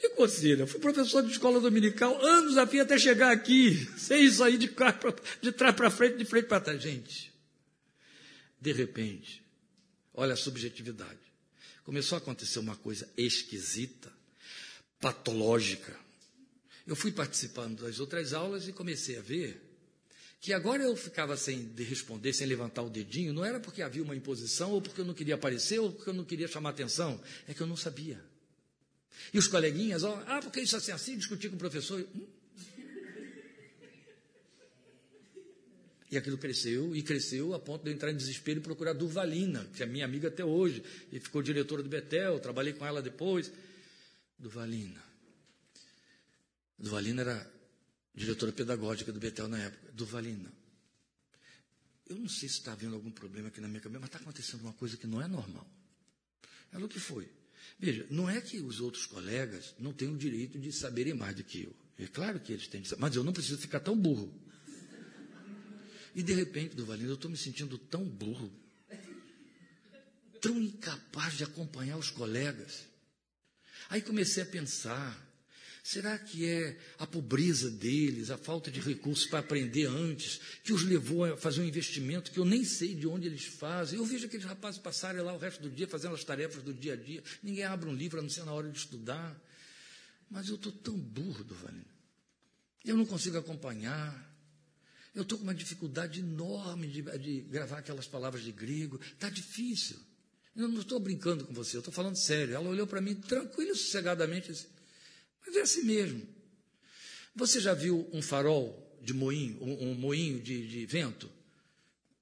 Que 0.00 0.08
coceira! 0.10 0.66
Fui 0.66 0.80
professor 0.80 1.22
de 1.22 1.30
escola 1.30 1.60
dominical 1.60 2.20
anos 2.24 2.56
a 2.56 2.66
fim 2.66 2.80
até 2.80 2.98
chegar 2.98 3.30
aqui, 3.30 3.74
sem 3.96 4.26
aí 4.42 4.56
de, 4.56 4.70
de 5.40 5.52
trás 5.52 5.74
para 5.76 5.90
frente, 5.90 6.16
de 6.16 6.24
frente 6.24 6.46
para 6.46 6.60
trás. 6.60 6.82
Gente, 6.82 7.32
de 8.60 8.72
repente, 8.72 9.42
olha 10.14 10.34
a 10.34 10.36
subjetividade. 10.36 11.18
Começou 11.84 12.16
a 12.16 12.18
acontecer 12.18 12.58
uma 12.58 12.76
coisa 12.76 13.08
esquisita, 13.16 14.12
patológica. 15.00 15.96
Eu 16.86 16.96
fui 16.96 17.12
participando 17.12 17.82
das 17.82 18.00
outras 18.00 18.32
aulas 18.32 18.66
e 18.66 18.72
comecei 18.72 19.18
a 19.18 19.22
ver 19.22 19.67
que 20.40 20.52
agora 20.52 20.82
eu 20.82 20.94
ficava 20.96 21.36
sem 21.36 21.72
responder, 21.76 22.32
sem 22.32 22.46
levantar 22.46 22.82
o 22.82 22.90
dedinho, 22.90 23.32
não 23.32 23.44
era 23.44 23.58
porque 23.58 23.82
havia 23.82 24.02
uma 24.02 24.14
imposição, 24.14 24.70
ou 24.70 24.80
porque 24.80 25.00
eu 25.00 25.04
não 25.04 25.14
queria 25.14 25.34
aparecer, 25.34 25.80
ou 25.80 25.92
porque 25.92 26.10
eu 26.10 26.14
não 26.14 26.24
queria 26.24 26.46
chamar 26.46 26.70
atenção, 26.70 27.20
é 27.46 27.54
que 27.54 27.60
eu 27.60 27.66
não 27.66 27.76
sabia. 27.76 28.22
E 29.34 29.38
os 29.38 29.48
coleguinhas, 29.48 30.04
ó, 30.04 30.22
ah, 30.26 30.40
porque 30.40 30.60
isso 30.60 30.76
assim, 30.76 30.92
assim, 30.92 31.16
discutir 31.16 31.48
com 31.48 31.56
o 31.56 31.58
professor. 31.58 32.06
Hum? 32.14 32.26
E 36.10 36.16
aquilo 36.16 36.38
cresceu 36.38 36.96
e 36.96 37.02
cresceu 37.02 37.52
a 37.52 37.58
ponto 37.58 37.84
de 37.84 37.90
eu 37.90 37.94
entrar 37.94 38.10
em 38.10 38.16
desespero 38.16 38.60
e 38.60 38.62
procurar 38.62 38.94
Durvalina, 38.94 39.68
que 39.74 39.82
é 39.82 39.86
minha 39.86 40.06
amiga 40.06 40.28
até 40.28 40.42
hoje, 40.42 40.82
e 41.12 41.20
ficou 41.20 41.42
diretora 41.42 41.82
do 41.82 41.88
Betel, 41.88 42.40
trabalhei 42.40 42.72
com 42.72 42.86
ela 42.86 43.02
depois. 43.02 43.52
Durvalina. 44.38 45.02
Durvalina 46.78 47.22
era 47.22 47.57
diretora 48.18 48.52
pedagógica 48.52 49.12
do 49.12 49.20
Betel 49.20 49.48
na 49.48 49.58
época, 49.58 49.92
Durvalina. 49.92 50.52
Eu 52.08 52.16
não 52.16 52.28
sei 52.28 52.48
se 52.48 52.56
está 52.56 52.72
havendo 52.72 52.94
algum 52.94 53.10
problema 53.10 53.48
aqui 53.48 53.60
na 53.60 53.68
minha 53.68 53.80
cabeça, 53.80 54.00
mas 54.00 54.08
está 54.08 54.18
acontecendo 54.18 54.62
uma 54.62 54.72
coisa 54.72 54.96
que 54.96 55.06
não 55.06 55.22
é 55.22 55.28
normal. 55.28 55.66
Ela 56.72 56.84
o 56.84 56.88
que 56.88 56.98
foi? 56.98 57.30
Veja, 57.78 58.06
não 58.10 58.28
é 58.28 58.40
que 58.40 58.60
os 58.60 58.80
outros 58.80 59.06
colegas 59.06 59.74
não 59.78 59.92
têm 59.92 60.08
o 60.08 60.16
direito 60.16 60.58
de 60.58 60.72
saberem 60.72 61.14
mais 61.14 61.36
do 61.36 61.44
que 61.44 61.62
eu. 61.62 61.76
É 61.98 62.06
claro 62.06 62.40
que 62.40 62.52
eles 62.52 62.66
têm 62.66 62.82
mas 62.98 63.14
eu 63.14 63.24
não 63.24 63.32
preciso 63.32 63.58
ficar 63.58 63.80
tão 63.80 63.96
burro. 63.96 64.32
E 66.14 66.22
de 66.22 66.32
repente, 66.32 66.74
do 66.74 66.84
Valendo, 66.84 67.10
eu 67.10 67.14
estou 67.14 67.30
me 67.30 67.36
sentindo 67.36 67.78
tão 67.78 68.04
burro, 68.04 68.50
tão 70.40 70.60
incapaz 70.60 71.34
de 71.34 71.44
acompanhar 71.44 71.98
os 71.98 72.10
colegas. 72.10 72.86
Aí 73.90 74.02
comecei 74.02 74.42
a 74.42 74.46
pensar, 74.46 75.27
Será 75.88 76.18
que 76.18 76.44
é 76.44 76.78
a 76.98 77.06
pobreza 77.06 77.70
deles, 77.70 78.28
a 78.28 78.36
falta 78.36 78.70
de 78.70 78.78
recursos 78.78 79.24
para 79.24 79.38
aprender 79.38 79.86
antes, 79.86 80.38
que 80.62 80.70
os 80.70 80.82
levou 80.82 81.24
a 81.24 81.34
fazer 81.34 81.62
um 81.62 81.64
investimento 81.64 82.30
que 82.30 82.38
eu 82.38 82.44
nem 82.44 82.62
sei 82.62 82.94
de 82.94 83.06
onde 83.06 83.26
eles 83.26 83.44
fazem? 83.44 83.98
Eu 83.98 84.04
vejo 84.04 84.26
aqueles 84.26 84.44
rapazes 84.44 84.78
passarem 84.78 85.22
lá 85.22 85.32
o 85.32 85.38
resto 85.38 85.62
do 85.62 85.70
dia 85.70 85.88
fazendo 85.88 86.14
as 86.14 86.22
tarefas 86.22 86.62
do 86.62 86.74
dia 86.74 86.92
a 86.92 86.96
dia. 86.96 87.22
Ninguém 87.42 87.64
abre 87.64 87.88
um 87.88 87.94
livro 87.94 88.18
a 88.18 88.22
não 88.22 88.28
ser 88.28 88.44
na 88.44 88.52
hora 88.52 88.68
de 88.68 88.76
estudar. 88.76 89.34
Mas 90.30 90.50
eu 90.50 90.56
estou 90.56 90.72
tão 90.72 90.94
burro, 90.94 91.42
Duvalino. 91.42 91.86
Eu 92.84 92.94
não 92.94 93.06
consigo 93.06 93.38
acompanhar. 93.38 94.36
Eu 95.14 95.22
estou 95.22 95.38
com 95.38 95.44
uma 95.44 95.54
dificuldade 95.54 96.20
enorme 96.20 96.86
de, 96.86 97.00
de, 97.18 97.40
gravar 97.48 97.78
aquelas 97.78 98.06
palavras 98.06 98.44
de 98.44 98.52
grego. 98.52 99.00
Está 99.00 99.30
difícil. 99.30 99.96
Eu 100.54 100.68
não 100.68 100.82
estou 100.82 101.00
brincando 101.00 101.46
com 101.46 101.54
você, 101.54 101.78
eu 101.78 101.80
estou 101.80 101.94
falando 101.94 102.16
sério. 102.16 102.54
Ela 102.54 102.68
olhou 102.68 102.86
para 102.86 103.00
mim 103.00 103.14
tranquilo, 103.14 103.74
sossegadamente 103.74 104.50
e 104.50 104.52
disse, 104.52 104.77
mas 105.48 105.56
é 105.56 105.62
assim 105.62 105.82
mesmo. 105.82 106.22
Você 107.34 107.58
já 107.58 107.72
viu 107.72 108.06
um 108.12 108.20
farol 108.20 108.98
de 109.00 109.14
moinho, 109.14 109.62
um, 109.62 109.90
um 109.90 109.94
moinho 109.94 110.40
de, 110.40 110.68
de, 110.68 110.84
vento? 110.84 111.30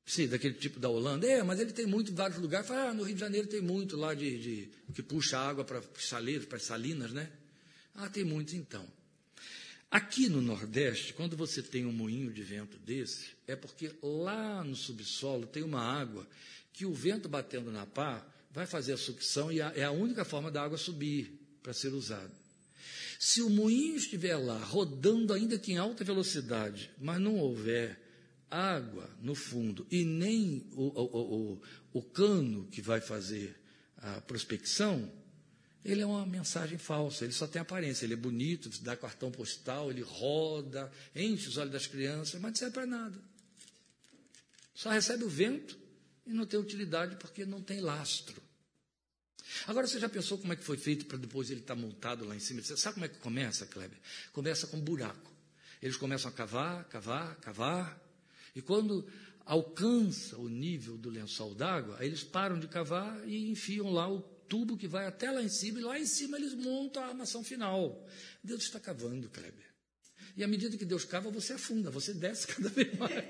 Sim, 0.04 0.28
daquele 0.28 0.54
tipo 0.54 0.78
da 0.78 0.88
Holanda. 0.88 1.26
É, 1.26 1.42
mas 1.42 1.58
ele 1.58 1.72
tem 1.72 1.86
muito 1.86 2.12
em 2.12 2.14
vários 2.14 2.38
lugares. 2.38 2.70
Ah, 2.70 2.94
no 2.94 3.02
Rio 3.02 3.14
de 3.14 3.20
Janeiro 3.20 3.48
tem 3.48 3.60
muito 3.60 3.96
lá 3.96 4.14
de, 4.14 4.38
de 4.38 4.70
que 4.94 5.02
puxa 5.02 5.38
água 5.38 5.64
para 5.64 5.82
saleiros, 5.98 6.46
para 6.46 6.60
salinas, 6.60 7.12
né? 7.12 7.32
Ah, 7.96 8.08
tem 8.08 8.22
muitos 8.22 8.54
então. 8.54 8.86
Aqui 9.90 10.28
no 10.28 10.40
Nordeste, 10.40 11.12
quando 11.12 11.36
você 11.36 11.62
tem 11.62 11.84
um 11.84 11.92
moinho 11.92 12.32
de 12.32 12.42
vento 12.42 12.78
desse, 12.78 13.30
é 13.46 13.56
porque 13.56 13.90
lá 14.00 14.62
no 14.62 14.76
subsolo 14.76 15.46
tem 15.46 15.64
uma 15.64 15.80
água 15.80 16.28
que 16.72 16.86
o 16.86 16.92
vento 16.92 17.28
batendo 17.28 17.72
na 17.72 17.86
pá 17.86 18.24
vai 18.52 18.66
fazer 18.66 18.92
a 18.92 18.96
sucção 18.96 19.50
e 19.50 19.60
é 19.60 19.84
a 19.84 19.90
única 19.90 20.24
forma 20.24 20.50
da 20.50 20.62
água 20.62 20.78
subir 20.78 21.40
para 21.62 21.72
ser 21.72 21.92
usada. 21.92 22.45
Se 23.18 23.42
o 23.42 23.50
moinho 23.50 23.96
estiver 23.96 24.36
lá, 24.36 24.58
rodando 24.58 25.32
ainda 25.32 25.58
que 25.58 25.72
em 25.72 25.78
alta 25.78 26.04
velocidade, 26.04 26.90
mas 26.98 27.20
não 27.20 27.36
houver 27.36 28.00
água 28.50 29.10
no 29.20 29.34
fundo 29.34 29.86
e 29.90 30.04
nem 30.04 30.66
o, 30.72 30.84
o, 30.84 31.52
o, 31.52 31.62
o 31.92 32.02
cano 32.02 32.66
que 32.68 32.80
vai 32.80 33.00
fazer 33.00 33.58
a 33.96 34.20
prospecção, 34.20 35.10
ele 35.84 36.02
é 36.02 36.06
uma 36.06 36.26
mensagem 36.26 36.78
falsa, 36.78 37.24
ele 37.24 37.32
só 37.32 37.46
tem 37.46 37.62
aparência, 37.62 38.04
ele 38.04 38.14
é 38.14 38.16
bonito, 38.16 38.68
dá 38.82 38.96
cartão 38.96 39.30
postal, 39.30 39.90
ele 39.90 40.02
roda, 40.02 40.90
enche 41.14 41.48
os 41.48 41.56
olhos 41.56 41.72
das 41.72 41.86
crianças, 41.86 42.40
mas 42.40 42.50
não 42.50 42.56
serve 42.56 42.74
para 42.74 42.86
nada. 42.86 43.18
Só 44.74 44.90
recebe 44.90 45.24
o 45.24 45.28
vento 45.28 45.78
e 46.26 46.32
não 46.32 46.44
tem 46.44 46.58
utilidade 46.58 47.16
porque 47.16 47.46
não 47.46 47.62
tem 47.62 47.80
lastro. 47.80 48.42
Agora 49.66 49.86
você 49.86 49.98
já 49.98 50.08
pensou 50.08 50.38
como 50.38 50.52
é 50.52 50.56
que 50.56 50.64
foi 50.64 50.76
feito 50.76 51.06
para 51.06 51.18
depois 51.18 51.50
ele 51.50 51.60
estar 51.60 51.74
tá 51.74 51.80
montado 51.80 52.24
lá 52.24 52.34
em 52.34 52.40
cima? 52.40 52.62
Você 52.62 52.76
sabe 52.76 52.94
como 52.94 53.06
é 53.06 53.08
que 53.08 53.18
começa, 53.18 53.66
Kleber? 53.66 53.98
Começa 54.32 54.66
com 54.66 54.76
um 54.76 54.80
buraco. 54.80 55.32
Eles 55.82 55.96
começam 55.96 56.30
a 56.30 56.34
cavar, 56.34 56.84
cavar, 56.84 57.36
cavar, 57.36 58.00
e 58.54 58.62
quando 58.62 59.06
alcança 59.44 60.36
o 60.38 60.48
nível 60.48 60.96
do 60.96 61.10
lençol 61.10 61.54
d'água, 61.54 61.98
eles 62.00 62.24
param 62.24 62.58
de 62.58 62.66
cavar 62.66 63.22
e 63.28 63.50
enfiam 63.50 63.92
lá 63.92 64.10
o 64.10 64.20
tubo 64.20 64.76
que 64.76 64.88
vai 64.88 65.06
até 65.06 65.30
lá 65.30 65.42
em 65.42 65.48
cima, 65.48 65.78
e 65.78 65.82
lá 65.82 65.98
em 65.98 66.06
cima 66.06 66.38
eles 66.38 66.54
montam 66.54 67.02
a 67.02 67.08
armação 67.08 67.44
final. 67.44 68.04
Deus 68.42 68.62
está 68.62 68.80
cavando, 68.80 69.28
Kleber. 69.28 69.66
E 70.36 70.42
à 70.42 70.48
medida 70.48 70.76
que 70.76 70.84
Deus 70.84 71.04
cava, 71.04 71.30
você 71.30 71.52
afunda, 71.52 71.90
você 71.90 72.12
desce 72.12 72.46
cada 72.52 72.68
vez 72.68 72.96
mais. 72.98 73.24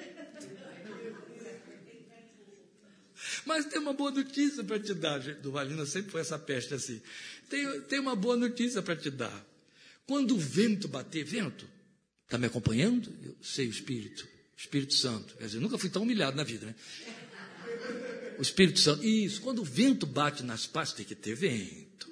Mas 3.47 3.65
tem 3.65 3.79
uma 3.79 3.93
boa 3.93 4.11
notícia 4.11 4.65
para 4.65 4.79
te 4.81 4.93
dar, 4.93 5.21
gente. 5.21 5.41
Do 5.41 5.53
Valina 5.53 5.87
sempre 5.87 6.11
foi 6.11 6.21
essa 6.21 6.37
peste 6.37 6.75
assim. 6.75 7.01
Tem, 7.49 7.81
tem 7.83 8.01
uma 8.01 8.17
boa 8.17 8.37
notícia 8.37 8.83
para 8.83 8.97
te 8.97 9.09
dar. 9.09 9.47
Quando 10.05 10.35
o 10.35 10.39
vento 10.39 10.89
bater, 10.89 11.25
vento, 11.25 11.67
está 12.25 12.37
me 12.37 12.47
acompanhando? 12.47 13.13
Eu 13.23 13.37
sei 13.41 13.69
o 13.69 13.71
Espírito, 13.71 14.27
Espírito 14.57 14.95
Santo. 14.95 15.37
Quer 15.37 15.47
dizer, 15.47 15.61
nunca 15.61 15.79
fui 15.79 15.89
tão 15.89 16.03
humilhado 16.03 16.37
na 16.37 16.43
vida, 16.43 16.67
né? 16.67 16.75
O 18.37 18.43
Espírito 18.43 18.81
Santo. 18.81 19.05
Isso, 19.05 19.41
quando 19.41 19.61
o 19.61 19.65
vento 19.65 20.07
bate 20.07 20.43
nas 20.43 20.67
partes, 20.67 20.93
tem 20.95 21.07
que 21.07 21.15
ter 21.15 21.37
vento. 21.37 22.11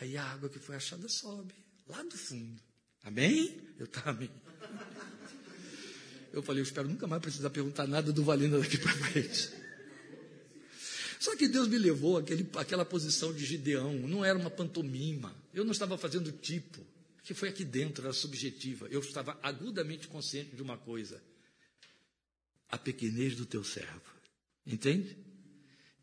Aí 0.00 0.16
a 0.16 0.24
água 0.24 0.48
que 0.48 0.58
foi 0.58 0.74
achada 0.74 1.08
sobe, 1.08 1.54
lá 1.86 2.02
do 2.02 2.16
fundo. 2.16 2.60
Amém? 3.04 3.56
Eu 3.78 3.84
estava 3.86 4.10
amém. 4.10 4.30
Eu 6.32 6.42
falei, 6.42 6.60
eu 6.60 6.64
espero 6.64 6.88
nunca 6.88 7.06
mais 7.06 7.22
precisar 7.22 7.50
perguntar 7.50 7.86
nada 7.86 8.12
do 8.12 8.22
Valina 8.22 8.58
daqui 8.58 8.76
para 8.76 8.92
frente. 8.92 9.57
Só 11.18 11.34
que 11.36 11.48
Deus 11.48 11.68
me 11.68 11.78
levou 11.78 12.16
àquele, 12.16 12.48
àquela 12.54 12.84
posição 12.84 13.32
de 13.32 13.44
Gideão, 13.44 13.94
não 14.06 14.24
era 14.24 14.38
uma 14.38 14.50
pantomima, 14.50 15.34
eu 15.52 15.64
não 15.64 15.72
estava 15.72 15.98
fazendo 15.98 16.30
tipo, 16.30 16.86
que 17.24 17.34
foi 17.34 17.48
aqui 17.48 17.64
dentro, 17.64 18.04
era 18.04 18.12
subjetiva. 18.12 18.86
Eu 18.88 19.00
estava 19.00 19.38
agudamente 19.42 20.06
consciente 20.08 20.54
de 20.54 20.62
uma 20.62 20.78
coisa: 20.78 21.22
a 22.68 22.78
pequenez 22.78 23.36
do 23.36 23.44
teu 23.44 23.64
servo. 23.64 24.16
Entende? 24.66 25.16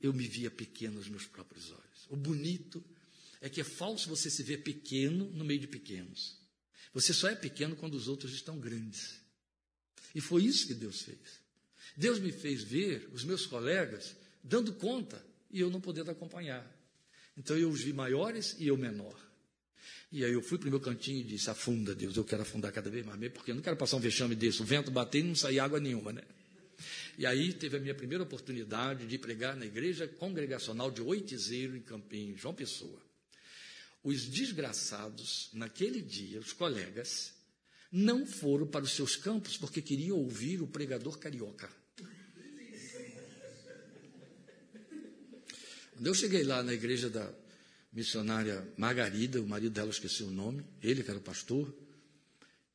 Eu 0.02 0.14
me 0.14 0.28
via 0.28 0.52
pequeno 0.52 0.98
aos 0.98 1.08
meus 1.08 1.26
próprios 1.26 1.72
olhos. 1.72 2.06
O 2.10 2.16
bonito 2.16 2.84
é 3.42 3.50
que 3.50 3.62
é 3.62 3.64
falso 3.64 4.10
você 4.10 4.30
se 4.30 4.44
ver 4.44 4.64
pequeno 4.64 5.30
no 5.32 5.46
meio 5.46 5.60
de 5.60 5.68
pequenos. 5.68 6.38
Você 6.94 7.14
só 7.14 7.30
é 7.30 7.36
pequeno 7.36 7.76
quando 7.76 7.96
os 7.96 8.08
outros 8.08 8.34
estão 8.34 8.60
grandes. 8.60 9.20
E 10.14 10.22
foi 10.22 10.44
isso 10.44 10.68
que 10.68 10.74
Deus 10.74 11.02
fez. 11.02 11.40
Deus 11.96 12.20
me 12.20 12.32
fez 12.32 12.64
ver 12.64 13.10
os 13.14 13.24
meus 13.24 13.46
colegas 13.46 14.16
dando 14.46 14.74
conta 14.74 15.26
e 15.52 15.60
eu 15.60 15.70
não 15.70 15.82
podendo 15.82 16.12
acompanhar. 16.12 16.66
Então 17.36 17.58
eu 17.58 17.70
os 17.70 17.82
vi 17.82 17.92
maiores 17.92 18.56
e 18.60 18.68
eu 18.68 18.78
menor. 18.78 19.20
E 20.12 20.24
aí 20.24 20.32
eu 20.32 20.42
fui 20.42 20.58
para 20.58 20.68
o 20.68 20.72
meu 20.72 20.80
cantinho 20.80 21.20
e 21.20 21.24
disse: 21.24 21.50
afunda, 21.50 21.94
Deus, 21.94 22.16
eu 22.16 22.24
quero 22.24 22.44
afundar 22.44 22.72
cada 22.72 22.90
vez 22.90 23.06
mais, 23.06 23.20
porque 23.34 23.52
eu 23.52 23.56
não 23.56 23.62
quero 23.62 23.76
passar 23.76 23.98
um 23.98 24.00
vexame 24.00 24.36
desse, 24.36 24.62
o 24.62 24.66
vento 24.66 24.92
bater 24.92 25.20
e 25.20 25.24
não 25.24 25.36
sair 25.36 25.60
água 25.60 25.80
nenhuma, 25.80 26.14
né? 26.14 26.22
E 27.18 27.26
aí 27.26 27.54
teve 27.54 27.78
a 27.78 27.80
minha 27.80 27.96
primeira 27.96 28.24
oportunidade 28.24 29.08
de 29.08 29.18
pregar 29.18 29.56
na 29.56 29.66
igreja 29.66 30.08
congregacional 30.08 30.92
de 30.92 31.02
Oitizeiro, 31.02 31.76
em 31.76 31.82
Campinho, 31.82 32.38
João 32.38 32.54
Pessoa. 32.54 33.02
Os 34.04 34.26
desgraçados, 34.26 35.50
naquele 35.54 36.02
dia, 36.02 36.40
os 36.40 36.54
colegas, 36.54 37.34
não 37.92 38.26
foram 38.26 38.68
para 38.68 38.84
os 38.84 38.92
seus 38.92 39.16
campos 39.16 39.58
porque 39.58 39.82
queriam 39.82 40.18
ouvir 40.18 40.62
o 40.62 40.68
pregador 40.68 41.18
carioca. 41.18 41.70
Quando 45.96 46.08
eu 46.08 46.14
cheguei 46.14 46.44
lá 46.44 46.62
na 46.62 46.74
igreja 46.74 47.10
da 47.10 47.32
missionária 47.92 48.68
Margarida, 48.78 49.42
o 49.42 49.48
marido 49.48 49.72
dela 49.72 49.90
esqueci 49.90 50.24
o 50.24 50.30
nome, 50.30 50.64
ele 50.84 51.02
que 51.02 51.10
era 51.10 51.18
o 51.18 51.22
pastor, 51.22 51.74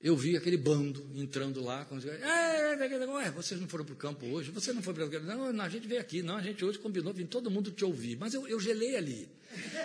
eu 0.00 0.16
vi 0.16 0.34
aquele 0.34 0.56
bando 0.56 1.06
entrando 1.14 1.62
lá, 1.62 1.84
quando 1.84 2.02
Ué, 2.06 3.30
vocês 3.30 3.60
não 3.60 3.68
foram 3.68 3.84
para 3.84 3.92
o 3.92 3.96
campo 3.96 4.24
hoje? 4.24 4.50
Você 4.50 4.72
não 4.72 4.80
foi 4.80 4.94
para 4.94 5.04
o 5.04 5.10
campo? 5.10 5.26
Não, 5.26 5.52
não, 5.52 5.62
a 5.62 5.68
gente 5.68 5.86
veio 5.86 6.00
aqui, 6.00 6.22
não, 6.22 6.36
a 6.36 6.42
gente 6.42 6.64
hoje 6.64 6.78
combinou, 6.78 7.12
vim 7.12 7.26
todo 7.26 7.50
mundo 7.50 7.70
te 7.70 7.84
ouvir. 7.84 8.16
Mas 8.16 8.32
eu, 8.32 8.48
eu 8.48 8.58
gelei 8.58 8.96
ali. 8.96 9.28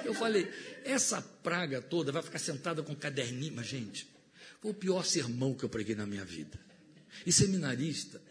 Eu 0.06 0.14
falei, 0.14 0.50
essa 0.86 1.22
praga 1.22 1.82
toda 1.82 2.14
vai 2.14 2.24
ficar 2.24 2.40
sentada 2.40 2.82
com 2.82 2.96
caderninho. 2.96 3.56
Mas, 3.58 3.68
gente, 3.68 4.08
foi 4.62 4.72
o 4.72 4.74
pior 4.74 5.04
sermão 5.04 5.54
que 5.54 5.66
eu 5.66 5.70
preguei 5.70 5.96
na 5.96 6.06
minha 6.06 6.24
vida. 6.24 6.58
E 7.26 7.34
seminarista, 7.34 8.22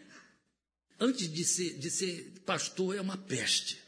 antes 0.99 1.31
de 1.31 1.45
ser, 1.45 1.77
de 1.77 1.91
ser 1.91 2.33
pastor, 2.47 2.95
é 2.95 3.01
uma 3.01 3.17
peste 3.17 3.84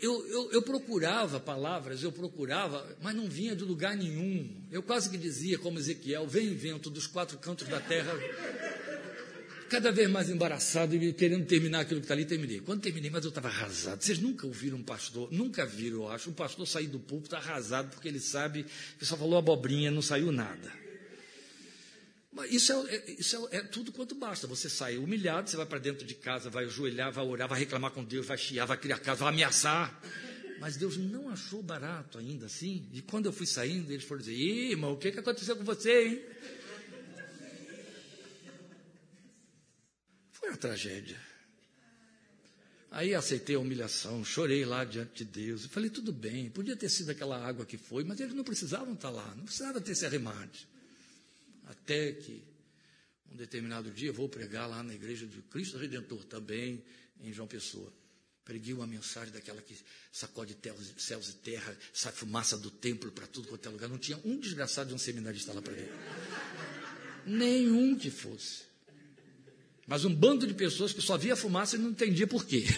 eu, 0.00 0.26
eu, 0.28 0.52
eu, 0.52 0.62
procurava 0.62 1.40
palavras, 1.40 2.02
eu 2.02 2.12
procurava, 2.12 2.86
mas 3.00 3.14
não 3.14 3.28
vinha 3.28 3.54
de 3.54 3.64
lugar 3.64 3.96
nenhum. 3.96 4.48
Eu 4.70 4.82
quase 4.82 5.10
que 5.10 5.18
dizia, 5.18 5.58
como 5.58 5.78
Ezequiel, 5.78 6.26
vem 6.26 6.54
vento 6.54 6.90
dos 6.90 7.06
quatro 7.06 7.38
cantos 7.38 7.66
da 7.68 7.80
terra, 7.80 8.12
cada 9.68 9.92
vez 9.92 10.10
mais 10.10 10.30
embaraçado 10.30 10.94
e 10.94 11.12
querendo 11.12 11.46
terminar 11.46 11.80
aquilo 11.80 12.00
que 12.00 12.04
está 12.04 12.14
ali, 12.14 12.24
terminei. 12.24 12.60
Quando 12.60 12.80
terminei, 12.80 13.10
mas 13.10 13.24
eu 13.24 13.28
estava 13.28 13.48
arrasado. 13.48 14.02
Vocês 14.02 14.18
nunca 14.18 14.46
ouviram 14.46 14.78
um 14.78 14.82
pastor, 14.82 15.28
nunca 15.30 15.66
viram, 15.66 15.98
eu 15.98 16.08
acho, 16.08 16.30
um 16.30 16.34
pastor 16.34 16.66
sair 16.66 16.86
do 16.86 16.98
púlpito 16.98 17.36
arrasado, 17.36 17.90
porque 17.90 18.08
ele 18.08 18.20
sabe 18.20 18.64
que 18.98 19.04
só 19.04 19.16
falou 19.16 19.38
abobrinha, 19.38 19.90
não 19.90 20.02
saiu 20.02 20.32
nada. 20.32 20.87
Mas 22.38 22.52
isso 22.52 22.72
é, 22.72 22.94
é 22.94 23.10
isso 23.18 23.48
é, 23.50 23.56
é, 23.56 23.60
tudo 23.62 23.90
quanto 23.90 24.14
basta. 24.14 24.46
Você 24.46 24.70
sai 24.70 24.96
humilhado, 24.96 25.50
você 25.50 25.56
vai 25.56 25.66
para 25.66 25.80
dentro 25.80 26.06
de 26.06 26.14
casa, 26.14 26.48
vai 26.48 26.66
ajoelhar, 26.66 27.10
vai 27.10 27.26
orar, 27.26 27.48
vai 27.48 27.58
reclamar 27.58 27.90
com 27.90 28.04
Deus, 28.04 28.26
vai 28.26 28.38
chiar, 28.38 28.64
vai 28.64 28.76
criar 28.76 29.00
casa, 29.00 29.24
vai 29.24 29.32
ameaçar. 29.32 30.00
Mas 30.60 30.76
Deus 30.76 30.96
não 30.96 31.30
achou 31.30 31.60
barato 31.64 32.16
ainda 32.16 32.46
assim. 32.46 32.88
E 32.92 33.02
quando 33.02 33.26
eu 33.26 33.32
fui 33.32 33.44
saindo, 33.44 33.90
eles 33.92 34.04
foram 34.04 34.20
dizer: 34.20 34.36
Ih, 34.36 34.70
irmão, 34.70 34.92
o 34.92 34.96
que, 34.96 35.10
que 35.10 35.18
aconteceu 35.18 35.56
com 35.56 35.64
você, 35.64 36.06
hein? 36.06 36.22
Foi 40.30 40.48
uma 40.50 40.58
tragédia. 40.58 41.20
Aí 42.92 43.16
aceitei 43.16 43.56
a 43.56 43.58
humilhação, 43.58 44.24
chorei 44.24 44.64
lá 44.64 44.84
diante 44.84 45.24
de 45.24 45.44
Deus. 45.44 45.64
E 45.64 45.68
falei: 45.68 45.90
tudo 45.90 46.12
bem, 46.12 46.50
podia 46.50 46.76
ter 46.76 46.88
sido 46.88 47.10
aquela 47.10 47.44
água 47.44 47.66
que 47.66 47.76
foi, 47.76 48.04
mas 48.04 48.20
eles 48.20 48.32
não 48.32 48.44
precisavam 48.44 48.94
estar 48.94 49.10
lá, 49.10 49.34
não 49.34 49.44
precisava 49.44 49.80
ter 49.80 49.96
se 49.96 50.06
arremate. 50.06 50.68
Até 51.68 52.12
que 52.12 52.42
um 53.30 53.36
determinado 53.36 53.90
dia 53.90 54.12
vou 54.12 54.28
pregar 54.28 54.68
lá 54.68 54.82
na 54.82 54.94
igreja 54.94 55.26
de 55.26 55.42
Cristo 55.42 55.76
Redentor, 55.76 56.24
também 56.24 56.82
em 57.20 57.32
João 57.32 57.46
Pessoa. 57.46 57.92
Preguei 58.44 58.72
uma 58.72 58.86
mensagem 58.86 59.30
daquela 59.30 59.60
que 59.60 59.76
sacode 60.10 60.56
céus 60.96 61.28
e 61.28 61.34
terra, 61.34 61.76
sai 61.92 62.10
fumaça 62.10 62.56
do 62.56 62.70
templo 62.70 63.12
para 63.12 63.26
tudo 63.26 63.48
quanto 63.48 63.68
é 63.68 63.70
lugar. 63.70 63.88
Não 63.90 63.98
tinha 63.98 64.18
um 64.24 64.40
desgraçado 64.40 64.88
de 64.88 64.94
um 64.94 64.98
seminarista 64.98 65.52
lá 65.52 65.60
para 65.60 65.74
ver. 65.74 65.92
Nenhum 67.26 67.98
que 67.98 68.10
fosse. 68.10 68.62
Mas 69.86 70.06
um 70.06 70.14
bando 70.14 70.46
de 70.46 70.54
pessoas 70.54 70.94
que 70.94 71.02
só 71.02 71.18
via 71.18 71.36
fumaça 71.36 71.76
e 71.76 71.78
não 71.78 71.90
entendia 71.90 72.26
por 72.26 72.46
quê. 72.46 72.64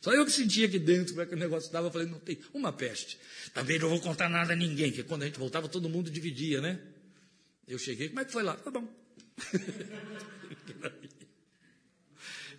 Só 0.00 0.12
eu 0.12 0.26
que 0.26 0.32
sentia 0.32 0.66
aqui 0.66 0.78
dentro 0.78 1.14
como 1.14 1.22
é 1.22 1.26
que 1.26 1.32
o 1.32 1.38
negócio 1.38 1.66
estava. 1.66 1.86
Eu 1.86 1.90
falei, 1.90 2.06
não 2.06 2.18
tem 2.18 2.38
uma 2.52 2.70
peste. 2.70 3.18
Também 3.54 3.78
não 3.78 3.88
vou 3.88 3.98
contar 4.02 4.28
nada 4.28 4.52
a 4.52 4.56
ninguém, 4.56 4.92
que 4.92 5.02
quando 5.02 5.22
a 5.22 5.24
gente 5.24 5.38
voltava 5.38 5.66
todo 5.66 5.88
mundo 5.88 6.10
dividia, 6.10 6.60
né? 6.60 6.78
Eu 7.66 7.78
cheguei, 7.78 8.08
como 8.08 8.20
é 8.20 8.24
que 8.24 8.32
foi 8.32 8.42
lá? 8.42 8.54
Tá 8.54 8.70
bom. 8.70 8.86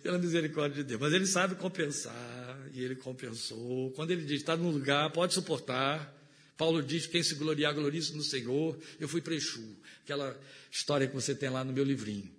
Pela 0.02 0.18
misericórdia 0.18 0.82
de 0.82 0.88
Deus. 0.88 1.00
Mas 1.00 1.12
ele 1.12 1.26
sabe 1.26 1.54
compensar, 1.56 2.58
e 2.72 2.82
ele 2.82 2.96
compensou. 2.96 3.90
Quando 3.92 4.10
ele 4.10 4.24
diz, 4.24 4.40
está 4.40 4.56
num 4.56 4.70
lugar, 4.70 5.10
pode 5.10 5.34
suportar. 5.34 6.14
Paulo 6.56 6.82
diz, 6.82 7.06
quem 7.06 7.22
se 7.22 7.34
gloriar, 7.34 7.74
glorie-se 7.74 8.14
no 8.14 8.22
Senhor. 8.22 8.78
Eu 8.98 9.08
fui 9.08 9.22
Exu, 9.30 9.76
aquela 10.02 10.38
história 10.70 11.06
que 11.06 11.14
você 11.14 11.34
tem 11.34 11.50
lá 11.50 11.64
no 11.64 11.72
meu 11.72 11.84
livrinho. 11.84 12.30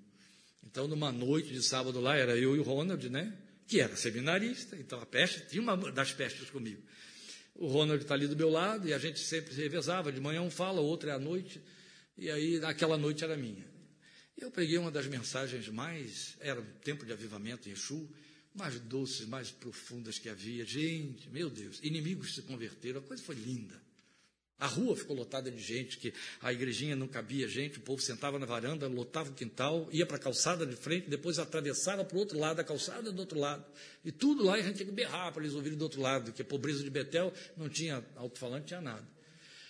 Então, 0.65 0.87
numa 0.87 1.11
noite 1.11 1.53
de 1.53 1.63
sábado 1.63 1.99
lá, 1.99 2.15
era 2.15 2.37
eu 2.37 2.55
e 2.55 2.59
o 2.59 2.63
Ronald, 2.63 3.09
né? 3.09 3.33
Que 3.67 3.79
era 3.79 3.95
seminarista, 3.95 4.75
então 4.77 4.99
a 4.99 5.05
peste, 5.05 5.41
tinha 5.49 5.61
uma 5.61 5.75
das 5.91 6.11
pestes 6.13 6.49
comigo. 6.49 6.81
O 7.55 7.67
Ronald 7.67 8.01
está 8.01 8.13
ali 8.13 8.27
do 8.27 8.35
meu 8.35 8.49
lado 8.49 8.87
e 8.87 8.93
a 8.93 8.99
gente 8.99 9.19
sempre 9.19 9.53
se 9.53 9.61
revezava. 9.61 10.11
De 10.11 10.21
manhã 10.21 10.41
um 10.41 10.51
fala, 10.51 10.79
o 10.79 10.85
outro 10.85 11.09
é 11.09 11.13
à 11.13 11.19
noite. 11.19 11.61
E 12.17 12.31
aí, 12.31 12.59
naquela 12.59 12.97
noite 12.97 13.23
era 13.23 13.37
minha. 13.37 13.65
Eu 14.37 14.51
peguei 14.51 14.77
uma 14.77 14.91
das 14.91 15.07
mensagens 15.07 15.67
mais, 15.69 16.35
era 16.39 16.59
um 16.59 16.73
tempo 16.83 17.05
de 17.05 17.11
avivamento 17.11 17.69
em 17.69 17.71
Exu, 17.71 18.09
mais 18.53 18.79
doces, 18.79 19.27
mais 19.27 19.51
profundas 19.51 20.17
que 20.17 20.29
havia. 20.29 20.65
Gente, 20.65 21.29
meu 21.29 21.49
Deus, 21.49 21.79
inimigos 21.83 22.33
se 22.33 22.41
converteram, 22.41 22.99
a 22.99 23.03
coisa 23.03 23.21
foi 23.21 23.35
linda. 23.35 23.79
A 24.59 24.65
rua 24.65 24.95
ficou 24.95 25.15
lotada 25.15 25.51
de 25.51 25.59
gente, 25.61 25.99
que 25.99 26.11
a 26.41 26.51
igrejinha 26.51 26.95
não 26.95 27.07
cabia 27.07 27.47
gente, 27.47 27.77
o 27.77 27.81
povo 27.81 28.01
sentava 28.01 28.39
na 28.39 28.45
varanda, 28.47 28.87
lotava 28.87 29.29
o 29.29 29.33
quintal, 29.33 29.87
ia 29.91 30.03
para 30.03 30.17
a 30.17 30.19
calçada 30.19 30.65
de 30.65 30.75
frente, 30.75 31.07
depois 31.07 31.37
atravessava 31.37 32.03
para 32.03 32.17
o 32.17 32.19
outro 32.19 32.39
lado, 32.39 32.59
a 32.59 32.63
calçada 32.63 33.11
do 33.11 33.19
outro 33.19 33.39
lado. 33.39 33.63
E 34.03 34.11
tudo 34.11 34.43
lá 34.43 34.55
a 34.55 34.61
gente 34.61 34.77
tinha 34.77 34.87
que 34.87 34.91
berrar 34.91 35.31
para 35.31 35.43
eles 35.43 35.53
ouvirem 35.53 35.77
do 35.77 35.83
outro 35.83 36.01
lado, 36.01 36.33
que 36.33 36.41
a 36.41 36.45
pobreza 36.45 36.83
de 36.83 36.89
Betel 36.89 37.31
não 37.55 37.69
tinha 37.69 38.03
alto-falante, 38.15 38.65
tinha 38.65 38.81
nada. 38.81 39.16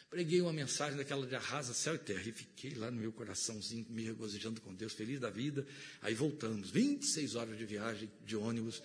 Preguei 0.10 0.40
uma 0.40 0.54
mensagem 0.54 0.98
daquela 0.98 1.28
de 1.28 1.36
arrasa 1.36 1.74
céu 1.74 1.96
e 1.96 2.00
terra 2.00 2.24
e 2.26 2.32
fiquei 2.32 2.74
lá 2.76 2.90
no 2.90 3.02
meu 3.02 3.12
coraçãozinho, 3.12 3.86
me 3.90 4.04
regozijando 4.04 4.62
com 4.62 4.74
Deus, 4.74 4.94
feliz 4.94 5.20
da 5.20 5.30
vida. 5.30 5.68
Aí 6.02 6.14
voltamos, 6.14 6.70
26 6.70 7.36
horas 7.36 7.58
de 7.58 7.66
viagem 7.66 8.10
de 8.26 8.38
ônibus 8.38 8.82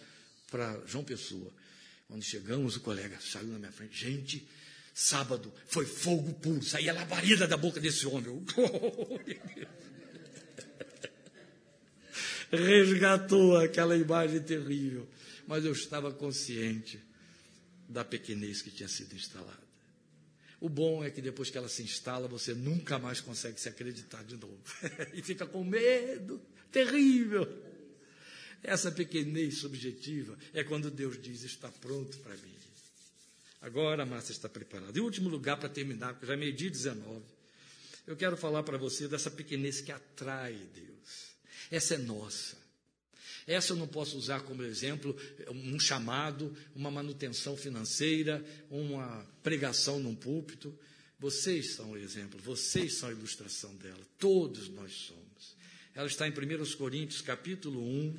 para 0.50 0.82
João 0.84 1.04
Pessoa. 1.04 1.52
Quando 2.08 2.24
chegamos, 2.24 2.74
o 2.76 2.80
colega 2.80 3.18
saiu 3.20 3.48
na 3.48 3.58
minha 3.58 3.70
frente. 3.70 3.96
Gente, 3.96 4.48
sábado 4.92 5.54
foi 5.68 5.86
fogo 5.86 6.34
puro, 6.34 6.62
saía 6.62 6.92
labareda 6.92 7.46
da 7.46 7.56
boca 7.56 7.78
desse 7.80 8.04
homem. 8.06 8.44
Resgatou 12.50 13.56
aquela 13.58 13.96
imagem 13.96 14.42
terrível. 14.42 15.08
Mas 15.46 15.64
eu 15.64 15.72
estava 15.72 16.12
consciente 16.12 17.00
da 17.88 18.04
pequenez 18.04 18.60
que 18.60 18.70
tinha 18.72 18.88
sido 18.88 19.14
instalada. 19.14 19.61
O 20.62 20.68
bom 20.68 21.02
é 21.02 21.10
que 21.10 21.20
depois 21.20 21.50
que 21.50 21.58
ela 21.58 21.68
se 21.68 21.82
instala, 21.82 22.28
você 22.28 22.54
nunca 22.54 22.96
mais 22.96 23.20
consegue 23.20 23.60
se 23.60 23.68
acreditar 23.68 24.22
de 24.22 24.36
novo. 24.36 24.62
e 25.12 25.20
fica 25.20 25.44
com 25.44 25.64
medo. 25.64 26.40
Terrível. 26.70 27.48
Essa 28.62 28.92
pequenez 28.92 29.58
subjetiva 29.58 30.38
é 30.54 30.62
quando 30.62 30.88
Deus 30.88 31.20
diz: 31.20 31.42
está 31.42 31.68
pronto 31.68 32.16
para 32.18 32.36
mim. 32.36 32.54
Agora 33.60 34.04
a 34.04 34.06
massa 34.06 34.30
está 34.30 34.48
preparada. 34.48 34.96
E 34.96 35.00
último 35.00 35.28
lugar 35.28 35.56
para 35.56 35.68
terminar, 35.68 36.12
porque 36.12 36.26
já 36.26 36.34
é 36.34 36.36
meio-dia 36.36 36.70
19. 36.70 37.24
Eu 38.06 38.16
quero 38.16 38.36
falar 38.36 38.62
para 38.62 38.78
você 38.78 39.08
dessa 39.08 39.32
pequenez 39.32 39.80
que 39.80 39.90
atrai 39.90 40.54
Deus. 40.72 41.32
Essa 41.72 41.96
é 41.96 41.98
nossa. 41.98 42.56
Essa 43.46 43.72
eu 43.72 43.76
não 43.76 43.88
posso 43.88 44.16
usar 44.16 44.40
como 44.40 44.62
exemplo 44.62 45.16
um 45.48 45.78
chamado, 45.78 46.54
uma 46.74 46.90
manutenção 46.90 47.56
financeira, 47.56 48.44
uma 48.70 49.26
pregação 49.42 49.98
num 49.98 50.14
púlpito. 50.14 50.76
Vocês 51.18 51.74
são 51.74 51.92
o 51.92 51.96
exemplo, 51.96 52.40
vocês 52.40 52.98
são 52.98 53.08
a 53.08 53.12
ilustração 53.12 53.74
dela. 53.76 54.00
Todos 54.18 54.68
nós 54.68 54.92
somos. 54.92 55.56
Ela 55.94 56.06
está 56.06 56.26
em 56.26 56.32
1 56.32 56.76
Coríntios, 56.76 57.20
capítulo 57.20 57.82
1, 57.82 58.16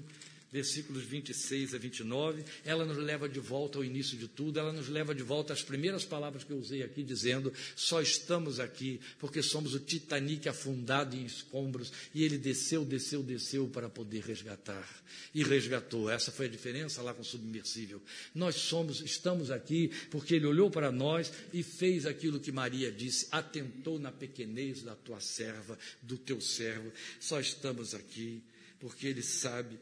versículos 0.53 1.03
26 1.03 1.73
a 1.73 1.79
29, 1.79 2.43
ela 2.63 2.85
nos 2.85 2.97
leva 2.97 3.27
de 3.27 3.39
volta 3.39 3.79
ao 3.79 3.83
início 3.83 4.15
de 4.15 4.27
tudo, 4.27 4.59
ela 4.59 4.71
nos 4.71 4.87
leva 4.87 5.15
de 5.15 5.23
volta 5.23 5.51
às 5.51 5.63
primeiras 5.63 6.05
palavras 6.05 6.43
que 6.43 6.51
eu 6.51 6.59
usei 6.59 6.83
aqui, 6.83 7.01
dizendo: 7.01 7.51
só 7.75 7.99
estamos 7.99 8.59
aqui 8.59 9.01
porque 9.17 9.41
somos 9.41 9.73
o 9.73 9.79
Titanic 9.79 10.47
afundado 10.47 11.15
em 11.15 11.25
escombros, 11.25 11.91
e 12.13 12.23
ele 12.23 12.37
desceu, 12.37 12.85
desceu, 12.85 13.23
desceu 13.23 13.67
para 13.67 13.89
poder 13.89 14.21
resgatar. 14.21 14.87
E 15.33 15.43
resgatou. 15.43 16.07
Essa 16.07 16.31
foi 16.31 16.45
a 16.45 16.49
diferença 16.49 17.01
lá 17.01 17.15
com 17.15 17.21
o 17.21 17.25
submersível. 17.25 17.99
Nós 18.35 18.55
somos, 18.55 19.01
estamos 19.01 19.49
aqui 19.49 19.89
porque 20.11 20.35
ele 20.35 20.45
olhou 20.45 20.69
para 20.69 20.91
nós 20.91 21.31
e 21.51 21.63
fez 21.63 22.05
aquilo 22.05 22.39
que 22.39 22.51
Maria 22.51 22.91
disse: 22.91 23.27
atentou 23.31 23.97
na 23.97 24.11
pequenez 24.11 24.83
da 24.83 24.95
tua 24.95 25.19
serva, 25.19 25.79
do 25.99 26.15
teu 26.15 26.39
servo. 26.39 26.91
Só 27.19 27.39
estamos 27.39 27.95
aqui 27.95 28.43
porque 28.79 29.07
ele 29.07 29.23
sabe 29.23 29.79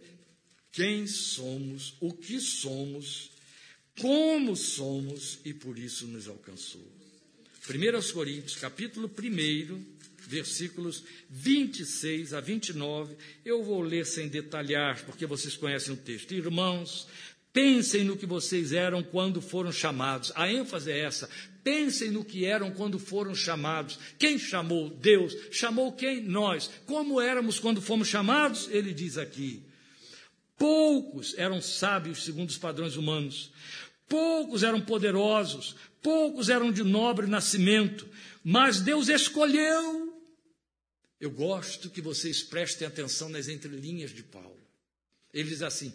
quem 0.72 1.06
somos, 1.06 1.96
o 2.00 2.14
que 2.14 2.40
somos, 2.40 3.32
como 4.00 4.56
somos 4.56 5.40
e 5.44 5.54
por 5.54 5.78
isso 5.78 6.08
nos 6.08 6.28
alcançou. 6.28 6.86
1 7.70 8.14
Coríntios, 8.14 8.56
capítulo 8.56 9.08
1, 9.08 9.86
versículos 10.28 11.04
26 11.30 12.34
a 12.34 12.40
29. 12.40 13.16
Eu 13.46 13.64
vou 13.64 13.82
ler 13.82 14.06
sem 14.06 14.28
detalhar, 14.28 15.04
porque 15.06 15.26
vocês 15.26 15.56
conhecem 15.58 15.94
o 15.94 15.98
texto. 15.98 16.34
Irmãos, 16.34 17.08
pensem 17.52 18.04
no 18.04 18.18
que 18.18 18.26
vocês 18.26 18.72
eram 18.72 19.04
quando 19.04 19.42
foram 19.42 19.72
chamados. 19.72 20.32
A 20.36 20.52
ênfase 20.52 20.92
é 20.92 21.00
essa. 21.00 21.30
Pensem 21.64 22.10
no 22.10 22.26
que 22.26 22.46
eram 22.46 22.72
quando 22.72 22.98
foram 22.98 23.36
chamados. 23.36 24.00
Quem 24.18 24.40
chamou? 24.40 24.90
Deus. 24.90 25.36
Chamou 25.52 25.92
quem? 25.92 26.22
Nós. 26.22 26.70
Como 26.86 27.22
éramos 27.22 27.60
quando 27.60 27.82
fomos 27.82 28.08
chamados? 28.08 28.68
Ele 28.72 28.94
diz 28.94 29.18
aqui. 29.18 29.62
Poucos 30.62 31.34
eram 31.40 31.60
sábios 31.60 32.24
segundo 32.24 32.50
os 32.50 32.58
padrões 32.60 32.96
humanos. 32.96 33.52
Poucos 34.08 34.62
eram 34.62 34.80
poderosos. 34.80 35.76
Poucos 36.04 36.50
eram 36.50 36.72
de 36.72 36.84
nobre 36.84 37.26
nascimento. 37.26 38.08
Mas 38.44 38.80
Deus 38.80 39.10
escolheu. 39.10 40.24
Eu 41.20 41.32
gosto 41.32 41.90
que 41.90 42.00
vocês 42.00 42.44
prestem 42.44 42.88
atenção 42.88 43.28
nas 43.28 43.48
entrelinhas 43.48 44.12
de 44.12 44.22
Paulo. 44.22 44.62
Ele 45.34 45.50
diz 45.50 45.64
assim: 45.64 45.92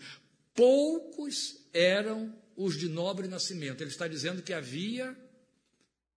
poucos 0.52 1.58
eram 1.72 2.36
os 2.56 2.76
de 2.76 2.88
nobre 2.88 3.28
nascimento. 3.28 3.82
Ele 3.82 3.90
está 3.90 4.08
dizendo 4.08 4.42
que 4.42 4.52
havia 4.52 5.16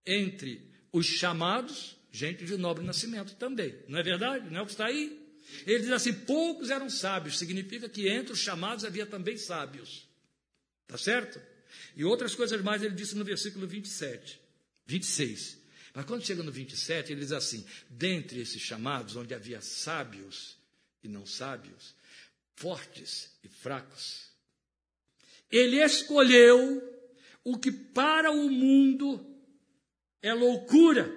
entre 0.08 0.68
os 0.92 1.06
chamados 1.06 1.96
gente 2.12 2.44
de 2.46 2.58
nobre 2.58 2.84
nascimento 2.84 3.36
também. 3.36 3.76
Não 3.88 4.00
é 4.00 4.02
verdade? 4.02 4.50
Não 4.50 4.62
é 4.62 4.64
o 4.64 4.66
que 4.66 4.72
está 4.72 4.88
aí? 4.88 5.19
Ele 5.66 5.80
diz 5.80 5.92
assim: 5.92 6.14
poucos 6.14 6.70
eram 6.70 6.90
sábios, 6.90 7.38
significa 7.38 7.88
que 7.90 8.08
entre 8.08 8.34
os 8.34 8.40
chamados 8.40 8.86
havia 8.86 9.06
também 9.06 9.38
sábios. 9.38 10.08
Tá 10.88 10.98
certo? 10.98 11.40
E 11.96 12.04
outras 12.04 12.36
coisas 12.36 12.62
mais 12.62 12.82
ele 12.82 12.96
disse 12.96 13.16
no 13.16 13.24
versículo 13.24 13.68
27, 13.68 14.40
26. 14.86 15.58
Mas 15.94 16.06
quando 16.06 16.26
chega 16.26 16.44
no 16.44 16.52
27, 16.52 17.12
ele 17.12 17.22
diz 17.22 17.32
assim: 17.32 17.66
dentre 17.90 18.42
esses 18.42 18.62
chamados, 18.62 19.16
onde 19.16 19.34
havia 19.34 19.62
sábios 19.62 20.58
e 21.04 21.08
não 21.08 21.26
sábios, 21.26 21.96
fortes 22.56 23.32
e 23.44 23.48
fracos, 23.48 24.30
ele 25.52 25.84
escolheu 25.84 26.82
o 27.44 27.58
que 27.58 27.72
para 27.72 28.32
o 28.32 28.50
mundo 28.50 29.26
é 30.22 30.34
loucura 30.34 31.10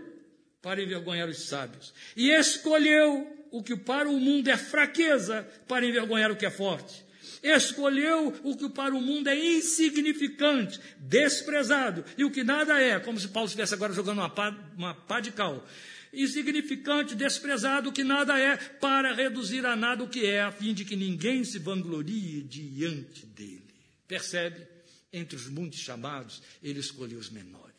para 0.60 0.82
envergonhar 0.82 1.28
os 1.28 1.48
sábios, 1.48 1.92
e 2.16 2.30
escolheu 2.30 3.31
o 3.52 3.62
que 3.62 3.76
para 3.76 4.08
o 4.08 4.18
mundo 4.18 4.48
é 4.48 4.56
fraqueza 4.56 5.46
para 5.68 5.86
envergonhar 5.86 6.32
o 6.32 6.36
que 6.36 6.46
é 6.46 6.50
forte. 6.50 7.04
Escolheu 7.42 8.40
o 8.42 8.56
que 8.56 8.68
para 8.68 8.94
o 8.94 9.00
mundo 9.00 9.28
é 9.28 9.36
insignificante, 9.36 10.80
desprezado, 10.98 12.04
e 12.16 12.24
o 12.24 12.30
que 12.30 12.42
nada 12.42 12.80
é, 12.80 12.98
como 12.98 13.20
se 13.20 13.28
Paulo 13.28 13.46
estivesse 13.46 13.74
agora 13.74 13.92
jogando 13.92 14.18
uma 14.18 14.30
pá, 14.30 14.56
uma 14.76 14.94
pá 14.94 15.20
de 15.20 15.32
cal. 15.32 15.64
Insignificante, 16.12 17.14
desprezado, 17.14 17.88
o 17.88 17.92
que 17.92 18.04
nada 18.04 18.38
é, 18.38 18.56
para 18.56 19.12
reduzir 19.12 19.64
a 19.66 19.74
nada 19.74 20.04
o 20.04 20.08
que 20.08 20.26
é, 20.26 20.42
a 20.42 20.52
fim 20.52 20.72
de 20.72 20.84
que 20.84 20.94
ninguém 20.94 21.42
se 21.44 21.58
vanglorie 21.58 22.42
diante 22.42 23.26
dele. 23.26 23.62
Percebe? 24.06 24.66
Entre 25.12 25.36
os 25.36 25.48
muitos 25.48 25.80
chamados, 25.80 26.42
ele 26.62 26.80
escolheu 26.80 27.18
os 27.18 27.28
menores. 27.28 27.71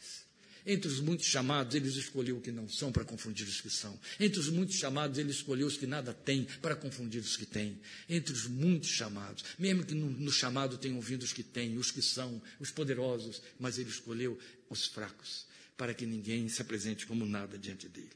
Entre 0.65 0.87
os 0.87 0.99
muitos 1.01 1.25
chamados, 1.25 1.75
ele 1.75 1.89
escolheu 1.89 2.37
o 2.37 2.41
que 2.41 2.51
não 2.51 2.69
são 2.69 2.91
para 2.91 3.03
confundir 3.03 3.45
os 3.45 3.59
que 3.59 3.69
são. 3.69 3.99
Entre 4.19 4.39
os 4.39 4.49
muitos 4.49 4.77
chamados, 4.77 5.17
ele 5.17 5.31
escolheu 5.31 5.67
os 5.67 5.75
que 5.75 5.85
nada 5.85 6.13
têm 6.13 6.45
para 6.61 6.75
confundir 6.75 7.21
os 7.21 7.35
que 7.35 7.45
têm. 7.45 7.79
Entre 8.07 8.31
os 8.31 8.47
muitos 8.47 8.89
chamados, 8.89 9.43
mesmo 9.59 9.85
que 9.85 9.93
no, 9.93 10.09
no 10.09 10.31
chamado 10.31 10.77
tenham 10.77 11.01
vindo 11.01 11.23
os 11.23 11.33
que 11.33 11.43
têm, 11.43 11.77
os 11.77 11.91
que 11.91 12.01
são, 12.01 12.41
os 12.59 12.71
poderosos, 12.71 13.41
mas 13.59 13.77
ele 13.77 13.89
escolheu 13.89 14.39
os 14.69 14.85
fracos, 14.85 15.45
para 15.75 15.93
que 15.93 16.05
ninguém 16.05 16.47
se 16.47 16.61
apresente 16.61 17.05
como 17.05 17.25
nada 17.25 17.57
diante 17.57 17.89
dele. 17.89 18.11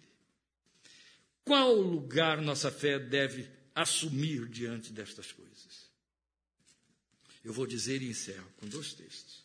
Qual 1.43 1.73
lugar 1.75 2.41
nossa 2.41 2.71
fé 2.71 2.97
deve 2.99 3.49
assumir 3.75 4.47
diante 4.47 4.91
destas 4.91 5.31
coisas? 5.31 5.87
Eu 7.43 7.53
vou 7.53 7.65
dizer 7.65 8.01
e 8.01 8.09
encerro 8.09 8.51
com 8.57 8.67
dois 8.67 8.93
textos. 8.93 9.36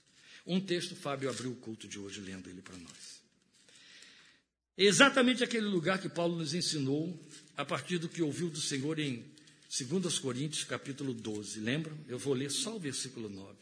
Um 0.46 0.60
texto, 0.60 0.96
Fábio 0.96 1.30
abriu 1.30 1.52
o 1.52 1.56
culto 1.56 1.86
de 1.86 1.98
hoje 1.98 2.20
lendo 2.20 2.50
ele 2.50 2.60
para 2.60 2.76
nós. 2.76 3.22
Exatamente 4.76 5.44
aquele 5.44 5.66
lugar 5.66 6.00
que 6.00 6.08
Paulo 6.08 6.36
nos 6.36 6.54
ensinou 6.54 7.16
a 7.56 7.64
partir 7.64 7.98
do 7.98 8.08
que 8.08 8.22
ouviu 8.22 8.48
do 8.48 8.60
Senhor 8.60 8.98
em 8.98 9.24
2 9.80 10.18
Coríntios, 10.18 10.64
capítulo 10.64 11.14
12. 11.14 11.60
Lembram? 11.60 11.96
Eu 12.08 12.18
vou 12.18 12.34
ler 12.34 12.50
só 12.50 12.76
o 12.76 12.80
versículo 12.80 13.28
9. 13.28 13.54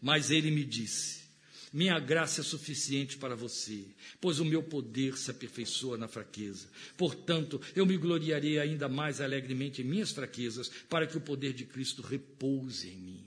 Mas 0.00 0.30
ele 0.30 0.50
me 0.50 0.64
disse: 0.64 1.24
Minha 1.72 1.98
graça 1.98 2.40
é 2.40 2.44
suficiente 2.44 3.18
para 3.18 3.34
você, 3.34 3.84
pois 4.20 4.38
o 4.40 4.44
meu 4.44 4.62
poder 4.62 5.18
se 5.18 5.30
aperfeiçoa 5.30 5.98
na 5.98 6.08
fraqueza. 6.08 6.68
Portanto, 6.96 7.60
eu 7.74 7.84
me 7.84 7.96
gloriarei 7.96 8.58
ainda 8.58 8.88
mais 8.88 9.20
alegremente 9.20 9.82
em 9.82 9.84
minhas 9.84 10.12
fraquezas, 10.12 10.70
para 10.88 11.06
que 11.06 11.16
o 11.16 11.20
poder 11.20 11.52
de 11.52 11.66
Cristo 11.66 12.02
repouse 12.02 12.88
em 12.88 12.96
mim. 12.96 13.25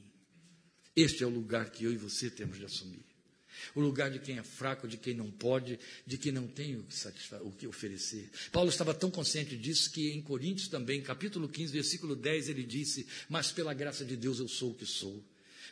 Este 1.00 1.24
é 1.24 1.26
o 1.26 1.30
lugar 1.30 1.70
que 1.70 1.86
eu 1.86 1.94
e 1.94 1.96
você 1.96 2.30
temos 2.30 2.58
de 2.58 2.66
assumir. 2.66 3.06
O 3.74 3.80
lugar 3.80 4.12
de 4.12 4.20
quem 4.20 4.38
é 4.38 4.44
fraco, 4.44 4.86
de 4.86 4.98
quem 4.98 5.14
não 5.14 5.32
pode, 5.32 5.80
de 6.06 6.18
quem 6.18 6.30
não 6.30 6.46
tem 6.46 6.76
o 6.76 6.84
que, 6.84 7.36
o 7.42 7.52
que 7.52 7.68
oferecer. 7.68 8.30
Paulo 8.52 8.70
estava 8.70 8.94
tão 8.94 9.10
consciente 9.10 9.56
disso 9.56 9.92
que 9.92 10.12
em 10.12 10.22
Coríntios 10.22 10.68
também, 10.68 11.02
capítulo 11.02 11.48
15, 11.48 11.72
versículo 11.72 12.18
10, 12.18 12.50
ele 12.50 12.64
disse: 12.64 13.08
Mas 13.30 13.50
pela 13.50 13.74
graça 13.74 14.04
de 14.04 14.18
Deus 14.18 14.40
eu 14.40 14.50
sou 14.50 14.72
o 14.72 14.76
que 14.76 14.86
sou. 14.86 15.24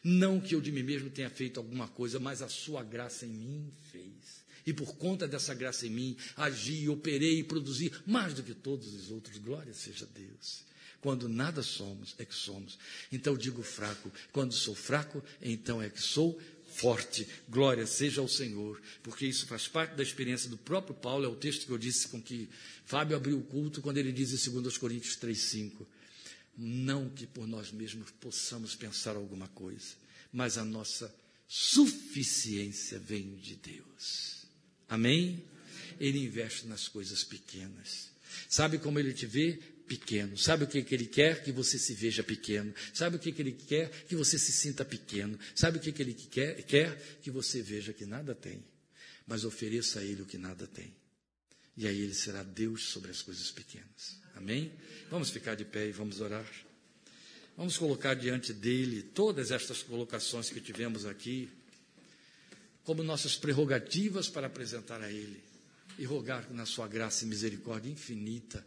Não 0.02 0.40
que 0.40 0.56
eu 0.56 0.62
de 0.62 0.72
mim 0.72 0.84
mesmo 0.84 1.10
tenha 1.10 1.30
feito 1.30 1.60
alguma 1.60 1.90
coisa, 1.90 2.22
mas 2.22 2.42
a 2.42 2.48
sua 2.48 2.82
graça 2.82 3.26
em 3.26 3.30
mim 3.30 3.70
fez. 3.92 4.46
E 4.66 4.72
por 4.72 4.96
conta 4.96 5.28
dessa 5.28 5.54
graça 5.54 5.86
em 5.86 5.90
mim, 5.90 6.18
agi, 6.38 6.88
operei 6.88 7.40
e 7.40 7.44
produzi 7.44 7.92
mais 8.06 8.34
do 8.34 8.44
que 8.44 8.54
todos 8.54 8.94
os 8.94 9.12
outros. 9.12 9.38
Glória 9.40 9.74
seja 9.74 10.06
Deus. 10.06 10.66
Quando 11.08 11.30
nada 11.30 11.64
somos, 11.64 12.14
é 12.18 12.26
que 12.26 12.36
somos. 12.36 12.78
Então 13.10 13.38
digo 13.38 13.64
fraco. 13.64 14.12
Quando 14.34 14.54
sou 14.54 14.76
fraco, 14.76 15.24
então 15.42 15.82
é 15.82 15.90
que 15.90 16.02
sou 16.02 16.38
forte. 16.66 17.26
Glória 17.48 17.88
seja 17.88 18.20
ao 18.20 18.28
Senhor, 18.28 18.82
porque 19.02 19.26
isso 19.26 19.48
faz 19.48 19.70
parte 19.70 19.96
da 19.96 20.04
experiência 20.04 20.50
do 20.50 20.58
próprio 20.58 20.94
Paulo. 20.94 21.24
É 21.24 21.30
o 21.30 21.36
texto 21.38 21.66
que 21.66 21.72
eu 21.72 21.78
disse 21.78 22.10
com 22.10 22.22
que 22.22 22.50
Fábio 22.86 23.16
abriu 23.16 23.40
o 23.40 23.44
culto 23.44 23.82
quando 23.82 24.00
ele 24.00 24.12
diz 24.12 24.34
em 24.46 24.62
2 24.62 24.78
Coríntios 24.78 25.16
3,5: 25.16 25.88
Não 26.58 27.08
que 27.08 27.26
por 27.26 27.48
nós 27.48 27.72
mesmos 27.72 28.12
possamos 28.20 28.76
pensar 28.76 29.16
alguma 29.16 29.48
coisa, 29.48 29.96
mas 30.34 30.58
a 30.58 30.66
nossa 30.66 31.16
suficiência 31.48 33.00
vem 33.00 33.38
de 33.38 33.56
Deus. 33.56 34.46
Amém? 34.90 35.42
Ele 36.02 36.20
investe 36.20 36.68
nas 36.68 36.90
coisas 36.90 37.24
pequenas. 37.24 38.10
Sabe 38.50 38.78
como 38.78 39.00
ele 39.00 39.14
te 39.14 39.26
vê? 39.26 39.77
Pequeno. 39.88 40.38
Sabe 40.38 40.66
o 40.66 40.68
que, 40.68 40.84
que 40.84 40.94
ele 40.94 41.06
quer? 41.06 41.44
Que 41.44 41.52
você 41.52 41.80
se 41.80 41.94
veja 41.94 42.22
pequeno. 42.24 42.74
Sabe 42.94 43.16
o 43.16 43.20
que, 43.20 43.32
que 43.32 43.42
ele 43.42 43.54
quer? 43.54 43.90
Que 44.08 44.16
você 44.16 44.38
se 44.38 44.52
sinta 44.52 44.84
pequeno. 44.84 45.40
Sabe 45.56 45.78
o 45.78 45.82
que, 45.82 45.92
que 45.92 46.02
ele 46.02 46.14
quer? 46.14 46.62
Quer 46.64 47.20
que 47.22 47.32
você 47.32 47.62
veja 47.62 47.94
que 47.94 48.06
nada 48.06 48.36
tem, 48.36 48.64
mas 49.26 49.46
ofereça 49.46 50.00
a 50.00 50.04
ele 50.04 50.22
o 50.22 50.26
que 50.26 50.38
nada 50.38 50.68
tem. 50.68 50.94
E 51.76 51.88
aí 51.88 52.02
ele 52.02 52.14
será 52.14 52.44
Deus 52.44 52.86
sobre 52.86 53.12
as 53.12 53.22
coisas 53.22 53.52
pequenas. 53.52 54.20
Amém? 54.36 54.72
Vamos 55.10 55.30
ficar 55.30 55.56
de 55.56 55.64
pé 55.64 55.88
e 55.88 55.92
vamos 55.92 56.22
orar. 56.22 56.46
Vamos 57.56 57.78
colocar 57.78 58.14
diante 58.14 58.54
dele 58.54 59.02
todas 59.02 59.52
estas 59.52 59.82
colocações 59.82 60.50
que 60.50 60.62
tivemos 60.62 61.06
aqui, 61.06 61.50
como 62.84 63.04
nossas 63.04 63.36
prerrogativas 63.36 64.30
para 64.30 64.48
apresentar 64.48 65.02
a 65.02 65.12
ele 65.12 65.42
e 65.98 66.06
rogar 66.06 66.52
na 66.52 66.66
sua 66.66 66.88
graça 66.88 67.26
e 67.26 67.28
misericórdia 67.28 67.90
infinita, 67.90 68.66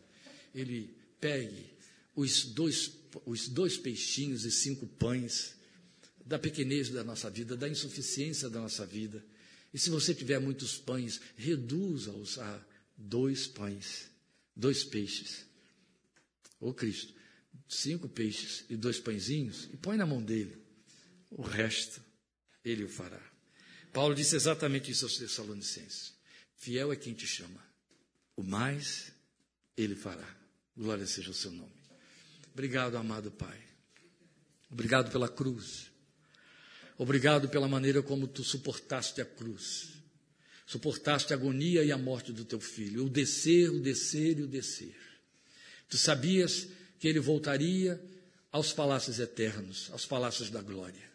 ele 0.54 0.92
pegue 1.20 1.66
os 2.14 2.44
dois, 2.44 2.92
os 3.24 3.48
dois 3.48 3.76
peixinhos 3.76 4.44
e 4.44 4.50
cinco 4.50 4.86
pães 4.86 5.54
da 6.24 6.38
pequenez 6.38 6.90
da 6.90 7.02
nossa 7.02 7.30
vida, 7.30 7.56
da 7.56 7.68
insuficiência 7.68 8.48
da 8.48 8.60
nossa 8.60 8.86
vida. 8.86 9.24
E 9.72 9.78
se 9.78 9.90
você 9.90 10.14
tiver 10.14 10.38
muitos 10.38 10.78
pães, 10.78 11.20
reduza-os 11.36 12.38
a 12.38 12.66
dois 12.96 13.46
pães, 13.46 14.10
dois 14.54 14.84
peixes. 14.84 15.46
Ô 16.60 16.74
Cristo, 16.74 17.14
cinco 17.68 18.08
peixes 18.08 18.64
e 18.68 18.76
dois 18.76 19.00
pãezinhos 19.00 19.68
e 19.72 19.76
põe 19.76 19.96
na 19.96 20.06
mão 20.06 20.22
dele. 20.22 20.56
O 21.30 21.42
resto 21.42 22.02
ele 22.64 22.84
o 22.84 22.88
fará. 22.88 23.20
Paulo 23.92 24.14
disse 24.14 24.36
exatamente 24.36 24.90
isso 24.90 25.04
aos 25.04 25.16
Tessalonicenses. 25.16 26.12
Fiel 26.56 26.92
é 26.92 26.96
quem 26.96 27.14
te 27.14 27.26
chama. 27.26 27.64
O 28.36 28.42
mais 28.42 29.12
ele 29.76 29.96
fará. 29.96 30.39
Glória 30.80 31.06
seja 31.06 31.30
o 31.30 31.34
seu 31.34 31.50
nome. 31.50 31.74
Obrigado, 32.54 32.96
amado 32.96 33.30
Pai. 33.30 33.60
Obrigado 34.70 35.12
pela 35.12 35.28
cruz. 35.28 35.90
Obrigado 36.96 37.50
pela 37.50 37.68
maneira 37.68 38.02
como 38.02 38.26
tu 38.26 38.42
suportaste 38.42 39.20
a 39.20 39.26
cruz. 39.26 39.90
Suportaste 40.66 41.34
a 41.34 41.36
agonia 41.36 41.84
e 41.84 41.92
a 41.92 41.98
morte 41.98 42.32
do 42.32 42.46
teu 42.46 42.58
filho. 42.58 43.04
O 43.04 43.10
descer, 43.10 43.68
o 43.68 43.78
descer 43.78 44.38
e 44.38 44.42
o 44.42 44.46
descer. 44.46 44.96
Tu 45.86 45.98
sabias 45.98 46.68
que 46.98 47.06
ele 47.06 47.20
voltaria 47.20 48.02
aos 48.50 48.72
palácios 48.72 49.18
eternos, 49.18 49.90
aos 49.92 50.06
palácios 50.06 50.48
da 50.48 50.62
glória. 50.62 51.10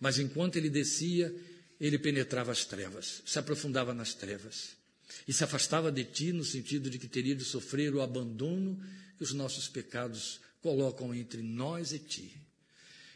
Mas 0.00 0.18
enquanto 0.18 0.56
ele 0.56 0.70
descia, 0.70 1.30
ele 1.78 1.98
penetrava 1.98 2.50
as 2.50 2.64
trevas, 2.64 3.22
se 3.26 3.38
aprofundava 3.38 3.92
nas 3.92 4.14
trevas 4.14 4.81
e 5.26 5.32
se 5.32 5.44
afastava 5.44 5.90
de 5.90 6.04
ti 6.04 6.32
no 6.32 6.44
sentido 6.44 6.90
de 6.90 6.98
que 6.98 7.08
teria 7.08 7.34
de 7.34 7.44
sofrer 7.44 7.94
o 7.94 8.00
abandono 8.00 8.80
que 9.16 9.22
os 9.22 9.32
nossos 9.32 9.68
pecados 9.68 10.40
colocam 10.60 11.14
entre 11.14 11.42
nós 11.42 11.92
e 11.92 11.98
ti. 11.98 12.36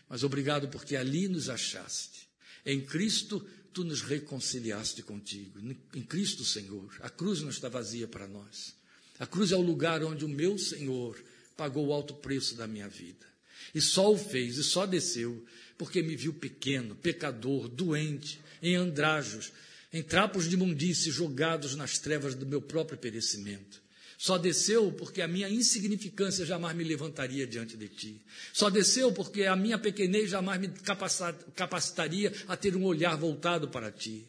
Mas 0.09 0.23
obrigado 0.23 0.69
porque 0.69 0.97
ali 0.97 1.29
nos 1.29 1.49
achaste. 1.49 2.29
Em 2.65 2.81
Cristo 2.81 3.45
tu 3.73 3.85
nos 3.85 4.01
reconciliaste 4.01 5.03
contigo. 5.03 5.59
Em 5.95 6.03
Cristo, 6.03 6.45
Senhor, 6.45 6.97
a 7.01 7.11
cruz 7.11 7.43
não 7.43 7.51
está 7.51 7.69
vazia 7.69 8.09
para 8.09 8.27
nós. 8.27 8.75
A 9.19 9.27
cruz 9.27 9.53
é 9.53 9.57
o 9.57 9.61
lugar 9.61 10.03
onde 10.03 10.25
o 10.25 10.29
meu 10.29 10.59
Senhor 10.59 11.23
pagou 11.57 11.87
o 11.87 11.93
alto 11.93 12.15
preço 12.15 12.55
da 12.55 12.67
minha 12.67 12.89
vida. 12.89 13.27
E 13.75 13.81
só 13.81 14.13
o 14.13 14.17
fez, 14.17 14.57
e 14.59 14.65
só 14.65 14.87
desceu, 14.87 15.45
porque 15.77 16.03
me 16.03 16.17
viu 16.17 16.33
pequeno, 16.33 16.95
pecador, 16.95 17.69
doente, 17.69 18.41
em 18.63 18.75
andrajos, 18.77 19.53
em 19.97 20.03
trapos 20.03 20.47
de 20.47 20.55
imundície 20.55 21.11
jogados 21.11 21.75
nas 21.75 21.99
trevas 21.99 22.35
do 22.35 22.45
meu 22.45 22.61
próprio 22.61 22.99
perecimento. 22.99 23.81
Só 24.19 24.37
desceu 24.37 24.93
porque 24.93 25.23
a 25.23 25.29
minha 25.29 25.49
insignificância 25.49 26.45
jamais 26.45 26.77
me 26.77 26.85
levantaria 26.85 27.47
diante 27.47 27.79
de 27.79 27.89
ti. 27.89 28.21
Só 28.53 28.69
desceu 28.69 29.11
porque 29.11 29.45
a 29.45 29.57
minha 29.57 29.79
pequenez 29.79 30.31
jamais 30.31 30.61
me 30.61 30.69
capacitaria 31.55 32.31
a 32.47 32.57
ter 32.57 32.77
um 32.77 32.85
olhar 32.85 33.17
voltado 33.17 33.69
para 33.69 33.91
ti. 33.91 34.25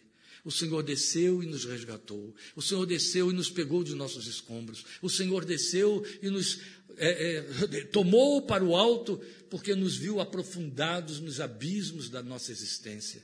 O 0.45 0.51
Senhor 0.51 0.81
desceu 0.83 1.43
e 1.43 1.45
nos 1.45 1.65
resgatou. 1.65 2.33
O 2.55 2.61
Senhor 2.61 2.85
desceu 2.85 3.29
e 3.29 3.33
nos 3.33 3.49
pegou 3.49 3.83
de 3.83 3.93
nossos 3.93 4.25
escombros. 4.25 4.85
O 5.01 5.09
Senhor 5.09 5.43
desceu 5.43 6.01
e 6.21 6.29
nos 6.29 6.61
é, 6.97 7.39
é, 7.39 7.81
tomou 7.91 8.41
para 8.41 8.63
o 8.63 8.73
alto 8.73 9.21
porque 9.49 9.75
nos 9.75 9.97
viu 9.97 10.21
aprofundados 10.21 11.19
nos 11.19 11.41
abismos 11.41 12.09
da 12.09 12.23
nossa 12.23 12.53
existência. 12.53 13.21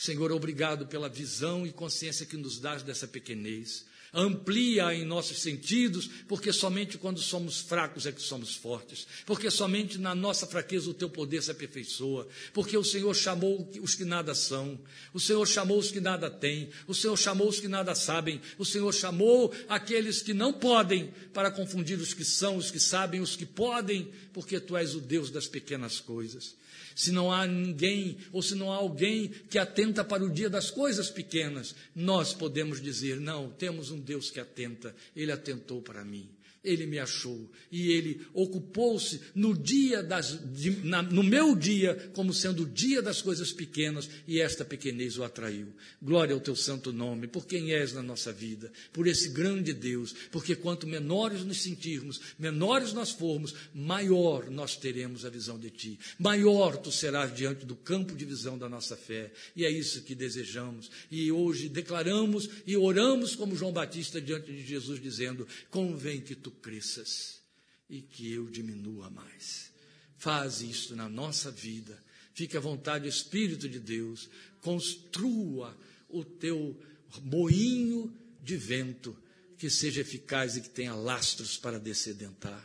Senhor, 0.00 0.32
obrigado 0.32 0.86
pela 0.86 1.10
visão 1.10 1.66
e 1.66 1.70
consciência 1.70 2.24
que 2.24 2.34
nos 2.34 2.58
dás 2.58 2.82
dessa 2.82 3.06
pequenez. 3.06 3.84
Amplia 4.14 4.94
em 4.94 5.04
nossos 5.04 5.42
sentidos, 5.42 6.08
porque 6.26 6.54
somente 6.54 6.96
quando 6.96 7.20
somos 7.20 7.60
fracos 7.60 8.06
é 8.06 8.12
que 8.12 8.22
somos 8.22 8.54
fortes. 8.54 9.06
Porque 9.26 9.50
somente 9.50 9.98
na 9.98 10.14
nossa 10.14 10.46
fraqueza 10.46 10.88
o 10.88 10.94
teu 10.94 11.10
poder 11.10 11.42
se 11.42 11.50
aperfeiçoa. 11.50 12.26
Porque 12.54 12.78
o 12.78 12.82
Senhor 12.82 13.14
chamou 13.14 13.70
os 13.82 13.94
que 13.94 14.06
nada 14.06 14.34
são. 14.34 14.80
O 15.12 15.20
Senhor 15.20 15.46
chamou 15.46 15.78
os 15.78 15.90
que 15.90 16.00
nada 16.00 16.30
têm. 16.30 16.70
O 16.86 16.94
Senhor 16.94 17.18
chamou 17.18 17.50
os 17.50 17.60
que 17.60 17.68
nada 17.68 17.94
sabem. 17.94 18.40
O 18.56 18.64
Senhor 18.64 18.94
chamou 18.94 19.54
aqueles 19.68 20.22
que 20.22 20.32
não 20.32 20.50
podem 20.50 21.12
para 21.34 21.50
confundir 21.50 21.98
os 21.98 22.14
que 22.14 22.24
são, 22.24 22.56
os 22.56 22.70
que 22.70 22.80
sabem, 22.80 23.20
os 23.20 23.36
que 23.36 23.44
podem, 23.44 24.10
porque 24.32 24.58
tu 24.58 24.78
és 24.78 24.94
o 24.94 25.00
Deus 25.00 25.30
das 25.30 25.46
pequenas 25.46 26.00
coisas 26.00 26.58
se 27.00 27.12
não 27.12 27.32
há 27.32 27.46
ninguém 27.46 28.18
ou 28.30 28.42
se 28.42 28.54
não 28.54 28.70
há 28.70 28.76
alguém 28.76 29.28
que 29.28 29.58
atenta 29.58 30.04
para 30.04 30.22
o 30.22 30.28
dia 30.28 30.50
das 30.50 30.70
coisas 30.70 31.08
pequenas, 31.08 31.74
nós 31.96 32.34
podemos 32.34 32.78
dizer: 32.78 33.18
não, 33.18 33.48
temos 33.48 33.90
um 33.90 33.98
Deus 33.98 34.30
que 34.30 34.38
atenta, 34.38 34.94
ele 35.16 35.32
atentou 35.32 35.80
para 35.80 36.04
mim 36.04 36.28
ele 36.62 36.86
me 36.86 36.98
achou 36.98 37.50
e 37.72 37.90
ele 37.92 38.20
ocupou-se 38.34 39.20
no 39.34 39.56
dia 39.56 40.02
das, 40.02 40.38
de, 40.52 40.70
na, 40.84 41.02
no 41.02 41.22
meu 41.22 41.56
dia 41.56 42.10
como 42.12 42.34
sendo 42.34 42.64
o 42.64 42.66
dia 42.66 43.00
das 43.00 43.22
coisas 43.22 43.52
pequenas 43.52 44.08
e 44.26 44.40
esta 44.40 44.64
pequenez 44.64 45.16
o 45.16 45.24
atraiu. 45.24 45.68
Glória 46.02 46.34
ao 46.34 46.40
teu 46.40 46.54
santo 46.54 46.92
nome, 46.92 47.26
por 47.26 47.46
quem 47.46 47.72
és 47.72 47.92
na 47.92 48.02
nossa 48.02 48.32
vida, 48.32 48.70
por 48.92 49.06
esse 49.06 49.30
grande 49.30 49.72
Deus, 49.72 50.14
porque 50.30 50.54
quanto 50.54 50.86
menores 50.86 51.44
nos 51.44 51.62
sentirmos, 51.62 52.20
menores 52.38 52.92
nós 52.92 53.10
formos, 53.10 53.54
maior 53.74 54.50
nós 54.50 54.76
teremos 54.76 55.24
a 55.24 55.30
visão 55.30 55.58
de 55.58 55.70
ti, 55.70 55.98
maior 56.18 56.76
tu 56.76 56.92
serás 56.92 57.34
diante 57.34 57.64
do 57.64 57.74
campo 57.74 58.14
de 58.14 58.24
visão 58.24 58.58
da 58.58 58.68
nossa 58.68 58.96
fé 58.96 59.32
e 59.56 59.64
é 59.64 59.70
isso 59.70 60.02
que 60.02 60.14
desejamos. 60.14 60.90
E 61.10 61.32
hoje 61.32 61.68
declaramos 61.68 62.48
e 62.66 62.76
oramos 62.76 63.34
como 63.34 63.56
João 63.56 63.72
Batista 63.72 64.20
diante 64.20 64.52
de 64.52 64.64
Jesus 64.64 65.00
dizendo: 65.00 65.46
convém 65.70 66.20
que 66.20 66.34
tu 66.34 66.49
tu 66.50 66.60
cresças 66.60 67.40
e 67.88 68.02
que 68.02 68.32
eu 68.32 68.50
diminua 68.50 69.08
mais. 69.10 69.70
Faz 70.16 70.60
isto 70.60 70.94
na 70.96 71.08
nossa 71.08 71.50
vida. 71.50 72.02
Fique 72.34 72.56
à 72.56 72.60
vontade, 72.60 73.08
Espírito 73.08 73.68
de 73.68 73.78
Deus, 73.78 74.28
construa 74.60 75.76
o 76.08 76.24
teu 76.24 76.78
moinho 77.22 78.14
de 78.42 78.56
vento 78.56 79.16
que 79.56 79.68
seja 79.68 80.00
eficaz 80.00 80.56
e 80.56 80.60
que 80.60 80.70
tenha 80.70 80.94
lastros 80.94 81.56
para 81.56 81.78
descedentar. 81.78 82.64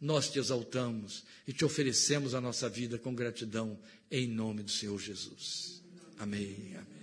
Nós 0.00 0.30
te 0.30 0.38
exaltamos 0.38 1.24
e 1.46 1.52
te 1.52 1.64
oferecemos 1.64 2.34
a 2.34 2.40
nossa 2.40 2.68
vida 2.68 2.98
com 2.98 3.14
gratidão 3.14 3.78
em 4.10 4.28
nome 4.28 4.62
do 4.62 4.70
Senhor 4.70 4.98
Jesus. 5.00 5.82
Amém. 6.18 6.74
Amém. 6.76 6.95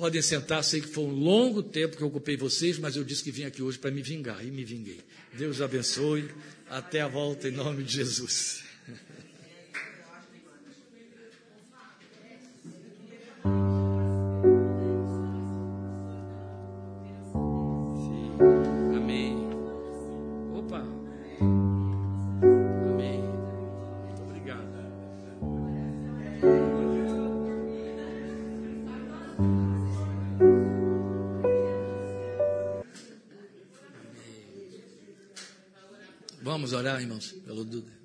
Podem 0.00 0.22
sentar, 0.22 0.64
sei 0.64 0.80
que 0.80 0.88
foi 0.88 1.04
um 1.04 1.12
longo 1.12 1.62
tempo 1.62 1.94
que 1.94 2.02
eu 2.02 2.08
ocupei 2.08 2.34
vocês, 2.34 2.78
mas 2.78 2.96
eu 2.96 3.04
disse 3.04 3.22
que 3.22 3.30
vim 3.30 3.44
aqui 3.44 3.60
hoje 3.60 3.78
para 3.78 3.90
me 3.90 4.00
vingar 4.00 4.42
e 4.42 4.50
me 4.50 4.64
vinguei. 4.64 4.98
Deus 5.34 5.60
abençoe. 5.60 6.26
Até 6.70 7.02
a 7.02 7.06
volta 7.06 7.48
em 7.48 7.50
nome 7.50 7.84
de 7.84 7.96
Jesus. 7.96 8.69
Pelo. 37.28 37.62
Amém. 37.62 37.99